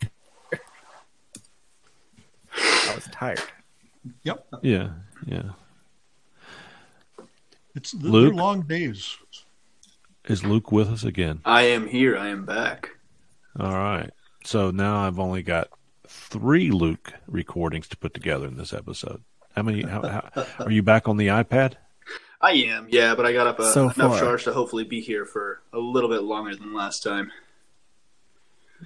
there. 0.52 0.62
I 2.58 2.96
was 2.96 3.06
tired. 3.12 3.42
Yep. 4.24 4.48
Yeah, 4.64 4.90
yeah. 5.26 5.52
It's 7.76 7.92
they're 7.92 8.10
Luke? 8.12 8.36
long 8.36 8.62
days. 8.62 9.18
Is 10.28 10.44
Luke 10.44 10.72
with 10.72 10.90
us 10.90 11.04
again? 11.04 11.42
I 11.46 11.64
am 11.64 11.88
here. 11.88 12.18
I 12.18 12.30
am 12.30 12.46
back. 12.46 12.90
All 13.60 13.72
right. 13.74 14.12
So 14.44 14.72
now 14.72 15.06
I've 15.06 15.20
only 15.20 15.44
got 15.44 15.70
three 16.08 16.72
Luke 16.72 17.14
recordings 17.28 17.88
to 17.90 17.98
put 17.98 18.14
together 18.14 18.48
in 18.48 18.58
this 18.58 18.74
episode. 18.74 19.24
How 19.56 19.64
many? 19.64 19.84
How, 19.84 20.02
how, 20.02 20.46
are 20.60 20.72
you 20.72 20.82
back 20.82 21.08
on 21.08 21.18
the 21.18 21.28
iPad? 21.28 21.76
I 22.42 22.52
am, 22.52 22.88
yeah, 22.90 23.16
but 23.16 23.26
I 23.26 23.34
got 23.34 23.48
up 23.48 23.60
uh, 23.60 23.72
So 23.72 23.84
enough 23.84 23.96
far. 23.96 24.20
charge 24.20 24.44
to 24.44 24.54
hopefully 24.54 24.84
be 24.84 25.00
here 25.02 25.26
for 25.26 25.62
a 25.74 25.80
little 25.80 26.10
bit 26.10 26.24
longer 26.24 26.56
than 26.56 26.74
last 26.74 27.02
time. 27.02 27.32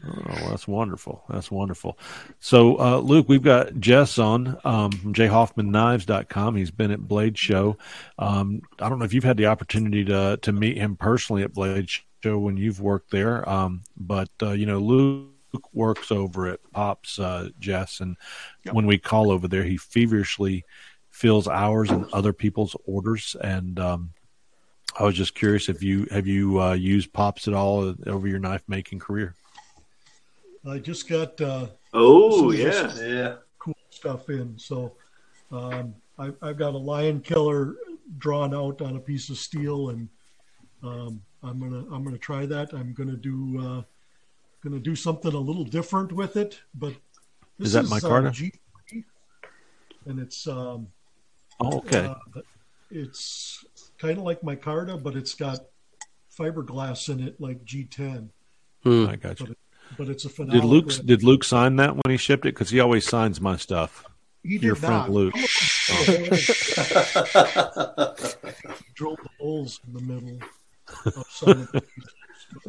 Oh, 0.06 0.50
that's 0.50 0.68
wonderful. 0.68 1.24
That's 1.30 1.52
wonderful. 1.52 1.98
So, 2.40 2.80
uh, 2.80 3.00
Luke, 3.00 3.28
we've 3.28 3.44
got 3.44 3.80
Jess 3.80 4.18
on 4.18 4.58
um, 4.64 4.92
from 4.92 5.14
jhoffmanknives.com. 5.14 6.56
He's 6.56 6.72
been 6.72 6.92
at 6.92 7.08
Blade 7.08 7.38
Show. 7.38 7.78
Um, 8.18 8.62
I 8.80 8.88
don't 8.90 9.00
know 9.00 9.06
if 9.06 9.14
you've 9.14 9.24
had 9.24 9.38
the 9.38 9.48
opportunity 9.48 10.06
to 10.06 10.38
to 10.42 10.52
meet 10.52 10.78
him 10.78 10.96
personally 10.96 11.44
at 11.44 11.54
Blade 11.54 11.90
Show 12.24 12.40
when 12.40 12.58
you've 12.58 12.80
worked 12.82 13.12
there, 13.12 13.48
um, 13.50 13.82
but 13.98 14.30
uh, 14.42 14.52
you 14.52 14.66
know, 14.66 14.80
Luke 14.80 15.30
works 15.74 16.12
over 16.12 16.48
at 16.48 16.60
Pops 16.72 17.20
uh, 17.20 17.50
Jess, 17.60 18.00
and 18.00 18.16
Yep. 18.66 18.76
when 18.76 18.86
we 18.86 18.98
call 18.98 19.32
over 19.32 19.48
there, 19.48 19.64
he 19.64 19.78
feverishly 19.78 20.64
fills 21.10 21.48
ours 21.48 21.90
and 21.90 22.06
other 22.14 22.32
people's 22.34 22.76
orders. 22.86 23.36
And 23.42 23.80
um, 23.80 24.14
I 24.98 25.04
was 25.04 25.16
just 25.16 25.36
curious 25.36 25.68
if 25.68 25.84
you 25.84 26.08
have 26.12 26.28
you 26.28 26.62
uh, 26.62 26.74
used 26.74 27.12
Pops 27.12 27.48
at 27.48 27.54
all 27.54 27.94
over 28.08 28.28
your 28.28 28.40
knife 28.40 28.64
making 28.68 29.00
career. 29.00 29.36
I 30.68 30.80
just 30.80 31.08
got 31.08 31.40
uh, 31.42 31.68
Oh, 31.94 32.52
Some 32.52 32.60
yeah. 32.60 32.70
just- 32.72 33.02
Yeah. 33.04 33.36
cool 33.58 33.76
stuff 33.90 34.30
in. 34.30 34.58
So 34.58 34.94
um, 35.52 35.96
I, 36.18 36.32
I've 36.42 36.58
got 36.58 36.74
a 36.74 36.78
lion 36.78 37.22
killer 37.22 37.76
drawn 38.18 38.54
out 38.54 38.82
on 38.82 38.96
a 38.96 39.00
piece 39.00 39.30
of 39.30 39.38
steel, 39.38 39.90
and 39.90 40.10
um, 40.84 41.22
I'm 41.44 41.60
gonna 41.60 41.86
I'm 41.94 42.04
gonna 42.04 42.18
try 42.18 42.46
that. 42.46 42.74
I'm 42.74 42.94
gonna 42.94 43.16
do 43.16 43.60
uh, 43.60 43.82
gonna 44.64 44.80
do 44.80 44.96
something 44.96 45.34
a 45.34 45.38
little 45.40 45.64
different 45.64 46.12
with 46.12 46.36
it. 46.38 46.60
But 46.76 46.94
this 47.58 47.68
Is 47.68 47.74
that 47.74 47.88
my 47.90 48.00
micarta? 48.00 48.30
G3, 48.92 49.04
and 50.06 50.20
it's 50.20 50.48
um, 50.48 50.88
Oh, 51.62 51.78
okay. 51.80 52.06
uh, 52.06 52.42
it's 52.92 53.64
kind 53.98 54.18
of 54.18 54.24
like 54.24 54.44
my 54.44 54.56
micarta, 54.56 55.02
but 55.02 55.16
it's 55.16 55.34
got 55.36 55.60
fiberglass 56.38 57.10
in 57.10 57.20
it, 57.22 57.40
like 57.42 57.64
G10. 57.66 58.30
Hmm. 58.84 59.08
I 59.10 59.16
got 59.18 59.40
you. 59.42 59.48
But 59.48 59.58
it's 59.98 60.26
a 60.26 60.28
Did 60.28 60.36
phenomenal. 60.36 60.70
Luke 60.70 60.92
did 61.06 61.24
Luke 61.24 61.44
sign 61.44 61.76
that 61.78 61.96
when 61.96 62.10
he 62.10 62.18
shipped 62.18 62.46
it? 62.46 62.54
Because 62.54 62.70
he 62.70 62.80
always 62.80 63.08
signs 63.08 63.42
my 63.42 63.58
stuff. 63.58 64.06
He 64.44 64.58
did 64.58 64.64
Your 64.64 64.76
friend. 64.76 65.14
Luke. 65.14 65.34
drilled 68.96 69.20
the 69.24 69.30
holes 69.40 69.80
in 69.88 69.94
the 69.94 70.02
middle 70.02 70.40
of 71.06 71.26
some 71.30 71.50
of 71.50 71.72
the 71.72 71.84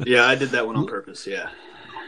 Yeah, 0.07 0.27
I 0.27 0.35
did 0.35 0.51
that 0.51 0.67
one 0.67 0.77
on 0.77 0.87
purpose. 0.87 1.27
Yeah. 1.27 1.51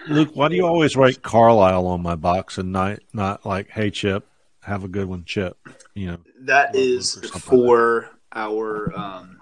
Luke, 0.08 0.30
why 0.34 0.48
do 0.48 0.56
you 0.56 0.66
always 0.66 0.96
write 0.96 1.22
Carlisle 1.22 1.86
on 1.86 2.02
my 2.02 2.16
box 2.16 2.58
and 2.58 2.72
not 2.72 3.00
not 3.12 3.46
like 3.46 3.70
Hey 3.70 3.90
Chip? 3.90 4.26
Have 4.62 4.84
a 4.84 4.88
good 4.88 5.06
one, 5.06 5.24
Chip. 5.24 5.56
You 5.94 6.06
know 6.08 6.18
That 6.40 6.74
is 6.74 7.12
something 7.12 7.30
like 7.32 7.42
for 7.42 8.10
our 8.32 8.92
um, 8.96 9.40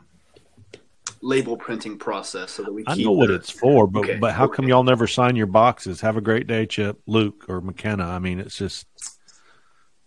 label 1.22 1.56
printing 1.56 1.98
process, 1.98 2.50
so 2.52 2.62
that 2.62 2.72
we. 2.72 2.84
I 2.86 2.94
know 2.96 3.12
what 3.12 3.28
the- 3.28 3.34
it's 3.34 3.50
for, 3.50 3.86
but 3.86 4.00
Okay, 4.00 4.16
but 4.18 4.32
how 4.34 4.44
okay. 4.46 4.56
come 4.56 4.68
y'all 4.68 4.82
never 4.84 5.06
sign 5.06 5.36
your 5.36 5.46
boxes? 5.46 6.00
Have 6.00 6.16
a 6.16 6.20
great 6.20 6.46
day, 6.46 6.66
Chip, 6.66 7.00
Luke, 7.06 7.44
or 7.48 7.60
McKenna. 7.60 8.06
I 8.06 8.18
mean, 8.18 8.40
it's 8.40 8.56
just 8.56 8.86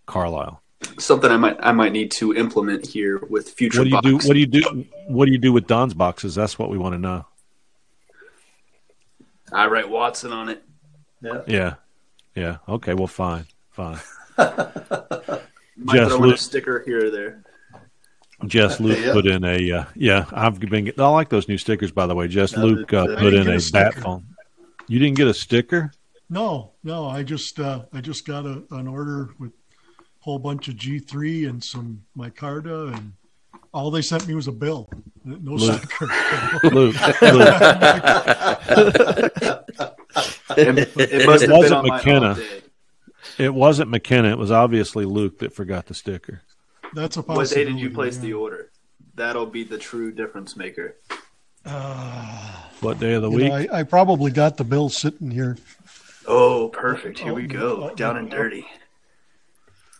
Carlisle. 0.05 0.61
something 0.97 1.31
I 1.31 1.37
might 1.37 1.57
I 1.61 1.71
might 1.71 1.91
need 1.93 2.11
to 2.13 2.33
implement 2.35 2.85
here 2.87 3.19
with 3.29 3.49
future. 3.51 3.79
What 3.83 4.03
do 4.03 4.09
you 4.11 4.19
do? 4.19 4.27
What 4.27 4.33
do 4.33 4.39
you 4.39 4.45
do? 4.47 4.85
What 5.07 5.25
do 5.25 5.31
you 5.31 5.37
do 5.37 5.53
with 5.53 5.67
Don's 5.67 5.93
boxes? 5.93 6.35
That's 6.35 6.57
what 6.59 6.69
we 6.69 6.77
want 6.77 6.93
to 6.93 6.99
know. 6.99 7.25
I 9.51 9.67
write 9.67 9.89
Watson 9.89 10.31
on 10.31 10.49
it. 10.49 10.63
Yeah. 11.21 11.41
Yeah, 11.47 11.73
yeah. 12.35 12.57
Okay, 12.67 12.93
well, 12.95 13.07
fine, 13.07 13.45
fine. 13.69 13.99
Might 14.37 15.95
Jess 15.95 16.07
throw 16.09 16.17
in 16.17 16.23
a 16.23 16.27
Luke, 16.27 16.37
sticker 16.37 16.83
here 16.85 17.05
or 17.05 17.09
there. 17.11 17.43
Jess 18.47 18.79
Luke 18.79 18.97
Yeah. 18.99 19.13
put 19.13 19.25
in 19.27 19.43
a 19.43 19.71
uh, 19.71 19.85
yeah. 19.95 20.25
I've 20.31 20.59
been. 20.59 20.91
I 20.97 21.07
like 21.07 21.29
those 21.29 21.47
new 21.47 21.57
stickers, 21.57 21.91
by 21.91 22.05
the 22.07 22.15
way. 22.15 22.27
Jess 22.27 22.55
No, 22.55 22.65
Luke 22.65 22.93
uh, 22.93 23.05
put 23.17 23.33
in 23.33 23.47
a 23.47 23.55
a 23.57 23.59
bat 23.71 23.93
phone. 23.95 24.25
You 24.87 24.99
didn't 24.99 25.17
get 25.17 25.27
a 25.27 25.33
sticker? 25.33 25.91
No, 26.29 26.71
no, 26.83 27.07
I 27.07 27.23
just 27.23 27.59
uh, 27.59 27.83
I 27.93 28.01
just 28.01 28.25
got 28.25 28.45
a, 28.45 28.63
an 28.71 28.87
order 28.87 29.29
with 29.39 29.51
a 29.51 29.93
whole 30.19 30.39
bunch 30.39 30.67
of 30.67 30.75
G 30.77 30.99
three 30.99 31.45
and 31.45 31.63
some 31.63 32.03
micarta, 32.17 32.93
and 32.95 33.13
all 33.73 33.91
they 33.91 34.01
sent 34.01 34.27
me 34.27 34.33
was 34.35 34.47
a 34.47 34.51
bill. 34.51 34.89
No 35.25 35.53
Luke. 35.53 35.81
sticker. 35.81 36.69
Luke, 36.69 36.95
It, 40.55 40.89
it 40.97 41.25
must 41.25 41.43
It 41.43 41.49
wasn't 41.49 41.73
on 41.73 41.87
McKenna. 41.87 42.31
off. 42.31 42.39
It 43.39 43.53
wasn't 43.53 43.89
McKenna. 43.89 44.29
It 44.31 44.37
was 44.37 44.51
obviously 44.51 45.05
Luke 45.05 45.39
that 45.39 45.53
forgot 45.53 45.87
the 45.87 45.93
sticker. 45.93 46.41
That's 46.95 47.17
a 47.17 47.21
What 47.21 47.33
day 47.35 47.39
possibility. 47.41 47.71
did 47.73 47.79
you 47.81 47.89
place 47.89 48.15
yeah. 48.17 48.21
the 48.21 48.33
order? 48.33 48.69
That'll 49.15 49.45
be 49.45 49.63
the 49.63 49.77
true 49.77 50.11
difference 50.11 50.55
maker. 50.55 50.95
Uh, 51.65 52.51
What 52.81 52.99
day 52.99 53.13
of 53.13 53.21
the 53.21 53.29
week? 53.29 53.49
know, 53.49 53.55
I, 53.55 53.79
I 53.79 53.83
probably 53.83 54.31
got 54.31 54.57
the 54.57 54.63
bill 54.63 54.89
sitting 54.89 55.31
here. 55.31 55.57
Oh, 56.27 56.69
perfect. 56.69 57.19
Here 57.19 57.33
we 57.33 57.43
Oh, 57.45 57.47
go. 57.47 57.89
oh, 57.91 57.95
Down 57.95 58.15
oh, 58.15 58.19
and 58.19 58.29
dirty. 58.29 58.65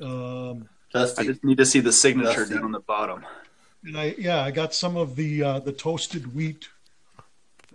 Um, 0.02 0.68
I 0.96 1.06
just 1.24 1.44
need 1.44 1.58
to 1.58 1.66
see 1.66 1.80
the 1.80 1.92
signature 1.92 2.42
Dusty. 2.42 2.56
down 2.56 2.66
on 2.66 2.72
the 2.72 2.80
bottom. 2.80 3.26
and 3.84 3.98
I 3.98 4.16
yeah, 4.18 4.42
I 4.44 4.52
got 4.52 4.74
some 4.74 4.96
of 4.98 5.16
the 5.16 5.42
uh, 5.44 5.60
the 5.60 5.72
toasted 5.72 6.36
wheat. 6.36 6.68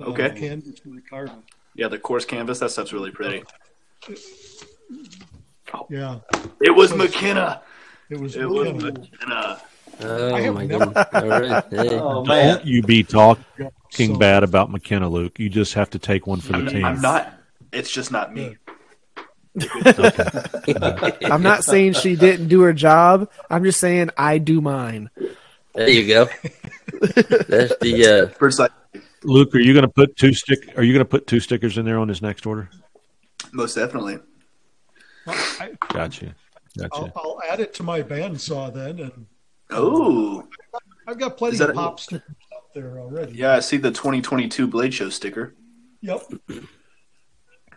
uh, 0.00 0.04
Okay. 0.04 0.30
Canvas 0.30 0.80
micarta. 0.86 1.42
Yeah, 1.74 1.88
the 1.88 1.98
coarse 1.98 2.24
canvas. 2.24 2.58
That 2.60 2.70
stuff's 2.70 2.92
really 2.92 3.10
pretty. 3.10 3.42
Yeah, 5.90 6.20
It 6.60 6.74
was 6.74 6.94
McKenna. 6.94 7.62
It 8.10 8.18
was. 8.20 8.36
It 8.36 8.48
was 8.48 8.72
McKenna. 8.72 9.02
McKenna. 9.12 9.60
Oh 10.00 10.52
my 10.52 10.66
never- 10.66 10.86
goodness! 10.86 11.06
All 11.12 11.28
right, 11.28 11.64
hey. 11.70 11.98
Oh. 11.98 12.24
Don't 12.24 12.64
you 12.64 12.82
be 12.82 13.02
talking 13.02 13.44
So- 13.90 14.16
bad 14.16 14.42
about 14.44 14.70
McKenna, 14.70 15.08
Luke. 15.08 15.38
You 15.38 15.48
just 15.48 15.74
have 15.74 15.90
to 15.90 15.98
take 15.98 16.26
one 16.26 16.40
for 16.40 16.52
the 16.58 16.70
team. 16.70 16.84
I'm 16.84 17.00
not. 17.00 17.32
It's 17.72 17.90
just 17.90 18.10
not 18.12 18.32
me. 18.32 18.56
I'm 21.24 21.42
not 21.42 21.64
saying 21.64 21.94
she 21.94 22.16
didn't 22.16 22.48
do 22.48 22.60
her 22.62 22.72
job. 22.72 23.28
I'm 23.50 23.64
just 23.64 23.80
saying 23.80 24.10
I 24.16 24.38
do 24.38 24.60
mine. 24.60 25.10
There 25.74 25.88
you 25.88 26.06
go. 26.06 26.24
That's 27.00 27.76
the 27.80 28.28
uh, 28.30 28.34
First, 28.38 28.58
like, 28.58 28.70
Luke, 29.24 29.54
are 29.54 29.58
you 29.60 29.72
going 29.72 29.84
to 29.84 29.88
put 29.92 30.16
two 30.16 30.32
stick? 30.32 30.74
Are 30.76 30.82
you 30.82 30.92
going 30.92 31.04
to 31.04 31.08
put 31.08 31.26
two 31.26 31.40
stickers 31.40 31.76
in 31.78 31.84
there 31.84 31.98
on 31.98 32.08
this 32.08 32.22
next 32.22 32.46
order? 32.46 32.70
most 33.52 33.74
definitely. 33.74 34.18
Well, 35.26 35.36
I, 35.60 35.72
Gotcha, 35.88 36.34
gotcha. 36.76 36.90
I'll, 36.94 37.12
I'll 37.16 37.40
add 37.48 37.60
it 37.60 37.72
to 37.74 37.82
my 37.82 38.02
bandsaw 38.02 38.72
then, 38.74 38.98
and 39.00 39.26
Oh, 39.70 40.48
I've 41.06 41.18
got 41.18 41.36
plenty 41.36 41.54
Is 41.54 41.58
that 41.60 41.70
of 41.70 41.76
a- 41.78 41.98
stickers 42.00 42.22
out 42.54 42.74
there 42.74 42.98
already. 42.98 43.32
yeah. 43.36 43.54
I 43.54 43.60
see 43.60 43.76
the 43.76 43.90
2022 43.90 44.66
Blade 44.66 44.92
Show 44.94 45.10
sticker. 45.10 45.54
Yep. 46.00 46.22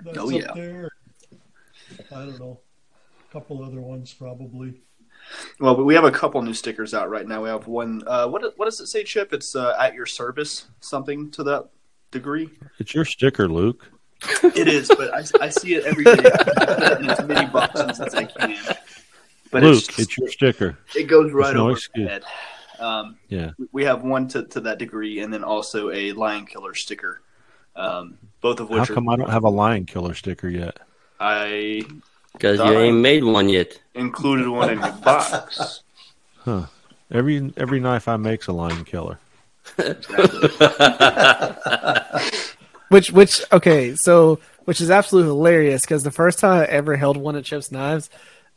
That's 0.03 0.17
Oh, 0.17 0.27
up 0.27 0.31
yeah. 0.31 0.51
there. 0.55 0.89
I 2.11 2.25
don't 2.25 2.39
know. 2.39 2.59
A 3.29 3.33
couple 3.33 3.63
other 3.63 3.81
ones 3.81 4.13
probably. 4.13 4.81
Well, 5.59 5.75
but 5.75 5.83
we 5.85 5.93
have 5.93 6.03
a 6.03 6.11
couple 6.11 6.41
new 6.41 6.53
stickers 6.53 6.93
out 6.93 7.09
right 7.09 7.27
now. 7.27 7.43
We 7.43 7.49
have 7.49 7.67
one. 7.67 8.01
Uh, 8.07 8.27
what 8.27 8.57
what 8.57 8.65
does 8.65 8.79
it 8.79 8.87
say, 8.87 9.03
Chip? 9.03 9.31
It's 9.33 9.55
uh, 9.55 9.75
at 9.79 9.93
your 9.93 10.05
service, 10.07 10.65
something 10.79 11.29
to 11.31 11.43
that 11.43 11.69
degree. 12.09 12.49
It's 12.79 12.93
your 12.95 13.05
sticker, 13.05 13.47
Luke. 13.47 13.87
It 14.43 14.67
is, 14.67 14.87
but 14.87 15.13
I, 15.13 15.45
I 15.45 15.49
see 15.49 15.75
it 15.75 15.85
every 15.85 16.03
day. 16.03 16.11
I 16.11 16.65
put 16.65 16.91
it 16.91 16.99
in 17.01 17.09
as 17.09 17.23
many 17.25 17.47
boxes 17.49 17.99
as 17.99 18.13
I 18.13 18.25
can. 18.25 18.57
But 19.51 19.63
Luke, 19.63 19.77
it's, 19.77 19.99
it's 19.99 20.17
your 20.17 20.29
sticker. 20.29 20.77
it 20.95 21.03
goes 21.03 21.31
right 21.31 21.53
no 21.55 21.63
over 21.63 21.71
excuse. 21.73 22.05
my 22.05 22.11
head. 22.11 22.23
Um, 22.79 23.17
Yeah. 23.29 23.51
we 23.71 23.83
have 23.85 24.03
one 24.03 24.27
to, 24.29 24.43
to 24.43 24.59
that 24.61 24.77
degree, 24.79 25.19
and 25.21 25.33
then 25.33 25.43
also 25.43 25.91
a 25.91 26.11
lion 26.13 26.45
killer 26.45 26.73
sticker. 26.75 27.21
Um, 27.75 28.17
both 28.41 28.59
of 28.59 28.69
which 28.69 28.79
How 28.87 28.93
are 28.93 28.95
come 28.95 29.09
I 29.09 29.15
don't 29.15 29.29
have 29.29 29.43
a 29.43 29.49
lion 29.49 29.85
killer 29.85 30.13
sticker 30.13 30.49
yet? 30.49 30.77
I 31.19 31.83
because 32.33 32.59
you 32.59 32.79
ain't 32.79 32.97
made 32.97 33.23
one 33.23 33.49
yet. 33.49 33.79
included 33.93 34.47
one 34.47 34.71
in 34.71 34.79
your 34.79 34.91
box. 34.93 35.83
Huh? 36.39 36.65
Every 37.11 37.53
every 37.57 37.79
knife 37.79 38.07
I 38.07 38.17
make's 38.17 38.47
a 38.47 38.53
lion 38.53 38.83
killer. 38.83 39.19
Which, 42.91 43.09
which, 43.09 43.41
okay, 43.53 43.95
so 43.95 44.39
which 44.65 44.81
is 44.81 44.91
absolutely 44.91 45.29
hilarious 45.29 45.81
because 45.81 46.03
the 46.03 46.11
first 46.11 46.39
time 46.39 46.61
I 46.61 46.65
ever 46.65 46.97
held 46.97 47.15
one 47.15 47.37
of 47.37 47.45
Chip's 47.45 47.71
knives, 47.71 48.09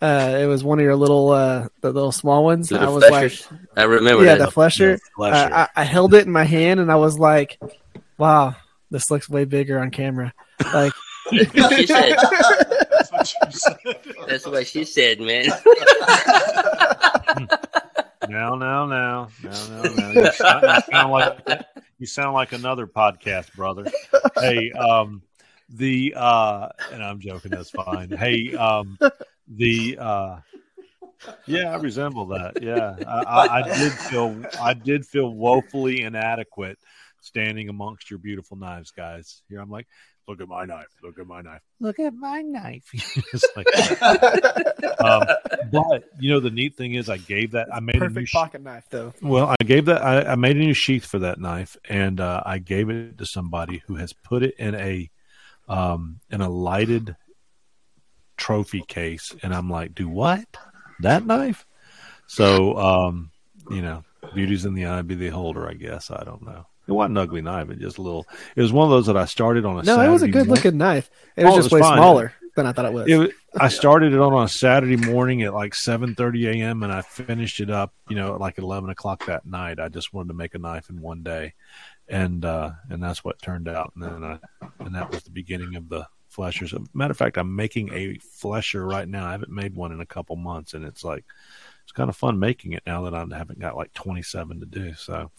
uh, 0.02 0.36
it 0.40 0.46
was 0.46 0.64
one 0.64 0.80
of 0.80 0.84
your 0.84 0.96
little, 0.96 1.30
uh, 1.30 1.68
the 1.82 1.92
little 1.92 2.10
small 2.10 2.42
ones. 2.42 2.68
The 2.68 2.80
I 2.80 2.88
was 2.88 3.04
fleshers? 3.04 3.48
like, 3.48 3.60
I 3.76 3.84
remember 3.84 4.24
yeah, 4.24 4.34
that. 4.34 4.46
the 4.46 4.50
flesher. 4.50 4.94
The 4.94 5.00
flesher. 5.14 5.54
Uh, 5.54 5.66
I, 5.76 5.82
I 5.82 5.84
held 5.84 6.14
it 6.14 6.26
in 6.26 6.32
my 6.32 6.42
hand 6.42 6.80
and 6.80 6.90
I 6.90 6.96
was 6.96 7.16
like, 7.16 7.60
wow, 8.18 8.56
this 8.90 9.08
looks 9.08 9.28
way 9.28 9.44
bigger 9.44 9.78
on 9.78 9.92
camera. 9.92 10.32
Like, 10.72 10.92
she 11.30 11.86
said. 11.86 12.16
That's 12.90 13.12
what 13.12 13.26
said. 13.52 13.76
That's 14.26 14.46
what 14.46 14.66
she 14.66 14.84
said, 14.84 15.20
man. 15.20 15.46
Now, 18.28 18.54
now, 18.54 18.86
now, 18.86 19.28
now, 19.42 19.66
now, 19.68 19.82
now. 19.82 20.10
You 20.10 20.32
sound, 20.32 20.62
you 20.64 20.80
sound 20.92 21.12
like 21.12 21.66
you 21.98 22.06
sound 22.06 22.34
like 22.34 22.52
another 22.52 22.86
podcast, 22.86 23.54
brother. 23.54 23.90
Hey, 24.38 24.72
um, 24.72 25.22
the 25.68 26.14
uh, 26.16 26.68
and 26.92 27.02
I'm 27.02 27.20
joking. 27.20 27.50
That's 27.50 27.70
fine. 27.70 28.10
Hey, 28.10 28.54
um, 28.54 28.98
the 29.48 29.98
uh, 30.00 30.36
yeah, 31.46 31.72
I 31.72 31.76
resemble 31.76 32.26
that. 32.28 32.62
Yeah, 32.62 32.96
I, 33.06 33.20
I, 33.20 33.60
I 33.60 33.78
did 33.78 33.92
feel 33.92 34.42
I 34.60 34.74
did 34.74 35.06
feel 35.06 35.32
woefully 35.32 36.02
inadequate 36.02 36.78
standing 37.20 37.68
amongst 37.68 38.10
your 38.10 38.18
beautiful 38.18 38.56
knives, 38.56 38.90
guys. 38.90 39.42
Here, 39.48 39.60
I'm 39.60 39.70
like, 39.70 39.86
look 40.28 40.40
at 40.40 40.48
my 40.48 40.64
knife. 40.64 40.88
Look 41.02 41.18
at 41.18 41.26
my 41.26 41.42
knife. 41.42 41.62
Look 41.80 41.98
at 41.98 42.14
my 42.14 42.42
knife. 42.42 42.88
It's 43.32 43.46
like, 43.56 43.66
um, 45.00 45.26
but 45.70 46.04
you 46.18 46.30
know, 46.30 46.40
the 46.40 46.50
neat 46.50 46.76
thing 46.76 46.94
is, 46.94 47.08
I 47.08 47.16
gave 47.16 47.52
that. 47.52 47.68
I 47.72 47.80
made 47.80 47.96
a 47.96 48.00
new 48.00 48.08
perfect 48.08 48.28
sheath. 48.28 48.40
pocket 48.40 48.62
knife, 48.62 48.86
though. 48.90 49.12
Well, 49.20 49.54
I 49.58 49.64
gave 49.64 49.86
that. 49.86 50.02
I, 50.02 50.32
I 50.32 50.34
made 50.36 50.56
a 50.56 50.60
new 50.60 50.74
sheath 50.74 51.04
for 51.04 51.18
that 51.20 51.38
knife, 51.38 51.76
and 51.88 52.20
uh, 52.20 52.42
I 52.44 52.58
gave 52.58 52.90
it 52.90 53.18
to 53.18 53.26
somebody 53.26 53.82
who 53.86 53.96
has 53.96 54.12
put 54.12 54.42
it 54.42 54.54
in 54.58 54.74
a 54.74 55.10
um, 55.68 56.20
in 56.30 56.40
a 56.40 56.48
lighted 56.48 57.16
trophy 58.36 58.82
case, 58.86 59.34
and 59.42 59.54
I'm 59.54 59.70
like, 59.70 59.94
"Do 59.94 60.08
what? 60.08 60.44
That 61.00 61.26
knife?" 61.26 61.66
So, 62.26 62.76
um, 62.78 63.30
you 63.70 63.82
know, 63.82 64.04
beauty's 64.34 64.64
in 64.64 64.74
the 64.74 64.86
eye 64.86 65.02
be 65.02 65.14
the 65.14 65.28
holder. 65.28 65.68
I 65.68 65.74
guess 65.74 66.10
I 66.10 66.24
don't 66.24 66.42
know. 66.42 66.66
It 66.86 66.92
wasn't 66.92 67.16
an 67.18 67.22
ugly 67.22 67.40
knife. 67.42 67.70
It 67.70 67.78
just 67.78 67.98
a 67.98 68.02
little. 68.02 68.26
It 68.56 68.60
was 68.62 68.72
one 68.72 68.84
of 68.84 68.90
those 68.90 69.06
that 69.06 69.16
I 69.16 69.24
started 69.24 69.64
on 69.64 69.78
a. 69.78 69.82
No, 69.82 70.00
it 70.00 70.08
was 70.08 70.22
a 70.22 70.28
good 70.28 70.46
morning. 70.46 70.54
looking 70.64 70.78
knife. 70.78 71.10
It 71.36 71.44
was 71.44 71.52
Oh, 71.52 71.54
it 71.54 71.58
just 71.58 71.72
was 71.72 71.80
way 71.80 71.80
fine. 71.80 71.98
smaller 71.98 72.32
than 72.56 72.66
I 72.66 72.72
thought 72.72 72.84
it 72.84 72.92
was. 72.92 73.06
It, 73.08 73.32
I 73.58 73.68
started 73.68 74.12
it 74.12 74.20
on 74.20 74.42
a 74.44 74.48
Saturday 74.48 74.96
morning 74.96 75.42
at 75.42 75.54
like 75.54 75.74
seven 75.74 76.14
thirty 76.14 76.46
a.m. 76.46 76.82
and 76.82 76.92
I 76.92 77.02
finished 77.02 77.60
it 77.60 77.70
up, 77.70 77.94
you 78.08 78.16
know, 78.16 78.34
at 78.34 78.40
like 78.40 78.58
eleven 78.58 78.90
o'clock 78.90 79.26
that 79.26 79.46
night. 79.46 79.80
I 79.80 79.88
just 79.88 80.12
wanted 80.12 80.28
to 80.28 80.34
make 80.34 80.54
a 80.54 80.58
knife 80.58 80.90
in 80.90 81.00
one 81.00 81.22
day, 81.22 81.54
and 82.08 82.44
uh, 82.44 82.72
and 82.90 83.02
that's 83.02 83.24
what 83.24 83.40
turned 83.40 83.68
out. 83.68 83.92
And 83.94 84.04
then 84.04 84.24
I, 84.24 84.38
and 84.80 84.94
that 84.94 85.10
was 85.10 85.22
the 85.22 85.30
beginning 85.30 85.76
of 85.76 85.88
the 85.88 86.06
fleshers. 86.30 86.74
Matter 86.92 87.12
of 87.12 87.16
fact, 87.16 87.38
I'm 87.38 87.54
making 87.56 87.92
a 87.94 88.18
flesher 88.18 88.84
right 88.84 89.08
now. 89.08 89.26
I 89.26 89.32
haven't 89.32 89.52
made 89.52 89.74
one 89.74 89.92
in 89.92 90.00
a 90.00 90.06
couple 90.06 90.36
months, 90.36 90.74
and 90.74 90.84
it's 90.84 91.02
like 91.04 91.24
it's 91.84 91.92
kind 91.92 92.10
of 92.10 92.16
fun 92.16 92.38
making 92.38 92.72
it 92.72 92.82
now 92.86 93.02
that 93.02 93.14
I 93.14 93.24
haven't 93.36 93.58
got 93.60 93.76
like 93.76 93.94
twenty 93.94 94.22
seven 94.22 94.60
to 94.60 94.66
do. 94.66 94.94
So 94.94 95.30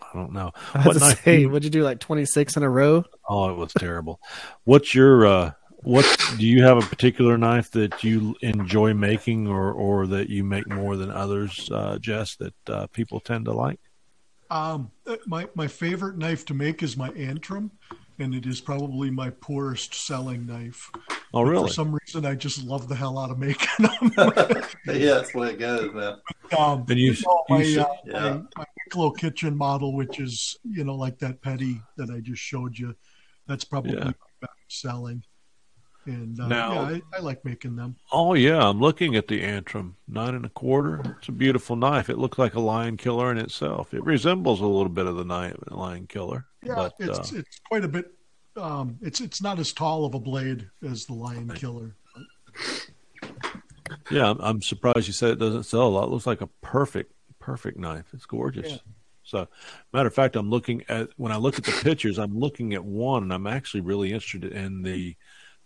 I 0.00 0.18
don't 0.18 0.32
know. 0.32 0.52
I 0.74 0.86
was 0.86 0.98
to 0.98 1.00
knife 1.00 1.24
do 1.24 1.30
say, 1.30 1.46
what'd 1.46 1.64
you 1.64 1.70
do, 1.70 1.82
like 1.82 1.98
26 2.00 2.56
in 2.56 2.62
a 2.62 2.68
row? 2.68 3.04
Oh, 3.28 3.50
it 3.50 3.56
was 3.56 3.72
terrible. 3.72 4.20
What's 4.64 4.94
your 4.94 5.26
uh 5.26 5.52
what 5.84 6.04
do 6.38 6.46
you 6.46 6.62
have 6.62 6.78
a 6.78 6.82
particular 6.82 7.36
knife 7.36 7.70
that 7.72 8.04
you 8.04 8.36
enjoy 8.40 8.94
making 8.94 9.48
or 9.48 9.72
or 9.72 10.06
that 10.08 10.28
you 10.28 10.44
make 10.44 10.68
more 10.68 10.96
than 10.96 11.10
others, 11.10 11.68
uh 11.72 11.98
Jess, 11.98 12.36
that 12.36 12.54
uh, 12.68 12.86
people 12.88 13.20
tend 13.20 13.46
to 13.46 13.52
like? 13.52 13.80
Um, 14.50 14.90
uh, 15.06 15.16
my 15.26 15.48
my 15.54 15.66
favorite 15.66 16.18
knife 16.18 16.44
to 16.46 16.54
make 16.54 16.82
is 16.82 16.96
my 16.96 17.08
Antrim, 17.10 17.70
and 18.22 18.34
it 18.34 18.46
is 18.46 18.60
probably 18.60 19.10
my 19.10 19.30
poorest 19.30 19.94
selling 19.94 20.46
knife. 20.46 20.90
Oh, 21.34 21.42
really? 21.42 21.68
For 21.68 21.74
some 21.74 21.94
reason, 21.94 22.24
I 22.24 22.34
just 22.34 22.62
love 22.64 22.88
the 22.88 22.94
hell 22.94 23.18
out 23.18 23.30
of 23.30 23.38
making 23.38 23.68
them. 23.78 24.12
yeah, 24.16 25.14
that's 25.14 25.32
the 25.32 25.38
way 25.38 25.50
it 25.50 25.58
goes, 25.58 25.92
man. 25.92 26.16
um, 26.58 26.84
And 26.88 26.98
you- 26.98 27.12
you 27.12 27.22
know, 27.26 27.44
my, 27.48 27.62
should- 27.62 27.78
uh, 27.80 27.86
Yeah. 28.06 28.20
my, 28.20 28.42
my 28.58 28.64
Wicklow 28.86 29.10
kitchen 29.12 29.56
model, 29.56 29.94
which 29.94 30.18
is 30.20 30.56
you 30.64 30.84
know 30.84 30.94
like 30.94 31.18
that 31.18 31.42
petty 31.42 31.80
that 31.96 32.10
I 32.10 32.20
just 32.20 32.42
showed 32.42 32.78
you, 32.78 32.94
that's 33.46 33.64
probably 33.64 33.94
Yeah. 33.94 34.04
my 34.04 34.14
best 34.40 34.52
selling. 34.68 35.22
And 36.04 36.38
uh, 36.40 36.48
Now- 36.48 36.72
yeah, 36.90 36.98
I, 37.14 37.16
I 37.16 37.20
like 37.20 37.44
making 37.44 37.76
them. 37.76 37.94
Oh 38.10 38.34
yeah, 38.34 38.68
I'm 38.68 38.80
looking 38.80 39.14
at 39.16 39.28
the 39.28 39.40
Antrim 39.42 39.96
nine 40.08 40.34
and 40.34 40.44
a 40.44 40.48
quarter. 40.50 41.00
It's 41.18 41.28
a 41.28 41.32
beautiful 41.32 41.76
knife. 41.76 42.10
It 42.10 42.18
looks 42.18 42.38
like 42.38 42.54
a 42.54 42.60
lion 42.60 42.96
killer 42.96 43.30
in 43.30 43.38
itself. 43.38 43.94
It 43.94 44.04
resembles 44.04 44.60
a 44.60 44.66
little 44.66 44.88
bit 44.88 45.06
of 45.06 45.16
the 45.16 45.24
knife 45.24 45.54
lion 45.68 46.06
killer, 46.08 46.46
Yeah, 46.62 46.74
but 46.74 46.94
it's 46.98 47.32
uh, 47.32 47.38
it's 47.38 47.60
quite 47.68 47.84
a 47.84 47.88
bit. 47.88 48.10
Um, 48.56 48.98
it's 49.00 49.20
it's 49.20 49.42
not 49.42 49.58
as 49.58 49.72
tall 49.72 50.04
of 50.04 50.14
a 50.14 50.20
blade 50.20 50.68
as 50.88 51.06
the 51.06 51.14
Lion 51.14 51.48
Killer. 51.54 51.96
yeah, 54.10 54.30
I'm, 54.30 54.40
I'm 54.40 54.62
surprised 54.62 55.06
you 55.06 55.12
said 55.12 55.30
it 55.30 55.38
doesn't 55.38 55.64
sell 55.64 55.86
a 55.86 55.88
lot. 55.88 56.04
It 56.04 56.10
looks 56.10 56.26
like 56.26 56.40
a 56.40 56.48
perfect, 56.60 57.12
perfect 57.38 57.78
knife. 57.78 58.06
It's 58.12 58.26
gorgeous. 58.26 58.70
Yeah. 58.70 58.78
So, 59.24 59.48
matter 59.92 60.08
of 60.08 60.14
fact, 60.14 60.36
I'm 60.36 60.50
looking 60.50 60.84
at 60.88 61.08
when 61.16 61.32
I 61.32 61.36
look 61.36 61.56
at 61.56 61.64
the 61.64 61.72
pictures, 61.82 62.18
I'm 62.18 62.38
looking 62.38 62.74
at 62.74 62.84
one, 62.84 63.24
and 63.24 63.32
I'm 63.32 63.46
actually 63.46 63.80
really 63.80 64.12
interested 64.12 64.52
in 64.52 64.82
the 64.82 65.16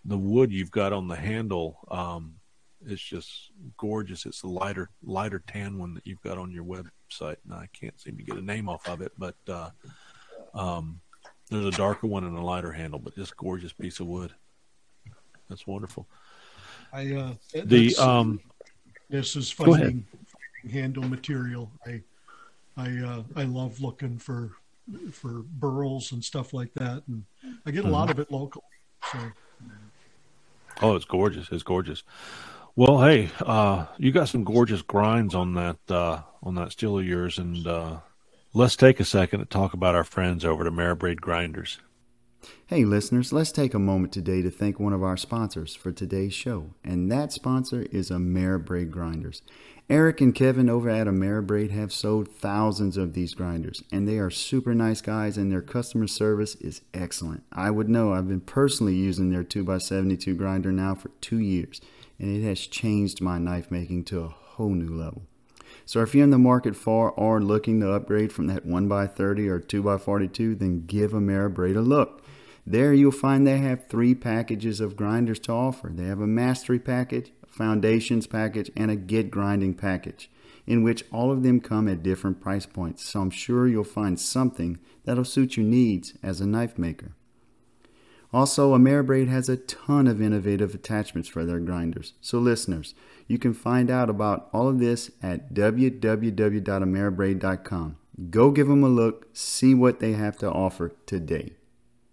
the 0.05 0.19
wood 0.19 0.53
you've 0.53 0.71
got 0.71 0.93
on 0.93 1.09
the 1.09 1.17
handle. 1.17 1.79
Um, 1.91 2.37
it's 2.87 3.03
just 3.03 3.51
gorgeous. 3.77 4.27
It's 4.27 4.43
the 4.43 4.49
lighter 4.49 4.91
lighter 5.03 5.43
tan 5.47 5.79
one 5.79 5.95
that 5.95 6.07
you've 6.07 6.23
got 6.23 6.39
on 6.39 6.53
your 6.53 6.65
website, 6.65 7.37
and 7.45 7.53
I 7.53 7.69
can't 7.73 7.99
seem 8.01 8.17
to 8.17 8.23
get 8.23 8.37
a 8.37 8.43
name 8.43 8.69
off 8.69 8.89
of 8.89 9.01
it, 9.01 9.13
but 9.19 9.37
uh, 9.49 9.71
um, 10.57 11.01
there's 11.51 11.67
a 11.67 11.71
darker 11.71 12.07
one 12.07 12.25
and 12.25 12.37
a 12.37 12.43
lighter 12.43 12.73
handle, 12.73 12.99
but 12.99 13.15
just 13.15 13.37
gorgeous 13.37 13.73
piece 13.73 14.01
of 14.01 14.07
wood. 14.07 14.33
That's 15.49 15.67
wonderful. 15.67 16.07
I 16.93 17.13
uh, 17.13 17.35
The 17.65 17.95
um, 17.97 18.41
this 19.09 19.37
is 19.37 19.51
finding, 19.51 20.05
finding 20.63 20.73
handle 20.73 21.05
material. 21.05 21.71
I 21.87 22.03
I 22.77 22.89
uh, 22.99 23.23
I 23.37 23.45
love 23.45 23.81
looking 23.81 24.19
for 24.19 24.53
for 25.13 25.43
burls 25.59 26.13
and 26.13 26.25
stuff 26.25 26.53
like 26.53 26.73
that, 26.75 27.03
and 27.09 27.25
I 27.65 27.71
get 27.71 27.85
a 27.85 27.89
lot 27.89 28.09
Mhm. 28.09 28.13
of 28.13 28.19
it 28.19 28.33
local. 28.33 28.65
So 29.13 29.19
Oh, 30.83 30.95
it's 30.95 31.05
gorgeous. 31.07 31.49
It's 31.51 31.63
gorgeous. 31.63 32.03
Well, 32.75 33.01
hey, 33.01 33.31
uh, 33.41 33.87
you 33.97 34.13
got 34.13 34.29
some 34.29 34.45
gorgeous 34.45 34.83
grinds 34.83 35.35
on 35.35 35.55
that 35.55 35.79
uh, 35.89 36.23
on 36.43 36.55
that 36.57 36.73
steel 36.73 36.99
of 36.99 37.07
yours, 37.07 37.39
and 37.39 37.67
uh, 37.67 38.01
let's 38.57 38.75
take 38.75 38.99
a 38.99 39.05
second 39.05 39.41
to 39.41 39.45
talk 39.45 39.75
about 39.75 39.95
our 39.95 40.03
friends 40.03 40.43
over 40.43 40.67
at 40.67 40.73
Ameribrade 40.73 41.21
Grinders. 41.21 41.79
Hey, 42.67 42.87
listeners, 42.87 43.31
let's 43.31 43.53
take 43.53 43.75
a 43.75 43.79
moment 43.79 44.15
today 44.15 44.41
to 44.41 44.51
thank 44.51 44.81
one 44.81 44.95
of 44.95 45.03
our 45.03 45.19
sponsors 45.19 45.75
for 45.75 45.93
today's 45.93 46.33
show, 46.33 46.71
and 46.83 47.13
that 47.13 47.33
sponsor 47.33 47.87
is 47.93 48.09
Ameribrade 48.09 48.91
Grinders. 48.91 49.43
Eric 49.91 50.23
and 50.23 50.35
Kevin 50.35 50.71
over 50.71 50.89
at 50.89 51.07
Ameribrade 51.07 51.71
have 51.71 51.93
sold 51.93 52.29
thousands 52.29 52.97
of 52.97 53.13
these 53.13 53.35
grinders, 53.35 53.83
and 53.93 54.09
they 54.09 54.17
are 54.17 54.31
super 54.31 54.75
nice 54.75 55.03
guys, 55.03 55.37
and 55.37 55.53
their 55.53 55.61
customer 55.61 56.07
service 56.07 56.55
is 56.55 56.81
excellent. 56.95 57.43
I 57.53 57.71
would 57.71 57.91
know 57.91 58.15
I've 58.15 58.29
been 58.29 58.41
personally 58.41 58.95
using 58.95 59.31
their 59.31 59.45
2x72 59.45 60.35
grinder 60.35 60.73
now 60.73 60.95
for 60.95 61.11
two 61.21 61.41
years, 61.41 61.83
and 62.19 62.35
it 62.35 62.43
has 62.49 62.61
changed 62.61 63.21
my 63.21 63.37
knife 63.37 63.71
making 63.71 64.05
to 64.05 64.23
a 64.23 64.29
whole 64.29 64.71
new 64.71 64.97
level. 64.97 65.25
So 65.87 66.03
if 66.03 66.15
you're 66.15 66.25
in 66.25 66.31
the 66.31 66.39
market 66.39 66.75
for 66.75 67.13
or 67.13 67.41
looking 67.41 67.81
to 67.81 67.93
upgrade 67.93 68.33
from 68.33 68.49
that 68.49 68.67
1x30 68.67 69.49
or 69.49 69.61
2x42, 69.61 70.59
then 70.59 70.85
give 70.85 71.13
Ameribrade 71.13 71.77
a 71.77 71.81
look. 71.81 72.25
There 72.67 72.93
you'll 72.93 73.13
find 73.13 73.47
they 73.47 73.59
have 73.59 73.87
three 73.87 74.13
packages 74.13 74.81
of 74.81 74.97
grinders 74.97 75.39
to 75.41 75.53
offer. 75.53 75.89
They 75.89 76.07
have 76.07 76.21
a 76.21 76.27
mastery 76.27 76.81
package, 76.81 77.31
a 77.45 77.47
foundations 77.47 78.27
package, 78.27 78.73
and 78.77 78.91
a 78.91 78.97
get 78.97 79.31
grinding 79.31 79.75
package, 79.75 80.29
in 80.67 80.83
which 80.83 81.05
all 81.13 81.31
of 81.31 81.45
them 81.45 81.61
come 81.61 81.87
at 81.87 82.03
different 82.03 82.41
price 82.41 82.67
points. 82.67 83.05
So 83.05 83.21
I'm 83.21 83.31
sure 83.31 83.69
you'll 83.69 83.85
find 83.85 84.19
something 84.19 84.81
that'll 85.05 85.25
suit 85.25 85.57
your 85.57 85.67
needs 85.67 86.15
as 86.21 86.41
a 86.41 86.47
knife 86.47 86.77
maker. 86.77 87.13
Also, 88.33 88.77
Ameribrade 88.77 89.29
has 89.29 89.49
a 89.49 89.57
ton 89.57 90.09
of 90.09 90.21
innovative 90.21 90.75
attachments 90.75 91.29
for 91.29 91.45
their 91.45 91.61
grinders. 91.61 92.15
So, 92.21 92.39
listeners, 92.39 92.95
you 93.27 93.39
can 93.39 93.55
find 93.55 93.91
out 93.91 94.09
about 94.09 94.49
all 94.53 94.69
of 94.69 94.79
this 94.79 95.11
at 95.23 95.53
www.ameribrade.com. 95.53 97.97
Go 98.31 98.51
give 98.51 98.69
them 98.69 98.83
a 98.83 98.89
look, 98.89 99.29
see 99.35 99.75
what 99.75 100.01
they 100.01 100.13
have 100.13 100.39
to 100.39 100.51
offer 100.51 100.95
today. 101.05 101.53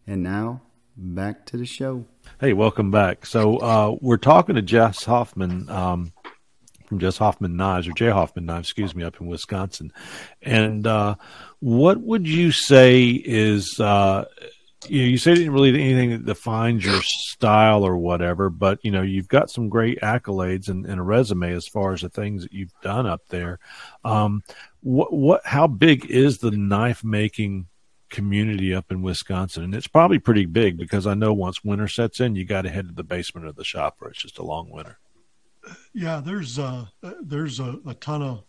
And 0.06 0.22
now, 0.22 0.64
back 0.98 1.46
to 1.48 1.58
the 1.58 1.66
show. 1.66 2.06
Hey, 2.40 2.54
welcome 2.54 2.92
back. 2.92 3.26
So 3.26 3.58
uh, 3.58 3.96
we're 4.02 4.18
talking 4.18 4.56
to 4.56 4.62
Jess 4.62 5.06
Hoffman 5.06 5.70
um, 5.70 6.12
from 6.86 7.00
Jess 7.00 7.18
Hoffman 7.18 7.56
Knives, 7.56 7.88
or 7.88 7.94
Jay 7.94 8.10
Hoffman 8.10 8.46
Knives, 8.46 8.68
excuse 8.68 8.94
me, 8.94 9.04
up 9.04 9.20
in 9.22 9.28
Wisconsin. 9.28 9.94
And 10.42 10.86
uh, 10.86 11.16
what 11.60 12.02
would 12.02 12.28
you 12.28 12.52
say 12.52 13.10
is, 13.10 13.80
uh, 13.80 14.26
you 14.90 15.02
know, 15.02 15.08
you 15.08 15.18
say 15.18 15.32
it 15.32 15.36
didn't 15.36 15.54
really 15.54 15.70
anything 15.70 16.12
that 16.12 16.26
defines 16.26 16.86
your 16.86 17.02
style 17.02 17.84
or 17.84 17.98
whatever, 17.98 18.50
but 18.50 18.80
you 18.84 18.92
know, 18.92 19.02
you've 19.02 19.28
got 19.28 19.50
some 19.50 19.70
great 19.70 20.00
accolades 20.02 20.70
and, 20.70 20.86
and 20.86 21.00
a 21.00 21.04
resume 21.04 21.54
as 21.54 21.68
far 21.68 21.94
as 21.94 22.02
the 22.02 22.10
things 22.10 22.44
that 22.44 22.54
you've 22.54 22.74
done 22.82 23.06
up 23.06 23.22
there. 23.30 23.60
Um, 24.04 24.44
what, 24.82 25.14
what, 25.14 25.46
how 25.46 25.68
big 25.68 26.06
is 26.06 26.38
the 26.38 26.52
knife 26.52 27.04
making 27.04 27.68
community 28.10 28.74
up 28.74 28.92
in 28.92 29.02
Wisconsin, 29.02 29.64
and 29.64 29.76
it's 29.76 29.88
probably 29.88 30.20
pretty 30.20 30.46
big 30.46 30.78
because 30.78 31.08
I 31.08 31.16
know 31.16 31.34
once 31.34 31.64
winter 31.64 31.88
sets 31.88 32.20
in, 32.20 32.36
you 32.36 32.46
got 32.46 32.62
to 32.62 32.70
head 32.70 32.88
to 32.88 32.94
the 32.94 33.04
basement 33.04 33.48
of 33.48 33.56
the 33.56 33.64
shop, 33.64 33.98
or 34.02 34.10
it's 34.10 34.22
just 34.22 34.38
a 34.38 34.44
long 34.44 34.70
winter. 34.70 35.00
yeah, 35.94 36.22
there's 36.24 36.60
uh 36.60 36.86
there's 37.22 37.60
a, 37.60 37.80
a 37.88 37.94
ton 37.96 38.22
of 38.22 38.44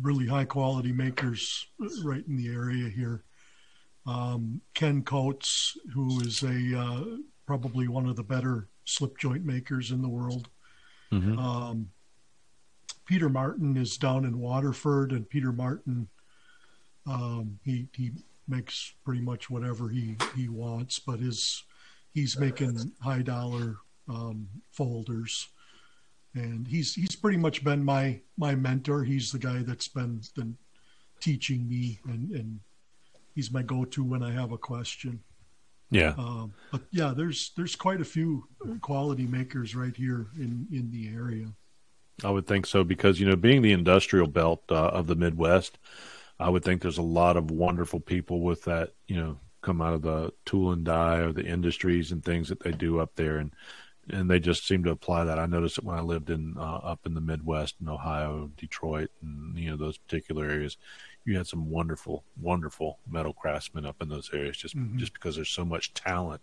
really 0.00 0.26
high 0.26 0.44
quality 0.44 0.92
makers 0.92 1.66
right 2.02 2.24
in 2.26 2.36
the 2.36 2.48
area 2.48 2.88
here. 2.88 3.24
Um, 4.06 4.60
Ken 4.74 5.02
Coates, 5.02 5.76
who 5.92 6.20
is 6.20 6.42
a 6.42 6.78
uh, 6.78 7.04
probably 7.46 7.88
one 7.88 8.06
of 8.06 8.16
the 8.16 8.22
better 8.22 8.68
slip 8.84 9.18
joint 9.18 9.44
makers 9.44 9.90
in 9.90 10.02
the 10.02 10.08
world. 10.08 10.48
Mhm. 11.10 11.38
Um, 11.38 11.90
Peter 13.06 13.28
Martin 13.28 13.76
is 13.76 13.96
down 13.96 14.24
in 14.24 14.38
Waterford, 14.38 15.12
and 15.12 15.28
Peter 15.28 15.52
Martin, 15.52 16.08
um, 17.06 17.58
he 17.64 17.88
he 17.94 18.12
makes 18.48 18.92
pretty 19.04 19.20
much 19.20 19.48
whatever 19.48 19.88
he 19.88 20.16
he 20.34 20.48
wants, 20.48 20.98
but 20.98 21.20
his 21.20 21.64
he's 22.12 22.38
making 22.38 22.92
high 23.00 23.22
dollar 23.22 23.76
um, 24.08 24.48
folders, 24.70 25.48
and 26.34 26.66
he's 26.66 26.94
he's 26.94 27.16
pretty 27.16 27.38
much 27.38 27.64
been 27.64 27.84
my 27.84 28.20
my 28.36 28.54
mentor. 28.54 29.04
He's 29.04 29.32
the 29.32 29.38
guy 29.38 29.62
that's 29.62 29.88
been 29.88 30.20
been 30.34 30.56
teaching 31.20 31.68
me, 31.68 32.00
and 32.06 32.30
and 32.32 32.60
he's 33.34 33.52
my 33.52 33.62
go 33.62 33.84
to 33.84 34.04
when 34.04 34.22
I 34.22 34.32
have 34.32 34.52
a 34.52 34.58
question. 34.58 35.20
Yeah. 35.90 36.14
Um, 36.18 36.54
but 36.72 36.82
yeah, 36.90 37.12
there's 37.16 37.52
there's 37.56 37.76
quite 37.76 38.00
a 38.00 38.04
few 38.04 38.48
quality 38.80 39.26
makers 39.26 39.76
right 39.76 39.94
here 39.94 40.26
in 40.36 40.66
in 40.72 40.90
the 40.90 41.08
area. 41.14 41.46
I 42.22 42.30
would 42.30 42.46
think 42.46 42.66
so 42.66 42.84
because 42.84 43.20
you 43.20 43.26
know, 43.26 43.36
being 43.36 43.62
the 43.62 43.72
industrial 43.72 44.26
belt 44.26 44.62
uh, 44.70 44.88
of 44.88 45.06
the 45.06 45.16
Midwest, 45.16 45.78
I 46.38 46.48
would 46.48 46.64
think 46.64 46.82
there's 46.82 46.98
a 46.98 47.02
lot 47.02 47.36
of 47.36 47.50
wonderful 47.50 48.00
people 48.00 48.40
with 48.40 48.64
that. 48.64 48.92
You 49.06 49.16
know, 49.16 49.38
come 49.62 49.80
out 49.80 49.94
of 49.94 50.02
the 50.02 50.32
tool 50.44 50.72
and 50.72 50.84
die 50.84 51.18
or 51.18 51.32
the 51.32 51.44
industries 51.44 52.12
and 52.12 52.24
things 52.24 52.48
that 52.48 52.60
they 52.60 52.72
do 52.72 53.00
up 53.00 53.14
there, 53.16 53.38
and 53.38 53.52
and 54.10 54.30
they 54.30 54.38
just 54.38 54.66
seem 54.66 54.84
to 54.84 54.90
apply 54.90 55.24
that. 55.24 55.38
I 55.38 55.46
noticed 55.46 55.78
it 55.78 55.84
when 55.84 55.96
I 55.96 56.02
lived 56.02 56.30
in 56.30 56.54
uh, 56.56 56.76
up 56.76 57.06
in 57.06 57.14
the 57.14 57.20
Midwest 57.20 57.76
in 57.80 57.88
Ohio, 57.88 58.50
Detroit, 58.56 59.10
and 59.22 59.56
you 59.56 59.70
know 59.70 59.76
those 59.76 59.98
particular 59.98 60.44
areas. 60.44 60.76
You 61.24 61.36
had 61.36 61.46
some 61.46 61.70
wonderful, 61.70 62.24
wonderful 62.40 62.98
metal 63.10 63.32
craftsmen 63.32 63.86
up 63.86 63.96
in 64.02 64.08
those 64.08 64.30
areas, 64.32 64.56
just 64.56 64.76
Mhm. 64.76 64.96
just 64.96 65.14
because 65.14 65.36
there's 65.36 65.50
so 65.50 65.64
much 65.64 65.94
talent 65.94 66.42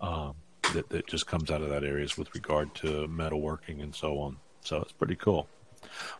um, 0.00 0.34
that 0.74 0.88
that 0.90 1.06
just 1.06 1.26
comes 1.26 1.50
out 1.50 1.62
of 1.62 1.70
that 1.70 1.82
areas 1.84 2.16
with 2.18 2.34
regard 2.34 2.74
to 2.76 3.08
metalworking 3.08 3.82
and 3.82 3.94
so 3.94 4.18
on. 4.18 4.36
So 4.60 4.78
it's 4.82 4.92
pretty 4.92 5.16
cool. 5.16 5.48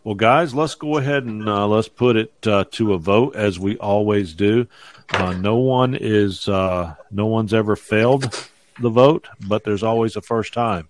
Well, 0.05 0.14
guys, 0.14 0.55
let's 0.55 0.74
go 0.74 0.97
ahead 0.98 1.24
and 1.24 1.48
uh, 1.48 1.66
let's 1.66 1.89
put 1.89 2.16
it 2.16 2.32
uh, 2.47 2.64
to 2.72 2.94
a 2.94 2.98
vote 2.98 3.36
as 3.36 3.59
we 3.59 3.76
always 3.76 4.35
do. 4.35 4.66
Uh, 5.10 5.32
no 5.32 5.56
one 5.56 5.94
is 5.94 6.48
uh, 6.48 6.94
no 7.10 7.26
one's 7.26 7.52
ever 7.52 7.76
failed 7.76 8.51
the 8.80 8.90
vote, 8.90 9.28
but 9.47 9.64
there's 9.64 9.82
always 9.82 10.16
a 10.16 10.22
first 10.22 10.55
time. 10.55 10.89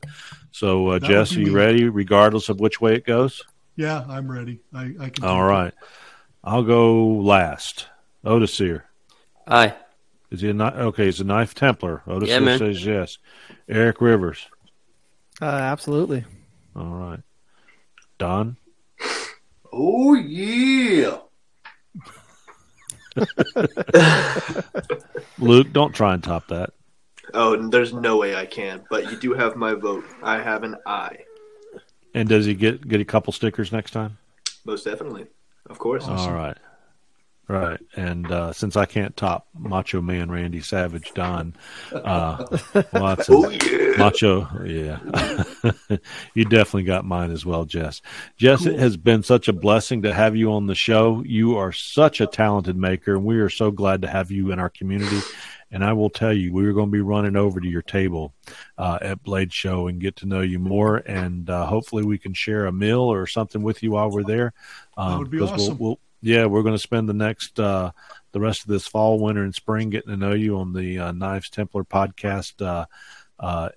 So, 0.52 0.88
uh, 0.88 0.98
Jess, 0.98 1.36
are 1.36 1.40
you 1.40 1.52
ready, 1.52 1.88
regardless 1.88 2.48
of 2.48 2.60
which 2.60 2.80
way 2.80 2.94
it 2.94 3.04
goes? 3.04 3.42
Yeah, 3.76 4.04
I'm 4.08 4.30
ready. 4.30 4.60
I, 4.74 4.94
I 5.00 5.10
can. 5.10 5.24
All 5.24 5.42
it. 5.42 5.74
Right, 6.44 6.52
I'll 6.52 6.62
go 6.62 7.06
last. 7.06 7.86
Otisir. 8.24 8.82
Aye. 9.46 9.74
Is 10.30 10.40
he 10.42 10.50
a 10.50 10.54
knife? 10.54 10.74
Okay, 10.74 11.06
he's 11.06 11.20
a 11.20 11.24
knife 11.24 11.54
Templar. 11.54 12.02
Otisir 12.06 12.46
Yeah, 12.46 12.56
says 12.58 12.84
yes. 12.84 13.18
Eric 13.68 14.00
Rivers. 14.00 14.46
Uh, 15.40 15.46
absolutely. 15.46 16.24
All 16.76 16.94
right. 16.94 17.20
Don. 18.18 18.56
Oh 19.72 20.14
yeah. 20.14 21.18
Luke, 25.38 25.72
don't 25.72 25.94
try 25.94 26.14
and 26.14 26.22
top 26.22 26.48
that. 26.48 26.70
Oh, 27.34 27.68
there's 27.68 27.92
no 27.92 28.16
way 28.16 28.34
I 28.34 28.46
can. 28.46 28.84
But 28.90 29.10
you 29.10 29.16
do 29.18 29.34
have 29.34 29.56
my 29.56 29.74
vote. 29.74 30.04
I 30.22 30.40
have 30.40 30.62
an 30.64 30.76
I. 30.86 31.18
And 32.14 32.28
does 32.28 32.46
he 32.46 32.54
get 32.54 32.86
get 32.88 33.00
a 33.00 33.04
couple 33.04 33.32
stickers 33.32 33.70
next 33.72 33.90
time? 33.92 34.18
Most 34.64 34.84
definitely, 34.84 35.26
of 35.68 35.78
course. 35.78 36.04
All 36.06 36.32
right. 36.32 36.56
Right, 37.50 37.80
and 37.96 38.30
uh, 38.30 38.52
since 38.52 38.76
I 38.76 38.84
can't 38.84 39.16
top 39.16 39.48
Macho 39.58 40.02
Man 40.02 40.30
Randy 40.30 40.60
Savage 40.60 41.14
Don 41.14 41.54
uh, 41.94 42.44
Watson, 42.92 43.34
Oh, 43.34 43.48
yeah. 43.48 43.96
Macho, 43.96 44.64
yeah, 44.66 45.98
you 46.34 46.44
definitely 46.44 46.82
got 46.82 47.06
mine 47.06 47.30
as 47.30 47.46
well, 47.46 47.64
Jess. 47.64 48.02
Jess, 48.36 48.66
it 48.66 48.78
has 48.78 48.98
been 48.98 49.22
such 49.22 49.48
a 49.48 49.54
blessing 49.54 50.02
to 50.02 50.12
have 50.12 50.36
you 50.36 50.52
on 50.52 50.66
the 50.66 50.74
show. 50.74 51.22
You 51.24 51.56
are 51.56 51.72
such 51.72 52.20
a 52.20 52.26
talented 52.26 52.76
maker, 52.76 53.14
and 53.14 53.24
we 53.24 53.38
are 53.38 53.48
so 53.48 53.70
glad 53.70 54.02
to 54.02 54.08
have 54.08 54.30
you 54.30 54.52
in 54.52 54.58
our 54.58 54.68
community. 54.68 55.20
And 55.70 55.84
I 55.84 55.92
will 55.92 56.10
tell 56.10 56.32
you, 56.32 56.52
we 56.52 56.66
are 56.66 56.72
going 56.72 56.88
to 56.88 56.92
be 56.92 57.00
running 57.00 57.36
over 57.36 57.60
to 57.60 57.68
your 57.68 57.82
table 57.82 58.32
uh, 58.78 58.98
at 59.02 59.22
Blade 59.22 59.52
Show 59.52 59.88
and 59.88 60.00
get 60.00 60.16
to 60.16 60.26
know 60.26 60.40
you 60.40 60.58
more, 60.58 60.96
and 60.96 61.48
uh, 61.50 61.66
hopefully 61.66 62.04
we 62.04 62.18
can 62.18 62.32
share 62.32 62.66
a 62.66 62.72
meal 62.72 63.00
or 63.00 63.26
something 63.26 63.62
with 63.62 63.82
you 63.82 63.90
while 63.90 64.10
we're 64.10 64.24
there. 64.24 64.54
Um, 64.96 65.18
would 65.18 65.30
be 65.30 65.40
awesome. 65.40 65.76
We'll, 65.78 65.88
we'll, 65.88 66.00
yeah, 66.22 66.46
we're 66.46 66.62
going 66.62 66.74
to 66.74 66.78
spend 66.78 67.08
the 67.08 67.14
next 67.14 67.60
uh, 67.60 67.92
the 68.32 68.40
rest 68.40 68.62
of 68.62 68.68
this 68.68 68.86
fall, 68.86 69.18
winter, 69.18 69.44
and 69.44 69.54
spring 69.54 69.90
getting 69.90 70.10
to 70.10 70.16
know 70.16 70.32
you 70.32 70.58
on 70.58 70.72
the 70.72 70.98
uh, 70.98 71.12
Knives 71.12 71.50
Templar 71.50 71.84
podcast 71.84 72.64
uh, 72.64 72.86
uh, 73.38 73.68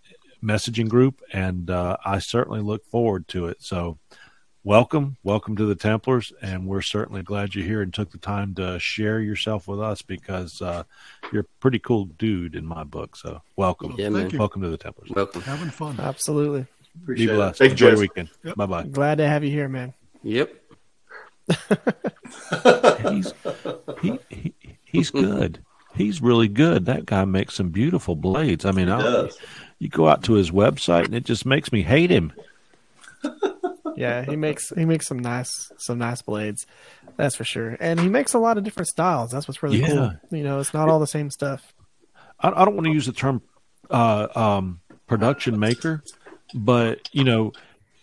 messaging 0.43 0.89
group, 0.89 1.21
and 1.31 1.69
uh, 1.69 1.97
I 2.03 2.19
certainly 2.19 2.61
look 2.61 2.85
forward 2.85 3.27
to 3.29 3.47
it. 3.47 3.61
So, 3.61 3.99
welcome, 4.63 5.17
welcome 5.23 5.55
to 5.55 5.65
the 5.65 5.75
Templars, 5.75 6.31
and 6.41 6.67
we're 6.67 6.81
certainly 6.81 7.23
glad 7.23 7.55
you're 7.55 7.65
here 7.65 7.81
and 7.81 7.93
took 7.93 8.11
the 8.11 8.17
time 8.17 8.53
to 8.55 8.79
share 8.79 9.19
yourself 9.19 9.67
with 9.67 9.79
us 9.81 10.01
because 10.01 10.61
uh, 10.61 10.83
you're 11.31 11.41
a 11.41 11.59
pretty 11.59 11.79
cool 11.79 12.05
dude 12.05 12.55
in 12.55 12.65
my 12.65 12.83
book. 12.83 13.15
So, 13.15 13.41
welcome, 13.55 13.95
Yeah, 13.97 14.09
man. 14.09 14.29
welcome 14.37 14.61
to 14.61 14.69
the 14.69 14.77
Templars. 14.77 15.09
Welcome. 15.11 15.41
Having 15.41 15.69
fun. 15.71 15.99
Absolutely. 15.99 16.61
Be 16.61 16.67
Appreciate 17.03 17.29
it. 17.29 17.35
blessed. 17.35 17.57
Thank 17.59 17.69
you, 17.69 17.73
Enjoy 17.73 17.89
your 17.89 17.99
weekend. 17.99 18.29
Yep. 18.43 18.55
Bye 18.55 18.65
bye. 18.65 18.83
Glad 18.83 19.17
to 19.19 19.27
have 19.27 19.43
you 19.43 19.49
here, 19.51 19.69
man. 19.69 19.93
Yep. 20.23 20.53
he's 23.09 23.33
he, 24.01 24.19
he 24.29 24.53
he's 24.83 25.09
good. 25.09 25.59
He's 25.95 26.21
really 26.21 26.47
good. 26.47 26.85
That 26.85 27.05
guy 27.05 27.25
makes 27.25 27.55
some 27.55 27.69
beautiful 27.69 28.15
blades. 28.15 28.63
I 28.65 28.71
mean, 28.71 28.87
I, 28.89 29.01
does. 29.01 29.37
you 29.79 29.89
go 29.89 30.07
out 30.07 30.23
to 30.25 30.33
his 30.33 30.51
website 30.51 31.05
and 31.05 31.15
it 31.15 31.25
just 31.25 31.45
makes 31.45 31.71
me 31.71 31.81
hate 31.81 32.09
him. 32.11 32.31
Yeah, 33.95 34.23
he 34.23 34.35
makes 34.35 34.69
he 34.69 34.85
makes 34.85 35.07
some 35.07 35.19
nice 35.19 35.71
some 35.77 35.97
nice 35.97 36.21
blades. 36.21 36.65
That's 37.17 37.35
for 37.35 37.43
sure. 37.43 37.77
And 37.79 37.99
he 37.99 38.09
makes 38.09 38.33
a 38.33 38.39
lot 38.39 38.57
of 38.57 38.63
different 38.63 38.87
styles. 38.87 39.31
That's 39.31 39.47
what's 39.47 39.61
really 39.61 39.81
Yeah. 39.81 39.87
cool. 39.87 40.13
You 40.37 40.43
know, 40.43 40.59
it's 40.59 40.73
not 40.73 40.89
all 40.89 40.99
the 40.99 41.07
same 41.07 41.29
stuff. 41.29 41.73
I, 42.39 42.49
I 42.49 42.65
don't 42.65 42.75
want 42.75 42.85
to 42.87 42.93
use 42.93 43.05
the 43.05 43.11
term 43.13 43.41
uh, 43.89 44.27
um, 44.35 44.81
production 45.07 45.59
maker, 45.59 46.03
but 46.55 47.09
you 47.11 47.23
know, 47.23 47.51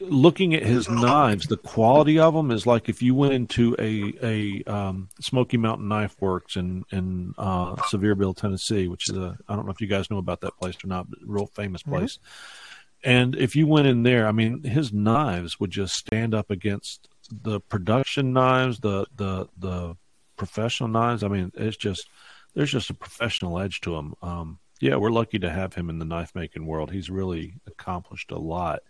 looking 0.01 0.55
at 0.55 0.63
his 0.63 0.89
knives, 0.89 1.47
the 1.47 1.57
quality 1.57 2.19
of 2.21 2.35
them 2.35 2.51
is 2.51 2.67
like 2.67 2.89
if 2.89 3.03
you 3.03 3.15
went 3.15 3.33
into 3.33 3.75
a 3.79 4.13
a 4.23 4.71
um, 4.71 5.09
Smoky 5.21 5.57
Mountain 5.57 5.89
Knife 5.89 6.15
Works 6.21 6.57
in 6.57 6.85
in 6.93 7.35
uh, 7.39 7.75
Sevierville, 7.77 8.37
Tennessee, 8.37 8.87
which 8.89 9.09
is 9.11 9.17
a 9.17 9.37
I 9.49 9.57
don't 9.57 9.65
know 9.65 9.73
if 9.73 9.81
you 9.81 9.87
guys 9.89 10.11
know 10.11 10.19
about 10.19 10.43
that 10.43 10.57
place 10.59 10.77
or 10.85 10.89
not, 10.89 11.11
but 11.11 11.21
a 11.21 11.27
real 11.27 11.47
famous 11.47 11.83
place. 11.83 12.19
And 13.05 13.37
if 13.37 13.55
you 13.55 13.67
went 13.67 13.87
in 13.87 14.03
there, 14.03 14.27
I 14.27 14.33
mean, 14.33 14.63
his 14.65 14.93
knives 14.93 15.61
would 15.61 15.71
just 15.71 15.95
stand 15.95 16.35
up 16.35 16.51
against 16.51 17.09
the 17.31 17.61
production 17.61 18.33
knives, 18.33 18.81
the 18.81 19.07
the 19.15 19.49
the 19.59 19.97
professional 20.37 20.89
knives. 20.89 21.23
I 21.23 21.29
mean, 21.29 21.53
it's 21.55 21.77
just 21.77 22.09
there's 22.55 22.73
just 22.73 22.91
a 22.91 22.95
professional 22.95 23.59
edge 23.59 23.81
to 23.83 23.95
him. 23.97 24.15
Um, 24.23 24.59
yeah, 24.81 24.97
we're 24.97 25.11
lucky 25.11 25.39
to 25.41 25.51
have 25.51 25.75
him 25.75 25.91
in 25.91 25.99
the 25.99 26.05
knife 26.05 26.35
making 26.35 26.67
world. 26.67 26.91
He's 26.91 27.11
really 27.11 27.55
accomplished 27.67 28.31
a 28.31 28.39
lot 28.39 28.81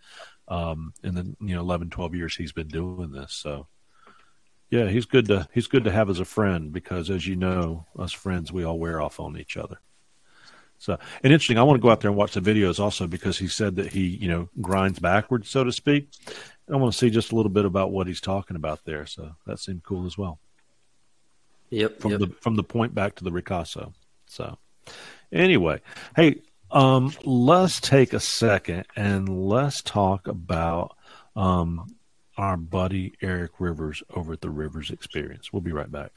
um, 0.49 0.93
in 1.03 1.15
the 1.15 1.37
you 1.41 1.55
know 1.55 1.61
11, 1.61 1.91
12 1.91 2.15
years 2.15 2.37
he's 2.37 2.53
been 2.53 2.69
doing 2.69 3.11
this. 3.11 3.33
So 3.35 3.67
yeah, 4.71 4.89
he's 4.89 5.07
good 5.07 5.27
to 5.27 5.49
he's 5.53 5.67
good 5.67 5.85
to 5.85 5.93
have 5.93 6.11
as 6.11 6.21
a 6.21 6.25
friend 6.25 6.73
because 6.73 7.11
as 7.11 7.27
you 7.27 7.37
know, 7.37 7.87
us 7.99 8.13
friends 8.13 8.53
we 8.53 8.65
all 8.65 8.79
wear 8.79 9.01
off 9.01 9.21
on 9.21 9.39
each 9.39 9.57
other. 9.57 9.81
So 10.79 10.99
and 11.23 11.33
interesting, 11.33 11.59
I 11.59 11.63
want 11.63 11.79
to 11.79 11.83
go 11.83 11.91
out 11.91 12.01
there 12.01 12.11
and 12.11 12.17
watch 12.17 12.35
the 12.35 12.41
videos 12.41 12.79
also 12.79 13.07
because 13.07 13.39
he 13.39 13.49
said 13.49 13.77
that 13.77 13.93
he 13.93 14.07
you 14.07 14.29
know 14.29 14.49
grinds 14.61 14.99
backwards, 14.99 15.49
so 15.49 15.65
to 15.65 15.73
speak. 15.73 16.09
And 16.67 16.77
I 16.77 16.79
want 16.79 16.93
to 16.93 16.99
see 16.99 17.11
just 17.11 17.33
a 17.33 17.37
little 17.37 17.51
bit 17.51 17.65
about 17.65 17.91
what 17.91 18.07
he's 18.07 18.21
talking 18.21 18.57
about 18.57 18.85
there. 18.85 19.07
So 19.07 19.35
that 19.47 19.59
seemed 19.59 19.83
cool 19.83 20.07
as 20.07 20.17
well 20.17 20.39
Yep. 21.71 22.01
from 22.01 22.13
yep. 22.13 22.21
the 22.21 22.29
from 22.41 22.57
the 22.57 22.63
point 22.63 22.95
back 22.95 23.17
to 23.17 23.25
the 23.25 23.31
Ricasso. 23.31 23.93
So 24.27 24.59
anyway, 25.33 25.81
hey, 26.17 26.43
um, 26.71 27.13
let's 27.25 27.81
take 27.81 28.13
a 28.13 28.21
second 28.21 28.85
and 28.97 29.29
let's 29.29 29.83
talk 29.83 30.29
about 30.29 30.97
um, 31.35 31.95
our 32.37 32.57
buddy 32.57 33.15
Eric 33.21 33.53
Rivers 33.59 34.03
over 34.15 34.35
at 34.35 34.41
the 34.41 34.51
Rivers 34.51 34.91
Experience. 34.91 35.53
We'll 35.53 35.63
be 35.63 35.73
right 35.73 35.91
back. 35.91 36.13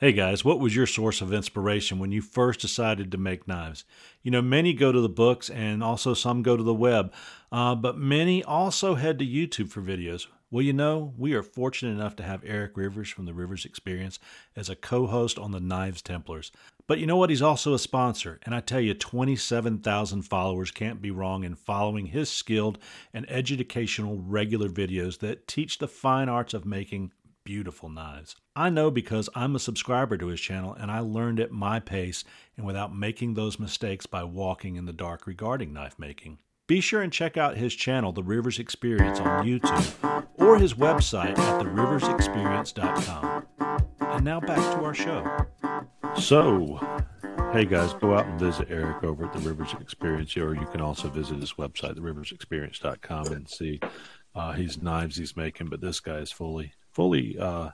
Hey 0.00 0.12
guys, 0.12 0.44
what 0.44 0.60
was 0.60 0.76
your 0.76 0.86
source 0.86 1.20
of 1.20 1.32
inspiration 1.32 1.98
when 1.98 2.12
you 2.12 2.22
first 2.22 2.60
decided 2.60 3.10
to 3.10 3.18
make 3.18 3.48
knives? 3.48 3.84
You 4.22 4.30
know, 4.30 4.40
many 4.40 4.72
go 4.72 4.92
to 4.92 5.00
the 5.00 5.08
books 5.08 5.50
and 5.50 5.82
also 5.82 6.14
some 6.14 6.44
go 6.44 6.56
to 6.56 6.62
the 6.62 6.72
web, 6.72 7.12
uh, 7.50 7.74
but 7.74 7.98
many 7.98 8.44
also 8.44 8.94
head 8.94 9.18
to 9.18 9.26
YouTube 9.26 9.70
for 9.70 9.82
videos. 9.82 10.28
Well, 10.52 10.62
you 10.62 10.72
know, 10.72 11.12
we 11.18 11.34
are 11.34 11.42
fortunate 11.42 11.90
enough 11.90 12.14
to 12.16 12.22
have 12.22 12.44
Eric 12.44 12.76
Rivers 12.76 13.10
from 13.10 13.24
the 13.26 13.34
Rivers 13.34 13.64
Experience 13.64 14.20
as 14.54 14.70
a 14.70 14.76
co 14.76 15.08
host 15.08 15.36
on 15.36 15.50
the 15.50 15.58
Knives 15.58 16.00
Templars. 16.00 16.52
But 16.86 17.00
you 17.00 17.06
know 17.06 17.16
what? 17.16 17.28
He's 17.28 17.42
also 17.42 17.74
a 17.74 17.78
sponsor. 17.78 18.38
And 18.44 18.54
I 18.54 18.60
tell 18.60 18.80
you, 18.80 18.94
27,000 18.94 20.22
followers 20.22 20.70
can't 20.70 21.02
be 21.02 21.10
wrong 21.10 21.42
in 21.42 21.56
following 21.56 22.06
his 22.06 22.30
skilled 22.30 22.78
and 23.12 23.28
educational 23.28 24.22
regular 24.22 24.68
videos 24.68 25.18
that 25.18 25.48
teach 25.48 25.78
the 25.78 25.88
fine 25.88 26.28
arts 26.28 26.54
of 26.54 26.64
making 26.64 27.12
beautiful 27.48 27.88
knives. 27.88 28.36
I 28.54 28.68
know 28.68 28.90
because 28.90 29.30
I'm 29.34 29.56
a 29.56 29.58
subscriber 29.58 30.18
to 30.18 30.26
his 30.26 30.38
channel 30.38 30.74
and 30.74 30.90
I 30.90 30.98
learned 31.00 31.40
at 31.40 31.50
my 31.50 31.80
pace 31.80 32.22
and 32.58 32.66
without 32.66 32.94
making 32.94 33.32
those 33.32 33.58
mistakes 33.58 34.04
by 34.04 34.22
walking 34.22 34.76
in 34.76 34.84
the 34.84 34.92
dark 34.92 35.26
regarding 35.26 35.72
knife 35.72 35.98
making. 35.98 36.40
Be 36.66 36.82
sure 36.82 37.00
and 37.00 37.10
check 37.10 37.38
out 37.38 37.56
his 37.56 37.74
channel, 37.74 38.12
The 38.12 38.22
Rivers 38.22 38.58
Experience, 38.58 39.18
on 39.18 39.46
YouTube 39.46 40.26
or 40.36 40.58
his 40.58 40.74
website 40.74 41.38
at 41.38 41.62
theriversexperience.com. 41.62 43.46
And 44.00 44.24
now 44.26 44.40
back 44.40 44.58
to 44.58 44.84
our 44.84 44.92
show. 44.92 45.24
So, 46.20 46.78
hey 47.54 47.64
guys, 47.64 47.94
go 47.94 48.14
out 48.14 48.26
and 48.26 48.38
visit 48.38 48.68
Eric 48.70 49.02
over 49.04 49.24
at 49.24 49.32
the 49.32 49.38
Rivers 49.38 49.74
Experience, 49.80 50.36
or 50.36 50.54
you 50.54 50.66
can 50.66 50.82
also 50.82 51.08
visit 51.08 51.40
his 51.40 51.54
website, 51.54 51.98
theriversexperience.com, 51.98 53.28
and 53.28 53.48
see 53.48 53.80
uh, 54.34 54.52
his 54.52 54.82
knives 54.82 55.16
he's 55.16 55.34
making. 55.34 55.68
But 55.68 55.80
this 55.80 56.00
guy 56.00 56.18
is 56.18 56.30
fully, 56.30 56.74
fully 56.98 57.38
uh, 57.38 57.70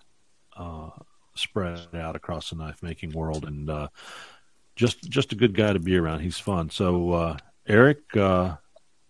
uh, 0.55 0.91
spread 1.35 1.81
out 1.95 2.15
across 2.15 2.51
the 2.51 2.57
knife 2.57 2.83
making 2.83 3.11
world, 3.13 3.47
and 3.47 3.71
uh, 3.71 3.89
just 4.77 5.03
just 5.09 5.33
a 5.33 5.35
good 5.35 5.55
guy 5.55 5.73
to 5.73 5.79
be 5.79 5.97
around. 5.97 6.21
He's 6.21 6.39
fun. 6.39 6.69
So, 6.69 7.13
uh, 7.13 7.37
Eric, 7.67 8.15
uh, 8.19 8.57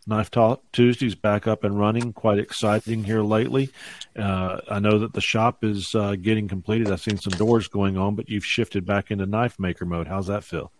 Knife 0.06 0.30
Talk 0.30 0.62
Tuesday's 0.72 1.16
back 1.16 1.48
up 1.48 1.64
and 1.64 1.76
running. 1.76 2.12
Quite 2.12 2.38
exciting 2.38 3.02
here 3.02 3.22
lately. 3.22 3.70
Uh, 4.16 4.60
I 4.70 4.78
know 4.78 5.00
that 5.00 5.14
the 5.14 5.20
shop 5.20 5.64
is 5.64 5.96
getting 6.22 6.46
completed. 6.46 6.92
I've 6.92 7.00
seen 7.00 7.18
some 7.18 7.36
doors 7.36 7.66
going 7.66 7.98
on, 7.98 8.14
but 8.14 8.28
you've 8.28 8.46
shifted 8.46 8.86
back 8.86 9.10
into 9.10 9.26
knife 9.26 9.58
maker 9.58 9.84
mode. 9.84 10.06
How's 10.06 10.28
that 10.28 10.44
feel? 10.44 10.70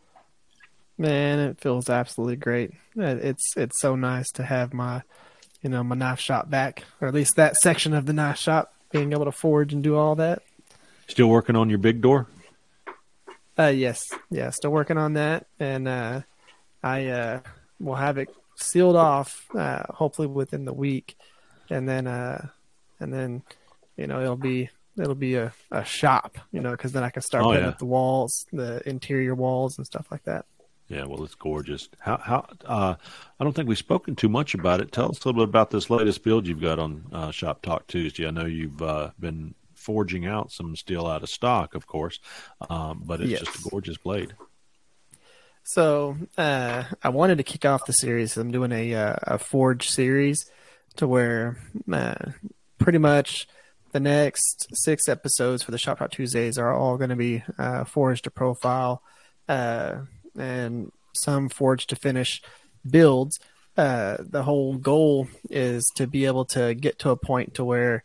Man, 0.97 1.41
it 1.41 1.61
feels 1.61 1.91
absolutely 1.91 2.37
great. 2.37 2.71
It's 2.95 3.57
it's 3.57 3.81
so 3.81 3.97
nice 3.97 4.31
to 4.35 4.45
have 4.45 4.73
my, 4.73 5.03
you 5.61 5.71
know, 5.71 5.83
my 5.83 5.97
knife 5.97 6.21
shop 6.21 6.49
back, 6.49 6.85
or 7.01 7.09
at 7.09 7.15
least 7.15 7.35
that 7.35 7.57
section 7.57 7.95
of 7.95 8.07
the 8.07 8.13
knife 8.13 8.39
shop, 8.39 8.74
being 8.95 9.13
able 9.13 9.25
to 9.25 9.33
forge 9.33 9.73
and 9.73 9.83
do 9.83 9.97
all 9.97 10.15
that. 10.15 10.43
Still 11.09 11.27
working 11.27 11.57
on 11.57 11.69
your 11.69 11.79
big 11.79 12.01
door? 12.01 12.29
Uh, 13.59 13.67
yes, 13.67 14.05
yeah, 14.31 14.51
still 14.51 14.71
working 14.71 14.97
on 14.97 15.15
that, 15.15 15.47
and 15.61 15.87
uh, 15.87 16.21
I 16.83 17.07
uh, 17.09 17.41
will 17.81 17.97
have 17.97 18.19
it 18.19 18.29
sealed 18.57 18.97
off, 18.97 19.47
uh, 19.55 19.83
hopefully 19.91 20.29
within 20.29 20.65
the 20.65 20.73
week, 20.73 21.17
and 21.71 21.89
then 21.89 22.07
uh, 22.07 22.47
and 23.01 23.13
then, 23.13 23.43
you 23.97 24.07
know, 24.07 24.21
it'll 24.21 24.37
be 24.37 24.71
it'll 24.97 25.15
be 25.15 25.35
a, 25.35 25.53
a 25.71 25.85
shop, 25.85 26.39
you 26.53 26.61
know, 26.61 26.71
because 26.71 26.93
then 26.93 27.03
I 27.05 27.11
can 27.11 27.23
start 27.23 27.45
Oh, 27.45 27.49
putting 27.49 27.63
yeah. 27.65 27.69
up 27.71 27.79
the 27.79 27.85
walls, 27.85 28.47
the 28.53 28.81
interior 28.89 29.35
walls, 29.35 29.77
and 29.77 29.87
stuff 29.87 30.07
like 30.11 30.25
that. 30.25 30.47
Yeah, 30.89 31.05
well, 31.07 31.25
it's 31.25 31.35
gorgeous. 31.35 31.89
How 31.99 32.19
how 32.19 32.47
uh, 32.67 32.95
I 33.41 33.45
don't 33.45 33.55
think 33.55 33.69
we've 33.69 33.79
spoken 33.79 34.15
too 34.17 34.29
much 34.29 34.55
about 34.55 34.81
it. 34.81 34.93
Tell 34.93 35.11
us 35.11 35.25
a 35.25 35.29
little 35.29 35.43
bit 35.45 35.49
about 35.49 35.71
this 35.71 35.89
latest 35.89 36.23
build 36.23 36.47
you've 36.47 36.61
got 36.61 36.79
on 36.79 37.05
uh, 37.13 37.31
Shop 37.31 37.63
Talk 37.63 37.87
Tuesday. 37.87 38.27
I 38.27 38.31
know 38.31 38.45
you've 38.45 38.83
uh, 38.83 39.11
been 39.19 39.55
forging 39.75 40.27
out 40.27 40.53
some 40.53 40.77
steel 40.77 41.07
out 41.07 41.23
of 41.23 41.29
stock, 41.31 41.75
of 41.75 41.87
course, 41.87 42.19
um, 42.69 43.03
but 43.05 43.21
it's 43.21 43.31
Yes. 43.31 43.41
just 43.41 43.67
a 43.67 43.71
gorgeous 43.71 43.97
blade. 43.97 44.35
So 45.63 46.17
uh, 46.37 46.85
I 47.03 47.09
wanted 47.09 47.39
to 47.39 47.45
kick 47.45 47.65
off 47.65 47.87
the 47.87 47.93
series. 47.93 48.37
I'm 48.37 48.51
doing 48.51 48.73
a 48.73 48.95
uh, 48.95 49.17
a 49.23 49.39
Forge 49.39 49.89
series 49.89 50.45
to 50.97 51.09
where 51.09 51.57
uh, 51.91 52.15
pretty 52.79 52.99
much 52.99 53.49
the 53.93 54.01
next 54.01 54.67
six 54.75 55.09
episodes 55.09 55.63
for 55.63 55.71
the 55.71 55.79
Shop 55.79 55.99
Talk 55.99 56.11
Tuesdays 56.11 56.59
are 56.59 56.75
all 56.75 56.99
going 56.99 57.11
to 57.11 57.17
be 57.17 57.43
uh, 57.59 57.85
forged 57.85 58.25
to 58.25 58.31
profile, 58.31 59.03
uh, 59.49 60.01
and 60.39 60.93
some 61.13 61.49
forge 61.49 61.87
to 61.89 61.97
finish 61.97 62.43
builds, 62.89 63.41
uh, 63.77 64.19
the 64.21 64.43
whole 64.43 64.77
goal 64.77 65.29
is 65.51 65.91
to 65.97 66.07
be 66.07 66.27
able 66.27 66.45
to 66.45 66.75
get 66.75 66.99
to 67.01 67.11
a 67.11 67.17
point 67.17 67.55
to 67.55 67.65
where, 67.65 68.05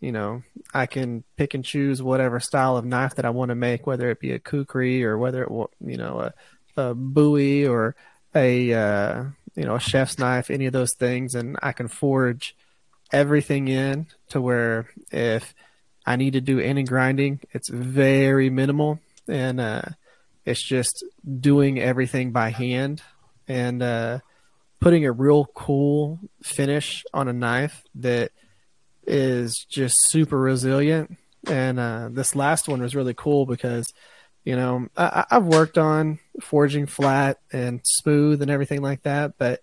you 0.00 0.12
know, 0.12 0.42
I 0.72 0.86
can 0.86 1.24
pick 1.36 1.54
and 1.54 1.64
choose 1.64 2.02
whatever 2.02 2.38
style 2.40 2.76
of 2.76 2.84
knife 2.84 3.16
that 3.16 3.24
I 3.24 3.30
want 3.30 3.48
to 3.48 3.54
make, 3.54 3.86
whether 3.86 4.10
it 4.10 4.20
be 4.20 4.32
a 4.32 4.38
kukri 4.38 5.04
or 5.04 5.18
whether 5.18 5.44
it, 5.44 5.50
you 5.50 5.96
know, 5.96 6.30
a, 6.76 6.80
a 6.80 6.94
bowie 6.94 7.66
or 7.66 7.96
a, 8.34 8.72
uh, 8.72 9.24
you 9.56 9.64
know, 9.64 9.74
a 9.74 9.80
chef's 9.80 10.18
knife, 10.18 10.50
any 10.50 10.66
of 10.66 10.72
those 10.72 10.94
things, 10.94 11.34
and 11.34 11.58
I 11.62 11.72
can 11.72 11.88
forge 11.88 12.54
everything 13.12 13.66
in 13.68 14.06
to 14.28 14.40
where 14.40 14.88
if 15.10 15.54
I 16.06 16.16
need 16.16 16.34
to 16.34 16.40
do 16.40 16.60
any 16.60 16.84
grinding, 16.84 17.40
it's 17.50 17.68
very 17.68 18.48
minimal, 18.48 19.00
and 19.28 19.60
uh, 19.60 19.82
it's 20.44 20.62
just 20.62 21.04
doing 21.40 21.78
everything 21.78 22.32
by 22.32 22.50
hand 22.50 23.02
and 23.46 23.82
uh, 23.82 24.18
putting 24.80 25.04
a 25.04 25.12
real 25.12 25.46
cool 25.54 26.18
finish 26.42 27.04
on 27.12 27.28
a 27.28 27.32
knife 27.32 27.84
that 27.96 28.32
is 29.06 29.66
just 29.68 29.96
super 30.08 30.38
resilient. 30.38 31.16
And 31.46 31.78
uh, 31.78 32.08
this 32.10 32.34
last 32.36 32.68
one 32.68 32.82
was 32.82 32.94
really 32.94 33.14
cool 33.14 33.46
because, 33.46 33.92
you 34.44 34.56
know, 34.56 34.88
I, 34.96 35.24
I've 35.30 35.46
worked 35.46 35.78
on 35.78 36.18
forging 36.40 36.86
flat 36.86 37.38
and 37.52 37.80
smooth 37.84 38.42
and 38.42 38.50
everything 38.50 38.82
like 38.82 39.02
that, 39.02 39.34
but 39.38 39.60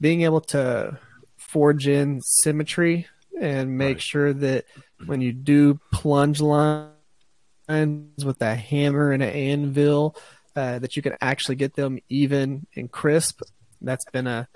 being 0.00 0.22
able 0.22 0.40
to 0.40 0.98
forge 1.38 1.88
in 1.88 2.20
symmetry 2.22 3.06
and 3.40 3.76
make 3.76 3.96
right. 3.96 4.02
sure 4.02 4.32
that 4.32 4.66
when 5.06 5.20
you 5.20 5.32
do 5.32 5.80
plunge 5.92 6.40
with 8.24 8.40
a 8.42 8.54
hammer 8.54 9.12
and 9.12 9.22
an 9.22 9.30
anvil, 9.30 10.16
uh, 10.56 10.78
that 10.78 10.96
you 10.96 11.02
can 11.02 11.16
actually 11.20 11.56
get 11.56 11.74
them 11.74 11.98
even 12.08 12.66
and 12.76 12.90
crisp. 12.90 13.40
That's 13.80 14.04
been 14.12 14.26
a 14.26 14.48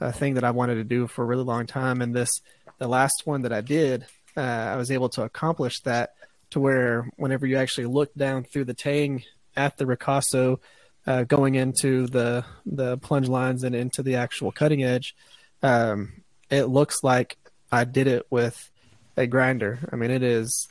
a 0.00 0.12
thing 0.12 0.34
that 0.34 0.44
I 0.44 0.50
wanted 0.50 0.76
to 0.76 0.84
do 0.84 1.06
for 1.06 1.22
a 1.22 1.26
really 1.26 1.44
long 1.44 1.66
time. 1.66 2.02
And 2.02 2.14
this, 2.14 2.40
the 2.78 2.88
last 2.88 3.22
one 3.24 3.42
that 3.42 3.52
I 3.52 3.60
did, 3.60 4.06
uh, 4.36 4.40
I 4.40 4.76
was 4.76 4.90
able 4.90 5.08
to 5.10 5.22
accomplish 5.22 5.80
that 5.80 6.14
to 6.50 6.60
where 6.60 7.10
whenever 7.16 7.46
you 7.46 7.56
actually 7.56 7.86
look 7.86 8.14
down 8.14 8.44
through 8.44 8.64
the 8.66 8.74
tang 8.74 9.24
at 9.56 9.76
the 9.76 9.84
ricasso, 9.84 10.60
uh, 11.06 11.24
going 11.24 11.54
into 11.54 12.06
the 12.06 12.44
the 12.66 12.98
plunge 12.98 13.28
lines 13.28 13.64
and 13.64 13.74
into 13.74 14.02
the 14.02 14.16
actual 14.16 14.52
cutting 14.52 14.84
edge, 14.84 15.16
um, 15.62 16.22
it 16.50 16.64
looks 16.64 17.02
like 17.02 17.38
I 17.72 17.84
did 17.84 18.06
it 18.06 18.26
with 18.30 18.70
a 19.16 19.26
grinder. 19.26 19.78
I 19.90 19.96
mean, 19.96 20.10
it 20.10 20.22
is 20.22 20.68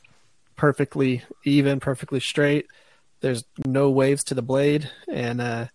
perfectly 0.58 1.24
even, 1.46 1.80
perfectly 1.80 2.20
straight. 2.20 2.68
There's 3.22 3.44
no 3.66 3.90
waves 3.90 4.24
to 4.26 4.36
the 4.36 4.42
blade, 4.42 4.92
and 5.08 5.40
uh, 5.40 5.68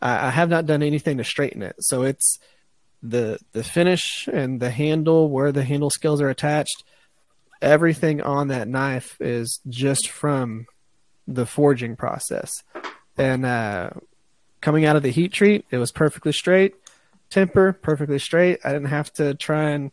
I, 0.00 0.28
I 0.28 0.30
have 0.30 0.48
not 0.48 0.66
done 0.66 0.82
anything 0.82 1.18
to 1.18 1.24
straighten 1.24 1.62
it. 1.62 1.76
So 1.80 2.02
it's 2.02 2.38
the 3.02 3.38
the 3.52 3.64
finish 3.64 4.28
and 4.32 4.60
the 4.60 4.70
handle 4.70 5.30
where 5.30 5.52
the 5.52 5.64
handle 5.64 5.90
scales 5.90 6.20
are 6.20 6.28
attached 6.28 6.84
everything 7.62 8.20
on 8.20 8.48
that 8.48 8.68
knife 8.68 9.16
is 9.20 9.60
just 9.68 10.08
from 10.08 10.66
the 11.26 11.46
forging 11.46 11.96
process 11.96 12.62
and 13.16 13.46
uh, 13.46 13.90
coming 14.60 14.84
out 14.84 14.96
of 14.96 15.02
the 15.02 15.10
heat 15.10 15.32
treat 15.32 15.64
it 15.70 15.78
was 15.78 15.92
perfectly 15.92 16.32
straight 16.32 16.74
temper 17.30 17.72
perfectly 17.72 18.18
straight 18.18 18.58
i 18.64 18.72
didn't 18.72 18.88
have 18.88 19.12
to 19.12 19.34
try 19.34 19.70
and 19.70 19.90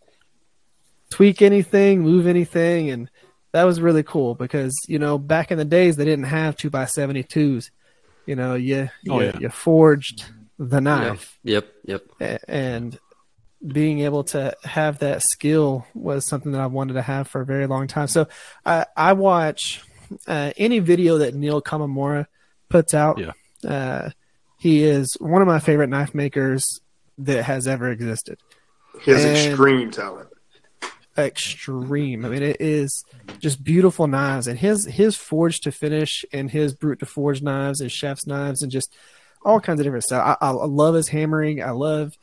tweak 1.09 1.41
anything 1.41 2.01
move 2.01 2.27
anything 2.27 2.89
and 2.89 3.09
that 3.57 3.65
was 3.65 3.81
really 3.81 4.03
cool 4.03 4.35
because 4.35 4.73
you 4.87 4.99
know 4.99 5.17
back 5.17 5.51
in 5.51 5.57
the 5.57 5.65
days 5.65 5.95
they 5.95 6.05
didn't 6.05 6.25
have 6.25 6.55
2 6.55 6.69
by 6.69 6.85
72s 6.85 7.69
you 8.25 8.35
know 8.35 8.55
you 8.55 8.89
oh, 9.09 9.19
you, 9.19 9.25
yeah. 9.25 9.39
you 9.39 9.49
forged 9.49 10.25
the 10.59 10.81
knife. 10.81 11.37
Yep, 11.43 11.67
yep. 11.85 12.03
And 12.47 12.97
being 13.65 13.99
able 13.99 14.23
to 14.25 14.55
have 14.63 14.99
that 14.99 15.21
skill 15.21 15.85
was 15.93 16.27
something 16.27 16.51
that 16.51 16.61
I 16.61 16.67
wanted 16.67 16.93
to 16.93 17.01
have 17.01 17.27
for 17.27 17.41
a 17.41 17.45
very 17.45 17.67
long 17.67 17.87
time. 17.87 18.07
So 18.07 18.27
I, 18.65 18.85
I 18.95 19.13
watch 19.13 19.81
uh, 20.27 20.51
any 20.57 20.79
video 20.79 21.19
that 21.19 21.35
Neil 21.35 21.61
Kamimura 21.61 22.27
puts 22.69 22.93
out. 22.93 23.19
Yeah. 23.19 23.31
Uh, 23.67 24.09
he 24.59 24.83
is 24.83 25.15
one 25.19 25.41
of 25.41 25.47
my 25.47 25.59
favorite 25.59 25.89
knife 25.89 26.15
makers 26.15 26.65
that 27.19 27.43
has 27.43 27.67
ever 27.67 27.91
existed. 27.91 28.39
He 29.01 29.11
has 29.11 29.23
and 29.23 29.37
extreme 29.37 29.91
talent. 29.91 30.29
Extreme. 31.17 32.25
I 32.25 32.29
mean, 32.29 32.43
it 32.43 32.57
is 32.59 33.03
just 33.39 33.63
beautiful 33.63 34.07
knives, 34.07 34.47
and 34.47 34.59
his 34.59 34.85
his 34.85 35.15
forge 35.15 35.59
to 35.61 35.71
finish 35.71 36.23
and 36.31 36.51
his 36.51 36.73
brut 36.75 36.99
de 36.99 37.05
forge 37.05 37.41
knives 37.41 37.81
and 37.81 37.91
chef's 37.91 38.27
knives 38.27 38.61
and 38.61 38.71
just 38.71 38.95
all 39.43 39.59
kinds 39.59 39.79
of 39.79 39.85
different 39.85 40.03
stuff. 40.03 40.37
I, 40.41 40.47
I 40.47 40.51
love 40.51 40.95
his 40.95 41.07
hammering. 41.07 41.63
I 41.63 41.71
love 41.71 42.17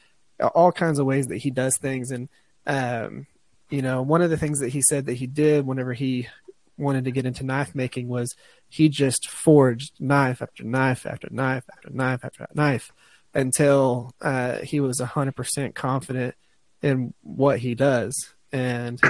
all 0.54 0.72
kinds 0.72 0.98
of 0.98 1.06
ways 1.06 1.26
that 1.28 1.38
he 1.38 1.50
does 1.50 1.78
things. 1.78 2.10
And, 2.10 2.28
um, 2.66 3.26
you 3.70 3.82
know, 3.82 4.02
one 4.02 4.22
of 4.22 4.30
the 4.30 4.36
things 4.36 4.60
that 4.60 4.70
he 4.70 4.82
said 4.82 5.06
that 5.06 5.14
he 5.14 5.26
did 5.26 5.66
whenever 5.66 5.92
he 5.92 6.28
wanted 6.76 7.04
to 7.04 7.12
get 7.12 7.26
into 7.26 7.44
knife 7.44 7.74
making 7.74 8.08
was 8.08 8.34
he 8.68 8.88
just 8.88 9.28
forged 9.28 9.92
knife 10.00 10.42
after 10.42 10.64
knife 10.64 11.06
after 11.06 11.28
knife 11.30 11.64
after 11.72 11.90
knife 11.90 12.24
after 12.24 12.46
knife 12.52 12.92
until 13.32 14.12
uh, 14.20 14.58
he 14.58 14.80
was 14.80 15.00
100% 15.00 15.74
confident 15.74 16.34
in 16.82 17.14
what 17.22 17.60
he 17.60 17.74
does. 17.74 18.33
And 18.54 19.00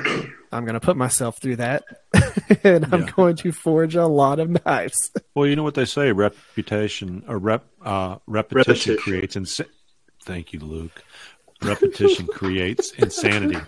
I'm 0.53 0.65
going 0.65 0.73
to 0.73 0.81
put 0.81 0.97
myself 0.97 1.39
through 1.39 1.57
that. 1.57 1.85
and 2.65 2.87
I'm 2.91 3.03
yeah. 3.03 3.11
going 3.15 3.37
to 3.37 3.53
forge 3.53 3.95
a 3.95 4.07
lot 4.07 4.41
of 4.41 4.49
knives. 4.65 5.11
Well, 5.35 5.47
you 5.47 5.55
know 5.55 5.63
what 5.63 5.75
they 5.75 5.85
say: 5.85 6.13
reputation 6.13 7.25
or 7.29 7.37
rep 7.37 7.67
uh, 7.83 8.17
repetition, 8.27 8.95
repetition. 8.95 8.97
creates 8.97 9.37
insanity. 9.37 9.75
Thank 10.25 10.55
you, 10.55 10.61
Luke. 10.61 11.05
Repetition 11.61 12.27
creates 12.27 12.93
insanity. 12.93 13.61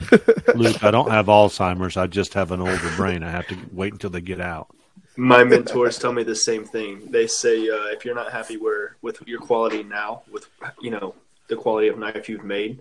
Luke, 0.56 0.82
I 0.82 0.90
don't 0.90 1.10
have 1.12 1.26
Alzheimer's. 1.26 1.96
I 1.96 2.08
just 2.08 2.34
have 2.34 2.50
an 2.50 2.60
older 2.60 2.90
brain. 2.96 3.22
I 3.22 3.30
have 3.30 3.46
to 3.46 3.56
wait 3.70 3.92
until 3.92 4.10
they 4.10 4.20
get 4.20 4.40
out. 4.40 4.74
My 5.16 5.44
mentors 5.44 5.96
tell 5.96 6.12
me 6.12 6.24
the 6.24 6.34
same 6.34 6.64
thing. 6.64 7.12
They 7.12 7.28
say 7.28 7.68
uh, 7.68 7.86
if 7.92 8.04
you're 8.04 8.16
not 8.16 8.32
happy 8.32 8.56
where 8.56 8.96
with 9.00 9.22
your 9.28 9.38
quality 9.38 9.84
now, 9.84 10.22
with 10.28 10.48
you 10.80 10.90
know 10.90 11.14
the 11.46 11.54
quality 11.54 11.86
of 11.86 11.98
knife 11.98 12.28
you've 12.28 12.44
made, 12.44 12.80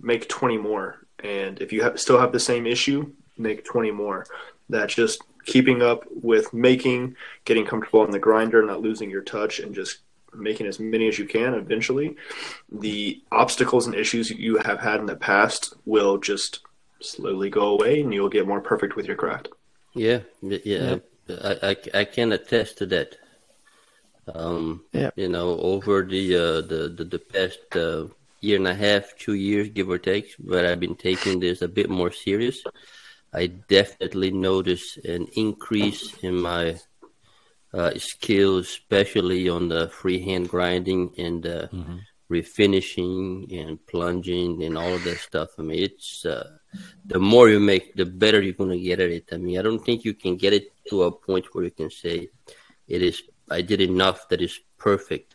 make 0.00 0.28
20 0.28 0.58
more. 0.58 1.03
And 1.22 1.60
if 1.60 1.72
you 1.72 1.82
have, 1.82 1.98
still 2.00 2.18
have 2.18 2.32
the 2.32 2.40
same 2.40 2.66
issue, 2.66 3.12
make 3.38 3.64
20 3.64 3.90
more. 3.92 4.26
That's 4.68 4.94
just 4.94 5.22
keeping 5.44 5.82
up 5.82 6.04
with 6.10 6.52
making, 6.52 7.16
getting 7.44 7.66
comfortable 7.66 8.00
on 8.00 8.10
the 8.10 8.18
grinder, 8.18 8.64
not 8.64 8.80
losing 8.80 9.10
your 9.10 9.22
touch, 9.22 9.58
and 9.58 9.74
just 9.74 9.98
making 10.36 10.66
as 10.66 10.80
many 10.80 11.08
as 11.08 11.18
you 11.18 11.24
can 11.24 11.54
eventually 11.54 12.16
the 12.70 13.22
obstacles 13.30 13.86
and 13.86 13.94
issues 13.94 14.30
you 14.30 14.58
have 14.58 14.80
had 14.80 15.00
in 15.00 15.06
the 15.06 15.16
past 15.16 15.74
will 15.84 16.18
just 16.18 16.60
slowly 17.00 17.50
go 17.50 17.68
away 17.68 18.00
and 18.00 18.12
you'll 18.12 18.28
get 18.28 18.46
more 18.46 18.60
perfect 18.60 18.96
with 18.96 19.06
your 19.06 19.16
craft 19.16 19.48
yeah 19.94 20.20
yeah, 20.42 20.58
yeah. 20.64 20.96
I, 21.28 21.70
I, 21.70 22.00
I 22.00 22.04
can 22.04 22.32
attest 22.32 22.78
to 22.78 22.86
that 22.86 23.16
um 24.34 24.82
yeah. 24.92 25.10
you 25.16 25.28
know 25.28 25.58
over 25.58 26.02
the 26.02 26.34
uh 26.34 26.60
the 26.62 26.92
the, 26.96 27.04
the 27.04 27.18
past 27.18 27.76
uh, 27.76 28.06
year 28.44 28.58
and 28.62 28.68
a 28.68 28.74
half 28.86 29.04
two 29.24 29.34
years 29.34 29.68
give 29.70 29.88
or 29.88 29.98
take 29.98 30.34
but 30.38 30.64
i've 30.66 30.80
been 30.80 30.96
taking 31.08 31.40
this 31.40 31.62
a 31.62 31.68
bit 31.78 31.88
more 31.88 32.12
serious 32.12 32.62
i 33.32 33.46
definitely 33.46 34.30
notice 34.30 34.86
an 35.04 35.26
increase 35.34 36.02
in 36.22 36.34
my 36.40 36.76
uh, 37.74 37.90
skills, 37.98 38.68
especially 38.68 39.48
on 39.48 39.68
the 39.68 39.88
freehand 39.88 40.48
grinding 40.48 41.12
and 41.18 41.44
uh, 41.44 41.66
mm-hmm. 41.72 41.96
refinishing 42.30 43.52
and 43.60 43.84
plunging 43.86 44.62
and 44.62 44.78
all 44.78 44.94
of 44.94 45.02
that 45.02 45.18
stuff. 45.18 45.50
I 45.58 45.62
mean, 45.62 45.82
it's 45.82 46.24
uh, 46.24 46.50
the 47.04 47.18
more 47.18 47.48
you 47.48 47.58
make, 47.58 47.96
the 47.96 48.06
better 48.06 48.40
you're 48.40 48.52
going 48.52 48.70
to 48.70 48.78
get 48.78 49.00
at 49.00 49.10
it. 49.10 49.28
I 49.32 49.38
mean, 49.38 49.58
I 49.58 49.62
don't 49.62 49.84
think 49.84 50.04
you 50.04 50.14
can 50.14 50.36
get 50.36 50.52
it 50.52 50.72
to 50.88 51.02
a 51.02 51.12
point 51.12 51.46
where 51.52 51.64
you 51.64 51.72
can 51.72 51.90
say 51.90 52.28
it 52.86 53.02
is. 53.02 53.22
I 53.50 53.60
did 53.60 53.80
enough 53.80 54.28
that 54.28 54.40
is 54.40 54.58
perfect, 54.78 55.34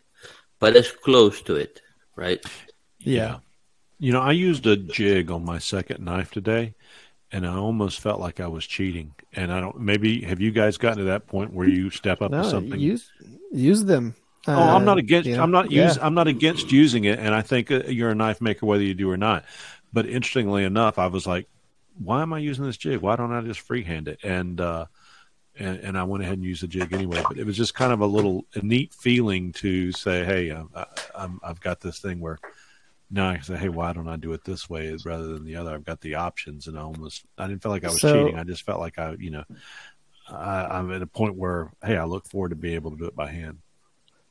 but 0.58 0.74
it's 0.74 0.90
close 0.90 1.42
to 1.42 1.56
it, 1.56 1.82
right? 2.16 2.42
Yeah. 3.00 3.38
You 3.98 4.12
know, 4.12 4.20
I 4.20 4.32
used 4.32 4.66
a 4.66 4.76
jig 4.76 5.30
on 5.30 5.44
my 5.44 5.58
second 5.58 6.04
knife 6.04 6.30
today, 6.30 6.74
and 7.32 7.46
I 7.46 7.54
almost 7.54 8.00
felt 8.00 8.20
like 8.20 8.40
I 8.40 8.46
was 8.46 8.66
cheating. 8.66 9.14
And 9.32 9.52
I 9.52 9.60
don't. 9.60 9.78
Maybe 9.78 10.22
have 10.22 10.40
you 10.40 10.50
guys 10.50 10.76
gotten 10.76 10.98
to 10.98 11.04
that 11.04 11.26
point 11.26 11.52
where 11.52 11.68
you 11.68 11.90
step 11.90 12.22
up 12.22 12.30
no, 12.30 12.42
to 12.42 12.48
something? 12.48 12.80
Use 12.80 13.10
use 13.52 13.84
them. 13.84 14.14
Oh, 14.48 14.54
uh, 14.54 14.74
I'm 14.74 14.84
not 14.84 14.98
against. 14.98 15.28
You 15.28 15.36
know, 15.36 15.42
I'm 15.42 15.50
not 15.50 15.70
use. 15.70 15.96
Yeah. 15.96 16.04
I'm 16.04 16.14
not 16.14 16.26
against 16.26 16.72
using 16.72 17.04
it, 17.04 17.18
and 17.18 17.34
I 17.34 17.42
think 17.42 17.70
uh, 17.70 17.82
you're 17.86 18.10
a 18.10 18.14
knife 18.14 18.40
maker 18.40 18.66
whether 18.66 18.82
you 18.82 18.94
do 18.94 19.10
or 19.10 19.16
not. 19.16 19.44
But 19.92 20.06
interestingly 20.06 20.64
enough, 20.64 20.98
I 20.98 21.06
was 21.08 21.26
like, 21.26 21.46
"Why 22.02 22.22
am 22.22 22.32
I 22.32 22.38
using 22.38 22.64
this 22.64 22.76
jig? 22.76 23.00
Why 23.00 23.16
don't 23.16 23.32
I 23.32 23.42
just 23.42 23.60
freehand 23.60 24.08
it?" 24.08 24.18
And 24.24 24.60
uh, 24.60 24.86
and, 25.56 25.78
and 25.80 25.98
I 25.98 26.04
went 26.04 26.24
ahead 26.24 26.38
and 26.38 26.44
used 26.44 26.62
the 26.62 26.68
jig 26.68 26.92
anyway. 26.92 27.22
But 27.28 27.38
it 27.38 27.44
was 27.44 27.56
just 27.56 27.74
kind 27.74 27.92
of 27.92 28.00
a 28.00 28.06
little 28.06 28.46
a 28.54 28.60
neat 28.64 28.94
feeling 28.94 29.52
to 29.54 29.92
say, 29.92 30.24
"Hey, 30.24 30.50
uh, 30.50 30.64
I, 30.74 30.86
I'm, 31.14 31.40
I've 31.44 31.60
got 31.60 31.80
this 31.80 31.98
thing 31.98 32.18
where." 32.20 32.38
Now 33.10 33.30
I 33.30 33.34
can 33.34 33.44
say, 33.44 33.56
hey, 33.56 33.68
why 33.68 33.92
don't 33.92 34.08
I 34.08 34.16
do 34.16 34.32
it 34.32 34.44
this 34.44 34.70
way 34.70 34.96
rather 35.04 35.26
than 35.26 35.44
the 35.44 35.56
other? 35.56 35.74
I've 35.74 35.84
got 35.84 36.00
the 36.00 36.14
options, 36.14 36.66
and 36.66 36.78
I 36.78 36.82
almost 36.82 37.24
I 37.36 37.46
didn't 37.46 37.62
feel 37.62 37.72
like 37.72 37.84
I 37.84 37.88
was 37.88 38.00
so, 38.00 38.12
cheating. 38.12 38.38
I 38.38 38.44
just 38.44 38.64
felt 38.64 38.80
like 38.80 38.98
I, 38.98 39.16
you 39.18 39.30
know, 39.30 39.44
I, 40.28 40.66
I'm 40.66 40.92
at 40.92 41.02
a 41.02 41.06
point 41.06 41.36
where, 41.36 41.72
hey, 41.84 41.96
I 41.96 42.04
look 42.04 42.26
forward 42.28 42.50
to 42.50 42.56
being 42.56 42.74
able 42.74 42.92
to 42.92 42.96
do 42.96 43.06
it 43.06 43.16
by 43.16 43.30
hand. 43.30 43.58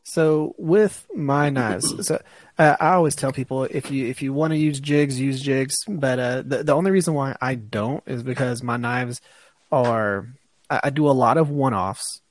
So 0.04 0.56
with 0.58 1.06
my 1.14 1.50
knives, 1.50 1.94
so 2.08 2.22
uh, 2.58 2.78
I 2.80 2.94
always 2.94 3.16
tell 3.16 3.32
people 3.32 3.66
if 3.66 3.92
you 3.92 4.08
if 4.08 4.22
you 4.22 4.34
want 4.34 4.52
to 4.52 4.58
use 4.58 4.80
jigs, 4.80 5.20
use 5.20 5.42
jigs. 5.42 5.76
But 5.88 6.20
uh, 6.20 6.42
the 6.46 6.64
the 6.64 6.74
only 6.74 6.92
reason 6.92 7.14
why 7.14 7.36
I 7.42 7.56
don't 7.56 8.04
is 8.08 8.24
because 8.24 8.64
my 8.64 8.78
knives 8.78 9.22
are 9.72 10.28
I, 10.70 10.82
I 10.86 10.90
do 10.90 11.10
a 11.10 11.12
lot 11.12 11.38
of 11.38 11.50
one 11.50 11.74
offs, 11.74 12.22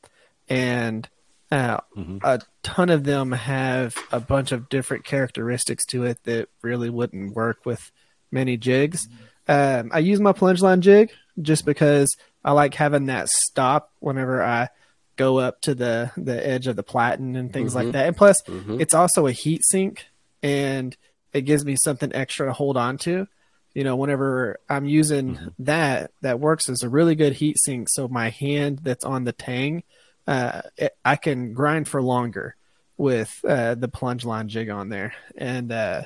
and 0.48 1.08
uh, 1.50 1.78
Mm-hmm. 1.96 2.18
a 2.22 2.40
ton 2.62 2.90
of 2.90 3.04
them 3.04 3.32
have 3.32 3.96
a 4.12 4.20
bunch 4.20 4.52
of 4.52 4.68
different 4.68 5.04
characteristics 5.04 5.84
to 5.86 6.04
it 6.04 6.18
that 6.24 6.48
really 6.62 6.90
wouldn't 6.90 7.34
work 7.34 7.64
with 7.64 7.90
many 8.30 8.56
jigs. 8.56 9.08
Um, 9.48 9.90
I 9.92 10.00
use 10.00 10.20
my 10.20 10.32
plunge 10.32 10.60
line 10.60 10.80
jig 10.82 11.10
just 11.40 11.64
because 11.64 12.08
I 12.44 12.52
like 12.52 12.74
having 12.74 13.06
that 13.06 13.28
stop 13.30 13.90
whenever 14.00 14.42
I 14.42 14.68
go 15.16 15.38
up 15.38 15.60
to 15.62 15.74
the 15.74 16.12
the 16.16 16.46
edge 16.46 16.66
of 16.66 16.76
the 16.76 16.82
platen 16.82 17.34
and 17.34 17.52
things 17.52 17.74
like 17.74 17.88
Mhm. 17.88 17.92
that. 17.92 18.06
And 18.06 18.16
plus, 18.16 18.40
Mhm. 18.42 18.80
it's 18.80 18.94
also 18.94 19.26
a 19.26 19.32
heat 19.32 19.62
sink, 19.64 20.06
and 20.42 20.96
it 21.32 21.42
gives 21.42 21.64
me 21.64 21.76
something 21.82 22.14
extra 22.14 22.46
to 22.46 22.52
hold 22.52 22.76
on 22.76 22.98
to. 22.98 23.26
You 23.74 23.84
know, 23.84 23.96
whenever 23.96 24.58
I'm 24.68 24.86
using 24.86 25.38
that, 25.60 26.10
that 26.22 26.40
works 26.40 26.68
as 26.68 26.82
a 26.82 26.88
really 26.88 27.14
good 27.14 27.32
heat 27.34 27.56
sink. 27.64 27.88
So 27.90 28.06
my 28.08 28.28
hand 28.30 28.80
that's 28.82 29.04
on 29.04 29.24
the 29.24 29.32
tang, 29.32 29.82
uh, 30.28 30.60
it, 30.76 30.92
I 31.04 31.16
can 31.16 31.54
grind 31.54 31.88
for 31.88 32.02
longer 32.02 32.54
with 32.98 33.40
uh, 33.48 33.74
the 33.76 33.88
plunge 33.88 34.26
line 34.26 34.48
jig 34.48 34.68
on 34.68 34.90
there, 34.90 35.14
and 35.36 35.72
uh, 35.72 36.02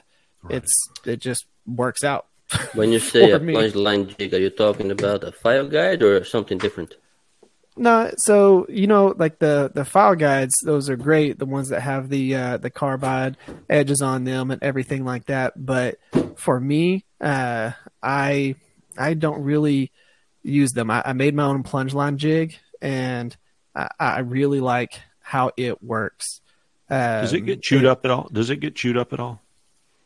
it's 0.49 0.73
it 1.05 1.19
just 1.19 1.47
works 1.67 2.05
out. 2.05 2.27
When 2.75 2.93
you 2.93 3.01
say 3.01 3.33
a 3.33 3.41
me. 3.41 3.53
plunge 3.55 3.75
line 3.75 4.07
jig, 4.07 4.33
are 4.33 4.39
you 4.39 4.51
talking 4.51 4.91
about 4.93 5.25
a 5.25 5.33
file 5.33 5.67
guide 5.67 6.03
or 6.03 6.25
something 6.25 6.59
different? 6.59 6.95
No, 7.77 8.13
so 8.17 8.67
you 8.69 8.87
know, 8.87 9.15
like 9.19 9.41
the 9.41 9.73
the 9.75 9.85
file 9.85 10.15
guides, 10.15 10.55
those 10.65 10.89
are 10.89 10.97
great. 10.97 11.41
The 11.41 11.47
ones 11.47 11.71
that 11.71 11.81
have 11.81 12.09
the 12.09 12.37
uh, 12.37 12.57
the 12.59 12.71
carbide 12.71 13.37
edges 13.69 14.03
on 14.03 14.23
them 14.23 14.53
and 14.53 14.63
everything 14.63 15.05
like 15.05 15.27
that. 15.27 15.55
But 15.57 15.99
for 16.37 16.61
me, 16.61 17.07
uh, 17.21 17.73
I 18.01 18.55
I 18.97 19.15
don't 19.15 19.43
really 19.43 19.91
use 20.45 20.73
them. 20.73 20.91
I, 20.91 21.03
I 21.07 21.13
made 21.13 21.35
my 21.35 21.45
own 21.45 21.65
plunge 21.65 21.95
line 21.95 22.19
jig, 22.19 22.55
and 22.81 23.37
I, 23.75 23.89
I 23.99 24.19
really 24.21 24.61
like 24.61 25.01
how 25.21 25.51
it 25.57 25.83
works. 25.83 26.41
Does 26.91 27.33
it 27.33 27.41
Um, 27.41 27.47
get 27.47 27.63
chewed 27.63 27.85
up 27.87 28.05
at 28.05 28.11
all? 28.11 28.29
Does 28.33 28.51
it 28.51 28.57
get 28.61 28.75
chewed 28.75 28.97
up 28.97 29.13
at 29.13 29.21
all? 29.21 29.41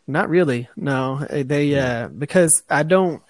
Not 0.06 0.28
really. 0.28 0.68
No, 0.76 1.26
Uh, 1.28 1.42
they 1.44 1.78
uh 1.78 2.08
because 2.08 2.62
I 2.70 2.82
don't 2.84 3.22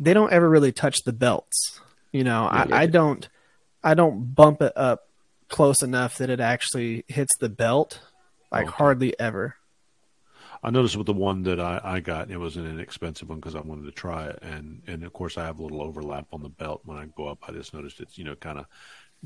they 0.00 0.14
don't 0.14 0.32
ever 0.32 0.48
really 0.48 0.72
touch 0.72 1.04
the 1.04 1.12
belts. 1.12 1.80
You 2.12 2.24
know, 2.24 2.48
Yeah, 2.52 2.66
yeah. 2.68 2.76
I, 2.76 2.82
I 2.82 2.86
don't 2.86 3.28
I 3.84 3.94
don't 3.94 4.34
bump 4.34 4.62
it 4.62 4.72
up 4.76 5.08
close 5.48 5.82
enough 5.82 6.18
that 6.18 6.30
it 6.30 6.40
actually 6.40 7.04
hits 7.06 7.36
the 7.38 7.48
belt. 7.48 8.00
Like 8.50 8.68
hardly 8.68 9.18
ever. 9.18 9.56
I 10.62 10.70
noticed 10.70 10.96
with 10.96 11.06
the 11.06 11.12
one 11.12 11.42
that 11.42 11.60
I, 11.60 11.80
I 11.84 12.00
got, 12.00 12.30
it 12.30 12.38
was 12.38 12.56
an 12.56 12.66
inexpensive 12.66 13.28
one 13.28 13.38
because 13.38 13.54
I 13.56 13.60
wanted 13.60 13.84
to 13.84 13.90
try 13.92 14.28
it, 14.28 14.38
and 14.42 14.80
and 14.86 15.04
of 15.04 15.12
course 15.12 15.36
I 15.36 15.44
have 15.44 15.58
a 15.58 15.62
little 15.62 15.82
overlap 15.82 16.26
on 16.32 16.42
the 16.42 16.48
belt 16.48 16.82
when 16.84 16.96
I 16.96 17.06
go 17.16 17.26
up. 17.26 17.40
I 17.46 17.52
just 17.52 17.74
noticed 17.74 18.00
it's 18.00 18.16
you 18.16 18.24
know 18.24 18.34
kind 18.36 18.58
of 18.58 18.66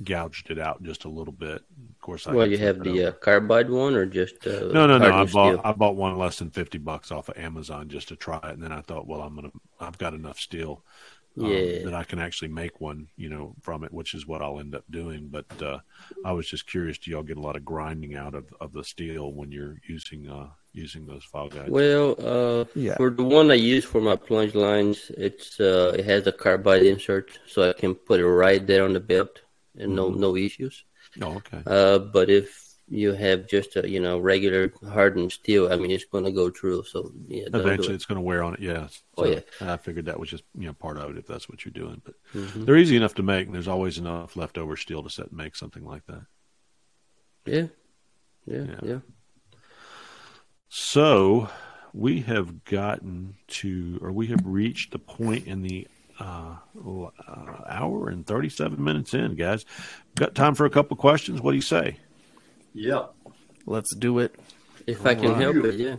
gouged 0.04 0.50
it 0.50 0.58
out 0.58 0.82
just 0.82 1.04
a 1.04 1.08
little 1.08 1.32
bit. 1.32 1.62
Of 1.90 2.00
course, 2.00 2.26
I 2.26 2.34
well, 2.34 2.46
you 2.46 2.58
have 2.58 2.82
the 2.82 3.08
uh, 3.08 3.12
carbide 3.12 3.70
one 3.70 3.94
or 3.94 4.06
just 4.06 4.46
uh, 4.46 4.72
no, 4.72 4.86
no, 4.86 4.98
no. 4.98 5.12
I 5.12 5.24
bought 5.24 5.54
steel? 5.54 5.60
I 5.64 5.72
bought 5.72 5.96
one 5.96 6.16
less 6.18 6.38
than 6.38 6.50
fifty 6.50 6.78
bucks 6.78 7.10
off 7.10 7.28
of 7.28 7.36
Amazon 7.36 7.88
just 7.88 8.08
to 8.08 8.16
try 8.16 8.38
it, 8.38 8.54
and 8.54 8.62
then 8.62 8.72
I 8.72 8.80
thought, 8.82 9.06
well, 9.06 9.22
I'm 9.22 9.34
gonna 9.34 9.50
I've 9.80 9.98
got 9.98 10.14
enough 10.14 10.38
steel 10.38 10.82
um, 11.40 11.50
Yeah. 11.50 11.84
that 11.84 11.94
I 11.94 12.04
can 12.04 12.18
actually 12.18 12.48
make 12.48 12.80
one, 12.80 13.08
you 13.16 13.28
know, 13.28 13.54
from 13.62 13.84
it, 13.84 13.92
which 13.92 14.14
is 14.14 14.26
what 14.26 14.42
I'll 14.42 14.60
end 14.60 14.74
up 14.74 14.84
doing. 14.90 15.28
But 15.30 15.46
uh, 15.62 15.78
I 16.24 16.32
was 16.32 16.48
just 16.48 16.66
curious, 16.68 16.98
do 16.98 17.10
y'all 17.10 17.22
get 17.22 17.36
a 17.36 17.40
lot 17.40 17.56
of 17.56 17.64
grinding 17.64 18.16
out 18.16 18.34
of, 18.34 18.52
of 18.60 18.72
the 18.72 18.84
steel 18.84 19.32
when 19.32 19.52
you're 19.52 19.76
using 19.88 20.28
uh, 20.28 20.48
using 20.72 21.06
those 21.06 21.24
file 21.24 21.48
guides? 21.48 21.70
Well, 21.70 22.16
uh, 22.18 22.64
Yeah. 22.74 22.96
for 22.96 23.10
the 23.10 23.22
one 23.22 23.50
I 23.50 23.54
use 23.54 23.84
for 23.84 24.00
my 24.00 24.16
plunge 24.16 24.54
lines, 24.54 25.10
it's 25.16 25.60
uh, 25.60 25.94
it 25.98 26.04
has 26.04 26.26
a 26.26 26.32
carbide 26.32 26.82
insert, 26.82 27.38
so 27.46 27.68
I 27.68 27.72
can 27.72 27.94
put 27.94 28.20
it 28.20 28.26
right 28.26 28.64
there 28.66 28.84
on 28.84 28.92
the 28.92 29.00
belt, 29.00 29.40
and 29.78 29.94
no 29.94 30.10
Mhm. 30.10 30.18
no 30.18 30.36
issues. 30.36 30.84
Oh, 31.22 31.36
okay. 31.36 31.62
Uh, 31.66 31.98
but 31.98 32.28
if 32.30 32.64
you 32.90 33.12
have 33.12 33.46
just 33.48 33.76
a 33.76 33.88
you 33.88 34.00
know 34.00 34.18
regular 34.18 34.72
hardened 34.88 35.30
steel, 35.32 35.70
I 35.72 35.76
mean 35.76 35.90
it's 35.90 36.04
gonna 36.06 36.32
go 36.32 36.50
through. 36.50 36.84
So 36.84 37.12
yeah, 37.28 37.44
Eventually, 37.52 37.92
it. 37.92 37.96
it's 37.96 38.06
going 38.06 38.16
to 38.16 38.22
wear 38.22 38.42
on 38.42 38.54
it. 38.54 38.60
Yeah. 38.60 38.88
Oh, 39.16 39.26
yeah. 39.26 39.40
I 39.60 39.76
figured 39.76 40.06
that 40.06 40.18
was 40.18 40.30
just 40.30 40.44
you 40.56 40.66
know 40.66 40.72
part 40.74 40.96
of 40.96 41.10
it 41.10 41.18
if 41.18 41.26
that's 41.26 41.48
what 41.48 41.64
you're 41.64 41.72
doing. 41.72 42.00
But 42.04 42.14
Mhm. 42.34 42.64
they're 42.64 42.76
easy 42.78 42.96
enough 42.96 43.14
to 43.16 43.22
make, 43.22 43.46
and 43.46 43.54
there's 43.54 43.68
always 43.68 43.98
enough 43.98 44.36
leftover 44.36 44.76
steel 44.76 45.02
to 45.02 45.10
set 45.10 45.28
and 45.28 45.36
make 45.36 45.54
something 45.56 45.84
like 45.84 46.06
that. 46.06 46.22
Yeah, 47.46 47.66
yeah, 48.46 48.64
Yeah. 48.64 48.80
yeah. 48.82 49.00
So 50.68 51.48
we 51.92 52.20
have 52.20 52.64
gotten 52.64 53.36
to, 53.48 53.98
or 54.02 54.12
we 54.12 54.26
have 54.28 54.44
reached 54.44 54.92
the 54.92 54.98
point 54.98 55.46
in 55.46 55.62
the 55.62 55.86
uh, 56.18 56.56
uh, 56.76 57.10
hour 57.68 58.08
and 58.08 58.26
37 58.26 58.82
minutes 58.82 59.14
in, 59.14 59.34
guys. 59.34 59.64
Got 60.14 60.34
time 60.34 60.54
for 60.54 60.66
a 60.66 60.70
couple 60.70 60.96
questions. 60.96 61.40
What 61.40 61.52
do 61.52 61.56
you 61.56 61.62
say? 61.62 61.98
Yeah. 62.74 63.06
Let's 63.66 63.94
do 63.94 64.18
it. 64.18 64.34
If 64.86 65.04
I 65.04 65.14
can 65.14 65.26
Alright. 65.26 65.42
help 65.42 65.56
it, 65.64 65.74
yeah. 65.74 65.96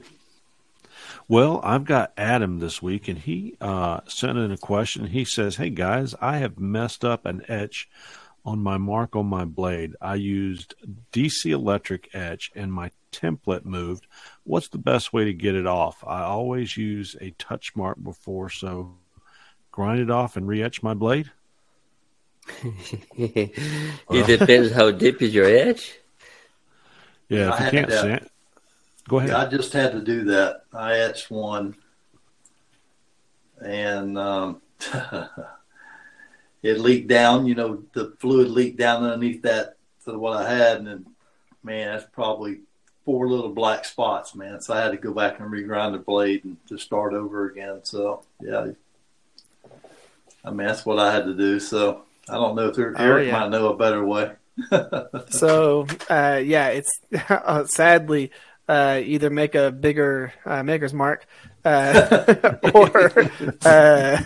Well, 1.27 1.61
I've 1.63 1.85
got 1.85 2.11
Adam 2.17 2.59
this 2.59 2.81
week, 2.81 3.07
and 3.07 3.19
he 3.19 3.55
uh, 3.61 3.99
sent 4.07 4.37
in 4.37 4.51
a 4.51 4.57
question. 4.57 5.05
He 5.05 5.25
says, 5.25 5.57
Hey, 5.57 5.69
guys, 5.69 6.15
I 6.19 6.37
have 6.37 6.59
messed 6.59 7.05
up 7.05 7.25
an 7.25 7.43
etch 7.47 7.87
on 8.43 8.59
my 8.59 8.77
mark 8.77 9.15
on 9.15 9.27
my 9.27 9.45
blade. 9.45 9.95
I 10.01 10.15
used 10.15 10.73
DC 11.13 11.51
electric 11.51 12.09
etch, 12.15 12.51
and 12.55 12.73
my 12.73 12.89
template 13.11 13.65
moved. 13.65 14.07
What's 14.43 14.69
the 14.69 14.77
best 14.77 15.13
way 15.13 15.25
to 15.25 15.33
get 15.33 15.55
it 15.55 15.67
off? 15.67 16.03
I 16.05 16.23
always 16.23 16.75
use 16.77 17.15
a 17.21 17.31
touch 17.31 17.75
mark 17.75 18.01
before, 18.01 18.49
so 18.49 18.95
grind 19.79 20.01
it 20.01 20.11
off 20.11 20.35
and 20.35 20.45
re 20.45 20.61
etch 20.61 20.83
my 20.83 20.93
blade. 20.93 21.31
it 23.17 24.27
depends 24.27 24.73
how 24.73 24.91
deep 24.91 25.21
is 25.21 25.33
your 25.33 25.45
edge. 25.45 25.97
Yeah, 27.29 27.51
I 27.51 27.53
if 27.53 27.59
you 27.63 27.79
can't 27.79 27.89
that. 27.89 28.01
sand, 28.01 28.29
go 29.07 29.19
ahead. 29.19 29.31
I 29.31 29.45
just 29.47 29.71
had 29.71 29.93
to 29.93 30.01
do 30.01 30.25
that. 30.25 30.63
I 30.73 30.97
etched 30.97 31.31
one, 31.31 31.77
and 33.63 34.17
um, 34.17 34.61
it 36.61 36.81
leaked 36.81 37.07
down. 37.07 37.45
You 37.45 37.55
know, 37.55 37.83
the 37.93 38.13
fluid 38.19 38.49
leaked 38.49 38.79
down 38.79 39.05
underneath 39.05 39.43
that 39.43 39.75
to 40.03 40.19
what 40.19 40.45
I 40.45 40.53
had, 40.53 40.79
and 40.79 40.87
then, 40.87 41.05
man, 41.63 41.93
that's 41.93 42.05
probably 42.11 42.59
four 43.05 43.29
little 43.29 43.53
black 43.53 43.85
spots, 43.85 44.35
man. 44.35 44.59
So 44.59 44.73
I 44.73 44.81
had 44.81 44.91
to 44.91 44.97
go 44.97 45.13
back 45.13 45.39
and 45.39 45.49
regrind 45.49 45.93
the 45.93 45.99
blade 45.99 46.43
and 46.43 46.57
just 46.67 46.83
start 46.83 47.13
over 47.13 47.49
again. 47.49 47.79
So 47.83 48.23
yeah, 48.41 48.71
I 50.43 50.49
mean 50.51 50.67
that's 50.67 50.85
what 50.85 50.99
I 50.99 51.11
had 51.13 51.25
to 51.25 51.33
do. 51.35 51.59
So 51.59 52.03
I 52.29 52.33
don't 52.35 52.55
know 52.55 52.67
if 52.67 52.75
there, 52.75 52.93
Oh, 52.97 53.03
Eric 53.03 53.27
yeah. 53.27 53.39
might 53.39 53.49
know 53.49 53.69
a 53.69 53.77
better 53.77 54.05
way. 54.05 54.31
So 55.29 55.85
uh, 56.09 56.41
yeah, 56.43 56.67
it's 56.69 56.89
uh, 57.29 57.65
sadly 57.65 58.31
uh, 58.67 59.01
either 59.03 59.29
make 59.29 59.55
a 59.55 59.71
bigger 59.71 60.31
uh, 60.45 60.61
maker's 60.63 60.93
mark, 60.93 61.25
uh, 61.65 62.57
or 62.73 63.31
uh, 63.65 64.21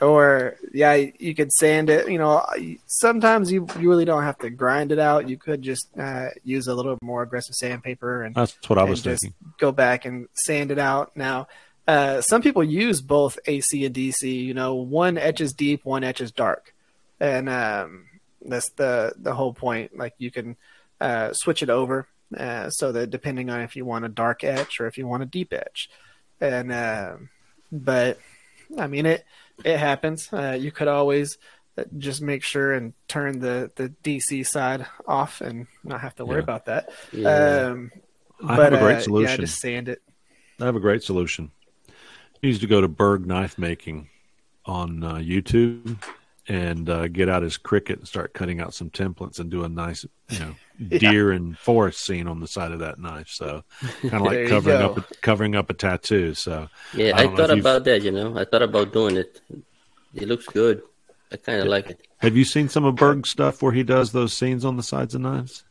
or 0.00 0.56
yeah, 0.74 0.94
you 1.18 1.34
could 1.34 1.50
sand 1.52 1.88
it. 1.88 2.10
You 2.10 2.18
know, 2.18 2.44
sometimes 2.86 3.50
you 3.50 3.66
you 3.78 3.88
really 3.88 4.04
don't 4.04 4.22
have 4.22 4.38
to 4.38 4.50
grind 4.50 4.92
it 4.92 4.98
out. 4.98 5.28
You 5.28 5.36
could 5.38 5.62
just 5.62 5.88
uh, 5.98 6.26
use 6.44 6.66
a 6.66 6.74
little 6.74 6.98
more 7.02 7.22
aggressive 7.22 7.54
sandpaper 7.54 8.22
and 8.22 8.34
That's 8.34 8.56
what 8.68 8.78
I 8.78 8.82
and 8.82 8.90
was 8.90 9.02
just 9.02 9.22
thinking. 9.22 9.36
go 9.58 9.72
back 9.72 10.04
and 10.04 10.28
sand 10.34 10.70
it 10.70 10.78
out. 10.78 11.16
Now, 11.16 11.48
uh, 11.86 12.20
some 12.20 12.42
people 12.42 12.64
use 12.64 13.00
both 13.00 13.38
AC 13.46 13.84
and 13.84 13.94
DC. 13.94 14.22
You 14.44 14.54
know, 14.54 14.74
one 14.74 15.18
etches 15.18 15.52
deep, 15.52 15.84
one 15.84 16.04
etches 16.04 16.32
dark, 16.32 16.74
and 17.20 17.48
um, 17.48 18.06
that's 18.42 18.70
the 18.70 19.12
the 19.16 19.34
whole 19.34 19.52
point. 19.52 19.96
Like 19.96 20.14
you 20.18 20.30
can 20.30 20.56
uh, 21.00 21.32
switch 21.32 21.62
it 21.62 21.70
over 21.70 22.08
uh, 22.36 22.70
so 22.70 22.92
that 22.92 23.10
depending 23.10 23.50
on 23.50 23.60
if 23.60 23.76
you 23.76 23.84
want 23.84 24.04
a 24.04 24.08
dark 24.08 24.44
etch 24.44 24.80
or 24.80 24.86
if 24.86 24.98
you 24.98 25.06
want 25.06 25.22
a 25.22 25.26
deep 25.26 25.52
etch, 25.52 25.88
and 26.40 26.72
um 26.72 27.28
but 27.70 28.18
I 28.78 28.86
mean 28.86 29.06
it 29.06 29.24
it 29.64 29.78
happens. 29.78 30.28
Uh, 30.32 30.56
you 30.58 30.72
could 30.72 30.88
always 30.88 31.38
uh, 31.78 31.84
just 31.98 32.20
make 32.20 32.42
sure 32.42 32.72
and 32.72 32.94
turn 33.08 33.38
the 33.38 33.70
the 33.76 33.90
DC 34.02 34.46
side 34.46 34.86
off 35.06 35.40
and 35.40 35.66
not 35.84 36.00
have 36.00 36.14
to 36.16 36.24
worry 36.26 36.38
Yeah. 36.38 36.42
about 36.42 36.66
that. 36.66 36.90
Yeah. 37.12 37.68
Um, 37.70 37.90
I 38.44 38.56
but, 38.56 38.72
have 38.72 38.80
a 38.80 38.84
great 38.84 38.96
uh, 38.98 39.00
solution. 39.00 39.30
Yeah, 39.30 39.36
just 39.46 39.60
sand 39.60 39.88
it. 39.88 40.02
I 40.60 40.64
have 40.66 40.76
a 40.76 40.80
great 40.80 41.02
solution. 41.02 41.50
He 42.46 42.50
needs 42.52 42.60
to 42.60 42.68
go 42.68 42.80
to 42.80 42.86
Berg 42.86 43.26
Knife 43.26 43.58
Making 43.58 44.08
on 44.66 45.02
uh, 45.02 45.14
YouTube 45.14 46.00
and 46.46 46.88
uh, 46.88 47.08
get 47.08 47.28
out 47.28 47.42
his 47.42 47.58
Cricut 47.58 47.96
and 47.96 48.06
start 48.06 48.34
cutting 48.34 48.60
out 48.60 48.72
some 48.72 48.88
templates 48.88 49.40
and 49.40 49.50
do 49.50 49.64
a 49.64 49.68
nice, 49.68 50.06
you 50.28 50.38
know, 50.38 50.54
Yeah. 50.78 50.98
deer 50.98 51.32
and 51.32 51.58
forest 51.58 52.02
scene 52.04 52.28
on 52.28 52.38
the 52.38 52.46
side 52.46 52.70
of 52.70 52.78
that 52.78 53.00
knife. 53.00 53.30
So 53.30 53.64
kind 54.02 54.14
of 54.14 54.20
like 54.22 54.46
covering 54.46 54.80
up 54.80 54.96
a, 54.96 55.02
covering 55.22 55.56
up 55.56 55.70
a 55.70 55.74
tattoo. 55.74 56.34
So 56.34 56.68
Yeah, 56.94 57.16
I, 57.16 57.24
don't 57.24 57.36
thought 57.36 57.50
about 57.50 57.82
that. 57.86 58.02
You 58.04 58.12
know, 58.12 58.38
I 58.38 58.44
thought 58.44 58.62
about 58.62 58.92
doing 58.92 59.16
it. 59.16 59.40
It 60.14 60.28
looks 60.28 60.46
good. 60.46 60.82
I 61.32 61.36
kind 61.38 61.62
of 61.62 61.66
like 61.66 61.90
it. 61.90 62.06
Have 62.18 62.36
you 62.36 62.44
seen 62.44 62.68
some 62.68 62.84
of 62.84 62.94
Berg's 62.94 63.28
stuff 63.30 63.60
where 63.60 63.72
he 63.72 63.82
does 63.82 64.12
those 64.12 64.32
scenes 64.32 64.64
on 64.64 64.76
the 64.76 64.84
sides 64.84 65.16
of 65.16 65.20
knives? 65.20 65.64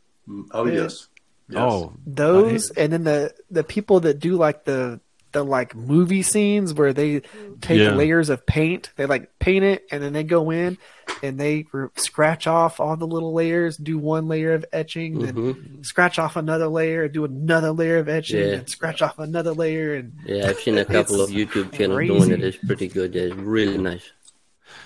Oh 0.51 0.65
yes. 0.65 1.07
Oh, 1.55 1.93
those 2.05 2.69
and 2.71 2.91
then 2.91 3.05
the 3.05 3.33
the 3.49 3.63
people 3.63 4.01
that 4.01 4.19
do 4.19 4.35
like 4.35 4.65
the 4.65 4.99
the 5.35 5.43
like 5.43 5.75
movie 5.75 6.23
scenes 6.23 6.73
where 6.73 6.93
they 6.93 7.21
take 7.61 7.79
Yeah. 7.79 7.93
layers 7.93 8.29
of 8.29 8.45
paint 8.45 8.89
they 8.95 9.05
like 9.05 9.37
paint 9.37 9.63
it 9.65 9.83
and 9.91 10.01
then 10.01 10.13
they 10.13 10.23
go 10.23 10.49
in 10.49 10.77
and 11.21 11.37
they 11.37 11.65
r- 11.73 11.91
scratch 11.97 12.47
off 12.47 12.79
all 12.79 12.95
the 12.95 13.05
little 13.05 13.33
layers 13.33 13.75
do 13.77 13.97
one 13.97 14.27
layer 14.29 14.53
of 14.53 14.63
etching 14.71 15.19
then 15.19 15.35
Mhm. 15.35 15.85
scratch 15.85 16.17
off 16.19 16.37
another 16.37 16.67
layer 16.69 17.07
do 17.09 17.25
another 17.25 17.71
layer 17.71 17.97
of 17.97 18.07
etching 18.07 18.39
Yeah. 18.39 18.53
and 18.55 18.69
scratch 18.69 19.01
off 19.01 19.19
another 19.19 19.51
layer 19.53 19.93
and 19.95 20.13
Yeah, 20.25 20.47
I've 20.47 20.57
seen 20.59 20.77
a 20.77 20.85
couple 20.95 21.19
of 21.21 21.29
YouTube 21.29 21.73
channels 21.73 21.97
crazy. 21.97 22.13
doing 22.17 22.31
it. 22.31 22.43
It's 22.43 22.57
pretty 22.57 22.87
good. 22.87 23.13
It's 23.15 23.35
really 23.35 23.77
nice. 23.77 24.09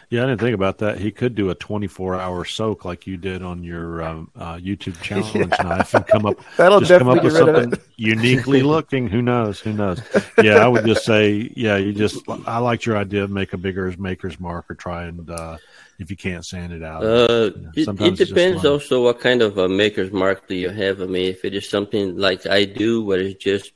Yeah, 0.09 0.23
I 0.23 0.25
didn't 0.25 0.41
think 0.41 0.55
about 0.55 0.79
that. 0.79 0.97
He 0.97 1.11
could 1.11 1.35
do 1.35 1.51
a 1.51 1.55
24 1.55 2.15
hour 2.15 2.43
soak 2.43 2.83
like 2.83 3.05
you 3.05 3.15
did 3.15 3.43
on 3.43 3.63
your 3.63 4.01
um, 4.01 4.31
uh, 4.35 4.55
YouTube 4.55 4.99
challenge 5.01 5.35
Yeah. 5.59 5.63
knife 5.63 5.93
and 5.93 6.07
come 6.07 6.25
up, 6.25 6.39
That'll 6.57 6.79
just 6.79 6.97
come 6.97 7.09
up 7.09 7.23
with 7.23 7.33
get 7.33 7.45
rid 7.45 7.55
of 7.55 7.63
something 7.63 7.85
uniquely 7.95 8.63
looking. 8.63 9.07
Who 9.07 9.21
knows? 9.21 9.59
Who 9.59 9.71
knows? 9.71 10.01
Yeah, 10.41 10.65
I 10.65 10.67
would 10.67 10.85
just 10.85 11.05
say, 11.05 11.51
yeah, 11.55 11.77
you 11.77 11.93
just, 11.93 12.27
I 12.47 12.57
liked 12.57 12.87
your 12.87 12.97
idea 12.97 13.23
of 13.23 13.29
make 13.29 13.53
a 13.53 13.57
bigger 13.57 13.93
maker's 13.99 14.39
mark 14.39 14.71
or 14.71 14.75
try 14.75 15.03
and, 15.03 15.29
uh, 15.29 15.57
if 15.99 16.09
you 16.09 16.17
can't 16.17 16.43
sand 16.43 16.73
it 16.73 16.81
out. 16.81 17.03
Uh, 17.03 17.05
you 17.05 17.61
know, 17.61 17.71
it, 17.75 17.81
it 17.81 17.85
sometimes 17.85 18.19
it's 18.19 18.29
just 18.29 18.33
depends 18.33 18.65
also 18.65 19.03
what 19.03 19.19
kind 19.19 19.43
of 19.43 19.59
a 19.59 19.69
maker's 19.69 20.11
mark 20.11 20.47
do 20.47 20.55
you 20.55 20.69
have. 20.69 21.01
I 21.01 21.05
mean, 21.05 21.29
if 21.29 21.45
it 21.45 21.53
is 21.53 21.69
something 21.69 22.17
like 22.17 22.47
I 22.47 22.65
do, 22.65 23.03
where 23.03 23.19
it's 23.19 23.43
just 23.43 23.73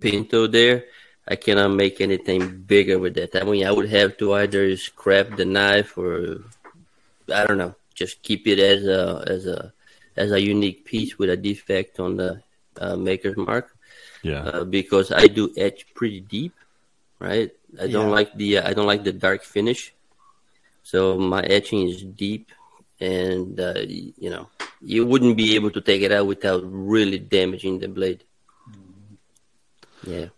Pinto 0.00 0.46
there, 0.46 0.84
I 1.26 1.36
cannot 1.36 1.68
make 1.72 2.00
anything 2.00 2.62
bigger 2.66 2.98
with 2.98 3.14
that. 3.14 3.34
I 3.34 3.44
mean, 3.44 3.64
I 3.66 3.72
would 3.72 3.88
have 3.88 4.18
to 4.18 4.34
either 4.34 4.76
scrap 4.76 5.36
the 5.36 5.44
knife 5.44 5.96
or 5.96 6.44
I 7.32 7.46
don't 7.46 7.56
know, 7.58 7.74
just 7.94 8.20
keep 8.22 8.46
it 8.46 8.58
as 8.58 8.84
a 8.84 9.24
as 9.26 9.46
a 9.46 9.72
as 10.16 10.30
a 10.32 10.40
unique 10.40 10.84
piece 10.84 11.18
with 11.18 11.30
a 11.30 11.36
defect 11.36 11.98
on 11.98 12.16
the 12.16 12.42
uh, 12.78 12.96
maker's 12.96 13.36
mark. 13.36 13.74
Yeah. 14.22 14.44
Uh, 14.44 14.64
because 14.64 15.12
I 15.12 15.26
do 15.26 15.52
etch 15.56 15.92
pretty 15.94 16.20
deep, 16.20 16.52
right? 17.18 17.50
I 17.80 17.86
don't 17.88 18.08
Yeah. 18.08 18.18
like 18.20 18.30
the 18.36 18.58
uh, 18.58 18.68
I 18.68 18.72
don't 18.74 18.86
like 18.86 19.04
the 19.04 19.12
dark 19.12 19.42
finish. 19.44 19.92
So 20.82 21.16
my 21.18 21.40
etching 21.42 21.88
is 21.88 22.02
deep, 22.04 22.52
and 23.00 23.58
uh, 23.58 23.80
you 23.80 24.28
know 24.28 24.48
you 24.84 25.06
wouldn't 25.06 25.36
be 25.38 25.54
able 25.56 25.70
to 25.72 25.80
take 25.80 26.02
it 26.02 26.12
out 26.12 26.26
without 26.26 26.60
really 26.64 27.18
damaging 27.18 27.78
the 27.80 27.88
blade. 27.88 28.24
Yeah. 30.06 30.28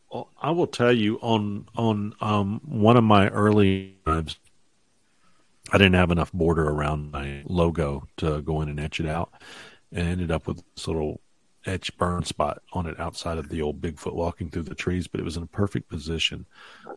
I 0.40 0.50
will 0.50 0.66
tell 0.66 0.92
you 0.92 1.18
on 1.22 1.66
on 1.76 2.14
um, 2.20 2.60
one 2.64 2.96
of 2.96 3.04
my 3.04 3.28
early 3.28 3.96
knives, 4.06 4.38
I 5.72 5.78
didn't 5.78 5.94
have 5.94 6.10
enough 6.10 6.32
border 6.32 6.68
around 6.68 7.12
my 7.12 7.42
logo 7.46 8.06
to 8.18 8.42
go 8.42 8.60
in 8.62 8.68
and 8.68 8.80
etch 8.80 9.00
it 9.00 9.06
out, 9.06 9.32
and 9.92 10.06
ended 10.08 10.30
up 10.30 10.46
with 10.46 10.62
this 10.74 10.86
little 10.88 11.20
etch 11.64 11.96
burn 11.98 12.24
spot 12.24 12.62
on 12.72 12.86
it 12.86 12.98
outside 13.00 13.38
of 13.38 13.48
the 13.48 13.60
old 13.60 13.80
Bigfoot 13.80 14.14
walking 14.14 14.48
through 14.50 14.62
the 14.62 14.74
trees, 14.74 15.08
but 15.08 15.20
it 15.20 15.24
was 15.24 15.36
in 15.36 15.42
a 15.42 15.48
perfect 15.48 15.88
position. 15.88 16.46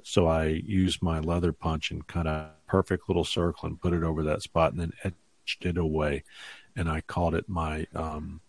So 0.03 0.27
I 0.27 0.45
used 0.45 1.01
my 1.01 1.19
leather 1.19 1.51
punch 1.51 1.89
and 1.91 2.05
cut 2.05 2.27
a 2.27 2.51
perfect 2.67 3.09
little 3.09 3.25
circle 3.25 3.67
and 3.67 3.81
put 3.81 3.93
it 3.93 4.03
over 4.03 4.21
that 4.23 4.43
spot, 4.43 4.71
and 4.71 4.81
then 4.81 4.93
etched 5.03 5.65
it 5.65 5.77
away. 5.77 6.23
And 6.75 6.87
I 6.87 7.01
called 7.01 7.33
it 7.33 7.49
my 7.49 7.87
um, 7.95 8.41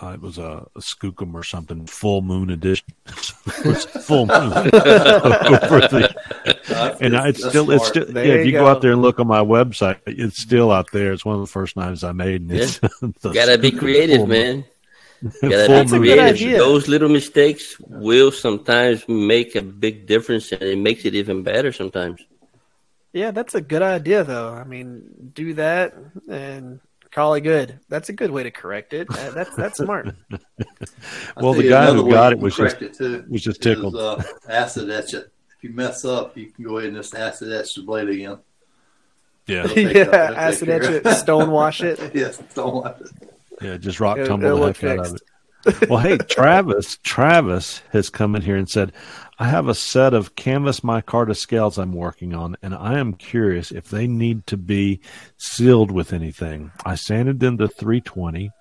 uh, 0.00 0.08
it 0.14 0.20
was 0.20 0.38
a, 0.38 0.66
a 0.76 0.80
skookum 0.80 1.34
or 1.34 1.42
something, 1.42 1.86
full 1.86 2.22
moon 2.22 2.50
edition. 2.50 2.86
it 3.06 3.66
was 3.66 3.84
full 3.84 4.26
moon. 4.26 4.30
over 4.30 4.70
the- 5.90 6.14
and 7.00 7.16
I, 7.16 7.28
it's 7.28 7.40
That's 7.40 7.50
still, 7.50 7.70
it's 7.70 7.88
still, 7.88 8.06
There 8.06 8.24
yeah. 8.24 8.32
If 8.34 8.46
you 8.46 8.46
you 8.46 8.52
go 8.58 8.64
go. 8.64 8.70
out 8.70 8.82
there 8.82 8.92
and 8.92 9.02
look 9.02 9.18
on 9.20 9.26
my 9.26 9.40
website, 9.40 9.98
it's 10.06 10.38
still 10.38 10.70
out 10.70 10.90
there. 10.92 11.12
It's 11.12 11.24
one 11.24 11.34
of 11.36 11.40
the 11.40 11.46
first 11.46 11.76
knives 11.76 12.04
I 12.04 12.12
made. 12.12 12.42
And 12.42 12.52
it's 12.52 12.78
the- 12.78 13.30
Gotta 13.32 13.58
be 13.58 13.70
creative, 13.70 14.18
full 14.18 14.26
moon- 14.28 14.28
man. 14.28 14.64
Gotta 15.40 15.88
full 15.88 16.00
be 16.00 16.08
good 16.08 16.18
creative. 16.18 16.36
idea. 16.36 16.58
Those 16.58 16.88
little 16.88 17.08
mistakes 17.08 17.78
will 17.80 18.32
sometimes 18.32 19.08
make 19.08 19.54
a 19.54 19.62
big 19.62 20.06
difference, 20.06 20.50
and 20.52 20.62
it 20.62 20.78
makes 20.78 21.04
it 21.04 21.14
even 21.14 21.42
better 21.42 21.72
sometimes. 21.72 22.20
yeah 23.14 23.30
that's 23.30 23.54
a 23.54 23.60
good 23.60 23.82
idea 23.82 24.24
though 24.24 24.54
i 24.54 24.64
mean 24.64 25.02
do 25.34 25.52
that 25.52 25.92
and 26.32 26.80
call 27.12 27.34
it 27.34 27.42
good 27.42 27.78
that's 27.88 28.08
a 28.08 28.12
good 28.12 28.30
way 28.30 28.42
to 28.42 28.50
correct 28.50 28.92
it 28.94 29.06
Uh, 29.10 29.30
that's 29.30 29.54
that's 29.54 29.78
smart 29.78 30.14
Well, 31.36 31.52
the 31.54 31.68
guy 31.68 31.92
who 31.92 32.10
got 32.10 32.32
it 32.32 32.38
was 32.38 32.56
just- 32.56 32.80
it 32.82 32.94
too, 32.94 33.24
was 33.28 33.42
just 33.42 33.64
is, 33.64 33.74
tickled. 33.74 33.96
uh, 33.96 34.18
acid 34.48 34.90
etch 34.90 35.14
it. 35.14 35.30
If 35.56 35.64
you 35.64 35.70
mess 35.70 36.04
up, 36.04 36.36
you 36.36 36.46
can 36.46 36.64
go 36.64 36.78
ahead 36.78 36.88
and 36.88 36.96
just 36.96 37.14
acid 37.14 37.52
etch 37.52 37.74
the 37.74 37.82
blade 37.82 38.08
again. 38.08 38.38
yeah, 39.46 39.66
yeah 39.76 39.92
care- 39.92 40.02
it'll 40.02 40.14
acid 40.36 40.68
etch 40.68 40.82
it 40.84 41.06
stone 41.16 41.50
wash 41.50 41.82
it 41.82 42.14
yes, 42.14 42.38
don't 42.54 42.74
want 42.74 43.00
it. 43.00 43.30
yeah. 43.60 43.76
Just 43.76 44.00
rock 44.00 44.16
tumble 44.18 44.46
it'll 44.46 44.58
the 44.58 44.64
look 44.66 44.76
heck 44.78 44.98
out 44.98 45.06
of 45.06 45.14
it. 45.16 45.88
Well, 45.90 46.00
hey, 46.00 46.16
Travis, 46.28 46.98
Travis 47.04 47.82
has 47.92 48.10
come 48.10 48.34
in 48.34 48.42
here 48.42 48.56
and 48.56 48.68
said, 48.68 48.92
I 49.42 49.46
have 49.46 49.66
a 49.66 49.74
set 49.74 50.14
of 50.14 50.36
canvas 50.36 50.80
micarta 50.82 51.34
scales 51.36 51.76
I'm 51.76 51.94
working 51.94 52.32
on, 52.32 52.56
and 52.62 52.76
I 52.76 53.00
am 53.00 53.12
curious 53.12 53.72
if 53.72 53.88
they 53.88 54.06
need 54.06 54.46
to 54.46 54.56
be 54.56 55.00
sealed 55.36 55.90
with 55.90 56.12
anything. 56.12 56.70
I 56.86 56.94
sanded 56.94 57.40
them 57.40 57.58
to 57.58 57.66
320. 57.66 58.52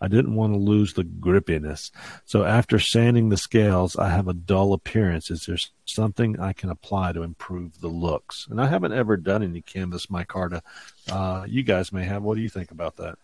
I 0.00 0.08
didn't 0.08 0.34
want 0.34 0.52
to 0.52 0.58
lose 0.58 0.94
the 0.94 1.04
grippiness. 1.04 1.92
So 2.24 2.42
after 2.42 2.80
sanding 2.80 3.28
the 3.28 3.36
scales, 3.36 3.94
I 3.94 4.08
have 4.08 4.26
a 4.26 4.34
dull 4.34 4.72
appearance. 4.72 5.30
Is 5.30 5.46
there 5.46 5.56
something 5.84 6.40
I 6.40 6.52
can 6.52 6.68
apply 6.68 7.12
to 7.12 7.22
improve 7.22 7.80
the 7.80 7.86
looks? 7.86 8.48
And 8.50 8.60
I 8.60 8.66
haven't 8.66 8.92
ever 8.92 9.16
done 9.16 9.44
any 9.44 9.60
canvas 9.60 10.06
micarta. 10.06 10.62
Uh, 11.08 11.44
you 11.46 11.62
guys 11.62 11.92
may 11.92 12.02
have. 12.06 12.24
What 12.24 12.34
do 12.34 12.42
you 12.42 12.48
think 12.48 12.72
about 12.72 12.96
that? 12.96 13.18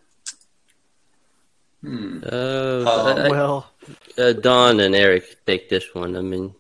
Hmm. 1.81 2.21
Uh, 2.25 2.85
I- 2.85 3.29
well 3.29 3.69
uh, 4.17 4.33
Don 4.33 4.79
and 4.79 4.95
Eric 4.95 5.45
take 5.45 5.69
this 5.69 5.93
one. 5.93 6.17
I 6.17 6.21
mean, 6.21 6.55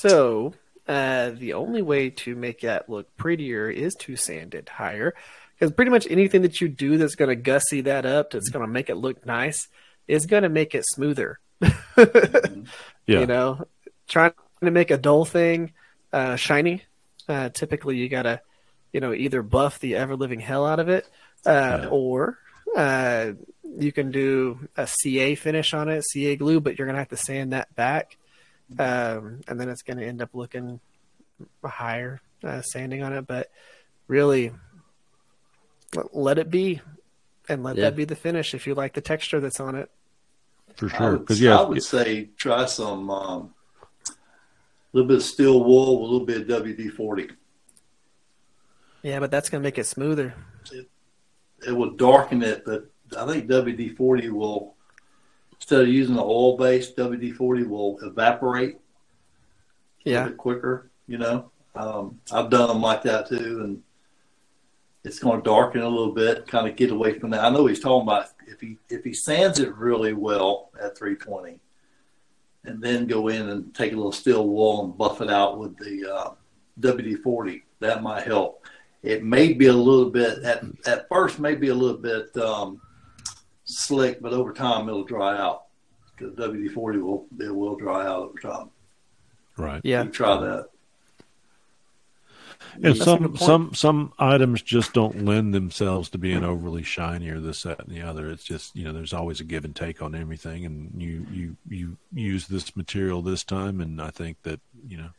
So, 0.00 0.54
uh, 0.86 1.30
the 1.30 1.54
only 1.54 1.82
way 1.82 2.10
to 2.10 2.34
make 2.34 2.60
that 2.62 2.88
look 2.88 3.14
prettier 3.16 3.68
is 3.70 3.94
to 3.96 4.16
sand 4.16 4.54
it 4.54 4.68
higher. 4.68 5.14
Because 5.58 5.72
pretty 5.74 5.90
much 5.90 6.06
anything 6.08 6.42
that 6.42 6.60
you 6.60 6.68
do 6.68 6.98
that's 6.98 7.16
going 7.16 7.30
to 7.30 7.36
gussy 7.36 7.80
that 7.82 8.06
up, 8.06 8.30
that's 8.30 8.48
going 8.48 8.64
to 8.64 8.70
make 8.72 8.88
it 8.90 8.94
look 8.94 9.26
nice, 9.26 9.66
is 10.06 10.26
going 10.26 10.44
to 10.44 10.48
make 10.48 10.74
it 10.74 10.84
smoother. 10.86 11.38
Yeah. 13.06 13.20
You 13.20 13.26
know, 13.26 13.66
trying 14.06 14.32
to 14.62 14.70
make 14.70 14.90
a 14.90 14.98
dull 14.98 15.24
thing 15.24 15.72
uh, 16.12 16.36
shiny, 16.36 16.82
uh, 17.26 17.48
typically 17.48 17.96
you 17.96 18.10
got 18.10 18.24
to, 18.24 18.42
you 18.92 19.00
know, 19.00 19.14
either 19.14 19.42
buff 19.42 19.78
the 19.78 19.96
ever 19.96 20.14
living 20.14 20.40
hell 20.40 20.66
out 20.66 20.78
of 20.78 20.90
it, 20.90 21.08
uh, 21.46 21.78
Yeah. 21.84 21.88
or 21.88 22.38
uh, 22.76 23.32
you 23.64 23.92
can 23.92 24.10
do 24.10 24.68
a 24.76 24.86
CA 24.86 25.36
finish 25.36 25.72
on 25.72 25.88
it, 25.88 26.04
CA 26.04 26.36
glue, 26.36 26.60
but 26.60 26.76
you're 26.78 26.86
going 26.86 26.96
to 26.96 27.00
have 27.00 27.08
to 27.08 27.16
sand 27.16 27.54
that 27.54 27.74
back 27.74 28.17
um, 28.78 29.40
and 29.48 29.58
then 29.60 29.68
it's 29.68 29.82
going 29.82 29.98
to 29.98 30.04
end 30.06 30.20
up 30.20 30.30
looking 30.34 30.80
higher 31.64 32.20
uh, 32.44 32.60
sanding 32.62 33.02
on 33.02 33.12
it. 33.12 33.26
But 33.26 33.50
really, 34.08 34.52
let 36.12 36.38
it 36.38 36.50
be, 36.50 36.80
and 37.48 37.62
let 37.62 37.76
Yeah. 37.76 37.84
that 37.84 37.96
be 37.96 38.04
the 38.04 38.16
finish 38.16 38.54
if 38.54 38.66
you 38.66 38.74
like 38.74 38.94
the 38.94 39.00
texture 39.00 39.40
that's 39.40 39.60
on 39.60 39.74
it. 39.74 39.90
For 40.76 40.88
sure. 40.88 41.18
Because, 41.18 41.40
yeah, 41.40 41.58
I 41.58 41.62
would 41.66 41.82
say 41.82 42.30
try 42.36 42.66
some 42.66 43.10
um, 43.10 43.54
a 44.06 44.12
little 44.92 45.08
bit 45.08 45.16
of 45.18 45.22
steel 45.22 45.64
wool, 45.64 46.00
a 46.00 46.04
little 46.04 46.26
bit 46.26 46.42
of 46.42 46.62
WD 46.62 46.92
forty. 46.92 47.30
Yeah, 49.02 49.20
but 49.20 49.30
that's 49.30 49.48
going 49.48 49.62
to 49.62 49.66
make 49.66 49.78
it 49.78 49.86
smoother. 49.86 50.34
It 51.66 51.72
will 51.72 51.92
darken 51.92 52.42
it, 52.42 52.64
but 52.64 52.90
I 53.16 53.26
think 53.26 53.48
WD 53.48 53.96
forty 53.96 54.28
will 54.28 54.74
instead 55.60 55.82
of 55.82 55.88
using 55.88 56.16
the 56.16 56.22
oil 56.22 56.56
based 56.56 56.96
WD 56.96 57.34
forty 57.34 57.64
will 57.64 57.98
evaporate 58.02 58.76
a 60.06 60.10
Yeah, 60.10 60.28
quicker. 60.30 60.90
You 61.06 61.18
know, 61.18 61.50
um, 61.74 62.20
I've 62.32 62.50
done 62.50 62.68
them 62.68 62.82
like 62.82 63.02
that 63.02 63.28
too, 63.28 63.60
and 63.64 63.82
it's 65.04 65.18
going 65.18 65.40
to 65.40 65.44
darken 65.44 65.82
a 65.82 65.88
little 65.88 66.12
bit, 66.12 66.46
kind 66.46 66.68
of 66.68 66.76
get 66.76 66.90
away 66.90 67.18
from 67.18 67.30
that. 67.30 67.44
I 67.44 67.50
know 67.50 67.66
he's 67.66 67.80
talking 67.80 68.06
about 68.08 68.26
if 68.46 68.60
he 68.60 68.78
if 68.88 69.04
he 69.04 69.12
sands 69.12 69.58
it 69.58 69.74
really 69.74 70.12
well 70.12 70.70
at 70.80 70.96
320, 70.98 71.60
and 72.64 72.82
then 72.82 73.06
go 73.06 73.28
in 73.28 73.48
and 73.48 73.74
take 73.74 73.92
a 73.92 73.96
little 73.96 74.12
steel 74.12 74.46
wool 74.48 74.84
and 74.84 74.98
buff 74.98 75.20
it 75.20 75.30
out 75.30 75.58
with 75.58 75.76
the 75.78 76.12
uh, 76.12 76.30
WD 76.80 77.22
40. 77.22 77.64
That 77.80 78.02
might 78.02 78.24
help. 78.26 78.66
It 79.02 79.24
may 79.24 79.52
be 79.52 79.66
a 79.66 79.72
little 79.72 80.10
bit 80.10 80.42
at 80.42 80.64
at 80.86 81.08
first, 81.08 81.38
may 81.38 81.54
be 81.54 81.68
a 81.68 81.74
little 81.74 81.98
bit 81.98 82.36
um, 82.36 82.80
slick, 83.68 84.20
but 84.20 84.32
over 84.32 84.52
time 84.52 84.88
it'll 84.88 85.04
dry 85.04 85.36
out 85.36 85.64
because 86.16 86.34
WD 86.34 86.72
40 86.72 86.98
will 86.98 87.26
it 87.38 87.54
will 87.54 87.76
dry 87.76 88.06
out 88.06 88.30
over 88.30 88.38
time. 88.38 88.70
right. 89.56 89.80
yeah. 89.84 90.04
You 90.04 90.10
try 90.10 90.40
that. 90.40 90.68
And 92.74 92.84
That's 92.84 93.04
some 93.04 93.36
some 93.36 93.74
some 93.74 94.12
items 94.18 94.62
just 94.62 94.92
don't 94.92 95.24
lend 95.24 95.54
themselves 95.54 96.10
to 96.10 96.18
being 96.18 96.44
overly 96.44 96.82
shiny 96.82 97.28
or 97.28 97.40
this 97.40 97.62
that 97.62 97.80
and 97.80 97.88
the 97.88 98.02
other. 98.02 98.30
It's 98.30 98.44
just 98.44 98.74
you 98.74 98.84
know 98.84 98.92
there's 98.92 99.12
always 99.12 99.40
a 99.40 99.44
give 99.44 99.64
and 99.64 99.74
take 99.74 100.02
on 100.02 100.14
everything, 100.14 100.64
and 100.64 101.00
you 101.00 101.26
you 101.30 101.56
you 101.68 101.96
use 102.12 102.46
this 102.46 102.76
material 102.76 103.22
this 103.22 103.44
time, 103.44 103.80
and 103.80 104.00
I 104.00 104.10
think 104.10 104.42
that 104.42 104.60
you 104.86 104.96
know 104.96 105.10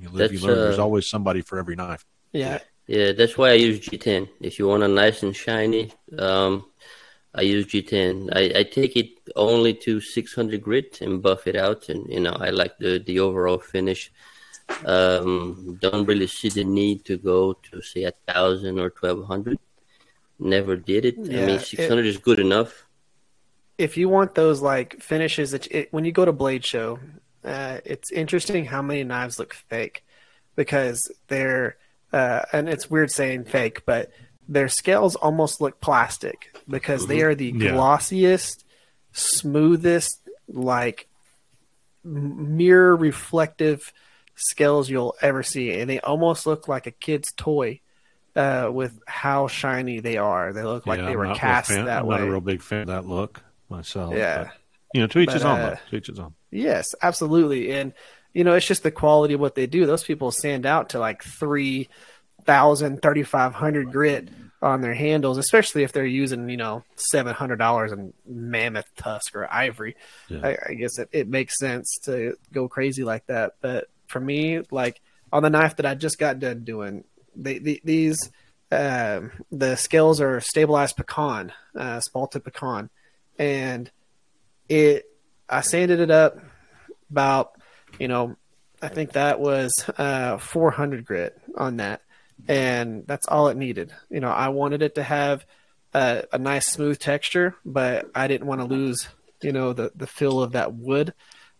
you 0.00 0.08
live 0.08 0.32
you 0.32 0.38
That's, 0.38 0.46
learn. 0.46 0.58
There's 0.58 0.78
uh, 0.78 0.84
always 0.84 1.08
somebody 1.08 1.42
for 1.42 1.58
every 1.58 1.76
knife. 1.76 2.04
Yeah, 2.32 2.58
yeah, 2.86 3.12
that's 3.12 3.36
why 3.36 3.50
I 3.50 3.54
use 3.54 3.80
G10. 3.80 4.28
If 4.40 4.58
you 4.58 4.68
want 4.68 4.82
a 4.82 4.88
nice 4.88 5.22
and 5.22 5.34
shiny, 5.34 5.92
um, 6.18 6.64
I 7.36 7.42
use 7.42 7.66
G10. 7.66 8.30
I, 8.34 8.60
I 8.60 8.62
take 8.64 8.96
it 8.96 9.10
only 9.36 9.74
to 9.74 10.00
600 10.00 10.62
grit 10.62 11.00
and 11.02 11.22
buff 11.22 11.46
it 11.46 11.56
out, 11.56 11.88
and 11.90 12.10
you 12.10 12.20
know 12.20 12.36
I 12.40 12.50
like 12.50 12.78
the 12.78 12.98
the 12.98 13.20
overall 13.20 13.58
finish. 13.58 14.10
Um, 14.84 15.78
don't 15.80 16.06
really 16.06 16.26
see 16.26 16.48
the 16.48 16.64
need 16.64 17.04
to 17.04 17.16
go 17.18 17.52
to 17.70 17.80
say 17.82 18.04
a 18.04 18.12
thousand 18.26 18.80
or 18.80 18.90
twelve 18.90 19.24
hundred. 19.26 19.58
Never 20.38 20.76
did 20.76 21.04
it. 21.04 21.16
Yeah, 21.18 21.42
I 21.42 21.46
mean, 21.46 21.58
six 21.60 21.86
hundred 21.88 22.06
is 22.06 22.18
good 22.18 22.38
enough. 22.38 22.86
if 23.78 23.96
you 23.96 24.08
want 24.08 24.34
those 24.34 24.62
like 24.62 25.00
finishes 25.00 25.50
that 25.50 25.66
it, 25.70 25.92
when 25.92 26.04
you 26.04 26.12
go 26.12 26.24
to 26.24 26.32
Blade 26.32 26.64
Show, 26.64 26.98
uh, 27.44 27.78
it's 27.84 28.10
interesting 28.10 28.64
how 28.64 28.82
many 28.82 29.04
knives 29.04 29.38
look 29.38 29.54
fake 29.54 30.04
because 30.56 31.10
they're 31.28 31.76
uh, 32.12 32.42
and 32.52 32.68
it's 32.68 32.88
weird 32.90 33.10
saying 33.10 33.44
fake, 33.44 33.84
but 33.84 34.10
their 34.48 34.68
scales 34.68 35.16
almost 35.16 35.60
look 35.60 35.80
plastic 35.80 36.56
because 36.68 37.06
they 37.06 37.22
are 37.22 37.34
the 37.34 37.52
Yeah. 37.54 37.70
glossiest, 37.72 38.64
smoothest, 39.12 40.20
like 40.48 41.08
mirror 42.04 42.94
reflective 42.96 43.92
scales 44.36 44.88
you'll 44.88 45.14
ever 45.20 45.42
see, 45.42 45.72
and 45.78 45.88
they 45.90 45.98
almost 46.00 46.46
look 46.46 46.68
like 46.68 46.86
a 46.86 46.90
kid's 46.92 47.32
toy. 47.32 47.80
Uh, 48.36 48.68
with 48.70 48.98
how 49.06 49.46
shiny 49.48 49.98
they 50.00 50.18
are, 50.18 50.52
they 50.52 50.62
look 50.62 50.86
like 50.86 51.00
Yeah, 51.00 51.06
they 51.06 51.16
were 51.16 51.34
cast 51.34 51.70
fan- 51.70 51.86
that 51.86 52.00
I'm 52.00 52.06
way. 52.06 52.18
not 52.18 52.28
a 52.28 52.30
real 52.30 52.42
big 52.42 52.60
fan 52.60 52.82
of 52.82 52.86
that 52.88 53.06
look 53.06 53.40
myself. 53.70 54.14
Yeah. 54.14 54.44
but, 54.44 54.52
you 54.92 55.00
know, 55.00 55.06
to 55.06 55.18
each 55.20 55.26
But, 55.28 55.32
his 55.36 55.44
own. 55.46 55.58
uh. 55.58 55.76
To 55.88 55.96
each 55.96 56.08
his 56.08 56.18
own. 56.18 56.34
Yes, 56.50 56.94
absolutely. 57.02 57.72
And 57.72 57.94
you 58.34 58.44
know, 58.44 58.52
it's 58.52 58.66
just 58.66 58.82
the 58.82 58.90
quality 58.90 59.32
of 59.32 59.40
what 59.40 59.54
they 59.54 59.66
do. 59.66 59.86
Those 59.86 60.04
people 60.04 60.30
stand 60.30 60.66
out 60.66 60.90
to 60.90 60.98
like 60.98 61.22
3,000, 62.46 63.02
3,500 63.02 63.92
grit 63.92 64.28
on 64.62 64.80
their 64.80 64.94
handles, 64.94 65.36
especially 65.38 65.82
if 65.82 65.92
they're 65.92 66.06
using, 66.06 66.48
you 66.48 66.56
know, 66.56 66.84
$700 66.96 67.92
in 67.92 68.12
mammoth 68.26 68.86
tusk 68.96 69.36
or 69.36 69.52
ivory. 69.52 69.96
Yeah. 70.28 70.40
I, 70.42 70.58
I 70.70 70.74
guess 70.74 70.98
it, 70.98 71.08
it 71.12 71.28
makes 71.28 71.58
sense 71.58 71.98
to 72.04 72.36
go 72.52 72.68
crazy 72.68 73.04
like 73.04 73.26
that. 73.26 73.54
But 73.60 73.88
for 74.06 74.20
me, 74.20 74.60
like 74.70 75.00
on 75.32 75.42
the 75.42 75.50
knife 75.50 75.76
that 75.76 75.86
I 75.86 75.94
just 75.94 76.18
got 76.18 76.38
done 76.38 76.64
doing, 76.64 77.04
they, 77.34 77.58
the 77.58 77.80
these, 77.84 78.30
um, 78.72 79.32
the 79.52 79.76
scales 79.76 80.20
are 80.20 80.40
stabilized 80.40 80.96
pecan, 80.96 81.52
uh, 81.76 82.00
spalted 82.00 82.44
pecan. 82.44 82.88
And 83.38 83.90
it, 84.68 85.04
I 85.48 85.60
sanded 85.60 86.00
it 86.00 86.10
up 86.10 86.38
about 87.10 87.52
you 87.98 88.08
know 88.08 88.36
i 88.82 88.88
think 88.88 89.12
that 89.12 89.40
was 89.40 89.72
uh 89.98 90.38
400 90.38 91.04
grit 91.04 91.38
on 91.56 91.78
that 91.78 92.02
and 92.48 93.06
that's 93.06 93.26
all 93.26 93.48
it 93.48 93.56
needed 93.56 93.92
you 94.10 94.20
know 94.20 94.30
i 94.30 94.48
wanted 94.48 94.82
it 94.82 94.94
to 94.94 95.02
have 95.02 95.44
a, 95.94 96.24
a 96.32 96.38
nice 96.38 96.66
smooth 96.66 96.98
texture 96.98 97.54
but 97.64 98.10
i 98.14 98.26
didn't 98.26 98.46
want 98.46 98.60
to 98.60 98.66
lose 98.66 99.08
you 99.42 99.52
know 99.52 99.72
the 99.72 99.90
the 99.96 100.06
feel 100.06 100.42
of 100.42 100.52
that 100.52 100.74
wood 100.74 101.12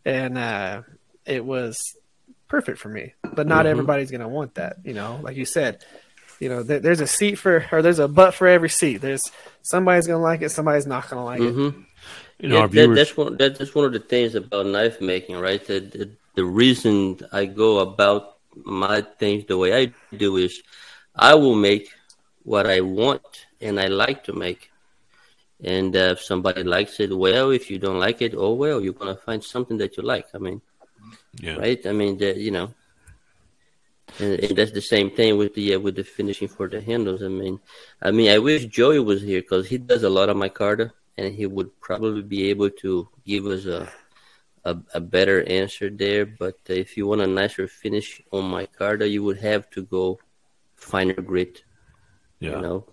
and 0.04 0.36
uh 0.38 0.82
it 1.24 1.44
was 1.44 1.78
perfect 2.48 2.78
for 2.78 2.88
me 2.88 3.14
but 3.32 3.46
not 3.46 3.66
Mhm. 3.66 3.70
everybody's 3.70 4.10
gonna 4.10 4.28
want 4.28 4.54
that 4.54 4.76
you 4.84 4.94
know 4.94 5.18
like 5.22 5.36
you 5.36 5.44
said 5.44 5.84
you 6.38 6.48
know 6.48 6.62
there, 6.62 6.80
there's 6.80 7.00
a 7.00 7.06
seat 7.06 7.36
for 7.36 7.64
or 7.72 7.82
there's 7.82 7.98
a 7.98 8.08
butt 8.08 8.34
for 8.34 8.46
every 8.46 8.68
seat 8.68 8.98
there's 8.98 9.22
somebody's 9.62 10.06
gonna 10.06 10.22
like 10.22 10.42
it 10.42 10.50
somebody's 10.50 10.86
not 10.86 11.08
gonna 11.08 11.24
like 11.24 11.40
it 11.40 11.54
Mm-hmm. 11.54 11.80
You 12.38 12.50
know, 12.50 12.56
yeah, 12.56 12.60
our 12.60 12.68
that, 12.68 12.94
that's 12.94 13.16
one. 13.16 13.36
That, 13.38 13.56
that's 13.56 13.74
one 13.74 13.86
of 13.86 13.92
the 13.94 13.98
things 13.98 14.34
about 14.34 14.66
knife 14.66 15.00
making, 15.00 15.36
right? 15.40 15.64
The, 15.64 15.80
the 15.80 16.10
the 16.34 16.44
reason 16.44 17.18
I 17.32 17.46
go 17.46 17.78
about 17.78 18.35
my 18.64 19.02
things 19.02 19.44
the 19.46 19.56
way 19.58 19.74
I 19.76 19.92
do 20.16 20.36
is, 20.36 20.62
I 21.14 21.34
will 21.34 21.54
make 21.54 21.88
what 22.42 22.66
I 22.66 22.80
want 22.80 23.46
and 23.60 23.80
I 23.80 23.86
like 23.86 24.24
to 24.24 24.32
make. 24.32 24.70
And 25.64 25.96
uh, 25.96 26.12
if 26.14 26.20
somebody 26.20 26.62
likes 26.62 27.00
it, 27.00 27.16
well. 27.16 27.50
If 27.50 27.70
you 27.70 27.78
don't 27.78 27.98
like 27.98 28.20
it, 28.22 28.34
oh 28.36 28.52
well. 28.52 28.80
You're 28.80 28.92
gonna 28.92 29.16
find 29.16 29.42
something 29.42 29.78
that 29.78 29.96
you 29.96 30.02
like. 30.02 30.26
I 30.34 30.38
mean, 30.38 30.60
Yeah. 31.40 31.56
right? 31.56 31.84
I 31.86 31.92
mean, 31.92 32.18
the, 32.18 32.36
you 32.38 32.50
know, 32.50 32.74
and, 34.20 34.38
and 34.40 34.56
that's 34.56 34.72
the 34.72 34.82
same 34.82 35.10
thing 35.10 35.36
with 35.36 35.54
the 35.54 35.74
uh, 35.74 35.80
with 35.80 35.96
the 35.96 36.04
finishing 36.04 36.48
for 36.48 36.68
the 36.68 36.80
handles. 36.80 37.22
I 37.22 37.28
mean, 37.28 37.58
I 38.02 38.10
mean, 38.10 38.30
I 38.30 38.38
wish 38.38 38.66
Joey 38.66 39.00
was 39.00 39.22
here 39.22 39.40
because 39.40 39.66
he 39.68 39.78
does 39.78 40.02
a 40.04 40.10
lot 40.10 40.28
of 40.28 40.36
micarta, 40.36 40.92
and 41.16 41.34
he 41.34 41.46
would 41.46 41.70
probably 41.80 42.22
be 42.22 42.50
able 42.50 42.70
to 42.82 43.08
give 43.24 43.46
us 43.46 43.64
a 43.66 43.88
a, 44.66 44.76
a 44.94 45.00
better 45.00 45.38
answer 45.48 45.88
there. 45.88 46.26
But 46.26 46.58
uh, 46.68 46.74
if 46.74 46.96
you 46.96 47.06
want 47.06 47.20
a 47.22 47.26
nicer 47.26 47.68
finish 47.68 48.20
on 48.32 48.50
micarta, 48.50 49.08
you 49.08 49.22
would 49.22 49.38
have 49.38 49.70
to 49.70 49.84
go 49.84 50.18
finer 50.74 51.14
grit. 51.14 51.62
Yeah. 52.40 52.56
You 52.56 52.60
know, 52.60 52.84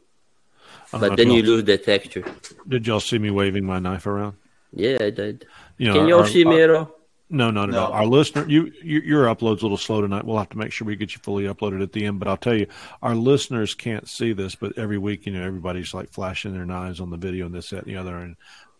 I 0.94 0.98
know 0.98 1.10
but 1.10 1.18
then 1.18 1.32
you 1.32 1.44
lose 1.44 1.64
the 1.66 1.78
texture. 1.78 2.24
Did 2.68 2.88
y'all 2.88 3.00
see 3.02 3.20
me 3.20 3.32
waving 3.32 3.66
my 3.66 3.80
knife 3.80 4.06
around? 4.08 4.38
Yeah, 4.72 4.98
I 5.02 5.10
did. 5.10 5.46
You 5.78 5.88
know, 5.88 5.94
Can 5.96 6.08
y'all 6.08 6.26
see 6.26 6.46
me 6.46 6.62
at 6.62 6.70
all? 6.70 6.92
No, 7.30 7.50
not 7.50 7.70
at 7.70 7.76
No. 7.76 7.86
all. 7.86 7.94
Our 7.94 8.06
listener, 8.06 8.46
you, 8.48 8.72
you 8.84 9.00
your 9.00 9.26
upload's 9.26 9.62
a 9.62 9.66
little 9.66 9.78
slow 9.78 10.02
tonight. 10.02 10.24
We'll 10.24 10.38
have 10.38 10.50
to 10.50 10.58
make 10.58 10.72
sure 10.72 10.86
we 10.86 10.96
get 10.96 11.16
you 11.16 11.22
fully 11.24 11.46
uploaded 11.46 11.82
at 11.82 11.92
the 11.92 12.06
end. 12.06 12.20
But 12.20 12.28
I'll 12.28 12.38
tell 12.38 12.56
you, 12.56 12.68
our 13.02 13.16
listeners 13.16 13.74
can't 13.74 14.08
see 14.08 14.34
this, 14.34 14.54
but 14.54 14.78
every 14.78 15.00
week, 15.00 15.26
you 15.26 15.34
know, 15.34 15.44
everybody's 15.44 15.94
like 15.94 16.12
flashing 16.12 16.54
their 16.54 16.66
knives 16.66 17.00
on 17.00 17.10
the 17.10 17.18
video 17.18 17.48
and 17.48 17.56
this, 17.56 17.72
that, 17.72 17.86
and 17.86 17.88
the 17.88 17.98
other. 17.98 18.16
And 18.18 18.36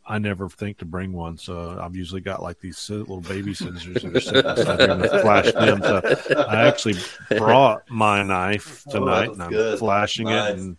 I 0.06 0.20
never 0.20 0.50
think 0.50 0.80
to 0.80 0.86
bring 0.86 1.14
one, 1.14 1.38
so 1.38 1.80
I've 1.82 1.96
usually 1.96 2.22
got 2.22 2.42
like 2.42 2.60
these 2.60 2.90
little 2.90 3.22
baby 3.22 3.54
scissors 3.54 4.02
that 4.04 4.16
are 4.16 4.20
sitting 4.20 4.42
beside 4.44 4.80
here 4.82 4.92
and 4.92 5.04
I 5.04 5.22
flash 5.22 5.52
them. 5.54 5.82
So 5.82 6.46
I 6.48 6.68
actually 6.68 6.96
brought 7.38 7.90
my 7.90 8.22
knife 8.24 8.84
Oh, 8.88 8.92
tonight, 8.92 9.20
that's 9.28 9.34
and 9.34 9.44
I'm 9.44 9.50
good. 9.52 9.80
flashing 9.80 10.26
Nice. 10.26 10.52
it. 10.52 10.60
And 10.60 10.78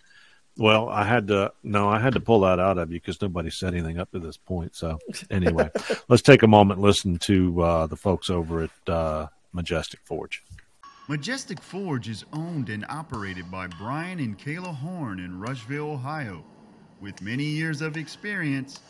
well, 0.58 0.88
I 0.88 1.04
had 1.04 1.26
to 1.28 1.52
no, 1.62 1.88
I 1.88 1.98
had 1.98 2.12
to 2.14 2.20
pull 2.20 2.40
that 2.40 2.60
out 2.60 2.76
of 2.78 2.92
you 2.92 3.00
because 3.00 3.20
nobody 3.22 3.50
said 3.50 3.72
anything 3.74 3.98
up 3.98 4.10
to 4.12 4.18
this 4.18 4.36
point. 4.36 4.76
So 4.76 4.98
anyway, 5.30 5.70
let's 6.08 6.22
take 6.22 6.42
a 6.42 6.46
moment 6.46 6.78
and 6.78 6.86
listen 6.86 7.18
to 7.20 7.62
uh, 7.62 7.86
the 7.86 7.96
folks 7.96 8.28
over 8.30 8.64
at 8.64 8.88
uh, 8.92 9.26
Majestic 9.52 10.00
Forge. 10.04 10.42
Majestic 11.08 11.60
Forge 11.60 12.08
is 12.08 12.24
owned 12.32 12.68
and 12.68 12.84
operated 12.88 13.50
by 13.50 13.66
Brian 13.66 14.18
and 14.20 14.38
Kayla 14.38 14.74
Horn 14.74 15.18
in 15.18 15.38
Rushville, 15.40 15.92
Ohio. 15.92 16.44
With 17.00 17.20
many 17.20 17.44
years 17.44 17.82
of 17.82 17.96
experience 17.98 18.80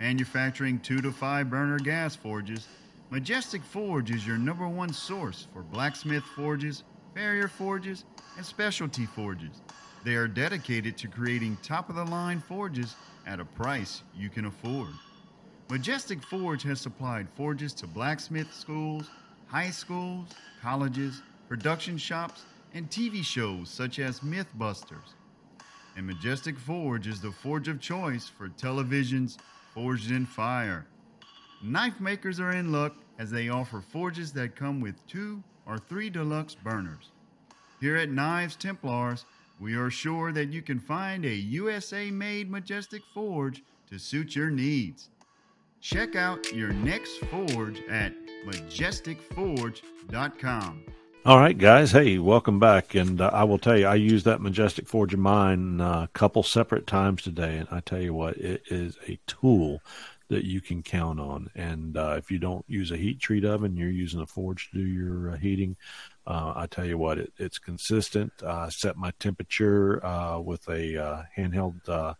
manufacturing 0.00 0.80
two 0.80 1.00
to 1.02 1.12
five 1.12 1.50
burner 1.50 1.78
gas 1.78 2.16
forges, 2.16 2.66
Majestic 3.10 3.62
Forge 3.62 4.10
is 4.10 4.26
your 4.26 4.38
number 4.38 4.66
one 4.66 4.92
source 4.92 5.46
for 5.52 5.62
blacksmith 5.62 6.24
forges, 6.24 6.84
farrier 7.14 7.48
forges, 7.48 8.04
and 8.36 8.46
specialty 8.46 9.04
forges. 9.04 9.60
They 10.04 10.14
are 10.14 10.28
dedicated 10.28 10.96
to 10.98 11.08
creating 11.08 11.58
top 11.62 11.90
of 11.90 11.96
the 11.96 12.04
line 12.04 12.40
forges 12.40 12.96
at 13.26 13.40
a 13.40 13.44
price 13.44 14.02
you 14.16 14.30
can 14.30 14.46
afford. 14.46 14.88
Majestic 15.68 16.22
Forge 16.22 16.62
has 16.62 16.80
supplied 16.80 17.28
forges 17.36 17.72
to 17.74 17.86
blacksmith 17.86 18.52
schools, 18.52 19.10
high 19.46 19.70
schools, 19.70 20.28
colleges, 20.62 21.22
production 21.48 21.98
shops, 21.98 22.44
and 22.74 22.88
TV 22.88 23.22
shows 23.22 23.68
such 23.68 23.98
as 23.98 24.20
Mythbusters. 24.20 25.14
And 25.96 26.06
Majestic 26.06 26.58
Forge 26.58 27.06
is 27.06 27.20
the 27.20 27.30
forge 27.30 27.68
of 27.68 27.80
choice 27.80 28.28
for 28.28 28.48
televisions 28.48 29.36
forged 29.74 30.10
in 30.10 30.26
fire. 30.26 30.86
Knife 31.62 32.00
makers 32.00 32.40
are 32.40 32.52
in 32.52 32.72
luck 32.72 32.96
as 33.18 33.30
they 33.30 33.48
offer 33.48 33.80
forges 33.80 34.32
that 34.32 34.56
come 34.56 34.80
with 34.80 35.06
two 35.06 35.42
or 35.66 35.78
three 35.78 36.10
deluxe 36.10 36.54
burners. 36.54 37.12
Here 37.80 37.96
at 37.96 38.10
Knives 38.10 38.56
Templars, 38.56 39.24
we 39.60 39.74
are 39.74 39.90
sure 39.90 40.32
that 40.32 40.52
you 40.52 40.62
can 40.62 40.80
find 40.80 41.24
a 41.24 41.34
USA 41.34 42.10
made 42.10 42.50
Majestic 42.50 43.02
Forge 43.12 43.62
to 43.90 43.98
suit 43.98 44.34
your 44.34 44.50
needs. 44.50 45.10
Check 45.80 46.16
out 46.16 46.52
your 46.52 46.72
next 46.72 47.18
forge 47.18 47.80
at 47.88 48.14
majesticforge.com. 48.46 50.84
All 51.26 51.38
right, 51.38 51.56
guys. 51.56 51.92
Hey, 51.92 52.16
welcome 52.16 52.58
back. 52.58 52.94
And 52.94 53.20
uh, 53.20 53.28
I 53.30 53.44
will 53.44 53.58
tell 53.58 53.76
you, 53.76 53.86
I 53.86 53.96
used 53.96 54.24
that 54.24 54.40
Majestic 54.40 54.88
Forge 54.88 55.12
of 55.12 55.20
mine 55.20 55.78
uh, 55.78 56.04
a 56.04 56.08
couple 56.14 56.42
separate 56.42 56.86
times 56.86 57.20
today. 57.20 57.58
And 57.58 57.68
I 57.70 57.80
tell 57.80 58.00
you 58.00 58.14
what, 58.14 58.38
it 58.38 58.62
is 58.70 58.96
a 59.06 59.18
tool 59.26 59.82
that 60.28 60.44
you 60.44 60.62
can 60.62 60.82
count 60.82 61.20
on. 61.20 61.50
And 61.54 61.98
uh, 61.98 62.14
if 62.16 62.30
you 62.30 62.38
don't 62.38 62.64
use 62.68 62.90
a 62.90 62.96
heat 62.96 63.20
treat 63.20 63.44
oven, 63.44 63.76
you're 63.76 63.90
using 63.90 64.22
a 64.22 64.26
forge 64.26 64.70
to 64.70 64.78
do 64.78 64.86
your 64.86 65.32
uh, 65.32 65.36
heating. 65.36 65.76
Uh, 66.26 66.54
I 66.56 66.66
tell 66.66 66.86
you 66.86 66.96
what, 66.96 67.18
it, 67.18 67.34
it's 67.36 67.58
consistent. 67.58 68.32
I 68.42 68.70
set 68.70 68.96
my 68.96 69.12
temperature 69.20 70.04
uh, 70.04 70.38
with 70.38 70.66
a 70.68 71.26
handheld 71.36 72.16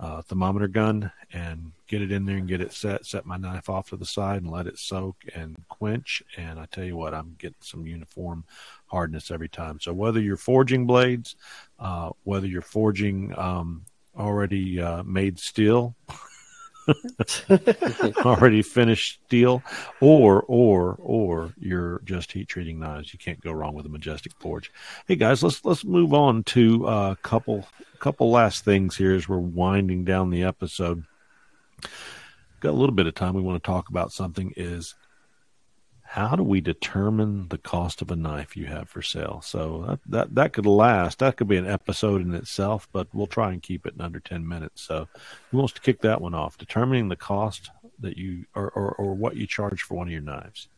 uh, 0.00 0.22
thermometer 0.22 0.68
gun 0.68 1.10
and 1.32 1.72
get 1.88 2.02
it 2.02 2.12
in 2.12 2.24
there 2.24 2.36
and 2.36 2.48
get 2.48 2.60
it 2.60 2.72
set. 2.72 3.04
Set 3.04 3.26
my 3.26 3.36
knife 3.36 3.68
off 3.68 3.90
to 3.90 3.96
the 3.96 4.06
side 4.06 4.42
and 4.42 4.50
let 4.50 4.66
it 4.66 4.78
soak 4.78 5.16
and 5.34 5.56
quench. 5.68 6.22
And 6.36 6.58
I 6.58 6.66
tell 6.66 6.84
you 6.84 6.96
what, 6.96 7.14
I'm 7.14 7.34
getting 7.38 7.56
some 7.60 7.86
uniform 7.86 8.44
hardness 8.86 9.30
every 9.30 9.48
time. 9.48 9.80
So 9.80 9.92
whether 9.92 10.20
you're 10.20 10.36
forging 10.36 10.86
blades, 10.86 11.36
uh, 11.78 12.10
whether 12.24 12.46
you're 12.46 12.62
forging 12.62 13.36
um, 13.36 13.84
already 14.16 14.80
uh, 14.80 15.02
made 15.02 15.38
steel. 15.38 15.94
already 18.24 18.62
finished 18.62 19.20
steel. 19.26 19.62
Or 20.00 20.42
or 20.42 20.96
or 21.00 21.54
you're 21.58 22.00
just 22.04 22.32
heat 22.32 22.48
treating 22.48 22.78
knives. 22.78 23.12
You 23.12 23.18
can't 23.18 23.40
go 23.40 23.52
wrong 23.52 23.74
with 23.74 23.86
a 23.86 23.90
majestic 23.90 24.32
forge. 24.38 24.72
Hey 25.06 25.16
guys 25.16 25.42
let's 25.42 25.64
let's 25.64 25.84
move 25.84 26.14
on 26.14 26.44
to 26.44 26.86
a 26.86 27.16
couple 27.22 27.66
couple 27.98 28.30
last 28.30 28.64
things 28.64 28.96
here 28.96 29.14
as 29.14 29.28
we're 29.28 29.38
winding 29.38 30.04
down 30.04 30.30
the 30.30 30.44
episode. 30.44 31.04
Got 32.60 32.70
a 32.70 32.72
little 32.72 32.94
bit 32.94 33.06
of 33.06 33.14
time. 33.14 33.34
We 33.34 33.42
want 33.42 33.62
to 33.62 33.66
talk 33.66 33.88
about 33.88 34.12
something 34.12 34.52
is 34.56 34.94
how 36.10 36.34
do 36.34 36.42
we 36.42 36.62
determine 36.62 37.48
the 37.48 37.58
cost 37.58 38.00
of 38.00 38.10
a 38.10 38.16
knife 38.16 38.56
you 38.56 38.64
have 38.64 38.88
for 38.88 39.02
sale? 39.02 39.42
So 39.44 39.84
that, 39.86 40.00
that, 40.06 40.34
that 40.36 40.52
could 40.54 40.64
last. 40.64 41.18
That 41.18 41.36
could 41.36 41.48
be 41.48 41.58
an 41.58 41.66
episode 41.66 42.22
in 42.22 42.34
itself, 42.34 42.88
but 42.92 43.08
we'll 43.12 43.26
try 43.26 43.52
and 43.52 43.62
keep 43.62 43.84
it 43.84 43.92
in 43.94 44.00
under 44.00 44.18
10 44.18 44.48
minutes. 44.48 44.80
So 44.80 45.06
who 45.50 45.58
wants 45.58 45.74
to 45.74 45.82
kick 45.82 46.00
that 46.00 46.22
one 46.22 46.34
off? 46.34 46.56
Determining 46.56 47.08
the 47.08 47.16
cost 47.16 47.70
that 48.00 48.16
you, 48.16 48.46
or, 48.54 48.70
or, 48.70 48.92
or 48.92 49.14
what 49.14 49.36
you 49.36 49.46
charge 49.46 49.82
for 49.82 49.96
one 49.98 50.06
of 50.06 50.12
your 50.12 50.22
knives. 50.22 50.68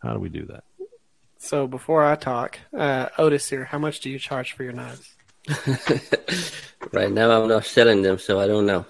How 0.00 0.12
do 0.12 0.18
we 0.18 0.28
do 0.28 0.44
that? 0.46 0.64
So 1.38 1.68
before 1.68 2.04
I 2.04 2.16
talk, 2.16 2.58
uh, 2.76 3.10
Otis 3.18 3.48
here, 3.48 3.64
how 3.64 3.78
much 3.78 4.00
do 4.00 4.10
you 4.10 4.18
charge 4.18 4.54
for 4.54 4.64
your 4.64 4.72
knives? 4.72 5.14
right 6.92 7.12
now, 7.12 7.30
I'm 7.30 7.48
not 7.48 7.64
selling 7.64 8.02
them, 8.02 8.18
so 8.18 8.40
I 8.40 8.48
don't 8.48 8.66
know. 8.66 8.86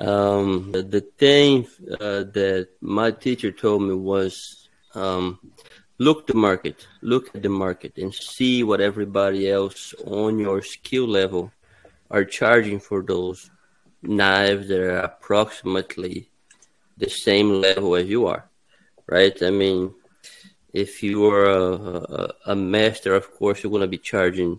Um, 0.00 0.72
the, 0.72 1.04
thing 1.18 1.66
uh, 1.92 2.24
that 2.32 2.68
my 2.80 3.10
teacher 3.10 3.52
told 3.52 3.82
me 3.82 3.92
was 3.92 4.68
um, 4.94 5.38
look 5.98 6.26
the 6.26 6.34
market, 6.34 6.86
look 7.02 7.34
at 7.34 7.42
the 7.42 7.50
market, 7.50 7.98
and 7.98 8.14
see 8.14 8.62
what 8.62 8.80
everybody 8.80 9.50
else 9.50 9.94
on 10.06 10.38
your 10.38 10.62
skill 10.62 11.06
level 11.06 11.52
are 12.10 12.24
charging 12.24 12.80
for 12.80 13.02
those 13.02 13.50
knives 14.02 14.68
that 14.68 14.80
are 14.80 15.00
approximately 15.00 16.30
the 16.96 17.10
same 17.10 17.60
level 17.60 17.94
as 17.94 18.08
you 18.08 18.26
are, 18.26 18.48
right? 19.06 19.42
I 19.42 19.50
mean, 19.50 19.94
if 20.72 21.02
you 21.02 21.26
are 21.30 21.44
a, 21.44 21.74
a, 21.74 22.32
a 22.46 22.56
master, 22.56 23.14
of 23.14 23.30
course, 23.34 23.62
you're 23.62 23.70
going 23.70 23.82
to 23.82 23.86
be 23.86 23.98
charging 23.98 24.58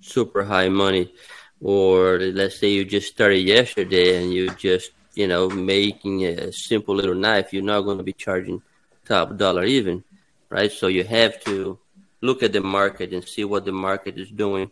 super 0.00 0.44
high 0.44 0.68
money 0.68 1.12
or 1.60 2.18
let's 2.18 2.58
say 2.58 2.68
you 2.68 2.84
just 2.84 3.08
started 3.08 3.38
yesterday 3.38 4.22
and 4.22 4.32
you're 4.32 4.54
just 4.54 4.92
you 5.14 5.26
know 5.26 5.48
making 5.48 6.24
a 6.24 6.52
simple 6.52 6.94
little 6.94 7.14
knife 7.14 7.52
you're 7.52 7.62
not 7.62 7.82
going 7.82 7.98
to 7.98 8.04
be 8.04 8.12
charging 8.12 8.62
top 9.04 9.36
dollar 9.36 9.64
even 9.64 10.04
right? 10.50 10.72
So 10.72 10.86
you 10.86 11.04
have 11.04 11.40
to 11.44 11.78
look 12.20 12.42
at 12.42 12.52
the 12.52 12.60
market 12.60 13.12
and 13.12 13.26
see 13.26 13.44
what 13.44 13.64
the 13.64 13.72
market 13.72 14.18
is 14.18 14.30
doing. 14.30 14.70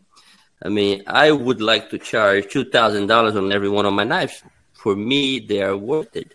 I 0.62 0.68
mean 0.68 1.02
i 1.06 1.30
would 1.30 1.60
like 1.60 1.90
to 1.90 1.98
charge 1.98 2.46
$2000 2.46 3.36
on 3.36 3.52
every 3.52 3.68
one 3.68 3.86
of 3.86 3.92
my 3.92 4.04
knives. 4.04 4.42
For 4.72 4.96
me 4.96 5.38
they 5.38 5.62
are 5.62 5.76
worth 5.76 6.16
it. 6.16 6.34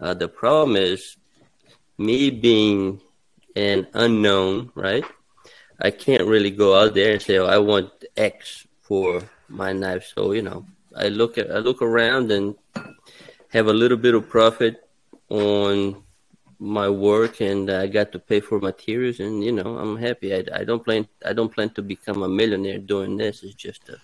Uh, 0.00 0.14
the 0.14 0.28
problem 0.28 0.76
is 0.76 1.16
me 1.96 2.30
being 2.30 3.00
an 3.56 3.88
unknown 3.94 4.70
right? 4.74 5.04
I 5.80 5.90
can't 5.90 6.24
really 6.24 6.50
go 6.50 6.78
out 6.78 6.94
there 6.94 7.12
and 7.12 7.22
say 7.22 7.38
oh, 7.38 7.46
i 7.46 7.58
want 7.58 7.90
x 8.16 8.66
for 8.82 9.22
my 9.48 9.72
knife. 9.72 10.10
So 10.14 10.32
you 10.32 10.42
know, 10.42 10.66
I 10.94 11.08
look 11.08 11.38
at 11.38 11.50
I 11.50 11.58
look 11.58 11.82
around 11.82 12.30
and 12.32 12.54
have 13.50 13.66
a 13.66 13.72
little 13.72 13.96
bit 13.96 14.14
of 14.14 14.28
profit 14.28 14.88
on 15.28 16.02
my 16.58 16.88
work, 16.88 17.40
and 17.40 17.70
I 17.70 17.86
got 17.86 18.12
to 18.12 18.18
pay 18.18 18.40
for 18.40 18.58
materials, 18.58 19.20
and 19.20 19.44
you 19.44 19.52
know, 19.52 19.78
I'm 19.78 19.96
happy. 19.96 20.34
I, 20.34 20.44
I 20.52 20.64
don't 20.64 20.84
plan 20.84 21.08
I 21.24 21.32
don't 21.32 21.52
plan 21.52 21.70
to 21.70 21.82
become 21.82 22.22
a 22.22 22.28
millionaire 22.28 22.78
doing 22.78 23.16
this. 23.16 23.42
It's 23.42 23.54
just 23.54 23.88
a 23.88 23.98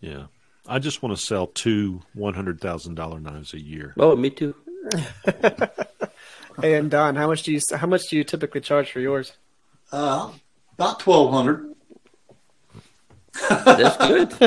yeah. 0.00 0.24
I 0.66 0.78
just 0.78 1.02
want 1.02 1.16
to 1.16 1.22
sell 1.22 1.48
two 1.48 2.02
one 2.14 2.34
hundred 2.34 2.60
thousand 2.60 2.94
dollar 2.94 3.20
knives 3.20 3.52
a 3.54 3.60
year. 3.60 3.94
Oh, 3.96 4.14
me 4.14 4.30
too. 4.30 4.54
and 6.62 6.90
Don, 6.90 7.16
how 7.16 7.28
much 7.28 7.42
do 7.42 7.52
you 7.52 7.60
how 7.74 7.86
much 7.86 8.08
do 8.08 8.16
you 8.16 8.24
typically 8.24 8.60
charge 8.60 8.90
for 8.90 9.00
yours? 9.00 9.32
Uh, 9.90 10.32
about 10.74 11.00
twelve 11.00 11.32
hundred. 11.32 11.71
That's 13.48 13.96
good. 13.96 14.32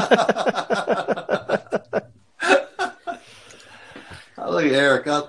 Look 4.48 4.66
at 4.66 4.72
Eric. 4.72 5.08
I, 5.08 5.24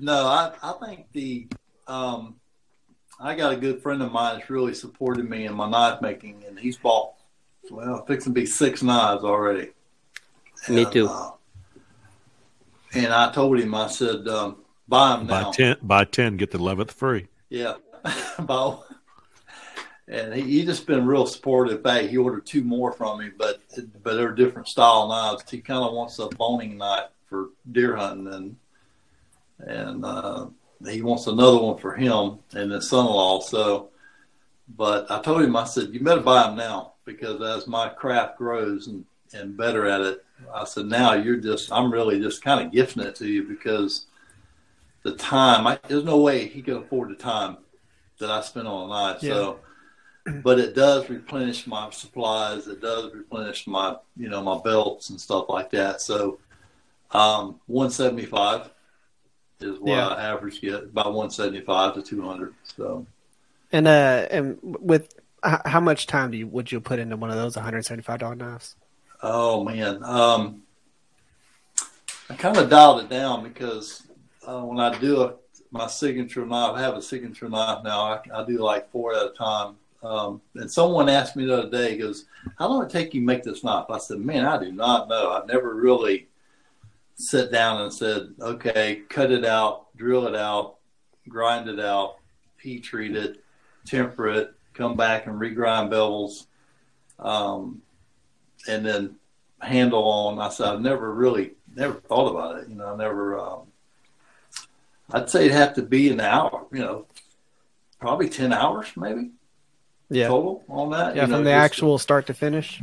no, 0.00 0.26
I, 0.26 0.52
I 0.62 0.72
think 0.84 1.06
the 1.12 1.46
um, 1.86 2.36
I 3.20 3.34
got 3.34 3.52
a 3.52 3.56
good 3.56 3.82
friend 3.82 4.02
of 4.02 4.10
mine 4.12 4.38
that's 4.38 4.50
really 4.50 4.74
supported 4.74 5.28
me 5.28 5.46
in 5.46 5.54
my 5.54 5.68
knife 5.68 6.00
making, 6.00 6.44
and 6.48 6.58
he's 6.58 6.76
bought 6.76 7.12
well, 7.70 8.04
fixing 8.06 8.34
to 8.34 8.40
be 8.40 8.46
six 8.46 8.82
knives 8.82 9.24
already. 9.24 9.70
Me 10.68 10.84
too. 10.90 11.08
Uh, 11.08 11.32
and 12.94 13.12
I 13.12 13.32
told 13.32 13.58
him, 13.58 13.74
I 13.74 13.88
said, 13.88 14.26
um, 14.28 14.56
buy 14.88 15.16
them 15.16 15.26
now. 15.26 15.44
Buy 15.44 15.50
ten, 15.52 15.76
buy 15.82 16.04
ten, 16.04 16.36
get 16.36 16.50
the 16.50 16.58
eleventh 16.58 16.92
free. 16.92 17.28
Yeah, 17.48 17.74
buy 18.38 18.76
and 20.12 20.34
he, 20.34 20.42
he 20.42 20.64
just 20.64 20.86
been 20.86 21.06
real 21.06 21.26
supportive. 21.26 21.82
Back, 21.82 22.02
he 22.02 22.18
ordered 22.18 22.46
two 22.46 22.62
more 22.62 22.92
from 22.92 23.18
me, 23.18 23.30
but 23.36 23.60
but 24.02 24.14
they're 24.14 24.32
different 24.32 24.68
style 24.68 25.08
knives. 25.08 25.50
He 25.50 25.60
kind 25.60 25.82
of 25.82 25.94
wants 25.94 26.18
a 26.18 26.28
boning 26.28 26.76
knife 26.76 27.08
for 27.28 27.50
deer 27.70 27.96
hunting, 27.96 28.32
and 28.32 28.56
and 29.58 30.04
uh, 30.04 30.46
he 30.86 31.02
wants 31.02 31.26
another 31.26 31.58
one 31.58 31.78
for 31.78 31.94
him 31.94 32.38
and 32.52 32.70
his 32.72 32.88
son-in-law. 32.88 33.40
So, 33.40 33.90
but 34.76 35.10
I 35.10 35.20
told 35.22 35.42
him, 35.42 35.56
I 35.56 35.64
said, 35.64 35.88
you 35.92 36.00
better 36.00 36.20
buy 36.20 36.42
them 36.42 36.56
now 36.56 36.92
because 37.04 37.40
as 37.40 37.66
my 37.66 37.88
craft 37.88 38.36
grows 38.38 38.88
and 38.88 39.04
and 39.32 39.56
better 39.56 39.86
at 39.86 40.02
it, 40.02 40.24
I 40.54 40.64
said, 40.64 40.86
now 40.86 41.14
you're 41.14 41.38
just, 41.38 41.72
I'm 41.72 41.90
really 41.90 42.20
just 42.20 42.42
kind 42.42 42.60
of 42.60 42.70
gifting 42.70 43.02
it 43.02 43.14
to 43.16 43.26
you 43.26 43.44
because 43.44 44.06
the 45.04 45.16
time, 45.16 45.66
I, 45.66 45.78
there's 45.88 46.04
no 46.04 46.18
way 46.18 46.46
he 46.46 46.60
can 46.60 46.76
afford 46.76 47.08
the 47.10 47.14
time 47.14 47.56
that 48.18 48.30
I 48.30 48.42
spent 48.42 48.66
on 48.66 48.84
a 48.84 48.88
knife. 48.88 49.22
Yeah. 49.22 49.32
So 49.32 49.60
but 50.24 50.58
it 50.58 50.74
does 50.74 51.08
replenish 51.10 51.66
my 51.66 51.90
supplies. 51.90 52.68
It 52.68 52.80
does 52.80 53.12
replenish 53.12 53.66
my, 53.66 53.96
you 54.16 54.28
know, 54.28 54.42
my 54.42 54.58
belts 54.62 55.10
and 55.10 55.20
stuff 55.20 55.46
like 55.48 55.70
that. 55.70 56.00
So, 56.00 56.38
um, 57.10 57.60
175 57.66 58.70
is 59.60 59.78
what 59.80 59.90
yeah. 59.90 60.08
I 60.08 60.22
average 60.22 60.60
get 60.60 60.84
about 60.84 61.12
175 61.14 61.94
to 61.94 62.02
200. 62.02 62.54
So, 62.76 63.06
and 63.72 63.88
uh, 63.88 64.26
and 64.30 64.58
with 64.62 65.18
how 65.42 65.80
much 65.80 66.06
time 66.06 66.30
do 66.30 66.36
you 66.36 66.46
would 66.46 66.70
you 66.70 66.80
put 66.80 66.98
into 66.98 67.16
one 67.16 67.30
of 67.30 67.36
those 67.36 67.56
175 67.56 68.20
dollar 68.20 68.34
knives? 68.34 68.76
Oh 69.22 69.64
man, 69.64 70.02
um, 70.04 70.62
I 72.30 72.34
kind 72.34 72.56
of 72.56 72.70
dialed 72.70 73.02
it 73.02 73.08
down 73.08 73.42
because 73.42 74.02
uh, 74.46 74.60
when 74.60 74.78
I 74.78 74.96
do 74.98 75.22
a, 75.22 75.34
my 75.70 75.86
signature 75.86 76.46
knife, 76.46 76.74
I 76.74 76.80
have 76.80 76.94
a 76.94 77.02
signature 77.02 77.48
knife 77.48 77.82
now. 77.82 78.02
I, 78.02 78.20
I 78.34 78.44
do 78.44 78.58
like 78.58 78.90
four 78.90 79.14
at 79.14 79.26
a 79.26 79.30
time 79.30 79.76
um, 80.02 80.40
and 80.56 80.70
someone 80.70 81.08
asked 81.08 81.36
me 81.36 81.46
the 81.46 81.58
other 81.58 81.70
day, 81.70 81.96
goes, 81.96 82.26
"How 82.58 82.68
long 82.68 82.84
it 82.84 82.90
take 82.90 83.14
you 83.14 83.20
to 83.20 83.26
make 83.26 83.44
this 83.44 83.62
knife?" 83.62 83.86
I 83.88 83.98
said, 83.98 84.18
"Man, 84.18 84.44
I 84.44 84.58
do 84.58 84.72
not 84.72 85.08
know. 85.08 85.30
I 85.30 85.46
never 85.46 85.74
really 85.74 86.28
sat 87.14 87.52
down 87.52 87.82
and 87.82 87.92
said, 87.92 88.34
okay, 88.40 89.02
cut 89.08 89.30
it 89.30 89.44
out, 89.44 89.94
drill 89.96 90.26
it 90.26 90.34
out, 90.34 90.76
grind 91.28 91.68
it 91.68 91.78
out, 91.78 92.16
heat 92.60 92.82
treat 92.82 93.14
it, 93.14 93.44
temper 93.84 94.28
it, 94.28 94.54
come 94.74 94.96
back 94.96 95.26
and 95.26 95.40
regrind 95.40 95.90
bevels, 95.90 96.46
um, 97.18 97.80
and 98.68 98.84
then 98.84 99.16
handle 99.60 100.04
on." 100.04 100.40
I 100.40 100.48
said, 100.48 100.66
"I've 100.68 100.80
never 100.80 101.14
really 101.14 101.52
never 101.76 101.94
thought 101.94 102.30
about 102.30 102.58
it. 102.58 102.68
You 102.68 102.74
know, 102.74 102.94
I 102.94 102.96
never." 102.96 103.38
Um, 103.38 103.60
I'd 105.12 105.30
say 105.30 105.44
it'd 105.44 105.52
have 105.56 105.74
to 105.74 105.82
be 105.82 106.10
an 106.10 106.20
hour. 106.20 106.66
You 106.72 106.80
know, 106.80 107.06
probably 108.00 108.28
ten 108.28 108.52
hours, 108.52 108.88
maybe 108.96 109.30
yeah. 110.12 110.28
total 110.28 110.64
on 110.68 110.90
that. 110.90 111.16
Yeah, 111.16 111.22
you 111.22 111.28
know, 111.28 111.36
from 111.36 111.44
the 111.44 111.52
actual 111.52 111.98
start 111.98 112.26
to 112.26 112.34
finish. 112.34 112.80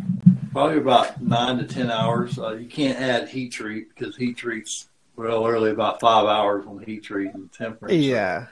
Probably 0.51 0.77
about 0.77 1.22
nine 1.22 1.57
to 1.57 1.65
ten 1.65 1.91
hours. 1.91 2.38
Uh, 2.39 2.53
you 2.53 2.68
can't 2.68 2.99
add 2.99 3.30
heat 3.30 3.49
treat 3.49 3.89
because 3.89 4.15
heat 4.15 4.38
treats 4.38 4.88
well 5.15 5.45
early 5.45 5.72
about 5.72 5.99
five 5.99 6.26
hours 6.26 6.65
on 6.65 6.80
heat 6.84 7.03
treat 7.03 7.34
and 7.34 7.51
tempering. 7.51 8.01
Yeah. 8.01 8.47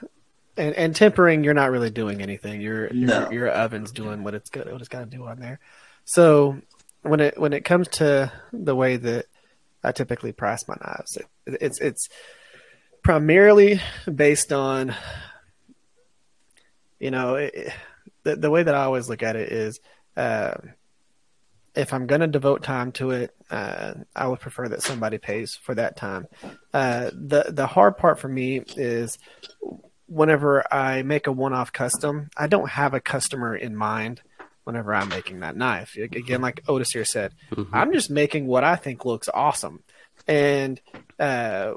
And, 0.56 0.74
and 0.74 0.94
tempering, 0.94 1.44
you're 1.44 1.54
not 1.54 1.70
really 1.70 1.90
doing 1.90 2.20
anything. 2.20 2.60
Your 2.60 2.90
no. 2.90 3.22
your, 3.22 3.32
your 3.32 3.50
oven's 3.50 3.92
doing 3.92 4.24
what 4.24 4.34
it's 4.34 4.50
good 4.50 4.70
what 4.70 4.80
it's 4.80 4.88
got 4.88 5.00
to 5.00 5.06
do 5.06 5.24
on 5.26 5.38
there. 5.38 5.60
So 6.04 6.60
when 7.02 7.20
it 7.20 7.38
when 7.38 7.52
it 7.52 7.64
comes 7.64 7.88
to 7.88 8.32
the 8.52 8.74
way 8.74 8.96
that 8.96 9.26
I 9.82 9.92
typically 9.92 10.32
price 10.32 10.66
my 10.68 10.76
knives, 10.80 11.16
it, 11.16 11.26
it's 11.60 11.80
it's 11.80 12.08
primarily 13.02 13.80
based 14.12 14.52
on 14.52 14.94
you 16.98 17.10
know 17.10 17.36
it, 17.36 17.72
the, 18.28 18.36
the 18.36 18.50
way 18.50 18.62
that 18.62 18.74
I 18.74 18.84
always 18.84 19.08
look 19.08 19.22
at 19.22 19.36
it 19.36 19.50
is 19.50 19.80
uh, 20.16 20.54
if 21.74 21.92
I'm 21.94 22.06
going 22.06 22.20
to 22.20 22.26
devote 22.26 22.62
time 22.62 22.92
to 22.92 23.10
it, 23.10 23.34
uh, 23.50 23.94
I 24.14 24.26
would 24.26 24.40
prefer 24.40 24.68
that 24.68 24.82
somebody 24.82 25.18
pays 25.18 25.54
for 25.54 25.74
that 25.74 25.96
time. 25.96 26.26
Uh, 26.74 27.10
the 27.12 27.46
the 27.48 27.66
hard 27.66 27.96
part 27.96 28.18
for 28.18 28.28
me 28.28 28.62
is 28.76 29.18
whenever 30.06 30.64
I 30.72 31.02
make 31.02 31.26
a 31.26 31.32
one 31.32 31.54
off 31.54 31.72
custom, 31.72 32.28
I 32.36 32.46
don't 32.46 32.68
have 32.68 32.94
a 32.94 33.00
customer 33.00 33.56
in 33.56 33.74
mind 33.76 34.20
whenever 34.64 34.94
I'm 34.94 35.08
making 35.08 35.40
that 35.40 35.56
knife. 35.56 35.96
Again, 35.96 36.42
like 36.42 36.62
Otis 36.68 36.90
here 36.92 37.04
said, 37.04 37.32
mm-hmm. 37.50 37.74
I'm 37.74 37.92
just 37.92 38.10
making 38.10 38.46
what 38.46 38.64
I 38.64 38.76
think 38.76 39.06
looks 39.06 39.28
awesome. 39.32 39.82
And 40.26 40.80
uh, 41.18 41.74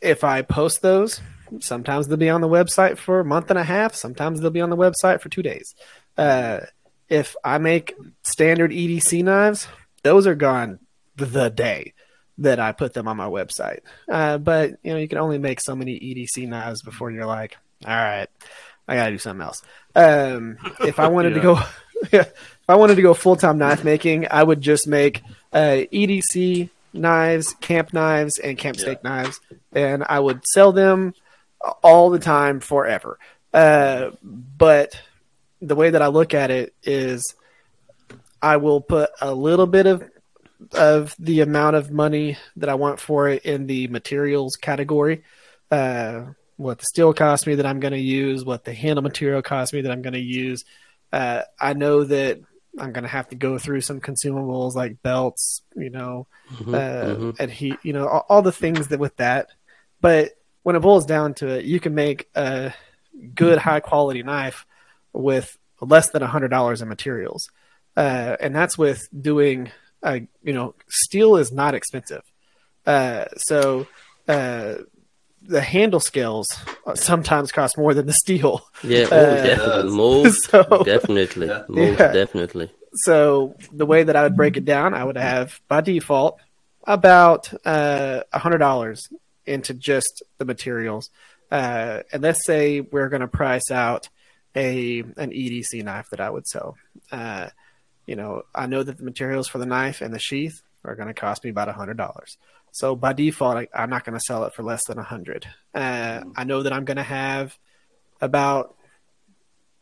if 0.00 0.22
I 0.22 0.42
post 0.42 0.82
those, 0.82 1.20
Sometimes 1.60 2.06
they'll 2.08 2.16
be 2.16 2.30
on 2.30 2.40
the 2.40 2.48
website 2.48 2.96
for 2.98 3.20
a 3.20 3.24
month 3.24 3.50
and 3.50 3.58
a 3.58 3.64
half. 3.64 3.94
Sometimes 3.94 4.40
they'll 4.40 4.50
be 4.50 4.60
on 4.60 4.70
the 4.70 4.76
website 4.76 5.20
for 5.20 5.28
two 5.28 5.42
days. 5.42 5.74
Uh, 6.16 6.60
if 7.08 7.34
I 7.44 7.58
make 7.58 7.94
standard 8.22 8.70
EDC 8.70 9.24
knives, 9.24 9.66
those 10.02 10.26
are 10.26 10.34
gone 10.36 10.78
the 11.16 11.48
day. 11.50 11.94
that 12.38 12.58
I 12.58 12.72
put 12.72 12.94
them 12.94 13.06
on 13.06 13.18
my 13.18 13.26
website. 13.28 13.80
Uh, 14.08 14.38
but 14.38 14.70
you 14.82 14.92
know, 14.92 14.98
you 14.98 15.08
can 15.08 15.18
only 15.18 15.36
make 15.38 15.60
so 15.60 15.76
many 15.76 15.98
EDC 15.98 16.48
knives 16.48 16.80
before 16.82 17.10
you're 17.10 17.26
like, 17.26 17.56
all 17.84 17.90
right, 17.94 18.28
I 18.88 18.94
gotta 18.96 19.10
do 19.10 19.18
something 19.18 19.44
else. 19.44 19.60
Um, 19.94 20.56
if 20.80 20.98
I 20.98 21.08
wanted 21.08 21.34
to 21.34 21.40
go, 21.48 21.58
if 22.12 22.32
I 22.68 22.76
wanted 22.76 22.94
to 22.94 23.02
go 23.02 23.12
full 23.12 23.36
time 23.36 23.58
knife 23.58 23.84
making, 23.84 24.26
I 24.30 24.42
would 24.42 24.62
just 24.62 24.88
make 24.88 25.22
uh, 25.52 25.84
EDC 25.92 26.70
knives, 26.94 27.52
camp 27.60 27.92
knives, 27.92 28.38
and 28.38 28.56
camp 28.56 28.78
steak 28.78 29.04
knives, 29.04 29.40
and 29.72 30.02
I 30.08 30.18
would 30.18 30.42
sell 30.46 30.72
them 30.72 31.12
all 31.82 32.10
the 32.10 32.18
time 32.18 32.60
forever. 32.60 33.18
Uh, 33.52 34.10
but 34.22 35.00
the 35.60 35.74
way 35.74 35.90
that 35.90 36.02
I 36.02 36.06
look 36.08 36.34
at 36.34 36.50
it 36.50 36.74
is, 36.82 37.34
I 38.40 38.56
will 38.56 38.80
put 38.80 39.10
a 39.20 39.34
little 39.34 39.66
bit 39.66 39.86
of 39.86 40.04
of 40.72 41.14
the 41.18 41.40
amount 41.40 41.76
of 41.76 41.90
money 41.90 42.36
that 42.56 42.68
I 42.68 42.74
want 42.74 43.00
for 43.00 43.28
it 43.28 43.44
in 43.44 43.66
the 43.66 43.88
materials 43.88 44.56
category. 44.56 45.22
Uh, 45.70 46.26
what 46.56 46.78
the 46.78 46.84
steel 46.84 47.14
cost 47.14 47.46
me 47.46 47.54
that 47.54 47.64
I'm 47.64 47.80
going 47.80 47.94
to 47.94 47.98
use, 48.00 48.44
what 48.44 48.64
the 48.64 48.74
handle 48.74 49.02
material 49.02 49.40
cost 49.40 49.72
me 49.72 49.80
that 49.82 49.92
I'm 49.92 50.02
going 50.02 50.12
to 50.12 50.20
use. 50.20 50.64
Uh, 51.10 51.42
I 51.58 51.72
know 51.72 52.04
that 52.04 52.40
I'm 52.78 52.92
going 52.92 53.04
to 53.04 53.08
have 53.08 53.28
to 53.30 53.36
go 53.36 53.58
through 53.58 53.80
some 53.80 54.00
consumables 54.00 54.74
like 54.74 55.02
belts, 55.02 55.62
you 55.74 55.90
know, 55.90 56.26
Mhm, 56.52 56.74
uh, 56.74 57.14
mhm. 57.16 57.36
and 57.40 57.50
heat, 57.50 57.76
you 57.82 57.92
know, 57.94 58.06
all, 58.06 58.26
all 58.28 58.42
the 58.42 58.52
things 58.52 58.88
that 58.88 59.00
with 59.00 59.16
that. 59.16 59.48
But 60.00 60.32
when 60.62 60.76
it 60.76 60.80
boils 60.80 61.06
down 61.06 61.34
to 61.34 61.48
it, 61.48 61.64
you 61.64 61.80
can 61.80 61.94
make 61.94 62.28
a 62.34 62.72
good 63.34 63.58
high 63.58 63.80
quality 63.80 64.22
knife 64.22 64.66
with 65.12 65.56
less 65.80 66.10
than 66.10 66.22
a 66.22 66.26
hundred 66.26 66.48
dollars 66.48 66.82
in 66.82 66.88
materials, 66.88 67.48
uh, 67.96 68.36
and 68.40 68.54
that's 68.54 68.76
with 68.78 69.00
doing, 69.18 69.70
uh, 70.02 70.18
you 70.42 70.52
know, 70.52 70.74
steel 70.88 71.36
is 71.36 71.50
not 71.52 71.74
expensive, 71.74 72.22
uh, 72.86 73.24
so. 73.36 73.86
Uh, 74.28 74.74
the 75.42 75.62
handle 75.62 76.00
scales 76.00 76.46
sometimes 76.94 77.50
cost 77.50 77.78
more 77.78 77.94
than 77.94 78.06
the 78.06 78.12
steel. 78.12 78.62
Yeah, 78.84 79.06
oh, 79.10 79.16
Uh, 79.16 79.42
definitely. 79.42 79.90
Most 79.90 80.44
so- 80.50 80.82
definitely. 80.84 81.50
Most 81.68 81.98
Yeah. 81.98 82.12
definitely. 82.12 82.70
So 83.06 83.54
the 83.72 83.86
way 83.86 84.02
that 84.02 84.14
I 84.16 84.22
would 84.24 84.36
break 84.36 84.58
it 84.58 84.66
down, 84.66 84.92
I 84.94 85.02
would 85.02 85.16
have 85.16 85.58
by 85.66 85.80
default 85.80 86.38
about 86.86 87.50
uh, 87.64 88.22
a 88.32 88.38
hundred 88.38 88.58
dollars 88.58 89.08
into 89.50 89.74
just 89.74 90.22
the 90.38 90.44
materials, 90.44 91.10
uh, 91.50 92.00
and 92.12 92.22
let's 92.22 92.44
say 92.46 92.80
we're 92.80 93.08
going 93.08 93.20
to 93.20 93.28
price 93.28 93.70
out 93.70 94.08
a 94.54 95.00
an 95.00 95.30
EDC 95.30 95.84
knife 95.84 96.06
that 96.10 96.20
I 96.20 96.30
would 96.30 96.46
sell. 96.46 96.76
Uh, 97.12 97.48
you 98.06 98.16
know, 98.16 98.42
I 98.54 98.66
know 98.66 98.82
that 98.82 98.98
the 98.98 99.04
materials 99.04 99.48
for 99.48 99.58
the 99.58 99.66
knife 99.66 100.00
and 100.00 100.12
the 100.12 100.18
sheath 100.18 100.62
are 100.84 100.94
going 100.94 101.08
to 101.08 101.14
cost 101.14 101.44
me 101.44 101.50
about 101.50 101.68
a 101.68 101.72
hundred 101.72 101.96
dollars. 101.96 102.36
So 102.72 102.96
by 102.96 103.12
default, 103.12 103.56
I, 103.56 103.68
I'm 103.74 103.90
not 103.90 104.04
going 104.04 104.18
to 104.18 104.24
sell 104.24 104.44
it 104.44 104.54
for 104.54 104.62
less 104.62 104.84
than 104.86 104.98
a 104.98 105.02
hundred. 105.02 105.46
Uh, 105.74 106.22
I 106.36 106.44
know 106.44 106.62
that 106.62 106.72
I'm 106.72 106.84
going 106.84 106.96
to 106.96 107.02
have 107.02 107.58
about 108.20 108.76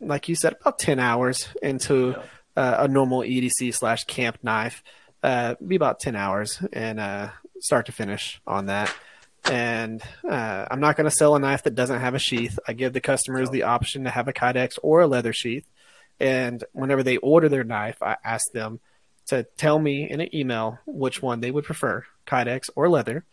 like 0.00 0.28
you 0.28 0.34
said, 0.34 0.54
about 0.60 0.78
10 0.78 0.98
hours 0.98 1.48
into 1.62 2.14
uh, 2.56 2.76
a 2.78 2.88
normal 2.88 3.20
EDC 3.20 3.74
slash 3.74 4.04
camp 4.04 4.38
knife. 4.42 4.82
Uh, 5.22 5.56
be 5.66 5.74
about 5.74 5.98
10 5.98 6.14
hours 6.14 6.62
and 6.72 7.00
uh, 7.00 7.28
start 7.58 7.86
to 7.86 7.92
finish 7.92 8.40
on 8.46 8.66
that. 8.66 8.94
And 9.44 10.02
uh, 10.28 10.66
I'm 10.70 10.80
not 10.80 10.96
going 10.96 11.08
to 11.08 11.16
sell 11.16 11.34
a 11.34 11.38
knife 11.38 11.62
that 11.64 11.74
doesn't 11.74 12.00
have 12.00 12.14
a 12.14 12.18
sheath. 12.18 12.58
I 12.66 12.72
give 12.72 12.92
the 12.92 13.00
customers 13.00 13.50
the 13.50 13.62
option 13.64 14.04
to 14.04 14.10
have 14.10 14.28
a 14.28 14.32
Kydex 14.32 14.78
or 14.82 15.00
a 15.00 15.06
leather 15.06 15.32
sheath. 15.32 15.66
And 16.20 16.62
whenever 16.72 17.02
they 17.02 17.16
order 17.18 17.48
their 17.48 17.64
knife, 17.64 18.02
I 18.02 18.16
ask 18.24 18.50
them 18.52 18.80
to 19.28 19.44
tell 19.56 19.78
me 19.78 20.08
in 20.10 20.20
an 20.20 20.34
email 20.34 20.78
which 20.86 21.22
one 21.22 21.40
they 21.40 21.50
would 21.50 21.64
prefer, 21.64 22.04
Kydex 22.26 22.68
or 22.74 22.88
leather. 22.88 23.24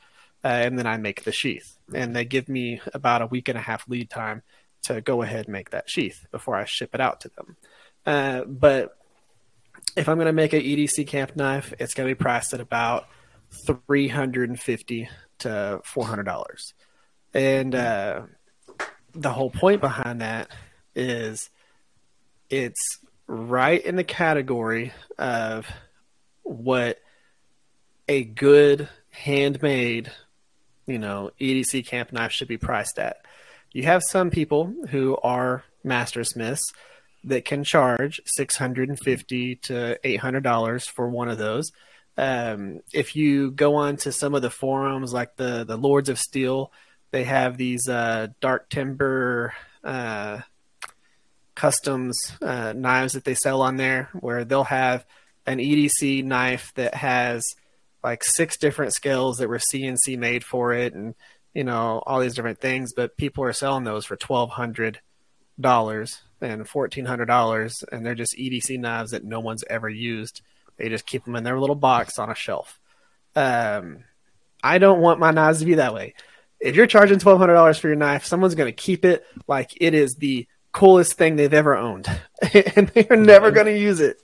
Uh, 0.43 0.47
and 0.47 0.77
then 0.77 0.85
I 0.85 0.97
make 0.97 1.23
the 1.23 1.31
sheath. 1.31 1.77
And 1.93 2.15
they 2.15 2.23
give 2.23 2.47
me 2.47 2.81
about 2.93 3.21
a 3.21 3.27
week 3.27 3.49
and 3.49 3.57
a 3.57 3.61
half 3.61 3.87
lead 3.87 4.09
time 4.09 4.43
to 4.83 5.01
go 5.01 5.21
ahead 5.23 5.45
and 5.45 5.53
make 5.53 5.71
that 5.71 5.89
sheath 5.89 6.27
before 6.31 6.55
I 6.55 6.65
ship 6.65 6.93
it 6.93 7.01
out 7.01 7.21
to 7.21 7.29
them. 7.29 7.57
Uh, 8.05 8.43
but 8.45 8.95
if 9.95 10.07
I'm 10.07 10.17
going 10.17 10.27
to 10.27 10.33
make 10.33 10.53
an 10.53 10.61
EDC 10.61 11.07
camp 11.07 11.35
knife, 11.35 11.73
it's 11.79 11.93
going 11.93 12.07
to 12.07 12.15
be 12.15 12.21
priced 12.21 12.53
at 12.53 12.59
about 12.59 13.07
350 13.87 15.09
to 15.39 15.81
400 15.83 16.23
dollars. 16.23 16.73
And 17.33 17.75
uh, 17.75 18.21
the 19.13 19.31
whole 19.31 19.49
point 19.49 19.81
behind 19.81 20.21
that 20.21 20.49
is 20.95 21.49
it's 22.49 22.99
right 23.27 23.83
in 23.83 23.95
the 23.95 24.03
category 24.03 24.93
of 25.17 25.67
what 26.43 26.99
a 28.07 28.23
good 28.23 28.87
handmade, 29.09 30.11
you 30.85 30.99
know, 30.99 31.31
EDC 31.39 31.87
camp 31.87 32.13
knife 32.13 32.31
should 32.31 32.47
be 32.47 32.57
priced 32.57 32.99
at. 32.99 33.17
You 33.71 33.83
have 33.83 34.03
some 34.09 34.29
people 34.29 34.73
who 34.89 35.17
are 35.23 35.63
master 35.83 36.23
smiths 36.23 36.63
that 37.23 37.43
can 37.45 37.63
charge 37.63 38.21
650 38.25 39.55
to 39.55 39.99
800 40.03 40.43
dollars 40.43 40.87
for 40.87 41.09
one 41.09 41.27
of 41.27 41.37
those. 41.37 41.71
Um, 42.17 42.81
if 42.93 43.15
you 43.15 43.51
go 43.51 43.75
on 43.75 43.97
to 43.97 44.11
some 44.11 44.35
of 44.35 44.41
the 44.41 44.49
forums 44.49 45.13
like 45.13 45.35
the 45.35 45.63
the 45.65 45.77
Lords 45.77 46.09
of 46.09 46.19
Steel, 46.19 46.71
they 47.11 47.25
have 47.25 47.57
these 47.57 47.87
uh, 47.89 48.27
dark 48.39 48.69
timber 48.69 49.53
uh, 49.83 50.39
customs 51.55 52.17
uh, 52.41 52.73
knives 52.73 53.13
that 53.13 53.23
they 53.23 53.35
sell 53.35 53.61
on 53.61 53.77
there, 53.77 54.09
where 54.13 54.45
they'll 54.45 54.63
have 54.65 55.05
an 55.45 55.59
EDC 55.59 56.23
knife 56.23 56.71
that 56.75 56.95
has 56.95 57.43
like 58.03 58.23
six 58.23 58.57
different 58.57 58.93
scales 58.93 59.37
that 59.37 59.49
were 59.49 59.59
CNC 59.59 60.17
made 60.17 60.43
for 60.43 60.73
it, 60.73 60.93
and 60.93 61.15
you 61.53 61.63
know 61.63 62.01
all 62.05 62.19
these 62.19 62.35
different 62.35 62.61
things. 62.61 62.93
But 62.93 63.17
people 63.17 63.43
are 63.43 63.53
selling 63.53 63.83
those 63.83 64.05
for 64.05 64.15
twelve 64.15 64.51
hundred 64.51 64.99
dollars 65.59 66.21
and 66.39 66.67
fourteen 66.67 67.05
hundred 67.05 67.25
dollars, 67.25 67.83
and 67.91 68.05
they're 68.05 68.15
just 68.15 68.37
EDC 68.37 68.79
knives 68.79 69.11
that 69.11 69.23
no 69.23 69.39
one's 69.39 69.63
ever 69.69 69.89
used. 69.89 70.41
They 70.77 70.89
just 70.89 71.05
keep 71.05 71.25
them 71.25 71.35
in 71.35 71.43
their 71.43 71.59
little 71.59 71.75
box 71.75 72.19
on 72.19 72.29
a 72.29 72.35
shelf. 72.35 72.79
Um, 73.35 74.03
I 74.63 74.77
don't 74.77 75.01
want 75.01 75.19
my 75.19 75.31
knives 75.31 75.59
to 75.59 75.65
be 75.65 75.75
that 75.75 75.93
way. 75.93 76.15
If 76.59 76.75
you're 76.75 76.87
charging 76.87 77.19
twelve 77.19 77.39
hundred 77.39 77.53
dollars 77.53 77.77
for 77.77 77.87
your 77.87 77.97
knife, 77.97 78.25
someone's 78.25 78.55
going 78.55 78.71
to 78.71 78.75
keep 78.75 79.05
it 79.05 79.25
like 79.47 79.71
it 79.79 79.93
is 79.93 80.15
the 80.15 80.47
coolest 80.71 81.13
thing 81.13 81.35
they've 81.35 81.53
ever 81.53 81.75
owned, 81.75 82.07
and 82.75 82.87
they're 82.89 83.17
never 83.17 83.51
going 83.51 83.67
to 83.67 83.77
use 83.77 83.99
it. 83.99 84.21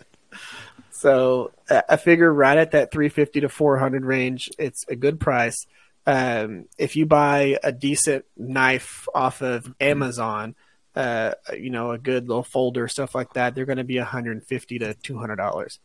so 0.90 1.52
I 1.88 1.96
figure 1.96 2.32
right 2.32 2.58
at 2.58 2.72
that 2.72 2.92
three 2.92 3.08
fifty 3.08 3.40
to 3.40 3.48
four 3.48 3.78
hundred 3.78 4.04
range, 4.04 4.50
it's 4.58 4.84
a 4.88 4.96
good 4.96 5.18
price. 5.20 5.66
Um, 6.06 6.66
if 6.78 6.94
you 6.94 7.06
buy 7.06 7.58
a 7.64 7.72
decent 7.72 8.24
knife 8.36 9.08
off 9.14 9.42
of 9.42 9.74
Amazon, 9.80 10.54
uh, 10.96 11.32
you 11.56 11.70
know, 11.70 11.92
a 11.92 11.98
good 11.98 12.26
little 12.26 12.42
folder, 12.42 12.88
stuff 12.88 13.14
like 13.14 13.34
that, 13.34 13.54
they're 13.54 13.66
going 13.66 13.78
to 13.78 13.84
be 13.84 13.98
150 13.98 14.78
to 14.78 14.94
200 14.94 15.36
dollars, 15.36 15.78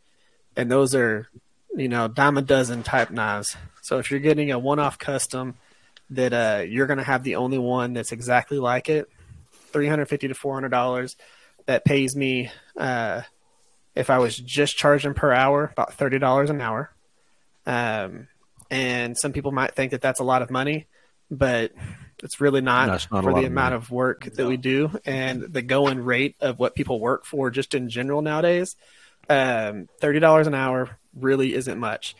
and 0.56 0.70
those 0.70 0.94
are, 0.94 1.28
you 1.76 1.88
know, 1.88 2.08
dime 2.08 2.38
a 2.38 2.42
dozen 2.42 2.82
type 2.82 3.10
knives. 3.10 3.56
So 3.82 3.98
if 3.98 4.10
you're 4.10 4.20
getting 4.20 4.50
a 4.50 4.58
one-off 4.58 4.98
custom 4.98 5.54
that 6.10 6.32
uh, 6.32 6.62
you're 6.62 6.86
going 6.86 6.98
to 6.98 7.04
have 7.04 7.22
the 7.24 7.36
only 7.36 7.58
one 7.58 7.92
that's 7.92 8.12
exactly 8.12 8.58
like 8.58 8.88
it, 8.88 9.08
350 9.72 10.28
to 10.28 10.34
400 10.34 10.70
dollars, 10.70 11.16
that 11.66 11.84
pays 11.84 12.16
me. 12.16 12.50
Uh, 12.76 13.22
if 13.94 14.08
I 14.08 14.18
was 14.18 14.36
just 14.36 14.76
charging 14.76 15.14
per 15.14 15.32
hour, 15.32 15.64
about 15.72 15.94
thirty 15.94 16.18
dollars 16.18 16.50
an 16.50 16.60
hour. 16.60 16.90
Um, 17.66 18.28
and 18.70 19.16
some 19.18 19.32
people 19.32 19.52
might 19.52 19.74
think 19.74 19.90
that 19.90 20.00
that's 20.00 20.20
a 20.20 20.24
lot 20.24 20.40
of 20.40 20.50
money, 20.50 20.86
but 21.30 21.72
it's 22.22 22.40
really 22.40 22.60
not, 22.60 22.86
not 23.10 23.24
for 23.24 23.34
the 23.34 23.46
amount 23.46 23.74
of 23.74 23.90
work 23.90 24.24
that 24.34 24.46
we 24.46 24.56
do 24.56 24.98
and 25.04 25.42
the 25.42 25.62
going 25.62 25.98
rate 25.98 26.36
of 26.40 26.58
what 26.58 26.74
people 26.74 27.00
work 27.00 27.24
for 27.24 27.50
just 27.50 27.74
in 27.74 27.88
general 27.88 28.22
nowadays. 28.22 28.76
Um, 29.28 29.88
thirty 30.00 30.20
dollars 30.20 30.46
an 30.46 30.54
hour 30.54 30.98
really 31.14 31.54
isn't 31.54 31.78
much. 31.78 32.14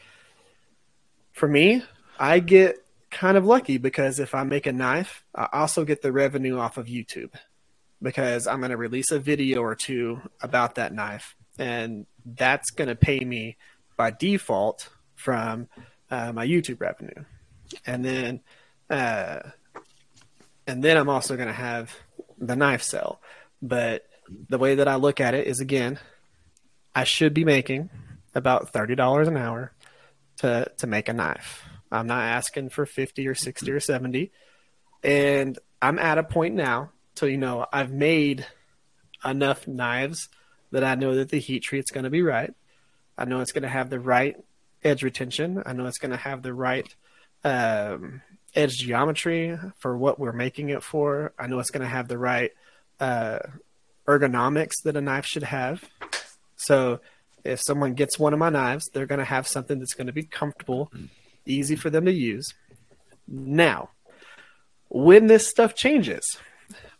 For 1.32 1.48
me, 1.48 1.82
I 2.18 2.40
get 2.40 2.84
kind 3.10 3.36
of 3.36 3.44
lucky 3.44 3.78
because 3.78 4.18
if 4.18 4.34
I 4.34 4.42
make 4.42 4.66
a 4.66 4.72
knife, 4.72 5.24
I 5.34 5.48
also 5.52 5.84
get 5.84 6.02
the 6.02 6.12
revenue 6.12 6.58
off 6.58 6.78
of 6.78 6.86
YouTube 6.86 7.32
because 8.00 8.46
I'm 8.46 8.58
going 8.58 8.70
to 8.70 8.76
release 8.76 9.10
a 9.12 9.18
video 9.18 9.62
or 9.62 9.74
two 9.74 10.20
about 10.40 10.74
that 10.76 10.92
knife, 10.92 11.36
and 11.58 12.06
that's 12.24 12.70
going 12.70 12.88
to 12.88 12.96
pay 12.96 13.20
me 13.20 13.56
by 13.96 14.10
default 14.10 14.88
from 15.14 15.68
uh, 16.10 16.32
my 16.32 16.46
YouTube 16.46 16.80
revenue, 16.80 17.24
and 17.86 18.04
then 18.04 18.40
uh, 18.90 19.40
and 20.66 20.82
then 20.82 20.96
I'm 20.96 21.08
also 21.08 21.36
going 21.36 21.48
to 21.48 21.54
have 21.54 21.94
the 22.38 22.56
knife 22.56 22.82
sell. 22.82 23.20
But 23.60 24.04
the 24.48 24.58
way 24.58 24.76
that 24.76 24.88
I 24.88 24.96
look 24.96 25.20
at 25.20 25.34
it 25.34 25.46
is 25.46 25.60
again, 25.60 25.98
I 26.94 27.04
should 27.04 27.34
be 27.34 27.44
making 27.44 27.90
about 28.34 28.70
thirty 28.70 28.94
dollars 28.94 29.28
an 29.28 29.36
hour 29.36 29.72
to 30.38 30.70
to 30.78 30.86
make 30.86 31.08
a 31.08 31.12
knife. 31.12 31.64
I'm 31.90 32.06
not 32.06 32.22
asking 32.22 32.70
for 32.70 32.86
fifty 32.86 33.28
or 33.28 33.34
sixty 33.34 33.70
or 33.70 33.80
seventy, 33.80 34.32
and 35.02 35.58
I'm 35.80 35.98
at 35.98 36.18
a 36.18 36.22
point 36.22 36.54
now 36.54 36.90
so 37.14 37.26
you 37.26 37.36
know 37.36 37.66
I've 37.72 37.92
made 37.92 38.46
enough 39.24 39.68
knives 39.68 40.28
that 40.70 40.84
I 40.84 40.94
know 40.94 41.14
that 41.16 41.28
the 41.28 41.38
heat 41.38 41.60
treat's 41.60 41.90
going 41.90 42.04
to 42.04 42.10
be 42.10 42.22
right. 42.22 42.52
I 43.16 43.24
know 43.24 43.40
it's 43.40 43.52
going 43.52 43.62
to 43.62 43.68
have 43.68 43.90
the 43.90 44.00
right 44.00 44.36
edge 44.82 45.02
retention. 45.02 45.62
I 45.64 45.72
know 45.74 45.86
it's 45.86 45.98
going 45.98 46.10
to 46.12 46.16
have 46.16 46.42
the 46.42 46.54
right 46.54 46.92
um, 47.44 48.22
edge 48.54 48.76
geometry 48.78 49.58
for 49.78 49.96
what 49.96 50.18
we're 50.18 50.32
making 50.32 50.68
it 50.70 50.82
for. 50.82 51.32
I 51.38 51.46
know 51.46 51.58
it's 51.58 51.70
going 51.70 51.82
to 51.82 51.88
have 51.88 52.08
the 52.08 52.18
right 52.18 52.52
uh, 53.00 53.38
ergonomics 54.06 54.82
that 54.84 54.96
a 54.96 55.00
knife 55.00 55.26
should 55.26 55.44
have. 55.44 55.88
So 56.56 57.00
if 57.44 57.60
someone 57.60 57.94
gets 57.94 58.18
one 58.18 58.32
of 58.32 58.38
my 58.38 58.50
knives, 58.50 58.88
they're 58.92 59.06
going 59.06 59.18
to 59.18 59.24
have 59.24 59.48
something 59.48 59.78
that's 59.78 59.94
going 59.94 60.06
to 60.06 60.12
be 60.12 60.22
comfortable, 60.22 60.92
easy 61.46 61.76
for 61.76 61.90
them 61.90 62.04
to 62.04 62.12
use. 62.12 62.54
Now, 63.26 63.90
when 64.88 65.26
this 65.26 65.48
stuff 65.48 65.74
changes, 65.74 66.38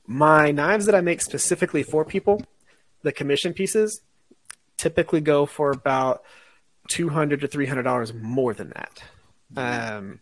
my 0.07 0.51
knives 0.51 0.87
that 0.87 0.95
I 0.95 1.01
make 1.01 1.21
specifically 1.21 1.83
for 1.83 2.05
people, 2.05 2.43
the 3.03 3.13
commission 3.13 3.53
pieces, 3.53 4.01
typically 4.79 5.21
go 5.21 5.47
for 5.47 5.71
about 5.71 6.25
two 6.89 7.09
hundred 7.09 7.41
to 7.43 7.47
three 7.47 7.67
hundred 7.67 7.83
dollars 7.85 8.13
more 8.13 8.55
than 8.55 8.71
that. 8.71 9.03
Um, 9.57 10.21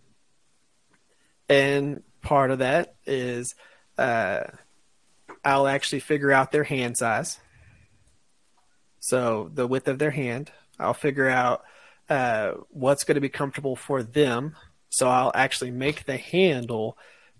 and 1.50 2.02
part 2.22 2.50
of 2.50 2.60
that 2.60 2.94
is 3.04 3.54
uh, 3.98 4.44
I'll 5.44 5.66
actually 5.66 6.00
figure 6.00 6.30
out 6.30 6.52
their 6.52 6.64
hand 6.64 6.96
size. 6.96 7.38
So 9.00 9.50
the 9.52 9.66
width 9.66 9.88
of 9.88 9.98
their 9.98 10.12
hand, 10.12 10.52
I'll 10.78 10.94
figure 10.94 11.28
out 11.28 11.62
uh, 12.08 12.52
what's 12.70 13.04
going 13.04 13.16
to 13.16 13.20
be 13.20 13.28
comfortable 13.28 13.74
for 13.74 14.02
them. 14.02 14.54
So 14.90 15.08
I'll 15.08 15.32
actually 15.34 15.72
make 15.72 16.04
the 16.04 16.16
handle 16.16 16.96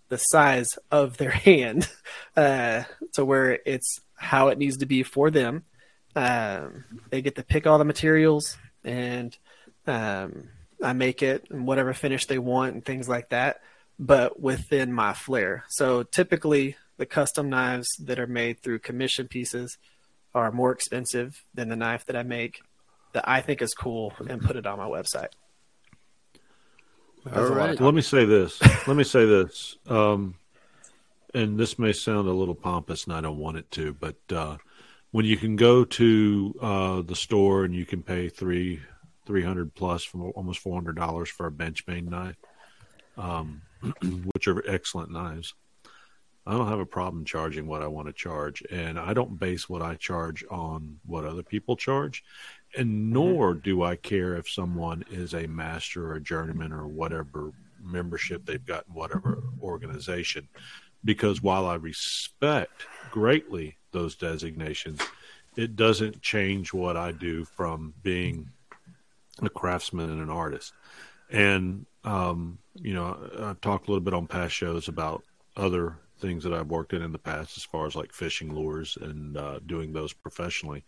the 0.09 0.17
size 0.17 0.69
of 0.91 1.17
their 1.17 1.31
hand 1.31 1.89
uh, 2.37 2.83
to 3.15 3.25
where 3.25 3.61
it's 3.65 4.01
how 4.17 4.49
it 4.49 4.59
needs 4.59 4.79
to 4.79 4.87
be 4.87 5.05
for 5.05 5.31
them. 5.31 5.65
Um, 6.17 6.85
they 7.11 7.23
get 7.23 7.37
to 7.37 7.45
pick 7.45 7.67
all 7.67 7.79
the 7.79 7.85
materials 7.85 8.59
and 8.83 9.37
um, 9.87 10.49
I 10.83 10.95
make 10.95 11.23
it 11.23 11.47
and 11.51 11.67
whatever 11.67 11.93
finish 11.93 12.27
they 12.27 12.39
want 12.39 12.75
and 12.75 12.85
things 12.85 13.09
like 13.09 13.29
that, 13.29 13.61
but 14.01 14.41
within 14.41 14.91
my 14.93 15.13
flair. 15.13 15.65
So 15.69 16.03
typically, 16.03 16.77
the 16.97 17.05
custom 17.05 17.51
knives 17.51 17.87
that 18.01 18.19
are 18.19 18.27
made 18.27 18.61
through 18.61 18.79
commission 18.79 19.29
pieces 19.29 19.77
are 20.35 20.51
more 20.51 20.73
expensive 20.73 21.45
than 21.53 21.69
the 21.69 21.77
knife 21.77 22.07
that 22.07 22.17
I 22.17 22.23
make 22.23 22.63
that 23.13 23.29
I 23.29 23.43
think 23.43 23.61
is 23.61 23.75
cool 23.75 24.15
and 24.27 24.41
put 24.41 24.57
it 24.57 24.67
on 24.67 24.79
my 24.79 24.87
website. 24.87 25.33
All 27.31 27.49
right. 27.49 27.79
Let 27.79 27.93
me 27.93 28.01
say 28.01 28.25
this. 28.25 28.59
Let 28.87 28.97
me 28.97 29.05
say 29.05 29.27
this. 29.27 29.77
Um, 29.87 30.37
and 31.35 31.59
this 31.59 31.79
may 31.79 31.93
sound 31.93 32.27
a 32.27 32.33
little 32.33 32.55
pompous, 32.55 33.05
and 33.05 33.13
I 33.13 33.21
don't 33.21 33.37
want 33.37 33.59
it 33.59 33.71
to, 33.73 33.93
but 33.93 34.17
uh, 34.33 34.57
when 35.11 35.27
you 35.27 35.37
can 35.37 35.57
go 35.57 35.85
to 35.85 36.55
uh, 36.61 37.03
the 37.03 37.15
store 37.15 37.65
and 37.65 37.75
you 37.75 37.85
can 37.85 38.03
pay 38.03 38.31
three 38.31 38.81
three 39.27 39.43
hundred 39.43 39.75
plus 39.75 40.03
for 40.03 40.31
almost 40.31 40.61
four 40.61 40.75
hundred 40.75 40.97
dollars 40.97 41.29
for 41.29 41.47
a 41.47 41.53
Benchmade 41.53 42.09
knife, 42.09 42.37
um, 43.19 43.61
which 44.33 44.49
are 44.49 44.69
excellent 44.69 45.11
knives. 45.11 45.55
I 46.47 46.53
don't 46.53 46.69
have 46.69 46.81
a 46.81 46.87
problem 46.87 47.25
charging 47.25 47.67
what 47.67 47.83
I 47.83 47.87
want 47.87 48.09
to 48.09 48.13
charge, 48.13 48.63
and 48.71 48.99
I 48.99 49.13
don't 49.13 49.39
base 49.39 49.69
what 49.69 49.83
I 49.83 49.95
charge 49.95 50.45
on 50.51 50.99
what 51.07 51.25
other 51.25 51.43
people 51.43 51.77
charge, 51.77 52.25
and 52.77 52.89
mm-hmm. 52.89 53.13
nor 53.13 53.55
do 53.55 53.83
I 53.83 53.97
care 53.97 54.37
if 54.37 54.49
someone 54.49 55.05
is 55.11 55.35
a 55.35 55.47
master 55.47 56.11
or 56.11 56.15
a 56.15 56.21
journeyman 56.21 56.73
or 56.73 56.87
whatever 56.87 57.53
membership 57.83 58.45
they've 58.45 58.65
got 58.65 58.85
in 58.89 58.95
whatever 58.95 59.43
organization, 59.63 60.49
because 61.05 61.43
while 61.43 61.67
I 61.67 61.75
respect 61.75 62.87
greatly 63.11 63.77
those 63.93 64.17
designations, 64.17 65.01
it 65.57 65.77
doesn't 65.77 66.23
change 66.23 66.73
what 66.73 66.97
I 66.97 67.13
do 67.13 67.45
from 67.45 67.93
being 68.03 68.49
a 69.43 69.51
craftsman 69.51 70.11
and 70.11 70.23
an 70.23 70.31
artist. 70.31 70.73
And 71.31 71.87
um, 72.05 72.59
you 72.75 72.95
know, 72.95 73.19
I've 73.39 73.61
talked 73.61 73.89
a 73.89 73.91
little 73.91 74.05
bit 74.05 74.15
on 74.15 74.27
past 74.27 74.55
shows 74.55 74.89
about 74.89 75.23
other 75.57 75.97
things 76.19 76.45
that 76.45 76.53
I've 76.53 76.69
worked 76.69 76.93
in 76.93 77.03
in 77.03 77.13
the 77.13 77.19
past, 77.19 77.57
as 77.57 77.65
far 77.65 77.87
as 77.87 77.97
like 77.97 78.13
fishing 78.13 78.55
lures 78.55 78.97
and 79.01 79.37
uh, 79.37 79.59
doing 79.67 79.93
those 79.93 80.13
professionally. 80.13 80.85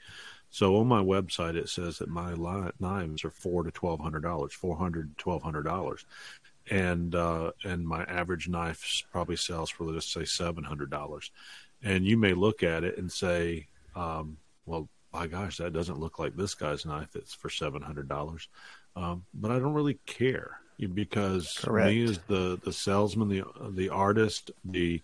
So 0.51 0.77
on 0.77 0.87
my 0.87 1.03
website, 1.03 1.57
it 1.57 1.71
says 1.71 1.99
that 1.99 2.09
my 2.09 2.35
knives 2.79 3.25
are 3.25 3.31
four 3.31 3.63
to 3.63 3.71
twelve 3.71 4.01
hundred 4.01 4.23
dollars, 4.23 4.53
four 4.53 4.77
hundred 4.77 5.17
to 5.17 5.23
twelve 5.23 5.43
hundred 5.43 5.65
dollars, 5.65 6.05
and 6.71 7.15
uh, 7.15 7.53
and 7.65 7.87
my 7.87 8.05
average 8.05 8.49
knife 8.49 9.03
probably 9.11 9.37
sells 9.37 9.71
for 9.71 9.85
let's 9.85 10.13
say 10.13 10.25
seven 10.25 10.65
hundred 10.65 10.91
dollars. 10.91 11.31
And 11.83 12.05
you 12.05 12.17
may 12.17 12.35
look 12.35 12.63
at 12.63 12.85
it 12.85 12.99
and 12.99 13.11
say, 13.11 13.67
um, 13.97 14.37
"Well, 14.67 14.89
my 15.13 15.27
gosh, 15.27 15.57
that 15.57 15.73
doesn't 15.73 15.99
look 15.99 16.19
like 16.19 16.37
this 16.37 16.55
guy's 16.55 16.85
knife 16.85 17.09
that's 17.13 17.35
for 17.35 17.49
seven 17.49 17.81
hundred 17.81 18.09
dollars." 18.09 18.49
Um, 18.95 19.25
but 19.33 19.51
I 19.51 19.59
don't 19.59 19.73
really 19.73 19.99
care 20.05 20.59
because 20.93 21.59
Correct. 21.59 21.89
me 21.89 22.05
as 22.05 22.19
the 22.29 22.59
the 22.63 22.73
salesman, 22.73 23.29
the 23.29 23.45
the 23.71 23.89
artist, 23.89 24.51
the 24.65 25.01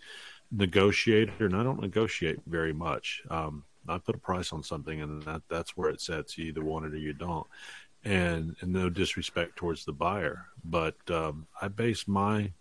negotiator, 0.51 1.47
and 1.47 1.57
I 1.57 1.63
don't 1.63 1.81
negotiate 1.81 2.41
very 2.47 2.73
much. 2.73 3.23
Um, 3.31 3.65
I 3.89 3.99
put 3.99 4.15
a 4.15 4.19
price 4.19 4.53
on 4.53 4.63
something, 4.63 5.01
and 5.01 5.23
that 5.23 5.43
that's 5.49 5.77
where 5.77 5.91
it 5.91 6.01
sets. 6.01 6.37
You 6.37 6.47
either 6.47 6.65
want 6.65 6.87
it 6.87 6.95
or 6.95 6.99
you 6.99 7.13
don't. 7.13 7.47
And, 8.05 8.55
and 8.61 8.73
no 8.73 8.89
disrespect 8.89 9.57
towards 9.57 9.85
the 9.85 9.93
buyer, 9.93 10.47
but 10.65 10.95
um, 11.11 11.47
I 11.61 11.69
base 11.69 12.07
my 12.07 12.53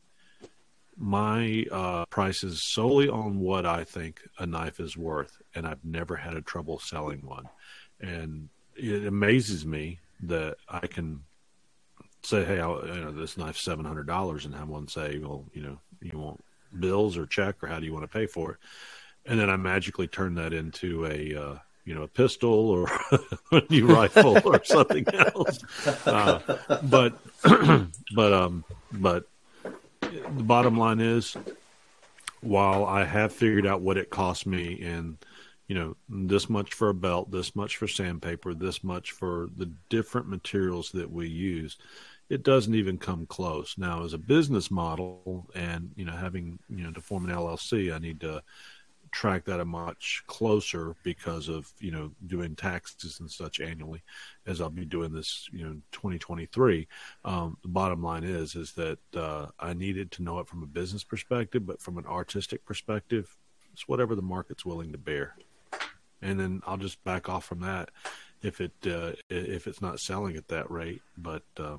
my 0.97 1.63
uh, 1.71 2.05
prices 2.07 2.63
solely 2.63 3.07
on 3.07 3.39
what 3.39 3.65
I 3.65 3.83
think 3.83 4.19
a 4.39 4.47
knife 4.47 4.79
is 4.79 4.97
worth, 4.97 5.37
and 5.53 5.67
I've 5.67 5.85
never 5.85 6.15
had 6.15 6.33
a 6.33 6.41
trouble 6.41 6.79
selling 6.79 7.21
one. 7.21 7.47
And 8.01 8.49
it 8.75 9.05
amazes 9.05 9.65
me 9.65 9.99
that 10.23 10.57
I 10.67 10.87
can 10.87 11.21
say, 12.27 12.43
"Hey, 12.43 12.59
I, 12.59 12.69
you 12.69 13.01
know, 13.01 13.11
this 13.11 13.37
knife's 13.37 13.61
seven 13.61 13.85
hundred 13.85 14.07
dollars," 14.07 14.45
and 14.45 14.53
have 14.55 14.69
one 14.69 14.87
say, 14.87 15.19
"Well, 15.19 15.45
you 15.53 15.61
know, 15.61 15.79
you 16.01 16.17
want 16.17 16.43
bills 16.77 17.17
or 17.17 17.25
check, 17.25 17.63
or 17.63 17.67
how 17.67 17.79
do 17.79 17.85
you 17.85 17.93
want 17.93 18.03
to 18.03 18.17
pay 18.17 18.25
for 18.25 18.51
it?" 18.51 18.57
And 19.25 19.39
then 19.39 19.49
I 19.49 19.57
magically 19.57 20.07
turn 20.07 20.35
that 20.35 20.53
into 20.53 21.05
a 21.05 21.35
uh, 21.35 21.57
you 21.85 21.95
know 21.95 22.03
a 22.03 22.07
pistol 22.07 22.69
or 22.69 22.87
a 23.51 23.63
new 23.69 23.87
rifle 23.87 24.37
or 24.45 24.63
something 24.63 25.05
else. 25.13 25.59
Uh, 26.05 26.39
but 26.83 27.17
but 28.15 28.33
um 28.33 28.63
but 28.91 29.27
the 30.01 30.43
bottom 30.43 30.77
line 30.77 30.99
is, 30.99 31.35
while 32.41 32.85
I 32.85 33.05
have 33.05 33.31
figured 33.31 33.65
out 33.65 33.81
what 33.81 33.97
it 33.97 34.09
cost 34.09 34.45
me 34.45 34.73
in 34.73 35.17
you 35.67 35.75
know 35.75 35.95
this 36.09 36.49
much 36.49 36.73
for 36.73 36.89
a 36.89 36.93
belt 36.93 37.29
this 37.29 37.55
much 37.55 37.75
for 37.75 37.87
sandpaper 37.87 38.53
this 38.53 38.83
much 38.83 39.11
for 39.11 39.49
the 39.57 39.69
different 39.89 40.29
materials 40.29 40.91
that 40.91 41.11
we 41.11 41.27
use 41.27 41.77
it 42.29 42.43
doesn't 42.43 42.75
even 42.75 42.97
come 42.97 43.25
close 43.25 43.75
now 43.77 44.03
as 44.03 44.13
a 44.13 44.17
business 44.17 44.69
model 44.69 45.47
and 45.55 45.91
you 45.95 46.05
know 46.05 46.13
having 46.13 46.59
you 46.69 46.83
know 46.83 46.91
to 46.91 47.01
form 47.01 47.29
an 47.29 47.35
llc 47.35 47.93
i 47.93 47.97
need 47.97 48.19
to 48.19 48.41
track 49.11 49.45
that 49.45 49.61
a 49.61 49.65
much 49.65 50.21
closer 50.27 50.93
because 51.03 51.47
of 51.47 51.71
you 51.79 51.91
know 51.91 52.11
doing 52.27 52.55
taxes 52.55 53.21
and 53.21 53.31
such 53.31 53.61
annually 53.61 54.01
as 54.45 54.59
i'll 54.59 54.69
be 54.69 54.85
doing 54.85 55.13
this 55.13 55.49
you 55.53 55.63
know 55.63 55.73
2023 55.93 56.87
um, 57.23 57.57
the 57.61 57.69
bottom 57.69 58.03
line 58.03 58.23
is 58.23 58.55
is 58.55 58.73
that 58.73 58.99
uh, 59.15 59.47
i 59.59 59.73
needed 59.73 60.11
to 60.11 60.23
know 60.23 60.39
it 60.39 60.47
from 60.47 60.61
a 60.61 60.67
business 60.67 61.03
perspective 61.03 61.65
but 61.65 61.81
from 61.81 61.97
an 61.97 62.05
artistic 62.05 62.65
perspective 62.65 63.37
it's 63.71 63.87
whatever 63.87 64.13
the 64.13 64.21
market's 64.21 64.65
willing 64.65 64.91
to 64.91 64.97
bear 64.97 65.35
and 66.21 66.39
then 66.39 66.61
I'll 66.65 66.77
just 66.77 67.03
back 67.03 67.29
off 67.29 67.45
from 67.45 67.59
that 67.61 67.89
if 68.41 68.61
it 68.61 68.71
uh, 68.85 69.13
if 69.29 69.67
it's 69.67 69.81
not 69.81 69.99
selling 69.99 70.35
at 70.35 70.47
that 70.49 70.69
rate. 70.69 71.01
But 71.17 71.43
uh, 71.57 71.77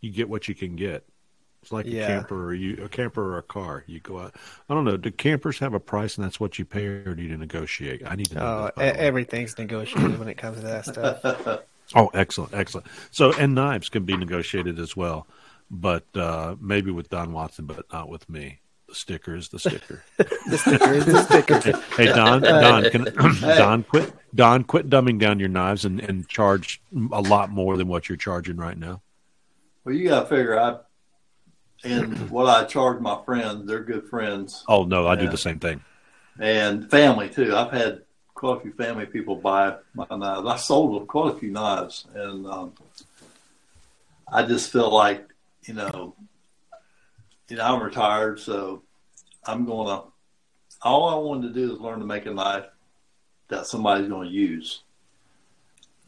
you 0.00 0.10
get 0.10 0.28
what 0.28 0.48
you 0.48 0.54
can 0.54 0.76
get. 0.76 1.04
It's 1.62 1.72
like 1.72 1.86
Yeah. 1.86 2.04
a 2.04 2.06
camper 2.06 2.46
or 2.46 2.54
you 2.54 2.84
a 2.84 2.88
camper 2.88 3.34
or 3.34 3.38
a 3.38 3.42
car. 3.42 3.82
You 3.86 3.98
go 4.00 4.20
out. 4.20 4.36
I 4.68 4.74
don't 4.74 4.84
know. 4.84 4.96
Do 4.96 5.10
campers 5.10 5.58
have 5.58 5.74
a 5.74 5.80
price 5.80 6.16
and 6.16 6.24
that's 6.24 6.38
what 6.38 6.58
you 6.58 6.64
pay, 6.64 6.86
or 6.86 7.14
do 7.14 7.22
you 7.22 7.36
negotiate? 7.36 8.02
I 8.06 8.14
need 8.14 8.26
to 8.26 8.34
know. 8.36 8.70
Oh, 8.76 8.80
this, 8.80 8.96
everything's 8.96 9.58
negotiated 9.58 10.18
when 10.18 10.28
it 10.28 10.36
comes 10.38 10.58
to 10.60 10.66
that 10.66 10.84
stuff. 10.86 11.62
Oh, 11.94 12.10
excellent, 12.14 12.52
excellent. 12.52 12.88
So, 13.12 13.32
and 13.34 13.54
knives 13.54 13.88
can 13.88 14.04
be 14.04 14.16
negotiated 14.16 14.80
as 14.80 14.96
well, 14.96 15.28
but 15.70 16.04
uh, 16.16 16.56
maybe 16.60 16.90
with 16.90 17.08
Don 17.10 17.32
Watson, 17.32 17.66
but 17.66 17.86
not 17.92 18.08
with 18.08 18.28
me. 18.28 18.58
The 18.88 18.94
sticker 18.96 19.36
is 19.36 19.50
the 19.50 19.60
sticker. 19.60 20.02
the 20.16 20.58
sticker 20.58 20.92
is 20.94 21.06
the 21.06 21.22
sticker. 21.22 21.60
Hey, 21.96 22.06
Don, 22.06 22.42
Don, 22.42 22.90
can, 22.90 23.04
Don, 23.40 23.84
quit, 23.84 24.12
Don, 24.34 24.64
quit 24.64 24.90
dumbing 24.90 25.20
down 25.20 25.38
your 25.38 25.48
knives 25.48 25.84
and, 25.84 26.00
and 26.00 26.28
charge 26.28 26.80
a 27.12 27.20
lot 27.20 27.50
more 27.50 27.76
than 27.76 27.86
what 27.86 28.08
you're 28.08 28.16
charging 28.16 28.56
right 28.56 28.76
now. 28.76 29.00
Well, 29.86 29.94
you 29.94 30.08
got 30.08 30.22
to 30.22 30.26
figure 30.26 30.58
I 30.58 30.78
and 31.84 32.28
what 32.30 32.48
I 32.48 32.64
charge 32.64 33.00
my 33.00 33.22
friends. 33.24 33.68
They're 33.68 33.84
good 33.84 34.08
friends 34.08 34.64
Oh 34.66 34.82
no, 34.82 35.06
I 35.06 35.14
do 35.14 35.28
the 35.28 35.38
same 35.38 35.60
thing. 35.60 35.80
and 36.40 36.90
family 36.90 37.28
too. 37.28 37.54
I've 37.54 37.70
had 37.70 38.02
quite 38.34 38.58
a 38.58 38.60
few 38.62 38.72
family 38.72 39.06
people 39.06 39.36
buy 39.36 39.76
my 39.94 40.06
knives. 40.10 40.44
I 40.44 40.56
sold 40.56 41.06
quite 41.06 41.36
a 41.36 41.38
few 41.38 41.52
knives, 41.52 42.04
and 42.14 42.46
um, 42.48 42.72
I 44.30 44.42
just 44.42 44.72
feel 44.72 44.92
like 44.92 45.28
you 45.62 45.74
know, 45.74 46.16
you 47.48 47.56
know, 47.56 47.64
I'm 47.64 47.80
retired, 47.80 48.40
so 48.40 48.82
I'm 49.44 49.66
gonna. 49.66 50.02
All 50.82 51.08
I 51.08 51.14
wanted 51.14 51.54
to 51.54 51.60
do 51.60 51.72
is 51.72 51.78
learn 51.78 52.00
to 52.00 52.04
make 52.04 52.26
a 52.26 52.34
knife 52.34 52.66
that 53.48 53.66
somebody's 53.66 54.08
going 54.08 54.28
to 54.28 54.34
use. 54.34 54.82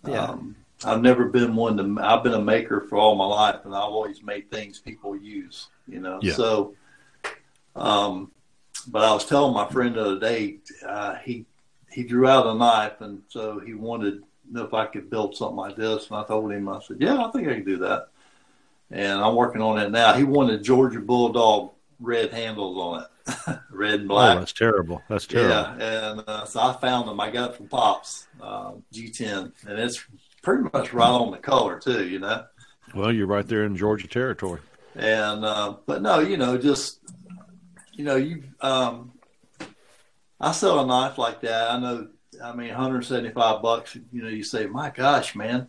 Yeah. 0.04 0.24
Um, 0.24 0.56
I've 0.84 1.02
never 1.02 1.26
been 1.26 1.56
one 1.56 1.76
to. 1.76 2.02
I've 2.02 2.22
been 2.22 2.34
a 2.34 2.40
maker 2.40 2.80
for 2.82 2.96
all 2.96 3.16
my 3.16 3.26
life, 3.26 3.64
and 3.64 3.74
I've 3.74 3.82
always 3.82 4.22
made 4.22 4.50
things 4.50 4.78
people 4.78 5.16
use. 5.16 5.68
You 5.86 6.00
know, 6.00 6.20
Yeah. 6.22 6.34
so. 6.34 6.74
Um, 7.74 8.32
but 8.88 9.04
I 9.04 9.12
was 9.12 9.24
telling 9.26 9.54
my 9.54 9.68
friend 9.68 9.94
the 9.94 10.00
other 10.02 10.20
day, 10.20 10.58
uh, 10.86 11.16
he 11.16 11.46
he 11.90 12.04
drew 12.04 12.28
out 12.28 12.46
a 12.46 12.54
knife, 12.54 13.00
and 13.00 13.22
so 13.28 13.58
he 13.58 13.74
wanted 13.74 14.20
to 14.22 14.24
know 14.52 14.64
if 14.64 14.74
I 14.74 14.86
could 14.86 15.10
build 15.10 15.36
something 15.36 15.56
like 15.56 15.76
this. 15.76 16.08
And 16.08 16.16
I 16.18 16.24
told 16.24 16.52
him, 16.52 16.68
I 16.68 16.80
said, 16.80 16.98
"Yeah, 17.00 17.24
I 17.24 17.30
think 17.30 17.48
I 17.48 17.54
can 17.54 17.64
do 17.64 17.78
that." 17.78 18.08
And 18.90 19.20
I'm 19.20 19.34
working 19.34 19.60
on 19.62 19.78
it 19.78 19.90
now. 19.90 20.14
He 20.14 20.24
wanted 20.24 20.62
Georgia 20.64 21.00
Bulldog 21.00 21.72
red 22.00 22.32
handles 22.32 22.76
on 22.78 23.02
it, 23.02 23.58
red 23.70 24.00
and 24.00 24.08
black. 24.08 24.36
Oh, 24.36 24.40
that's 24.40 24.52
terrible. 24.52 25.02
That's 25.08 25.26
terrible. 25.26 25.50
Yeah, 25.50 26.08
and 26.10 26.24
uh, 26.26 26.44
so 26.44 26.60
I 26.60 26.72
found 26.74 27.08
them. 27.08 27.20
I 27.20 27.30
got 27.30 27.50
it 27.50 27.56
from 27.56 27.68
Pops 27.68 28.28
uh, 28.40 28.72
G10, 28.92 29.52
and 29.68 29.78
it's 29.78 30.04
pretty 30.48 30.70
much 30.72 30.92
right 30.92 31.06
on 31.08 31.30
the 31.30 31.36
color 31.38 31.78
too. 31.78 32.06
You 32.08 32.20
know, 32.20 32.44
Well, 32.94 33.12
you're 33.12 33.26
right 33.26 33.46
there 33.46 33.64
in 33.64 33.76
Georgia 33.76 34.08
territory. 34.08 34.60
and 34.96 35.44
uh, 35.44 35.74
but 35.86 36.00
no, 36.02 36.20
you 36.20 36.36
know, 36.36 36.56
just 36.56 37.00
you 37.92 38.04
know, 38.04 38.16
you 38.16 38.44
um, 38.60 39.12
I 40.40 40.52
sell 40.52 40.80
a 40.80 40.86
knife 40.86 41.18
like 41.18 41.40
that. 41.42 41.70
I 41.70 41.78
know. 41.78 42.08
I 42.42 42.54
mean, 42.54 42.68
175 42.68 43.60
bucks. 43.62 43.96
You 44.12 44.22
know, 44.22 44.28
you 44.28 44.44
say, 44.44 44.66
my 44.66 44.90
gosh, 44.90 45.34
man. 45.34 45.66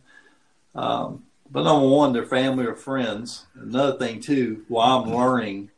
Um, 0.75 1.23
but 1.49 1.63
number 1.63 1.87
one, 1.87 2.13
they're 2.13 2.25
family 2.27 2.65
or 2.65 2.75
friends. 2.75 3.47
Another 3.55 3.97
thing 3.97 4.19
too, 4.19 4.65
while 4.67 4.99
I'm 5.01 5.09
learning 5.11 5.71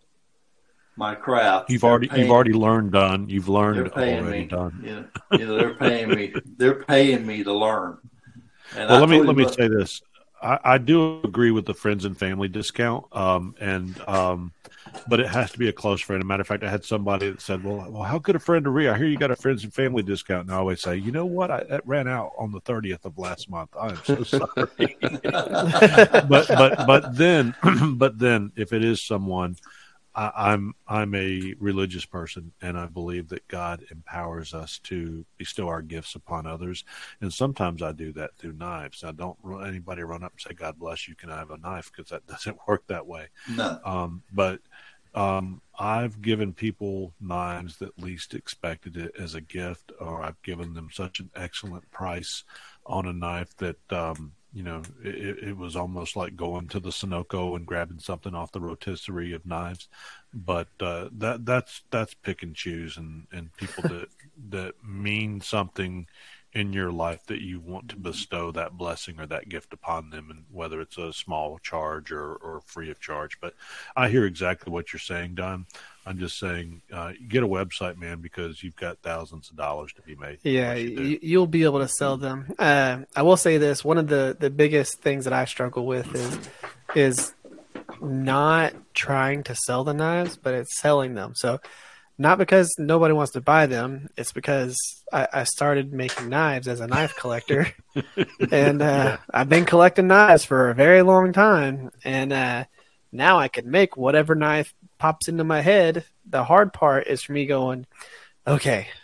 my 0.98 1.16
craft, 1.16 1.70
You've 1.70 1.86
already 1.86 2.10
paying- 2.10 2.24
you've 2.24 2.32
already 2.32 2.52
learned 2.52 2.92
done. 2.92 3.30
You've 3.30 3.48
learned 3.48 3.88
already 3.94 4.22
me. 4.42 4.46
done. 4.46 4.82
You 4.84 4.96
know, 4.96 5.06
you 5.40 5.46
know, 5.48 5.58
they're 5.58 5.76
paying 5.76 6.10
me. 6.10 6.34
They're 6.58 6.84
paying 6.84 7.26
me 7.26 7.44
to 7.46 7.54
learn. 7.54 7.98
And 8.76 8.90
well, 8.90 8.98
I 8.98 9.00
let 9.00 9.10
me 9.10 9.22
let 9.22 9.36
me 9.36 9.48
say 9.48 9.68
this. 9.68 10.02
I, 10.42 10.60
I 10.64 10.78
do 10.78 11.22
agree 11.24 11.52
with 11.52 11.66
the 11.66 11.74
friends 11.74 12.06
and 12.06 12.18
family 12.18 12.48
discount, 12.48 13.06
um, 13.16 13.56
and 13.60 14.00
um, 14.08 14.52
but 15.08 15.20
it 15.20 15.28
has 15.28 15.52
to 15.52 15.60
be 15.60 15.70
a 15.70 15.74
close 15.74 16.02
friend. 16.02 16.22
As 16.22 16.26
a 16.26 16.28
matter 16.28 16.42
of 16.42 16.48
fact, 16.48 16.64
I 16.64 16.70
had 16.70 16.84
somebody 16.84 17.30
that 17.30 17.42
said, 17.42 17.64
"Well, 17.64 17.92
well, 17.92 18.04
how 18.04 18.18
could 18.18 18.36
a 18.36 18.40
friend 18.40 18.66
agree? 18.66 18.88
I 18.88 18.98
hear 18.98 19.06
you 19.06 19.18
got 19.18 19.32
a 19.32 19.36
friends 19.36 19.64
and 19.64 19.74
family 19.74 20.04
discount." 20.04 20.48
And 20.48 20.52
I 20.52 20.58
always 20.58 20.82
say, 20.82 20.96
"You 20.96 21.12
know 21.12 21.26
what? 21.26 21.52
I 21.52 21.64
that 21.66 21.86
ran 21.86 22.08
out 22.08 22.32
on 22.38 22.52
the 22.52 22.60
thirtieth 22.62 23.06
of 23.06 23.18
last 23.18 23.50
month. 23.50 23.70
I 23.80 23.90
am 23.90 24.00
so 24.04 24.24
sorry." 24.24 24.48
but 24.58 26.48
but 26.48 26.88
but 26.88 27.16
then 27.16 27.54
but 27.96 28.18
then 28.18 28.52
if 28.56 28.74
it 28.74 28.84
is 28.84 29.02
someone 29.02 29.58
I, 30.14 30.32
I'm 30.36 30.76
I'm 30.88 31.16
a 31.16 31.54
religious 31.60 32.06
person, 32.06 32.52
and 32.62 32.78
I 32.78 32.88
believe 32.88 33.30
that 33.30 33.48
God 33.48 33.86
empowers 33.92 34.54
us 34.54 34.80
to 34.84 35.26
bestow 35.38 35.68
our 35.68 35.82
gifts 35.82 36.16
upon 36.16 36.46
others. 36.46 36.84
And 37.22 37.32
sometimes 37.32 37.82
I 37.82 37.92
do 37.92 38.12
that 38.14 38.36
through 38.38 38.54
knives. 38.54 39.04
I 39.04 39.12
don't 39.12 39.38
anybody 39.66 40.04
run 40.04 40.24
up 40.24 40.34
and 40.34 40.42
say, 40.42 40.54
"God 40.54 40.78
bless 40.78 41.08
you, 41.08 41.16
can 41.16 41.30
I 41.30 41.38
have 41.38 41.52
a 41.52 41.58
knife?" 41.58 41.92
Because 41.96 42.10
that 42.12 42.28
doesn't 42.28 42.60
work 42.68 42.84
that 42.88 43.08
way. 43.08 43.28
No. 43.50 43.80
Um, 43.86 44.24
but 44.34 44.60
um, 45.14 45.62
I've 45.78 46.22
given 46.22 46.54
people 46.54 47.14
knives 47.20 47.78
that 47.78 48.00
least 48.00 48.34
expected 48.34 48.98
it 48.98 49.14
as 49.20 49.36
a 49.36 49.42
gift, 49.42 49.92
or 50.00 50.24
I've 50.24 50.42
given 50.42 50.74
them 50.74 50.90
such 50.92 51.20
an 51.20 51.30
excellent 51.36 51.90
price 51.92 52.44
on 52.86 53.06
a 53.06 53.14
knife 53.14 53.56
that 53.58 53.92
um, 53.92 54.34
you 54.54 54.64
know 54.64 54.82
it, 55.04 55.44
it 55.44 55.58
was 55.58 55.76
almost 55.76 56.16
like 56.16 56.36
going 56.36 56.68
to 56.70 56.80
the 56.80 56.90
Sunoco 56.90 57.56
and 57.56 57.66
grabbing 57.66 58.00
something 58.00 58.36
off 58.36 58.52
the 58.52 58.62
rotisserie 58.62 59.34
of 59.34 59.46
knives. 59.46 59.88
But 60.34 60.70
uh, 60.80 61.10
that 61.14 61.46
that's 61.46 61.84
that's 61.92 62.14
pick 62.14 62.44
and 62.44 62.56
choose, 62.56 62.98
and 62.98 63.28
and 63.32 63.54
people 63.56 63.84
that 63.84 64.10
that 64.50 64.74
mean 64.84 65.42
something 65.42 66.08
in 66.54 66.74
your 66.74 66.92
life 66.92 67.26
that 67.28 67.42
you 67.42 67.62
want 67.62 67.88
to 67.90 67.96
bestow 67.96 68.52
that 68.52 68.74
blessing 68.74 69.20
or 69.20 69.26
that 69.26 69.48
gift 69.48 69.74
upon 69.74 70.10
them, 70.10 70.30
and 70.30 70.44
whether 70.52 70.82
it's 70.82 70.98
a 70.98 71.14
small 71.14 71.58
charge 71.60 72.12
or, 72.12 72.36
or 72.36 72.62
free 72.66 72.92
of 72.92 73.00
charge. 73.00 73.40
But 73.40 73.54
I 73.96 74.10
hear 74.10 74.26
exactly 74.26 74.72
what 74.72 74.92
you're 74.92 75.00
saying, 75.00 75.36
Don. 75.36 75.66
I'm 76.06 76.18
just 76.18 76.40
saying, 76.40 76.82
uh, 76.92 77.12
get 77.28 77.44
a 77.44 77.48
website, 77.48 77.98
man, 77.98 78.22
because 78.22 78.64
you've 78.64 78.76
got 78.76 78.98
thousands 79.00 79.50
of 79.52 79.58
dollars 79.58 79.94
to 79.94 80.02
be 80.02 80.16
made. 80.16 80.40
Yeah, 80.44 80.74
you, 80.74 81.20
you'll 81.22 81.48
be 81.48 81.64
able 81.64 81.80
to 81.80 81.88
sell 81.88 82.18
them. 82.18 82.52
Uh, 82.58 83.00
I 83.16 83.22
will 83.22 83.38
say 83.38 83.58
this: 83.58 83.86
one 83.86 83.98
of 83.98 84.08
the 84.08 84.36
the 84.40 84.50
biggest 84.50 85.02
things 85.02 85.26
that 85.26 85.34
I 85.34 85.46
struggle 85.46 85.86
with 85.86 86.14
is 86.16 86.40
is 86.96 87.34
not 88.02 88.74
trying 88.94 89.44
to 89.44 89.56
sell 89.56 89.84
the 89.84 89.94
knives, 89.94 90.38
but 90.38 90.56
it's 90.56 90.80
selling 90.80 91.14
them. 91.14 91.34
So, 91.36 91.60
not 92.18 92.40
because 92.40 92.74
nobody 92.80 93.14
wants 93.14 93.34
to 93.34 93.42
buy 93.42 93.68
them, 93.68 94.10
it's 94.18 94.32
because 94.32 94.76
I, 95.14 95.28
I 95.32 95.44
started 95.44 95.94
making 95.94 96.30
knives 96.30 96.68
as 96.68 96.80
a 96.80 96.88
knife 96.88 97.16
collector, 97.16 97.68
and 98.52 98.82
uh, 98.82 99.18
I've 99.32 99.50
been 99.50 99.66
collecting 99.66 100.08
knives 100.08 100.46
for 100.46 100.72
a 100.72 100.76
very 100.76 101.04
long 101.04 101.32
time, 101.32 101.92
and 102.04 102.34
uh, 102.34 102.66
now 103.12 103.40
I 103.40 103.50
can 103.50 103.70
make 103.70 103.98
whatever 103.98 104.34
knife 104.34 104.74
pops 105.02 105.28
into 105.28 105.44
my 105.44 105.62
head. 105.62 106.06
The 106.30 106.44
hard 106.44 106.74
part 106.74 107.08
is 107.08 107.24
for 107.24 107.32
me 107.34 107.48
going, 107.48 107.88
okay. 108.46 108.88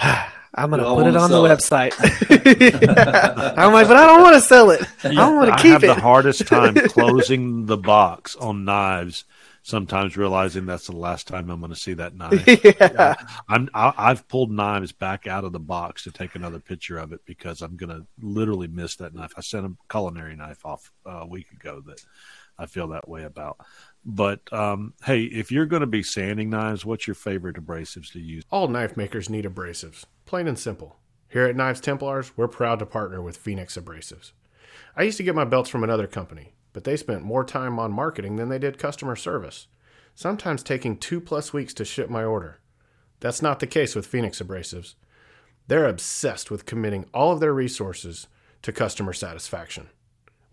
I'm 0.00 0.70
gonna 0.70 0.82
put 0.82 1.06
it 1.06 1.14
on 1.16 1.30
the 1.30 1.44
it. 1.44 1.48
website. 1.48 1.94
I'm 3.56 3.72
like, 3.72 3.86
but 3.86 3.96
I 3.96 4.06
don't 4.06 4.22
want 4.22 4.34
to 4.34 4.40
sell 4.40 4.70
it. 4.70 4.82
I 5.04 5.14
don't 5.14 5.36
want 5.36 5.50
to 5.50 5.54
I 5.54 5.62
keep 5.62 5.72
have 5.72 5.84
it. 5.84 5.86
the 5.86 5.94
hardest 5.94 6.48
time 6.48 6.74
closing 6.88 7.66
the 7.66 7.76
box 7.76 8.34
on 8.34 8.64
knives. 8.64 9.24
Sometimes 9.62 10.16
realizing 10.16 10.66
that's 10.66 10.86
the 10.86 10.96
last 10.96 11.28
time 11.28 11.50
I'm 11.50 11.60
going 11.60 11.72
to 11.72 11.78
see 11.78 11.92
that 11.94 12.16
knife. 12.16 12.44
Yeah. 12.64 13.14
I'm 13.48 13.68
I, 13.74 13.92
I've 13.96 14.26
pulled 14.26 14.50
knives 14.50 14.90
back 14.90 15.28
out 15.28 15.44
of 15.44 15.52
the 15.52 15.60
box 15.60 16.04
to 16.04 16.10
take 16.10 16.34
another 16.34 16.58
picture 16.58 16.98
of 16.98 17.12
it 17.12 17.20
because 17.26 17.60
I'm 17.62 17.76
going 17.76 17.90
to 17.90 18.06
literally 18.20 18.66
miss 18.66 18.96
that 18.96 19.14
knife. 19.14 19.34
I 19.36 19.42
sent 19.42 19.66
a 19.66 19.76
culinary 19.88 20.34
knife 20.34 20.64
off 20.64 20.90
uh, 21.06 21.20
a 21.20 21.26
week 21.26 21.52
ago 21.52 21.82
that 21.86 22.02
I 22.58 22.66
feel 22.66 22.88
that 22.88 23.08
way 23.08 23.22
about. 23.22 23.58
But 24.10 24.50
um, 24.54 24.94
hey, 25.04 25.24
if 25.24 25.52
you're 25.52 25.66
going 25.66 25.82
to 25.82 25.86
be 25.86 26.02
sanding 26.02 26.48
knives, 26.48 26.82
what's 26.82 27.06
your 27.06 27.14
favorite 27.14 27.56
abrasives 27.56 28.10
to 28.12 28.18
use? 28.18 28.42
All 28.50 28.66
knife 28.66 28.96
makers 28.96 29.28
need 29.28 29.44
abrasives, 29.44 30.04
plain 30.24 30.48
and 30.48 30.58
simple. 30.58 30.96
Here 31.28 31.44
at 31.44 31.54
Knives 31.54 31.82
Templars, 31.82 32.32
we're 32.34 32.48
proud 32.48 32.78
to 32.78 32.86
partner 32.86 33.20
with 33.20 33.36
Phoenix 33.36 33.76
Abrasives. 33.76 34.32
I 34.96 35.02
used 35.02 35.18
to 35.18 35.22
get 35.22 35.34
my 35.34 35.44
belts 35.44 35.68
from 35.68 35.84
another 35.84 36.06
company, 36.06 36.54
but 36.72 36.84
they 36.84 36.96
spent 36.96 37.22
more 37.22 37.44
time 37.44 37.78
on 37.78 37.92
marketing 37.92 38.36
than 38.36 38.48
they 38.48 38.58
did 38.58 38.78
customer 38.78 39.14
service, 39.14 39.66
sometimes 40.14 40.62
taking 40.62 40.96
two 40.96 41.20
plus 41.20 41.52
weeks 41.52 41.74
to 41.74 41.84
ship 41.84 42.08
my 42.08 42.24
order. 42.24 42.60
That's 43.20 43.42
not 43.42 43.60
the 43.60 43.66
case 43.66 43.94
with 43.94 44.06
Phoenix 44.06 44.40
Abrasives. 44.40 44.94
They're 45.66 45.86
obsessed 45.86 46.50
with 46.50 46.64
committing 46.64 47.04
all 47.12 47.32
of 47.32 47.40
their 47.40 47.52
resources 47.52 48.26
to 48.62 48.72
customer 48.72 49.12
satisfaction. 49.12 49.90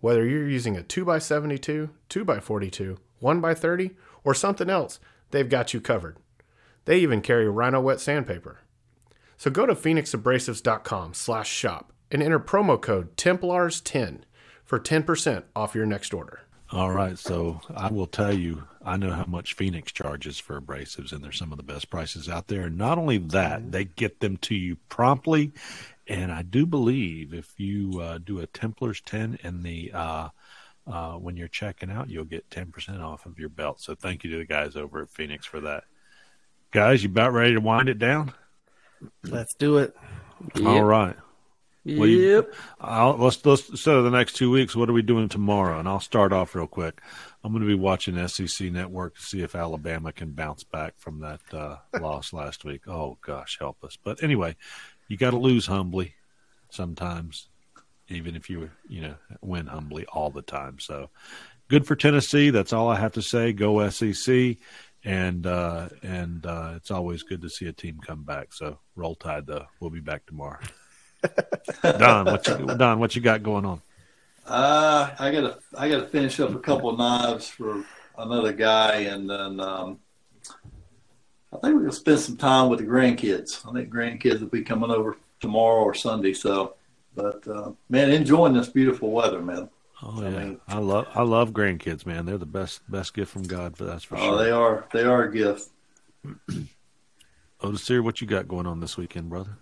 Whether 0.00 0.26
you're 0.26 0.48
using 0.48 0.76
a 0.76 0.82
2x72, 0.82 1.90
2x42, 2.10 2.98
1x30, 3.22 3.94
or 4.24 4.34
something 4.34 4.70
else, 4.70 5.00
they've 5.30 5.48
got 5.48 5.72
you 5.72 5.80
covered. 5.80 6.16
They 6.84 6.98
even 6.98 7.20
carry 7.20 7.48
Rhino 7.48 7.80
Wet 7.80 8.00
Sandpaper. 8.00 8.60
So 9.36 9.50
go 9.50 9.66
to 9.66 9.74
phoenixabrasives.com 9.74 11.14
slash 11.14 11.48
shop 11.48 11.92
and 12.10 12.22
enter 12.22 12.38
promo 12.38 12.80
code 12.80 13.16
Templars10 13.16 14.20
for 14.64 14.80
10% 14.80 15.44
off 15.54 15.74
your 15.74 15.86
next 15.86 16.14
order. 16.14 16.40
All 16.72 16.90
right, 16.90 17.16
so 17.16 17.60
I 17.74 17.92
will 17.92 18.08
tell 18.08 18.34
you, 18.34 18.64
I 18.84 18.96
know 18.96 19.12
how 19.12 19.26
much 19.26 19.54
Phoenix 19.54 19.92
charges 19.92 20.40
for 20.40 20.60
abrasives, 20.60 21.12
and 21.12 21.22
they're 21.22 21.30
some 21.30 21.52
of 21.52 21.58
the 21.58 21.64
best 21.64 21.90
prices 21.90 22.28
out 22.28 22.48
there. 22.48 22.62
And 22.62 22.76
not 22.76 22.98
only 22.98 23.18
that, 23.18 23.60
mm-hmm. 23.60 23.70
they 23.70 23.84
get 23.84 24.18
them 24.18 24.36
to 24.38 24.54
you 24.54 24.76
promptly. 24.88 25.52
And 26.08 26.30
I 26.30 26.42
do 26.42 26.66
believe 26.66 27.34
if 27.34 27.58
you 27.58 28.00
uh, 28.00 28.18
do 28.18 28.38
a 28.40 28.46
Templars 28.46 29.00
10 29.00 29.38
in 29.42 29.62
the 29.62 29.90
uh, 29.92 30.28
uh, 30.86 31.12
when 31.14 31.36
you're 31.36 31.48
checking 31.48 31.90
out, 31.90 32.08
you'll 32.08 32.24
get 32.24 32.48
10% 32.50 33.02
off 33.02 33.26
of 33.26 33.38
your 33.40 33.48
belt. 33.48 33.80
So 33.80 33.94
thank 33.96 34.22
you 34.22 34.30
to 34.30 34.38
the 34.38 34.44
guys 34.44 34.76
over 34.76 35.02
at 35.02 35.10
Phoenix 35.10 35.44
for 35.44 35.60
that. 35.60 35.84
Guys, 36.70 37.02
you 37.02 37.08
about 37.08 37.32
ready 37.32 37.54
to 37.54 37.60
wind 37.60 37.88
it 37.88 37.98
down? 37.98 38.32
Let's 39.24 39.54
do 39.54 39.78
it. 39.78 39.96
All 40.64 40.84
right. 40.84 41.16
Well, 41.84 42.06
you- 42.08 42.36
Yep. 42.36 42.54
I'll, 42.80 43.16
let's 43.16 43.44
let's 43.46 43.80
so 43.80 44.02
the 44.02 44.10
next 44.10 44.34
two 44.34 44.50
weeks. 44.50 44.74
What 44.74 44.88
are 44.90 44.92
we 44.92 45.02
doing 45.02 45.28
tomorrow? 45.28 45.78
And 45.78 45.88
I'll 45.88 46.00
start 46.00 46.32
off 46.32 46.54
real 46.54 46.66
quick. 46.66 47.00
I'm 47.44 47.52
going 47.52 47.62
to 47.62 47.68
be 47.68 47.74
watching 47.80 48.26
SEC 48.26 48.72
Network 48.72 49.14
to 49.16 49.22
see 49.22 49.42
if 49.42 49.54
Alabama 49.54 50.12
can 50.12 50.32
bounce 50.32 50.64
back 50.64 50.94
from 50.98 51.20
that 51.20 51.40
uh, 51.52 51.76
loss 52.00 52.32
last 52.32 52.64
week. 52.64 52.88
Oh 52.88 53.18
gosh, 53.20 53.58
help 53.60 53.84
us! 53.84 53.96
But 54.02 54.20
anyway, 54.22 54.56
you 55.08 55.16
got 55.16 55.30
to 55.30 55.38
lose 55.38 55.66
humbly 55.66 56.14
sometimes, 56.70 57.48
even 58.08 58.36
if 58.36 58.50
you 58.50 58.70
you 58.88 59.02
know 59.02 59.14
win 59.40 59.66
humbly 59.66 60.06
all 60.06 60.30
the 60.30 60.42
time. 60.42 60.78
So 60.78 61.10
good 61.68 61.86
for 61.86 61.96
Tennessee. 61.96 62.50
That's 62.50 62.72
all 62.72 62.88
I 62.88 62.96
have 62.96 63.12
to 63.12 63.22
say. 63.22 63.52
Go 63.52 63.88
SEC. 63.88 64.56
And 65.04 65.46
uh, 65.46 65.88
and 66.02 66.44
uh, 66.44 66.72
it's 66.74 66.90
always 66.90 67.22
good 67.22 67.42
to 67.42 67.48
see 67.48 67.66
a 67.66 67.72
team 67.72 68.00
come 68.04 68.24
back. 68.24 68.52
So 68.52 68.80
roll 68.96 69.14
tide, 69.14 69.46
though. 69.46 69.66
We'll 69.78 69.90
be 69.90 70.00
back 70.00 70.26
tomorrow. 70.26 70.58
Don, 71.82 72.24
what 72.24 72.46
you 72.48 72.66
Don, 72.76 72.98
what 72.98 73.14
you 73.14 73.22
got 73.22 73.42
going 73.44 73.64
on? 73.64 73.82
Uh, 74.44 75.10
I 75.18 75.30
gotta 75.30 75.58
I 75.76 75.88
gotta 75.88 76.06
finish 76.06 76.40
up 76.40 76.54
a 76.54 76.58
couple 76.58 76.90
of 76.90 76.98
knives 76.98 77.48
for 77.48 77.84
another 78.18 78.52
guy, 78.52 79.02
and 79.02 79.30
then 79.30 79.60
um, 79.60 80.00
I 81.56 81.66
think 81.66 81.74
we're 81.74 81.80
gonna 81.82 81.92
spend 81.92 82.20
some 82.20 82.36
time 82.36 82.68
with 82.68 82.80
the 82.80 82.86
grandkids. 82.86 83.66
I 83.68 83.72
think 83.72 83.92
grandkids 83.92 84.40
will 84.40 84.48
be 84.48 84.62
coming 84.62 84.90
over 84.90 85.16
tomorrow 85.40 85.82
or 85.82 85.94
Sunday, 85.94 86.32
so 86.32 86.74
But 87.14 87.46
uh, 87.48 87.72
man, 87.88 88.10
enjoying 88.10 88.52
this 88.52 88.68
beautiful 88.68 89.10
weather, 89.10 89.40
man. 89.40 89.68
Oh 90.02 90.20
yeah, 90.20 90.28
I, 90.28 90.30
mean, 90.30 90.60
I 90.68 90.78
love 90.78 91.06
I 91.14 91.22
love 91.22 91.52
grandkids, 91.52 92.04
man. 92.04 92.26
They're 92.26 92.38
the 92.38 92.46
best 92.46 92.88
best 92.90 93.14
gift 93.14 93.32
from 93.32 93.44
God 93.44 93.76
for 93.76 93.84
that's 93.84 94.04
for 94.04 94.16
sure. 94.16 94.24
oh, 94.24 94.36
sure. 94.36 94.44
they 94.44 94.50
are 94.50 94.86
they 94.92 95.04
are 95.04 95.24
a 95.24 95.32
gift. 95.32 95.70
Otis, 97.62 97.88
what 98.02 98.20
you 98.20 98.26
got 98.26 98.46
going 98.46 98.66
on 98.66 98.80
this 98.80 98.98
weekend, 98.98 99.30
brother? 99.30 99.56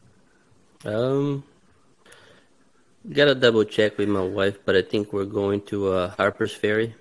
Um, 0.85 1.45
gotta 3.11 3.35
double 3.35 3.65
check 3.65 3.97
with 3.97 4.09
my 4.09 4.23
wife, 4.23 4.59
but 4.65 4.75
I 4.75 4.83
think 4.83 5.13
we're 5.13 5.25
going 5.25 5.63
to 5.67 5.93
uh, 5.93 6.11
Harper's 6.17 6.53
Ferry, 6.53 6.95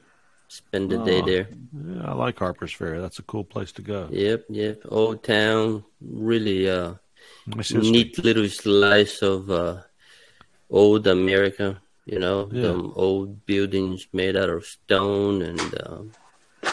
spend 0.53 0.89
the 0.91 1.01
oh, 1.01 1.05
day 1.05 1.21
there. 1.21 1.47
Yeah, 1.73 2.11
I 2.11 2.13
like 2.13 2.37
Harper's 2.37 2.71
Ferry. 2.71 2.99
That's 2.99 3.19
a 3.19 3.23
cool 3.23 3.43
place 3.43 3.71
to 3.73 3.81
go. 3.81 4.07
Yep, 4.11 4.45
yep. 4.49 4.81
Old 4.87 5.23
town, 5.23 5.83
really 6.01 6.69
uh, 6.69 6.93
neat 7.47 8.23
little 8.23 8.47
slice 8.47 9.21
of 9.21 9.49
uh, 9.49 9.81
old 10.69 11.07
America. 11.07 11.81
You 12.05 12.19
know, 12.19 12.49
yeah. 12.51 12.63
some 12.63 12.93
old 12.95 13.45
buildings 13.45 14.07
made 14.11 14.35
out 14.35 14.49
of 14.49 14.65
stone 14.65 15.41
and 15.41 15.61
uh, 15.79 16.71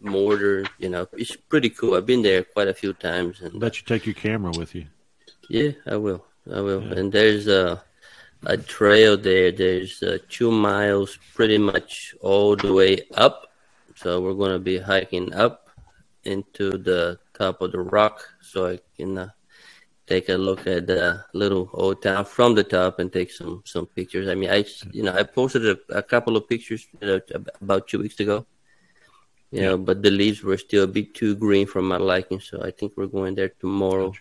mortar. 0.00 0.64
You 0.78 0.90
know, 0.90 1.08
it's 1.12 1.36
pretty 1.36 1.70
cool. 1.70 1.94
I've 1.94 2.06
been 2.06 2.22
there 2.22 2.44
quite 2.44 2.68
a 2.68 2.74
few 2.74 2.92
times. 2.92 3.40
And 3.40 3.56
I 3.56 3.58
bet 3.58 3.80
you 3.80 3.84
take 3.86 4.06
your 4.06 4.14
camera 4.14 4.52
with 4.56 4.74
you. 4.74 4.86
Yeah, 5.48 5.72
I 5.86 5.96
will. 5.96 6.24
I 6.50 6.60
will. 6.60 6.82
Yeah. 6.82 6.94
And 6.94 7.12
there's 7.12 7.48
a 7.48 7.82
a 8.44 8.56
trail 8.56 9.16
there. 9.16 9.52
There's 9.52 10.02
uh, 10.02 10.18
two 10.28 10.50
miles, 10.50 11.18
pretty 11.34 11.58
much 11.58 12.14
all 12.20 12.56
the 12.56 12.72
way 12.72 13.02
up. 13.14 13.44
So 13.96 14.20
we're 14.20 14.34
going 14.34 14.52
to 14.52 14.58
be 14.58 14.78
hiking 14.78 15.34
up 15.34 15.68
into 16.24 16.78
the 16.78 17.18
top 17.34 17.60
of 17.62 17.72
the 17.72 17.80
rock, 17.80 18.22
so 18.40 18.66
I 18.66 18.78
can 18.96 19.18
uh, 19.18 19.28
take 20.06 20.28
a 20.28 20.34
look 20.34 20.66
at 20.66 20.86
the 20.86 21.24
little 21.34 21.68
old 21.72 22.02
town 22.02 22.24
from 22.24 22.54
the 22.54 22.64
top 22.64 22.98
and 22.98 23.12
take 23.12 23.30
some 23.30 23.62
some 23.64 23.86
pictures. 23.86 24.28
I 24.28 24.34
mean, 24.34 24.50
I 24.50 24.64
you 24.92 25.02
know 25.02 25.12
I 25.12 25.22
posted 25.22 25.66
a, 25.66 25.78
a 25.90 26.02
couple 26.02 26.36
of 26.36 26.48
pictures 26.48 26.86
about 27.60 27.88
two 27.88 28.00
weeks 28.00 28.20
ago. 28.20 28.46
You 29.50 29.60
yeah. 29.60 29.68
know, 29.68 29.78
but 29.78 30.02
the 30.02 30.10
leaves 30.10 30.42
were 30.42 30.58
still 30.58 30.84
a 30.84 30.86
bit 30.86 31.14
too 31.14 31.34
green 31.34 31.66
for 31.66 31.80
my 31.80 31.96
liking, 31.96 32.40
so 32.40 32.62
I 32.62 32.70
think 32.70 32.92
we're 32.96 33.06
going 33.06 33.34
there 33.34 33.48
tomorrow. 33.48 34.12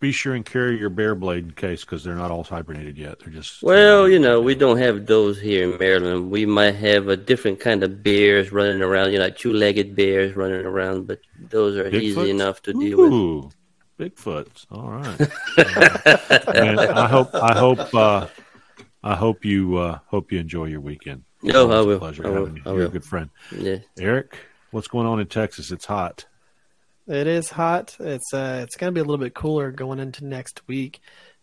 Be 0.00 0.12
sure 0.12 0.34
and 0.34 0.44
carry 0.44 0.78
your 0.78 0.90
bear 0.90 1.14
blade 1.14 1.44
in 1.44 1.50
case, 1.52 1.82
because 1.82 2.04
they're 2.04 2.14
not 2.14 2.30
all 2.30 2.44
hibernated 2.44 2.98
yet. 2.98 3.20
They're 3.20 3.32
just 3.32 3.62
well, 3.62 4.06
you 4.06 4.18
know, 4.18 4.40
we 4.40 4.54
don't 4.54 4.76
have 4.76 5.06
those 5.06 5.40
here 5.40 5.72
in 5.72 5.78
Maryland. 5.78 6.30
We 6.30 6.44
might 6.44 6.74
have 6.74 7.08
a 7.08 7.16
different 7.16 7.58
kind 7.58 7.82
of 7.82 8.02
bears 8.02 8.52
running 8.52 8.82
around, 8.82 9.12
you 9.12 9.18
know, 9.18 9.24
like 9.24 9.38
two-legged 9.38 9.96
bears 9.96 10.36
running 10.36 10.66
around, 10.66 11.06
but 11.06 11.20
those 11.40 11.76
are 11.78 11.88
easy 11.88 12.30
enough 12.30 12.60
to 12.62 12.74
deal 12.74 13.00
Ooh. 13.00 13.36
with. 13.44 13.54
Bigfoot. 13.98 14.66
All 14.70 14.90
right. 14.90 15.20
uh, 15.58 16.92
I 16.94 17.08
hope. 17.08 17.34
I 17.34 17.58
hope. 17.58 17.94
Uh, 17.94 18.26
I 19.02 19.16
hope 19.16 19.44
you. 19.44 19.76
Uh, 19.76 19.98
hope 20.06 20.30
you 20.30 20.38
enjoy 20.38 20.66
your 20.66 20.80
weekend. 20.80 21.24
No, 21.42 21.70
I 21.70 21.80
will. 21.80 21.98
pleasure 21.98 22.26
I 22.26 22.30
will. 22.30 22.46
having 22.46 22.56
you. 22.56 22.62
I 22.64 22.74
You're 22.74 22.86
a 22.86 22.88
good 22.90 23.04
friend. 23.04 23.30
Yeah. 23.56 23.78
Erick, 23.98 24.36
what's 24.70 24.88
going 24.88 25.06
on 25.06 25.18
in 25.20 25.26
Texas? 25.26 25.72
It's 25.72 25.84
hot. 25.84 26.26
It 27.08 27.26
is 27.26 27.48
hot. 27.50 27.96
It's 27.98 28.32
uh, 28.34 28.60
it's 28.64 28.76
gonna 28.76 28.92
be 28.92 29.00
a 29.00 29.04
little 29.04 29.18
bit 29.24 29.34
cooler 29.34 29.70
going 29.72 29.98
into 29.98 30.24
next 30.26 30.60
week, 30.68 31.00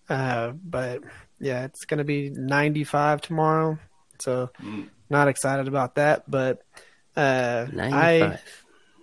uh, 0.09 0.51
but 0.51 1.01
yeah, 1.39 1.65
it's 1.65 1.85
gonna 1.85 2.03
be 2.03 2.29
95 2.29 3.21
tomorrow. 3.21 3.79
So, 4.21 4.51
Mm. 4.61 4.89
not 5.09 5.27
excited 5.27 5.67
about 5.67 5.95
that. 5.95 6.29
But 6.29 6.61
uh, 7.15 7.65
95. 7.73 8.39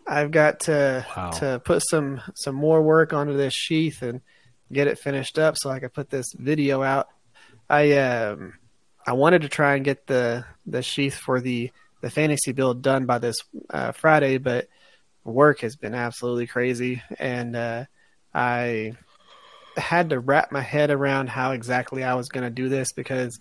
I 0.07 0.21
I've 0.21 0.31
got 0.31 0.61
to 0.61 1.05
Wow. 1.17 1.31
to 1.31 1.61
put 1.65 1.83
some 1.89 2.21
some 2.35 2.55
more 2.55 2.81
work 2.81 3.13
onto 3.13 3.37
this 3.37 3.55
sheath 3.55 4.03
and 4.03 4.21
get 4.73 4.87
it 4.87 4.99
finished 4.99 5.39
up 5.39 5.57
so 5.59 5.69
I 5.71 5.81
can 5.81 5.91
put 5.91 6.11
this 6.11 6.27
video 6.35 6.83
out. 6.83 7.09
I 7.69 7.93
um 7.99 8.55
I 9.07 9.15
wanted 9.15 9.43
to 9.43 9.49
try 9.49 9.75
and 9.75 9.85
get 9.85 10.07
the 10.07 10.45
the 10.67 10.83
sheath 10.83 11.15
for 11.15 11.41
the 11.41 11.73
the 12.03 12.11
fantasy 12.11 12.53
build 12.53 12.83
done 12.83 13.05
by 13.07 13.19
this 13.19 13.37
uh, 13.71 13.93
Friday, 13.93 14.39
but 14.39 14.69
work 15.25 15.61
has 15.61 15.77
been 15.77 15.95
absolutely 15.95 16.47
crazy, 16.47 17.03
and 17.19 17.57
uh, 17.57 17.85
I 18.35 18.93
had 19.77 20.11
to 20.11 20.21
wrap 20.21 20.53
my 20.53 20.61
head 20.61 20.91
around 20.91 21.29
how 21.29 21.53
exactly 21.53 22.05
I 22.05 22.15
was 22.15 22.29
going 22.29 22.45
to 22.45 22.51
do 22.51 22.69
this 22.69 22.93
because 22.93 23.39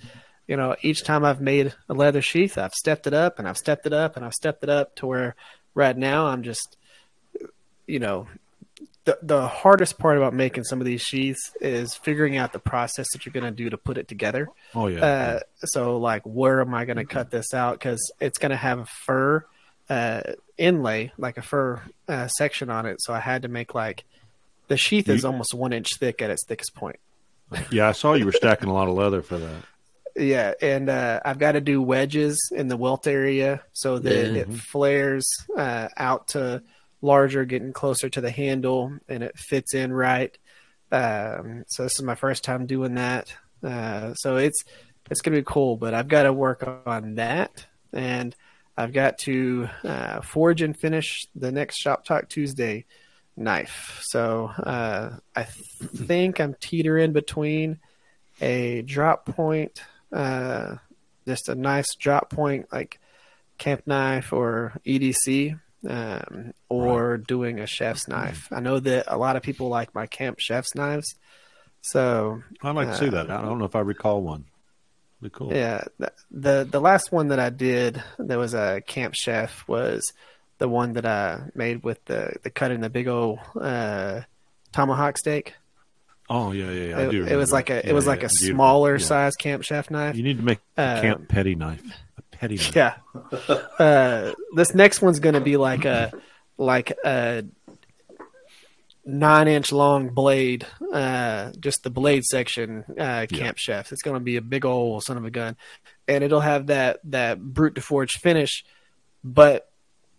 you 0.47 0.55
know 0.57 0.75
each 0.81 1.03
time 1.03 1.25
I've 1.25 1.41
made 1.41 1.73
a 1.89 1.93
leather 1.93 2.21
sheath, 2.21 2.57
I've 2.57 2.73
stepped 2.73 3.07
it 3.07 3.13
up 3.13 3.39
and 3.39 3.47
I've 3.47 3.57
stepped 3.57 3.85
it 3.85 3.93
up 3.93 4.15
and 4.15 4.25
I've 4.25 4.33
stepped 4.33 4.63
it 4.63 4.69
up 4.69 4.95
to 4.97 5.07
where 5.07 5.35
right 5.73 5.97
now 5.97 6.27
I'm 6.27 6.43
just 6.43 6.77
you 7.87 7.99
know 7.99 8.27
the 9.05 9.17
the 9.21 9.47
hardest 9.47 9.97
part 9.97 10.17
about 10.17 10.33
making 10.33 10.63
some 10.63 10.79
of 10.79 10.85
these 10.85 11.01
sheaths 11.01 11.51
is 11.59 11.95
figuring 11.95 12.37
out 12.37 12.53
the 12.53 12.59
process 12.59 13.07
that 13.13 13.25
you're 13.25 13.33
going 13.33 13.45
to 13.45 13.51
do 13.51 13.69
to 13.69 13.77
put 13.77 13.97
it 13.97 14.07
together. 14.07 14.47
Oh 14.75 14.87
yeah. 14.87 15.05
Uh, 15.05 15.39
so 15.65 15.97
like, 15.97 16.23
where 16.23 16.61
am 16.61 16.73
I 16.73 16.85
going 16.85 16.97
to 16.97 17.05
cut 17.05 17.31
this 17.31 17.53
out? 17.53 17.79
Because 17.79 18.11
it's 18.19 18.37
going 18.37 18.51
to 18.51 18.57
have 18.57 18.79
a 18.79 18.85
fur 18.85 19.45
uh, 19.91 20.21
inlay, 20.57 21.11
like 21.17 21.37
a 21.37 21.41
fur 21.41 21.81
uh, 22.07 22.27
section 22.27 22.69
on 22.69 22.85
it. 22.85 22.97
So 23.01 23.13
I 23.13 23.19
had 23.19 23.41
to 23.41 23.47
make 23.47 23.75
like 23.75 24.03
the 24.67 24.77
sheath 24.77 25.09
is 25.09 25.23
You- 25.23 25.29
almost 25.29 25.53
one 25.53 25.73
inch 25.73 25.95
thick 25.99 26.21
at 26.21 26.29
its 26.29 26.45
thickest 26.47 26.73
point. 26.75 26.99
yeah, 27.71 27.89
I 27.89 27.91
saw 27.91 28.13
you 28.13 28.25
were 28.25 28.31
stacking 28.31 28.69
a 28.69 28.73
lot 28.73 28.87
of 28.87 28.93
leather 28.95 29.21
for 29.21 29.37
that. 29.37 29.63
Yeah, 30.15 30.53
and 30.61 30.89
uh, 30.89 31.19
I've 31.25 31.39
got 31.39 31.53
to 31.53 31.61
do 31.61 31.81
wedges 31.81 32.37
in 32.53 32.67
the 32.67 32.77
welt 32.77 33.07
area 33.07 33.61
so 33.73 33.99
that 33.99 34.31
Yeah. 34.31 34.41
it 34.41 34.53
flares 34.53 35.25
uh, 35.57 35.87
out 35.97 36.27
to 36.29 36.63
larger, 37.01 37.43
getting 37.45 37.73
closer 37.73 38.09
to 38.09 38.21
the 38.21 38.29
handle, 38.31 38.97
and 39.09 39.23
it 39.23 39.37
fits 39.37 39.73
in 39.73 39.91
right. 39.93 40.37
Um, 40.91 41.63
so 41.67 41.83
this 41.83 41.95
is 41.95 42.03
my 42.03 42.15
first 42.15 42.43
time 42.43 42.65
doing 42.65 42.95
that. 42.95 43.33
Uh, 43.63 44.13
so 44.15 44.37
it's 44.37 44.63
it's 45.09 45.21
gonna 45.21 45.37
be 45.37 45.43
cool, 45.45 45.77
but 45.77 45.93
I've 45.93 46.07
got 46.07 46.23
to 46.23 46.33
work 46.33 46.63
on 46.85 47.15
that, 47.15 47.65
and 47.93 48.35
I've 48.77 48.93
got 48.93 49.19
to 49.19 49.69
uh, 49.83 50.21
forge 50.21 50.61
and 50.61 50.77
finish 50.77 51.27
the 51.35 51.51
next 51.51 51.77
Shop 51.77 52.05
Talk 52.05 52.29
Tuesday 52.29 52.85
knife. 53.35 53.99
So 54.03 54.47
uh, 54.47 55.17
I 55.35 55.43
think 55.43 56.39
I'm 56.39 56.55
teetering 56.59 57.13
between 57.13 57.79
a 58.39 58.81
drop 58.81 59.25
point, 59.25 59.81
uh, 60.11 60.75
just 61.27 61.49
a 61.49 61.55
nice 61.55 61.95
drop 61.95 62.29
point 62.29 62.67
like 62.71 62.99
camp 63.57 63.83
knife 63.85 64.33
or 64.33 64.73
EDC, 64.85 65.59
um, 65.87 66.53
or 66.69 67.17
doing 67.17 67.59
a 67.59 67.67
chef's 67.67 68.07
knife. 68.07 68.47
I 68.51 68.59
know 68.59 68.79
that 68.79 69.05
a 69.07 69.17
lot 69.17 69.35
of 69.35 69.43
people 69.43 69.69
like 69.69 69.93
my 69.93 70.07
camp 70.07 70.39
chef's 70.39 70.75
knives. 70.75 71.15
So 71.81 72.41
I'd 72.61 72.75
like 72.75 72.89
to 72.89 72.97
see 72.97 73.07
uh, 73.07 73.11
that. 73.11 73.31
I 73.31 73.41
don't 73.41 73.59
know 73.59 73.65
if 73.65 73.75
I 73.75 73.79
recall 73.79 74.21
one. 74.21 74.45
Be 75.21 75.29
cool. 75.29 75.53
yeah, 75.53 75.83
the, 76.31 76.67
the 76.69 76.79
last 76.81 77.11
one 77.11 77.27
that 77.27 77.39
I 77.39 77.49
did 77.49 78.01
that 78.17 78.37
was 78.37 78.53
a 78.53 78.81
camp 78.87 79.13
chef 79.15 79.63
was 79.67 80.11
the 80.57 80.67
one 80.67 80.93
that 80.93 81.05
I 81.05 81.41
made 81.53 81.83
with 81.83 82.03
the 82.05 82.35
the 82.43 82.49
cut 82.49 82.71
in 82.71 82.81
the 82.81 82.89
big 82.89 83.07
old 83.07 83.39
uh, 83.59 84.21
tomahawk 84.71 85.17
steak. 85.17 85.53
Oh 86.29 86.51
yeah, 86.53 86.71
yeah, 86.71 86.85
yeah. 86.89 86.97
I 86.97 87.01
it, 87.03 87.11
do 87.11 87.25
it 87.25 87.35
was 87.35 87.51
like 87.51 87.69
a 87.69 87.79
it 87.79 87.85
Yeah, 87.87 87.93
was 87.93 88.05
yeah, 88.05 88.09
like 88.11 88.23
a 88.23 88.27
beautiful. 88.29 88.55
smaller 88.55 88.93
Yeah. 88.97 89.05
size 89.05 89.35
camp 89.35 89.63
chef 89.63 89.91
knife. 89.91 90.15
You 90.15 90.23
need 90.23 90.37
to 90.37 90.43
make 90.43 90.59
a 90.77 90.81
Um, 90.95 91.01
camp 91.01 91.27
petty 91.27 91.55
knife. 91.55 91.83
A 92.17 92.21
petty 92.35 92.55
knife. 92.75 92.75
Yeah. 92.75 92.95
Uh, 93.79 94.33
this 94.55 94.73
next 94.73 95.01
one's 95.01 95.19
going 95.19 95.35
to 95.35 95.41
be 95.41 95.57
like 95.57 95.85
a 95.85 96.11
like 96.57 96.91
a 97.05 97.43
nine 99.05 99.47
inch 99.47 99.71
long 99.71 100.09
blade, 100.09 100.65
uh, 100.93 101.51
just 101.59 101.83
the 101.83 101.89
blade 101.89 102.23
section, 102.23 102.85
uh, 102.99 103.25
camp 103.31 103.57
chef. 103.57 103.91
It's 103.91 104.01
going 104.01 104.15
to 104.15 104.23
be 104.23 104.37
a 104.37 104.41
big 104.41 104.65
old 104.65 105.03
son 105.03 105.17
of 105.17 105.25
a 105.25 105.31
gun, 105.31 105.57
and 106.07 106.23
it'll 106.23 106.41
have 106.41 106.67
that 106.67 106.99
that 107.05 107.41
brut 107.41 107.73
de 107.73 107.81
forge 107.81 108.13
finish, 108.19 108.63
but 109.23 109.69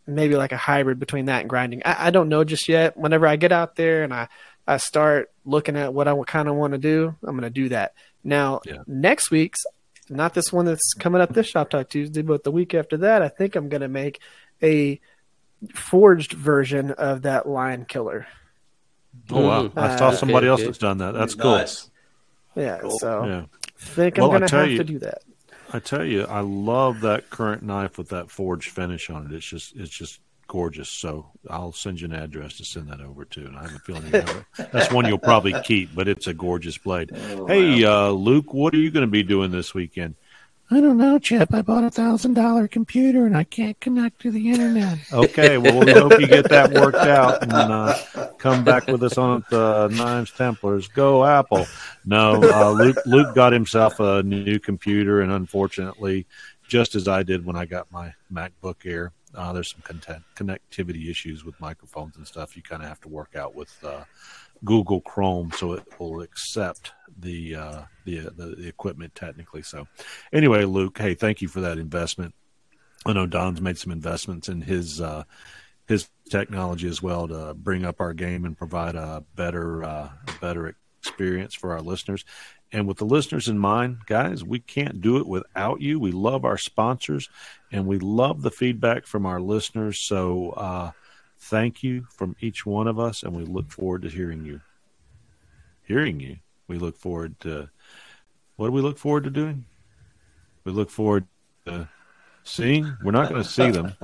maybe 0.06 0.36
like 0.36 0.52
a 0.52 0.56
hybrid 0.56 0.98
between 0.98 1.26
that 1.26 1.42
and 1.42 1.50
grinding. 1.50 1.82
I, 1.84 2.08
I 2.08 2.10
don't 2.10 2.28
know 2.28 2.44
just 2.44 2.68
yet. 2.68 2.96
Whenever 2.96 3.26
I 3.26 3.36
get 3.36 3.52
out 3.52 3.76
there 3.76 4.02
and 4.02 4.12
I 4.12 4.28
I 4.66 4.76
start 4.78 5.30
looking 5.44 5.76
at 5.76 5.94
what 5.94 6.08
I 6.08 6.14
kind 6.26 6.48
of 6.48 6.56
want 6.56 6.72
to 6.72 6.78
do, 6.78 7.14
I'm 7.22 7.36
going 7.36 7.42
to 7.42 7.50
do 7.50 7.68
that. 7.70 7.94
Now 8.24 8.60
next 8.86 9.30
week's 9.30 9.60
not 10.08 10.34
this 10.34 10.52
one 10.52 10.64
that's 10.64 10.94
coming 10.94 11.20
up 11.20 11.32
this 11.32 11.46
Shop 11.46 11.70
Talk 11.70 11.88
Tuesday, 11.88 12.22
but 12.22 12.44
the 12.44 12.50
week 12.50 12.74
after 12.74 12.98
that, 12.98 13.22
I 13.22 13.28
think 13.28 13.56
I'm 13.56 13.68
going 13.68 13.82
to 13.82 13.88
make 13.88 14.20
a 14.62 15.00
forged 15.74 16.32
version 16.32 16.90
of 16.90 17.22
that 17.22 17.48
lion 17.48 17.84
killer. 17.84 18.26
Oh 19.30 19.46
wow! 19.46 19.70
I 19.76 19.96
saw 19.96 20.08
Uh, 20.08 20.12
somebody 20.12 20.46
else 20.48 20.62
that's 20.62 20.78
done 20.78 20.98
that. 20.98 21.12
That's 21.12 21.34
cool. 21.34 21.52
Nice. 21.52 21.90
Yeah, 22.54 22.80
so 22.98 23.24
Yeah. 23.24 23.44
think 23.78 24.18
I'm 24.18 24.22
Well, 24.22 24.30
I 24.32 24.38
going 24.38 24.42
to 24.42 24.48
tell 24.48 24.60
have 24.60 24.70
you- 24.70 24.78
to 24.78 24.84
do 24.84 24.98
that. 25.00 25.22
I 25.74 25.78
tell 25.78 26.04
you, 26.04 26.24
I 26.24 26.40
love 26.40 27.00
that 27.00 27.30
current 27.30 27.62
knife 27.62 27.96
with 27.96 28.10
that 28.10 28.30
forged 28.30 28.68
finish 28.70 29.08
on 29.08 29.24
it. 29.26 29.32
It's 29.32 29.46
just, 29.46 29.74
it's 29.74 29.88
just 29.90 30.20
gorgeous. 30.46 30.90
So 30.90 31.30
I'll 31.48 31.72
send 31.72 31.98
you 32.02 32.08
an 32.08 32.12
address 32.12 32.58
to 32.58 32.64
send 32.66 32.88
that 32.88 33.00
over 33.00 33.24
to, 33.24 33.46
and 33.46 33.56
I 33.56 33.62
have 33.62 33.74
a 33.76 33.78
feeling 33.78 34.02
you 34.04 34.10
have 34.20 34.44
it. 34.58 34.68
that's 34.70 34.92
one 34.92 35.06
you'll 35.06 35.16
probably 35.16 35.54
keep. 35.64 35.94
But 35.94 36.08
it's 36.08 36.26
a 36.26 36.34
gorgeous 36.34 36.76
blade. 36.76 37.10
Oh, 37.14 37.46
hey, 37.46 37.82
uh, 37.84 38.10
Luke, 38.10 38.52
what 38.52 38.74
are 38.74 38.78
you 38.78 38.90
going 38.90 39.06
to 39.06 39.10
be 39.10 39.22
doing 39.22 39.50
this 39.50 39.72
weekend? 39.72 40.16
I 40.72 40.80
don't 40.80 40.96
know, 40.96 41.18
Chip. 41.18 41.52
I 41.52 41.60
bought 41.60 41.84
a 41.84 41.90
thousand 41.90 42.32
dollar 42.32 42.66
computer 42.66 43.26
and 43.26 43.36
I 43.36 43.44
can't 43.44 43.78
connect 43.78 44.22
to 44.22 44.30
the 44.30 44.50
internet. 44.50 44.98
Okay, 45.12 45.58
well 45.58 45.84
we 45.84 45.92
hope 45.92 46.18
you 46.18 46.26
get 46.26 46.48
that 46.48 46.72
worked 46.72 46.96
out 46.96 47.42
and 47.42 47.52
uh, 47.52 47.94
come 48.38 48.64
back 48.64 48.86
with 48.86 49.02
us 49.02 49.18
on 49.18 49.44
the 49.50 49.88
Knives 49.88 50.32
Templars. 50.32 50.88
Go 50.88 51.24
Apple! 51.26 51.66
No, 52.06 52.42
uh, 52.42 52.70
Luke 52.70 52.96
Luke 53.04 53.34
got 53.34 53.52
himself 53.52 54.00
a 54.00 54.22
new 54.22 54.58
computer, 54.58 55.20
and 55.20 55.30
unfortunately, 55.30 56.26
just 56.66 56.94
as 56.94 57.06
I 57.06 57.22
did 57.22 57.44
when 57.44 57.56
I 57.56 57.66
got 57.66 57.92
my 57.92 58.14
MacBook 58.32 58.86
Air, 58.86 59.12
uh, 59.34 59.52
there's 59.52 59.74
some 59.74 60.00
connectivity 60.34 61.10
issues 61.10 61.44
with 61.44 61.60
microphones 61.60 62.16
and 62.16 62.26
stuff. 62.26 62.56
You 62.56 62.62
kind 62.62 62.82
of 62.82 62.88
have 62.88 63.00
to 63.02 63.08
work 63.08 63.36
out 63.36 63.54
with 63.54 63.72
uh, 63.84 64.04
Google 64.64 65.00
Chrome 65.00 65.50
so 65.52 65.72
it 65.72 65.84
will 65.98 66.20
accept 66.22 66.92
the, 67.18 67.56
uh, 67.56 67.82
the, 68.04 68.20
the 68.20 68.56
the 68.56 68.68
equipment 68.68 69.14
technically. 69.14 69.62
So, 69.62 69.86
anyway, 70.32 70.64
Luke, 70.64 70.98
hey, 70.98 71.14
thank 71.14 71.42
you 71.42 71.48
for 71.48 71.60
that 71.60 71.78
investment. 71.78 72.34
I 73.04 73.12
know 73.12 73.26
Don's 73.26 73.60
made 73.60 73.78
some 73.78 73.92
investments 73.92 74.48
in 74.48 74.62
his 74.62 75.00
uh, 75.00 75.24
his 75.86 76.08
technology 76.30 76.88
as 76.88 77.02
well 77.02 77.28
to 77.28 77.54
bring 77.54 77.84
up 77.84 78.00
our 78.00 78.12
game 78.12 78.44
and 78.44 78.56
provide 78.56 78.94
a 78.94 79.24
better 79.34 79.84
uh, 79.84 80.08
better 80.40 80.74
experience 81.00 81.54
for 81.54 81.72
our 81.72 81.80
listeners. 81.80 82.24
And 82.70 82.86
with 82.88 82.96
the 82.96 83.04
listeners 83.04 83.48
in 83.48 83.58
mind, 83.58 83.98
guys, 84.06 84.42
we 84.42 84.58
can't 84.60 85.00
do 85.00 85.18
it 85.18 85.26
without 85.26 85.80
you. 85.82 86.00
We 86.00 86.12
love 86.12 86.44
our 86.44 86.56
sponsors 86.56 87.28
and 87.70 87.86
we 87.86 87.98
love 87.98 88.40
the 88.40 88.50
feedback 88.50 89.06
from 89.06 89.26
our 89.26 89.40
listeners. 89.40 90.00
So, 90.00 90.50
uh, 90.50 90.92
thank 91.42 91.82
you 91.82 92.06
from 92.10 92.36
each 92.40 92.64
one 92.64 92.86
of 92.86 92.98
us, 92.98 93.22
and 93.22 93.34
we 93.34 93.44
look 93.44 93.70
forward 93.70 94.02
to 94.02 94.08
hearing 94.08 94.44
you. 94.44 94.60
Hearing 95.84 96.20
you. 96.20 96.36
We 96.68 96.78
look 96.78 96.96
forward 96.96 97.38
to 97.40 97.68
what 98.56 98.66
do 98.68 98.72
we 98.72 98.80
look 98.80 98.98
forward 98.98 99.24
to 99.24 99.30
doing? 99.30 99.64
We 100.64 100.72
look 100.72 100.88
forward 100.88 101.26
to 101.66 101.88
seeing. 102.44 102.96
We're 103.02 103.10
not 103.10 103.28
going 103.28 103.42
to 103.42 103.48
see 103.48 103.70
them. 103.70 103.94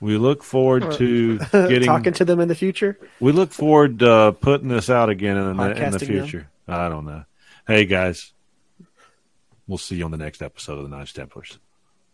We 0.00 0.16
look 0.16 0.42
forward 0.42 0.92
to 0.92 1.38
getting 1.52 1.86
talking 1.86 2.14
to 2.14 2.24
them 2.24 2.40
in 2.40 2.48
the 2.48 2.54
future. 2.54 2.98
We 3.20 3.32
look 3.32 3.52
forward 3.52 4.00
to 4.00 4.10
uh, 4.10 4.30
putting 4.32 4.68
this 4.68 4.90
out 4.90 5.10
again 5.10 5.36
in 5.36 5.44
the, 5.44 5.50
in 5.50 5.56
the 5.92 5.98
Podcasting 5.98 6.06
future. 6.06 6.48
I 6.66 6.88
don't 6.88 7.04
know. 7.04 7.24
Hey 7.66 7.84
guys, 7.84 8.32
we'll 9.68 9.78
see 9.78 9.96
you 9.96 10.04
on 10.04 10.10
the 10.10 10.16
next 10.16 10.42
episode 10.42 10.78
of 10.78 10.90
the 10.90 10.96
Knives 10.96 11.12
Templars. 11.12 11.58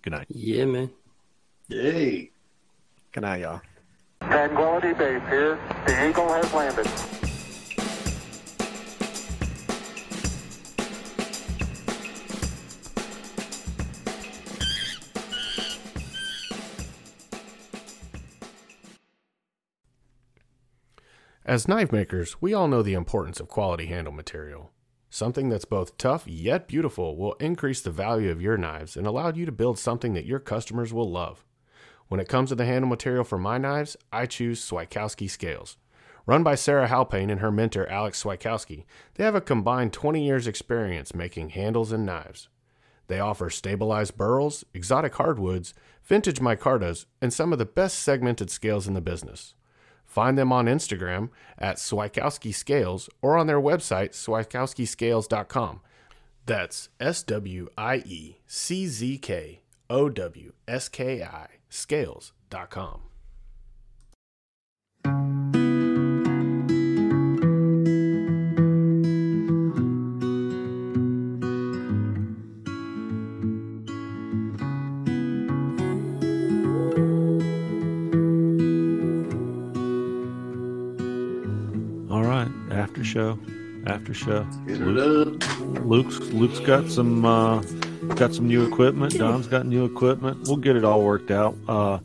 Good 0.02 0.10
night. 0.10 0.26
Yeah, 0.28 0.66
man. 0.66 0.90
Yay. 1.68 2.30
Good 3.12 3.20
night, 3.22 3.40
y'all. 3.40 3.62
Tranquility 4.20 4.92
Base 4.92 5.22
here. 5.28 5.58
The 5.86 6.08
Eagle 6.08 6.28
has 6.28 6.52
landed. 6.52 6.86
As 21.48 21.68
knife 21.68 21.92
makers, 21.92 22.42
we 22.42 22.52
all 22.52 22.66
know 22.66 22.82
the 22.82 22.94
importance 22.94 23.38
of 23.38 23.46
quality 23.46 23.86
handle 23.86 24.12
material. 24.12 24.72
Something 25.08 25.48
that's 25.48 25.64
both 25.64 25.96
tough 25.96 26.26
yet 26.26 26.66
beautiful 26.66 27.16
will 27.16 27.34
increase 27.34 27.80
the 27.80 27.90
value 27.90 28.30
of 28.30 28.42
your 28.42 28.58
knives 28.58 28.96
and 28.96 29.06
allow 29.06 29.32
you 29.32 29.46
to 29.46 29.52
build 29.52 29.78
something 29.78 30.12
that 30.14 30.26
your 30.26 30.40
customers 30.40 30.92
will 30.92 31.10
love. 31.10 31.45
When 32.08 32.20
it 32.20 32.28
comes 32.28 32.50
to 32.50 32.54
the 32.54 32.64
handle 32.64 32.88
material 32.88 33.24
for 33.24 33.38
my 33.38 33.58
knives, 33.58 33.96
I 34.12 34.26
choose 34.26 34.64
Swieczkowski 34.64 35.28
Scales. 35.28 35.76
Run 36.24 36.42
by 36.42 36.54
Sarah 36.54 36.88
Halpane 36.88 37.30
and 37.30 37.40
her 37.40 37.50
mentor 37.50 37.88
Alex 37.88 38.22
Swieczkowski, 38.22 38.84
they 39.14 39.24
have 39.24 39.34
a 39.34 39.40
combined 39.40 39.92
20 39.92 40.24
years 40.24 40.46
experience 40.46 41.14
making 41.14 41.50
handles 41.50 41.92
and 41.92 42.06
knives. 42.06 42.48
They 43.08 43.20
offer 43.20 43.50
stabilized 43.50 44.16
burls, 44.16 44.64
exotic 44.74 45.14
hardwoods, 45.14 45.74
vintage 46.02 46.40
micartas, 46.40 47.06
and 47.20 47.32
some 47.32 47.52
of 47.52 47.58
the 47.58 47.64
best 47.64 47.98
segmented 47.98 48.50
scales 48.50 48.88
in 48.88 48.94
the 48.94 49.00
business. 49.00 49.54
Find 50.04 50.38
them 50.38 50.52
on 50.52 50.66
Instagram 50.66 51.30
at 51.58 51.76
Swieczkowski 51.76 52.54
Scales 52.54 53.08
or 53.22 53.36
on 53.36 53.46
their 53.46 53.60
website, 53.60 54.10
swieczkowskiscales.com. 54.10 55.80
That's 56.46 56.88
S 57.00 57.22
W 57.24 57.68
I 57.76 57.96
E 58.06 58.38
C 58.46 58.86
Z 58.86 59.18
K 59.18 59.60
O 59.90 60.08
W 60.08 60.52
S 60.68 60.88
K 60.88 61.22
I 61.22 61.55
scales.com. 61.68 63.02
All 82.08 82.22
right, 82.22 82.48
after 82.70 83.04
show, 83.04 83.38
after 83.86 84.14
show. 84.14 84.46
Luke, 84.66 85.44
Luke's 85.84 86.18
Luke's 86.32 86.60
got 86.60 86.90
some 86.90 87.24
uh, 87.24 87.62
got 88.16 88.34
some 88.34 88.48
new 88.48 88.66
equipment. 88.66 89.16
Don's 89.18 89.46
got 89.46 89.66
new 89.66 89.84
equipment. 89.84 90.48
We'll 90.48 90.56
get 90.56 90.76
it 90.76 90.84
all 90.84 91.02
worked 91.02 91.30
out. 91.30 91.56
Uh, 91.68 91.98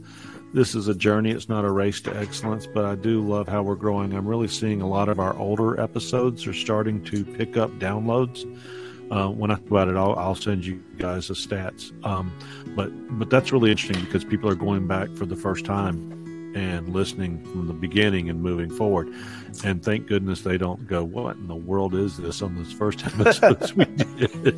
this 0.54 0.76
is 0.76 0.90
a 0.90 0.96
journey. 0.96 1.32
It's 1.32 1.48
not 1.48 1.64
a 1.64 1.72
race 1.72 2.02
to 2.02 2.16
excellence, 2.16 2.68
but 2.68 2.84
I 2.84 2.96
do 2.96 3.26
love 3.26 3.48
how 3.48 3.64
we're 3.64 3.76
growing. 3.76 4.14
I'm 4.14 4.28
really 4.28 4.50
seeing 4.50 4.82
a 4.82 4.88
lot 4.88 5.08
of 5.08 5.20
our 5.20 5.36
older 5.38 5.80
episodes 5.80 6.46
are 6.46 6.54
starting 6.54 7.04
to 7.06 7.24
pick 7.24 7.56
up 7.56 7.72
downloads. 7.80 8.46
Uh, 9.10 9.30
when 9.30 9.52
I 9.52 9.56
think 9.56 9.72
about 9.72 9.88
it, 9.88 9.96
I'll, 9.96 10.16
I'll 10.16 10.36
send 10.36 10.66
you 10.66 10.84
guys 10.98 11.30
the 11.30 11.34
stats. 11.34 11.92
Um, 12.06 12.32
but 12.76 12.90
but 13.18 13.30
that's 13.30 13.52
really 13.52 13.72
interesting 13.72 14.04
because 14.04 14.26
people 14.26 14.50
are 14.50 14.56
going 14.56 14.88
back 14.88 15.10
for 15.16 15.26
the 15.26 15.36
first 15.36 15.66
time 15.66 16.21
and 16.56 16.90
listening 16.90 17.44
from 17.46 17.68
the 17.68 17.74
beginning 17.74 18.30
and 18.30 18.42
moving 18.42 18.70
forward. 18.70 19.14
And 19.64 19.84
thank 19.84 20.08
goodness 20.08 20.42
they 20.42 20.58
don't 20.58 20.88
go, 20.88 21.04
"What 21.04 21.36
in 21.36 21.48
the 21.48 21.56
world 21.56 21.96
is 21.96 22.18
this?" 22.18 22.42
on 22.42 22.56
this 22.56 22.72
first 22.72 23.06
episodes 23.06 23.76
we 23.76 23.86
did. 23.86 24.58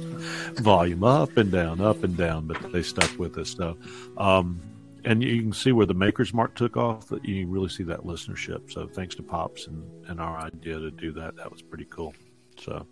Volume 0.60 1.04
up 1.04 1.38
and 1.38 1.52
down, 1.52 1.82
up 1.82 2.04
and 2.04 2.16
down, 2.16 2.48
but 2.48 2.72
they 2.72 2.84
stuck 2.84 3.18
with 3.18 3.38
us. 3.38 3.52
So, 3.52 3.78
um, 4.18 4.60
and 5.06 5.22
you 5.22 5.42
can 5.42 5.54
see 5.54 5.72
where 5.72 5.86
the 5.86 5.94
Maker's 5.94 6.34
Mark 6.34 6.56
took 6.56 6.78
off. 6.78 7.08
That 7.08 7.26
you 7.26 7.48
really 7.48 7.70
see 7.70 7.84
that 7.84 8.02
listenership. 8.02 8.72
So, 8.72 8.88
thanks 8.88 9.16
to 9.16 9.24
Pops 9.24 9.68
and, 9.68 9.84
and 10.08 10.20
our 10.20 10.38
idea 10.38 10.80
to 10.80 10.92
do 10.92 11.12
that, 11.14 11.36
that 11.36 11.52
was 11.52 11.62
pretty 11.62 11.86
cool. 11.86 12.14
So. 12.60 12.86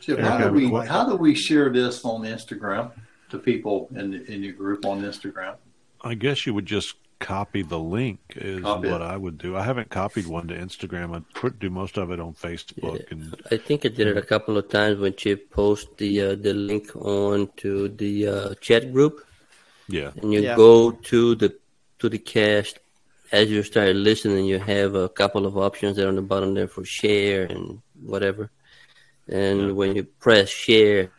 Chip, 0.00 0.20
how 0.20 0.38
do 0.38 0.52
we 0.52 0.68
how 0.86 1.08
do 1.08 1.16
we 1.16 1.34
share 1.34 1.70
this 1.70 2.04
on 2.04 2.22
Instagram 2.22 2.92
to 3.30 3.38
people 3.38 3.88
in 3.96 4.14
in 4.26 4.42
your 4.42 4.52
group 4.52 4.84
on 4.84 5.02
Instagram? 5.02 5.56
I 6.02 6.14
guess 6.14 6.46
you 6.46 6.54
would 6.54 6.66
just 6.66 6.94
copy 7.18 7.62
the 7.62 7.78
link 7.78 8.20
is 8.36 8.62
Copy 8.62 8.88
what 8.88 9.00
it. 9.00 9.04
I 9.04 9.16
would 9.16 9.38
do. 9.38 9.56
I 9.56 9.62
haven't 9.62 9.90
copied 9.90 10.26
one 10.26 10.48
to 10.48 10.54
Instagram. 10.54 11.16
I 11.16 11.22
put, 11.34 11.58
do 11.58 11.70
most 11.70 11.96
of 11.96 12.10
it 12.10 12.20
on 12.20 12.34
Facebook 12.34 13.10
and 13.10 13.34
I 13.50 13.56
think 13.56 13.84
I 13.86 13.88
did 13.88 14.06
it 14.06 14.16
a 14.16 14.22
couple 14.22 14.56
of 14.58 14.68
times 14.68 14.98
when 14.98 15.14
Chip 15.14 15.50
post 15.50 15.96
the 15.98 16.20
uh, 16.20 16.34
the 16.34 16.52
link 16.54 16.94
on 16.96 17.48
to 17.58 17.88
the 17.88 18.28
uh, 18.28 18.54
chat 18.60 18.92
group, 18.92 19.24
yeah. 19.88 20.10
and 20.16 20.32
you 20.32 20.40
Yeah. 20.42 20.56
go 20.56 20.90
to 20.90 21.34
the 21.34 21.56
to 22.00 22.08
the 22.08 22.18
cast. 22.18 22.78
As 23.32 23.50
you 23.50 23.62
start 23.64 23.96
listening, 23.96 24.44
you 24.46 24.60
have 24.60 24.94
a 24.94 25.08
couple 25.08 25.46
of 25.46 25.56
options 25.58 25.96
there 25.96 26.06
on 26.08 26.14
the 26.14 26.22
bottom 26.22 26.54
there 26.54 26.68
for 26.68 26.84
share 26.84 27.44
and 27.44 27.82
whatever. 28.00 28.50
And 29.28 29.74
when 29.74 29.96
you 29.96 30.04
press 30.04 30.48
share, 30.48 31.10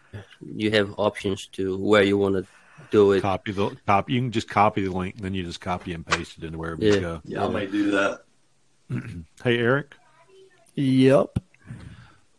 you 0.56 0.72
have 0.72 0.94
options 0.98 1.48
to 1.58 1.78
where 1.78 2.04
you 2.04 2.18
want 2.18 2.36
to 2.36 2.46
do 2.92 3.12
it. 3.14 3.22
Copy 3.22 3.52
the 3.52 3.76
copy. 3.86 4.14
You 4.14 4.22
can 4.22 4.32
just 4.32 4.50
copy 4.50 4.84
the 4.84 4.92
link, 4.92 5.16
and 5.16 5.24
then 5.26 5.34
you 5.34 5.44
just 5.44 5.62
copy 5.62 5.94
and 5.94 6.06
paste 6.06 6.38
it 6.38 6.44
into 6.44 6.58
wherever 6.58 6.84
you 6.84 6.94
Yeah. 6.96 7.00
go. 7.00 7.22
Yeah, 7.26 7.46
I 7.46 7.50
may 7.50 7.66
do 7.68 7.92
that. 7.92 8.22
Hey 9.44 9.58
Erick, 9.58 9.96
Yep. 10.76 11.40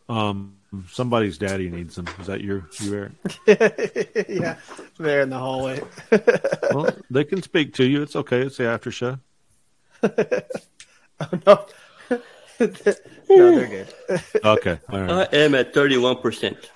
um, 0.09 0.57
somebody's 0.91 1.37
daddy 1.39 1.69
needs 1.71 1.95
them. 1.97 2.07
Is 2.21 2.27
that 2.27 2.41
your 2.43 2.67
you, 2.81 2.95
Erick? 2.95 3.13
yeah, 4.29 4.57
there 4.99 5.21
in 5.23 5.31
the 5.31 5.39
hallway. 5.39 5.81
well, 6.73 6.91
they 7.11 7.25
can 7.25 7.43
speak 7.43 7.75
to 7.75 7.85
you. 7.85 8.03
It's 8.03 8.17
okay. 8.17 8.41
It's 8.43 8.57
the 8.57 8.67
after 8.67 8.91
show. 8.91 9.19
no. 10.03 11.67
no, 12.11 12.17
they're 13.29 13.67
good. 13.69 13.95
Okay. 14.45 14.79
All 14.91 15.01
right. 15.03 15.29
I 15.33 15.37
am 15.37 15.55
at 15.55 15.75
thirty-one 15.75 16.17
percent. 16.23 16.71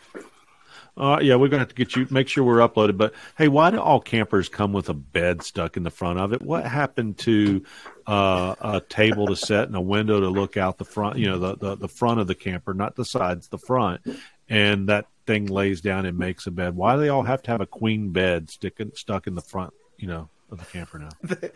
Uh, 0.96 1.18
yeah, 1.22 1.36
we're 1.36 1.48
gonna 1.48 1.60
have 1.60 1.68
to 1.68 1.74
get 1.74 1.96
you 1.96 2.06
make 2.10 2.28
sure 2.28 2.44
we're 2.44 2.58
uploaded. 2.58 2.98
But 2.98 3.14
hey, 3.38 3.48
why 3.48 3.70
do 3.70 3.80
all 3.80 4.00
campers 4.00 4.48
come 4.48 4.72
with 4.72 4.88
a 4.88 4.94
bed 4.94 5.42
stuck 5.42 5.76
in 5.76 5.84
the 5.84 5.90
front 5.90 6.18
of 6.18 6.32
it? 6.32 6.42
What 6.42 6.66
happened 6.66 7.18
to 7.18 7.64
uh, 8.06 8.54
a 8.60 8.80
table 8.80 9.26
to 9.28 9.36
set 9.36 9.68
and 9.68 9.76
a 9.76 9.80
window 9.80 10.20
to 10.20 10.28
look 10.28 10.56
out 10.56 10.76
the 10.76 10.84
front? 10.84 11.16
You 11.16 11.30
know, 11.30 11.38
the, 11.38 11.56
the 11.56 11.76
the 11.76 11.88
front 11.88 12.20
of 12.20 12.26
the 12.26 12.34
camper, 12.34 12.74
not 12.74 12.94
the 12.96 13.04
sides, 13.04 13.48
the 13.48 13.58
front. 13.58 14.02
And 14.48 14.88
that 14.88 15.06
thing 15.26 15.46
lays 15.46 15.80
down 15.80 16.04
and 16.04 16.18
makes 16.18 16.46
a 16.46 16.50
bed. 16.50 16.76
Why 16.76 16.94
do 16.94 17.00
they 17.00 17.08
all 17.08 17.22
have 17.22 17.42
to 17.44 17.50
have 17.50 17.62
a 17.62 17.66
queen 17.66 18.10
bed 18.10 18.50
sticking 18.50 18.92
stuck 18.94 19.26
in 19.26 19.34
the 19.34 19.40
front? 19.40 19.72
You 19.96 20.08
know, 20.08 20.28
of 20.50 20.58
the 20.58 20.66
camper 20.66 20.98
now. 20.98 21.08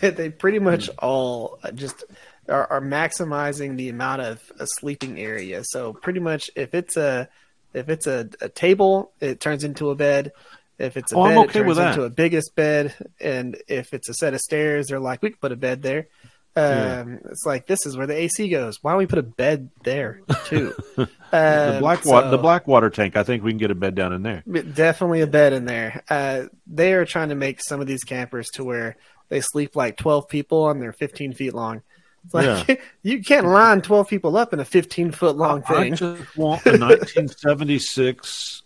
they, 0.00 0.10
they 0.10 0.28
pretty 0.28 0.58
much 0.58 0.90
all 0.98 1.58
just 1.74 2.04
are, 2.48 2.66
are 2.70 2.80
maximizing 2.80 3.76
the 3.76 3.88
amount 3.88 4.20
of 4.20 4.40
a 4.58 4.66
sleeping 4.66 5.18
area. 5.18 5.62
So 5.64 5.94
pretty 5.94 6.20
much, 6.20 6.50
if 6.54 6.74
it's 6.74 6.96
a 6.96 7.28
If 7.74 7.88
it's 7.88 8.06
a, 8.06 8.28
a 8.40 8.48
table, 8.48 9.12
it 9.20 9.40
turns 9.40 9.64
into 9.64 9.90
a 9.90 9.94
bed. 9.94 10.32
If 10.78 10.96
it's 10.96 11.12
a 11.12 11.16
Oh, 11.16 11.24
bed, 11.24 11.36
okay 11.38 11.60
it 11.60 11.64
turns 11.64 11.78
into 11.78 12.02
a 12.04 12.10
biggest 12.10 12.54
bed. 12.54 12.94
And 13.20 13.56
if 13.68 13.92
it's 13.94 14.08
a 14.08 14.14
set 14.14 14.34
of 14.34 14.40
stairs, 14.40 14.88
they're 14.88 15.00
like, 15.00 15.22
we 15.22 15.30
could 15.30 15.40
put 15.40 15.52
a 15.52 15.56
bed 15.56 15.82
there. 15.82 16.08
Um, 16.54 16.62
Yeah. 16.64 17.04
It's 17.30 17.46
like 17.46 17.66
this 17.66 17.86
is 17.86 17.96
where 17.96 18.06
the 18.06 18.14
AC 18.16 18.48
goes. 18.50 18.78
Why 18.82 18.92
don't 18.92 18.98
we 18.98 19.06
put 19.06 19.18
a 19.18 19.22
bed 19.22 19.70
there 19.84 20.20
too? 20.46 20.74
the 20.96 21.08
Um, 21.32 21.78
black 21.80 22.04
water, 22.04 22.28
the 22.30 22.38
black 22.38 22.66
water 22.66 22.90
tank. 22.90 23.16
I 23.16 23.22
think 23.22 23.42
we 23.42 23.52
can 23.52 23.58
get 23.58 23.70
a 23.70 23.74
bed 23.74 23.94
down 23.94 24.12
in 24.12 24.22
there. 24.22 24.42
Definitely 24.74 25.22
a 25.22 25.26
bed 25.26 25.52
in 25.54 25.64
there. 25.64 26.02
Uh, 26.10 26.44
they 26.66 26.92
are 26.92 27.06
trying 27.06 27.30
to 27.30 27.34
make 27.34 27.62
some 27.62 27.80
of 27.80 27.86
these 27.86 28.04
campers 28.04 28.48
to 28.54 28.64
where 28.64 28.96
they 29.30 29.40
sleep 29.40 29.76
like 29.76 29.96
12 29.96 30.28
people 30.28 30.68
and 30.68 30.82
they're 30.82 30.92
15 30.92 31.32
feet 31.32 31.54
long. 31.54 31.80
It's 32.24 32.34
like 32.34 32.68
Yeah. 32.68 32.76
you 33.02 33.22
can't 33.22 33.46
line 33.46 33.82
12 33.82 34.08
people 34.08 34.36
up 34.36 34.52
in 34.52 34.60
a 34.60 34.64
15 34.64 35.12
foot 35.12 35.36
long 35.36 35.62
thing. 35.62 35.94
I 35.94 35.96
just 35.96 36.36
want 36.36 36.64
a 36.66 36.72
1976, 36.72 38.62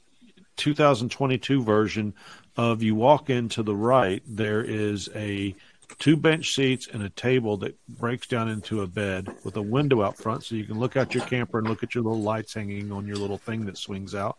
2022 0.57 1.62
version 1.62 2.15
of 2.57 2.83
you 2.83 2.94
walk 2.94 3.31
into 3.31 3.62
the 3.62 3.75
right. 3.76 4.23
There 4.26 4.62
is 4.62 5.09
a 5.15 5.55
two 5.99 6.17
bench 6.17 6.55
seats 6.55 6.89
and 6.93 7.02
a 7.02 7.10
table 7.10 7.57
that 7.59 7.76
breaks 7.86 8.26
down 8.26 8.49
into 8.49 8.83
a 8.83 8.86
bed 8.86 9.28
with 9.44 9.57
a 9.57 9.62
window 9.62 10.02
out 10.02 10.17
front, 10.18 10.44
so 10.44 10.55
you 10.55 10.65
can 10.65 10.78
look 10.78 10.97
out 10.97 11.15
your 11.15 11.25
camper 11.25 11.59
and 11.59 11.68
look 11.68 11.83
at 11.83 11.94
your 11.94 12.05
little 12.05 12.20
lights 12.20 12.55
hanging 12.55 12.93
on 12.93 13.07
your 13.07 13.17
little 13.17 13.39
thing 13.39 13.65
that 13.67 13.78
swings 13.78 14.15
out. 14.15 14.36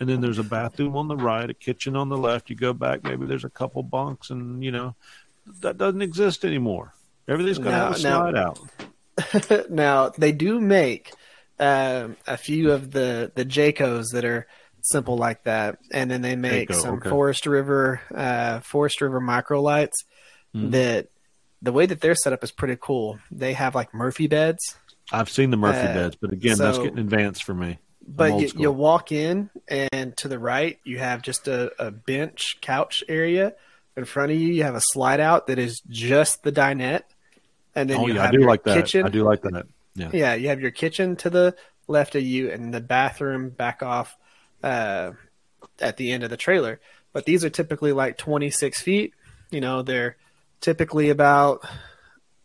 And 0.00 0.08
then 0.08 0.20
there's 0.20 0.38
a 0.38 0.44
bathroom 0.44 0.96
on 0.96 1.08
the 1.08 1.16
right, 1.16 1.50
a 1.50 1.54
kitchen 1.54 1.96
on 1.96 2.08
the 2.08 2.16
left. 2.16 2.50
You 2.50 2.56
go 2.56 2.72
back, 2.72 3.02
maybe 3.02 3.26
there's 3.26 3.44
a 3.44 3.50
couple 3.50 3.82
bunks, 3.82 4.30
and 4.30 4.62
you 4.62 4.70
know 4.70 4.94
that 5.60 5.78
doesn't 5.78 6.02
exist 6.02 6.44
anymore. 6.44 6.94
Everything's 7.28 7.58
going 7.58 7.70
to 7.72 7.78
Now- 7.78 7.92
have 7.92 7.98
a 7.98 8.02
now- 8.02 8.30
slide 8.30 8.36
out. 8.36 9.70
now 9.70 10.08
they 10.16 10.32
do 10.32 10.60
make 10.60 11.12
um, 11.58 12.16
a 12.26 12.36
few 12.36 12.70
of 12.72 12.90
the 12.92 13.32
the 13.34 13.44
Jaycos 13.44 14.12
that 14.12 14.24
are 14.24 14.46
simple 14.80 15.16
like 15.16 15.42
that, 15.44 15.78
and 15.92 16.08
then 16.10 16.22
they 16.22 16.36
make 16.36 16.68
Jayco, 16.68 16.74
some 16.80 16.94
okay. 16.98 17.10
Forest 17.10 17.46
River 17.46 18.00
uh, 18.14 18.60
Forest 18.60 19.00
River 19.00 19.20
micro 19.20 19.60
lights 19.60 20.04
Mhm. 20.54 20.70
that 20.70 21.08
the 21.60 21.72
way 21.72 21.84
that 21.84 22.00
they're 22.00 22.14
set 22.14 22.32
up 22.32 22.42
is 22.44 22.52
pretty 22.52 22.76
cool. 22.80 23.18
They 23.32 23.52
have 23.54 23.74
like 23.74 23.92
Murphy 23.92 24.28
beds. 24.28 24.76
I've 25.12 25.28
seen 25.28 25.50
the 25.50 25.56
Murphy 25.56 25.80
Uh, 25.88 25.94
beds, 25.94 26.16
but 26.20 26.32
again, 26.32 26.56
that's 26.56 26.78
getting 26.78 26.98
advanced 26.98 27.42
for 27.44 27.54
me. 27.54 27.70
I'm 27.70 27.78
But 28.06 28.40
you, 28.40 28.50
you 28.56 28.70
walk 28.72 29.10
in, 29.10 29.50
and 29.92 30.16
to 30.18 30.28
the 30.28 30.38
right, 30.38 30.78
you 30.84 30.98
have 31.00 31.22
just 31.22 31.48
a, 31.48 31.72
a 31.84 31.90
bench 31.90 32.58
couch 32.62 33.02
area. 33.08 33.54
In 33.96 34.04
front 34.04 34.30
of 34.32 34.38
you, 34.38 34.48
you 34.52 34.62
have 34.62 34.76
a 34.76 34.80
slide 34.80 35.18
out 35.20 35.48
that 35.48 35.58
is 35.58 35.82
just 35.88 36.42
the 36.44 36.52
dinette. 36.52 37.02
And 37.74 37.88
then 37.88 38.00
oh 38.00 38.06
you 38.06 38.14
yeah, 38.14 38.22
have 38.22 38.28
I 38.30 38.32
do 38.32 38.40
your 38.40 38.48
like 38.48 38.62
that. 38.64 38.76
kitchen. 38.82 39.06
I 39.06 39.08
do 39.10 39.22
like 39.24 39.42
that. 39.42 39.66
Yeah. 39.94 40.10
Yeah, 40.12 40.34
you 40.34 40.48
have 40.48 40.60
your 40.60 40.70
kitchen 40.70 41.16
to 41.16 41.30
the 41.30 41.54
left 41.86 42.14
of 42.14 42.22
you 42.22 42.50
and 42.50 42.72
the 42.72 42.80
bathroom 42.80 43.50
back 43.50 43.82
off 43.82 44.16
uh, 44.62 45.12
at 45.80 45.96
the 45.96 46.10
end 46.12 46.24
of 46.24 46.30
the 46.30 46.36
trailer. 46.36 46.80
But 47.12 47.24
these 47.24 47.44
are 47.44 47.50
typically 47.50 47.92
like 47.92 48.16
26 48.18 48.80
feet. 48.80 49.14
You 49.50 49.60
know, 49.60 49.82
they're 49.82 50.16
typically 50.60 51.08
about 51.10 51.64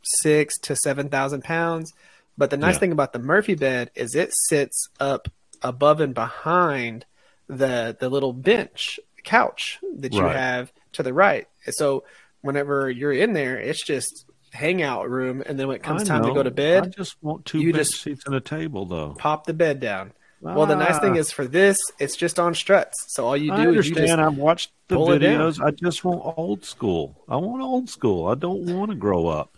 six 0.03 0.57
to 0.59 0.75
7,000 0.75 1.43
pounds. 1.43 1.93
But 2.37 2.49
the 2.49 2.57
nice 2.57 2.75
Yeah. 2.75 2.79
thing 2.79 2.91
about 2.91 3.13
the 3.13 3.19
Murphy 3.19 3.55
bed 3.55 3.91
is 3.95 4.15
it 4.15 4.33
sits 4.33 4.89
up 4.99 5.27
above 5.61 6.01
and 6.01 6.13
behind 6.13 7.05
the 7.47 7.95
the 7.99 8.09
little 8.09 8.33
bench 8.33 8.99
couch 9.23 9.79
that 9.97 10.13
you 10.13 10.21
Right. 10.21 10.35
have 10.35 10.71
to 10.93 11.03
the 11.03 11.13
right. 11.13 11.47
So 11.69 12.03
whenever 12.41 12.89
you're 12.89 13.13
in 13.13 13.33
there, 13.33 13.57
it's 13.59 13.83
just 13.83 14.25
hangout 14.53 15.09
room. 15.09 15.43
And 15.45 15.59
then 15.59 15.67
when 15.67 15.75
it 15.75 15.83
comes 15.83 16.03
I 16.03 16.05
time 16.05 16.23
to 16.23 16.33
go 16.33 16.43
to 16.43 16.51
bed, 16.51 16.83
I 16.83 16.87
just 16.87 17.15
want 17.21 17.45
two 17.45 17.59
you 17.59 17.73
just 17.73 18.01
seats 18.01 18.25
and 18.25 18.35
a 18.35 18.39
table, 18.41 18.85
though. 18.85 19.15
pop 19.17 19.45
the 19.45 19.53
bed 19.53 19.79
down. 19.79 20.13
Well, 20.41 20.65
the 20.65 20.75
nice 20.75 20.99
thing 20.99 21.13
Ah. 21.13 21.19
is 21.21 21.31
for 21.31 21.45
this, 21.47 21.77
it's 21.99 22.17
just 22.17 22.37
on 22.37 22.53
struts. 22.53 23.05
So 23.15 23.25
all 23.25 23.37
you 23.37 23.53
I 23.53 23.63
do 23.63 23.69
is 23.79 23.87
you 23.87 23.95
understand. 23.95 24.19
just 24.19 24.19
I've 24.19 24.37
watched 24.37 24.71
the 24.89 24.95
pull 24.95 25.11
it 25.13 25.19
down. 25.19 25.39
videos. 25.39 25.63
I 25.65 25.71
just 25.71 26.03
want 26.03 26.21
old 26.37 26.65
school. 26.65 27.15
I 27.29 27.37
want 27.37 27.61
old 27.61 27.89
school. 27.89 28.27
I 28.27 28.35
don't 28.35 28.65
want 28.77 28.91
to 28.91 28.95
grow 28.97 29.27
up. 29.27 29.57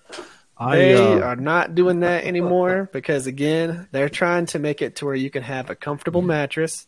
I, 0.57 0.75
They 0.77 0.93
uh, 0.95 1.19
are 1.21 1.35
not 1.35 1.73
doing 1.75 2.01
that 2.01 2.23
anymore 2.23 2.89
because 2.93 3.25
again, 3.27 3.87
they're 3.91 4.09
trying 4.09 4.45
to 4.47 4.59
make 4.59 4.81
it 4.83 4.97
to 4.97 5.05
where 5.05 5.15
you 5.15 5.29
can 5.31 5.41
have 5.43 5.69
a 5.71 5.75
comfortable 5.75 6.21
mattress. 6.35 6.85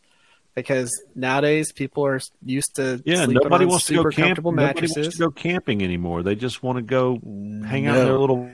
Because 0.58 0.90
nowadays 1.14 1.72
people 1.72 2.04
are 2.08 2.20
used 2.44 2.78
to 2.78 3.00
yeah, 3.06 3.26
sleeping 3.26 3.44
nobody 3.44 3.68
wants 3.68 3.86
to 3.86 3.94
go 3.94 4.00
super 4.00 4.12
camp. 4.12 4.40
Nobody 4.40 4.56
mattresses. 4.56 4.98
wants 4.98 5.18
to 5.18 5.24
go 5.26 5.30
camping 5.30 5.84
anymore. 5.84 6.24
They 6.24 6.34
just 6.34 6.64
want 6.64 6.78
to 6.78 6.82
go 6.82 7.20
hang 7.64 7.86
out 7.86 7.96
in 7.98 8.06
their 8.06 8.18
little 8.18 8.50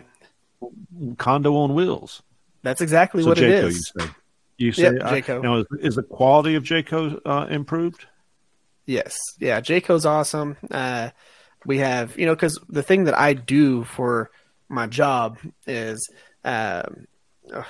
condo 1.17 1.55
on 1.55 1.73
wheels. 1.73 2.21
That's 2.61 2.81
exactly 2.81 3.23
So 3.23 3.29
what 3.29 3.37
Jayco, 3.37 3.43
it 3.43 3.63
is. 3.63 3.75
you 3.95 4.01
say? 4.01 4.09
You 4.57 4.71
say 4.73 4.83
Yep, 4.83 5.03
I- 5.03 5.21
Jayco. 5.21 5.41
now 5.43 5.55
is, 5.59 5.65
is 5.79 5.95
the 5.95 6.03
quality 6.03 6.55
of 6.55 6.63
Jayco 6.63 7.21
uh, 7.25 7.47
improved? 7.49 8.05
Yes. 8.85 9.17
Yeah. 9.39 9.61
Jayco's 9.61 10.05
awesome. 10.05 10.57
Uh, 10.69 11.11
we 11.65 11.77
have, 11.77 12.19
you 12.19 12.25
know, 12.25 12.35
because 12.35 12.59
the 12.67 12.83
thing 12.83 13.05
that 13.05 13.17
I 13.17 13.31
do 13.33 13.85
for 13.85 14.29
my 14.67 14.87
job 14.87 15.37
is 15.65 16.05
um, 16.43 17.07
uh, 17.53 17.63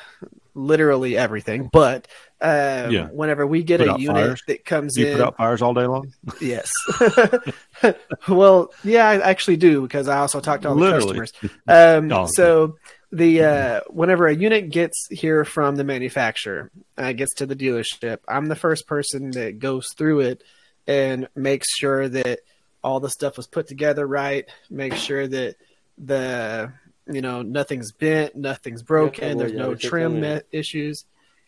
literally 0.55 1.17
everything. 1.17 1.69
But 1.71 2.07
um, 2.43 2.91
Yeah. 2.91 3.07
whenever 3.07 3.47
we 3.47 3.63
get 3.63 3.79
Put 3.79 3.89
a 3.89 3.99
unit 3.99 4.15
fires? 4.15 4.43
that 4.47 4.65
comes 4.65 4.97
in, 4.97 5.03
you 5.05 5.11
in, 5.11 5.17
put 5.17 5.25
out 5.27 5.37
fires 5.37 5.61
all 5.61 5.73
day 5.73 5.87
long. 5.87 6.13
yes. 6.41 6.71
well, 8.27 8.71
yeah, 8.83 9.07
I 9.07 9.19
actually 9.19 9.57
do 9.57 9.81
because 9.81 10.07
I 10.07 10.17
also 10.19 10.39
talk 10.39 10.61
to 10.61 10.69
all 10.69 10.75
the 10.75 10.91
customers. 10.91 11.31
Um, 11.67 12.11
Oh. 12.11 12.27
So 12.31 12.75
the 13.11 13.43
uh, 13.43 13.81
whenever 13.89 14.27
a 14.27 14.35
unit 14.35 14.69
gets 14.69 15.07
here 15.09 15.45
from 15.45 15.75
the 15.75 15.83
manufacturer, 15.83 16.71
uh, 16.97 17.13
gets 17.13 17.33
to 17.35 17.45
the 17.45 17.55
dealership, 17.55 18.19
I'm 18.27 18.47
the 18.47 18.55
first 18.55 18.87
person 18.87 19.31
that 19.31 19.59
goes 19.59 19.87
through 19.97 20.21
it 20.21 20.43
and 20.87 21.27
makes 21.35 21.67
sure 21.77 22.09
that 22.09 22.39
all 22.83 22.99
the 22.99 23.09
stuff 23.09 23.37
was 23.37 23.47
put 23.47 23.67
together 23.67 24.05
right. 24.05 24.45
Make 24.69 24.95
sure 24.95 25.27
that 25.27 25.55
the 25.97 26.73
you 27.07 27.21
know 27.21 27.41
nothing's 27.41 27.91
bent, 27.91 28.35
nothing's 28.35 28.81
broken, 28.81 29.37
there's 29.37 29.53
no 29.53 29.75
trim 29.75 30.19
me- 30.21 30.41
issues. 30.51 31.05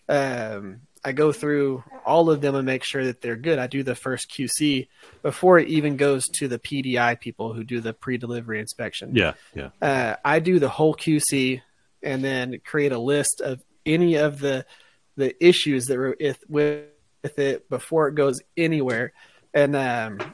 Um, 0.07 0.81
I 1.05 1.11
go 1.11 1.31
through 1.31 1.83
all 2.03 2.31
of 2.31 2.41
them 2.41 2.55
and 2.55 2.65
make 2.65 2.83
sure 2.83 3.05
that 3.05 3.21
they're 3.21 3.35
good. 3.35 3.59
I 3.59 3.67
do 3.67 3.83
the 3.83 3.93
first 3.93 4.31
QC 4.31 4.87
before 5.21 5.59
it 5.59 5.67
even 5.67 5.97
goes 5.97 6.27
to 6.29 6.47
the 6.47 6.57
PDI 6.57 7.19
people 7.19 7.53
who 7.53 7.63
do 7.63 7.79
the 7.79 7.93
pre-delivery 7.93 8.59
inspection. 8.59 9.15
Yeah, 9.15 9.33
yeah. 9.53 9.69
Uh, 9.79 10.15
I 10.25 10.39
do 10.39 10.57
the 10.57 10.67
whole 10.67 10.95
QC 10.95 11.61
and 12.01 12.23
then 12.23 12.59
create 12.65 12.91
a 12.91 12.97
list 12.97 13.39
of 13.39 13.63
any 13.85 14.15
of 14.15 14.39
the 14.39 14.65
the 15.15 15.35
issues 15.45 15.85
that 15.85 15.97
were 15.97 16.17
with, 16.19 16.43
with 16.49 17.39
it 17.39 17.69
before 17.69 18.07
it 18.07 18.15
goes 18.15 18.41
anywhere. 18.57 19.13
And 19.53 19.75
um, 19.75 20.33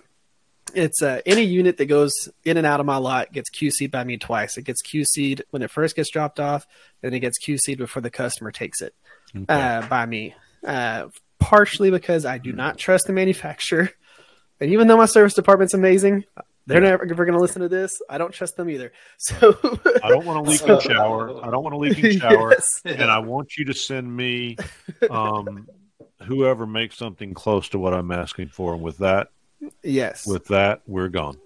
it's 0.73 1.03
uh, 1.03 1.19
any 1.25 1.43
unit 1.43 1.77
that 1.77 1.85
goes 1.85 2.13
in 2.45 2.55
and 2.55 2.65
out 2.65 2.79
of 2.79 2.85
my 2.85 2.97
lot 2.97 3.33
gets 3.33 3.49
QC'd 3.49 3.91
by 3.91 4.05
me 4.05 4.17
twice. 4.17 4.57
It 4.57 4.63
gets 4.63 4.81
QC'd 4.81 5.43
when 5.49 5.61
it 5.61 5.69
first 5.69 5.97
gets 5.97 6.09
dropped 6.09 6.39
off, 6.39 6.65
then 7.01 7.13
it 7.13 7.19
gets 7.19 7.37
QC'd 7.45 7.77
before 7.77 8.01
the 8.01 8.09
customer 8.09 8.51
takes 8.51 8.81
it 8.81 8.95
uh, 9.47 9.87
by 9.87 10.05
me. 10.05 10.35
Uh, 10.65 11.07
partially 11.39 11.89
because 11.89 12.25
I 12.25 12.37
do 12.37 12.53
not 12.53 12.77
trust 12.77 13.07
the 13.07 13.13
manufacturer, 13.13 13.89
and 14.59 14.71
even 14.71 14.87
though 14.87 14.97
my 14.97 15.05
service 15.05 15.33
department's 15.33 15.73
amazing, 15.73 16.23
they're 16.67 16.79
never, 16.81 17.03
never 17.05 17.25
going 17.25 17.35
to 17.35 17.41
listen 17.41 17.63
to 17.63 17.67
this. 17.69 17.99
I 18.07 18.17
don't 18.19 18.31
trust 18.31 18.55
them 18.55 18.69
either. 18.69 18.91
So 19.17 19.57
I 20.03 20.09
don't 20.09 20.25
want 20.25 20.45
to 20.45 20.51
leak 20.51 20.61
in 20.61 20.79
shower. 20.79 21.43
I 21.45 21.49
don't 21.49 21.63
want 21.63 21.73
to 21.73 21.77
leak 21.79 21.97
in 22.03 22.19
shower. 22.19 22.51
Yes. 22.51 22.81
And 22.85 23.09
I 23.09 23.19
want 23.19 23.57
you 23.57 23.65
to 23.65 23.73
send 23.73 24.15
me 24.15 24.57
um, 25.09 25.67
whoever 26.23 26.67
makes 26.67 26.97
something 26.97 27.33
close 27.33 27.69
to 27.69 27.79
what 27.79 27.93
I'm 27.95 28.11
asking 28.11 28.49
for. 28.49 28.73
And 28.75 28.83
with 28.83 28.99
that, 28.99 29.29
Yes. 29.83 30.25
with 30.27 30.45
that, 30.47 30.81
we're 30.87 31.09
gone. 31.09 31.37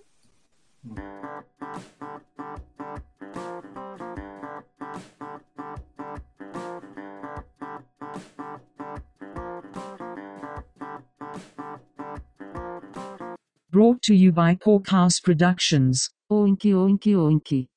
Brought 13.75 14.01
to 14.03 14.15
you 14.15 14.31
by 14.31 14.55
Porkhouse 14.55 15.21
Productions. 15.21 16.09
Oinky 16.31 16.71
oinky 16.71 17.13
oinky. 17.13 17.67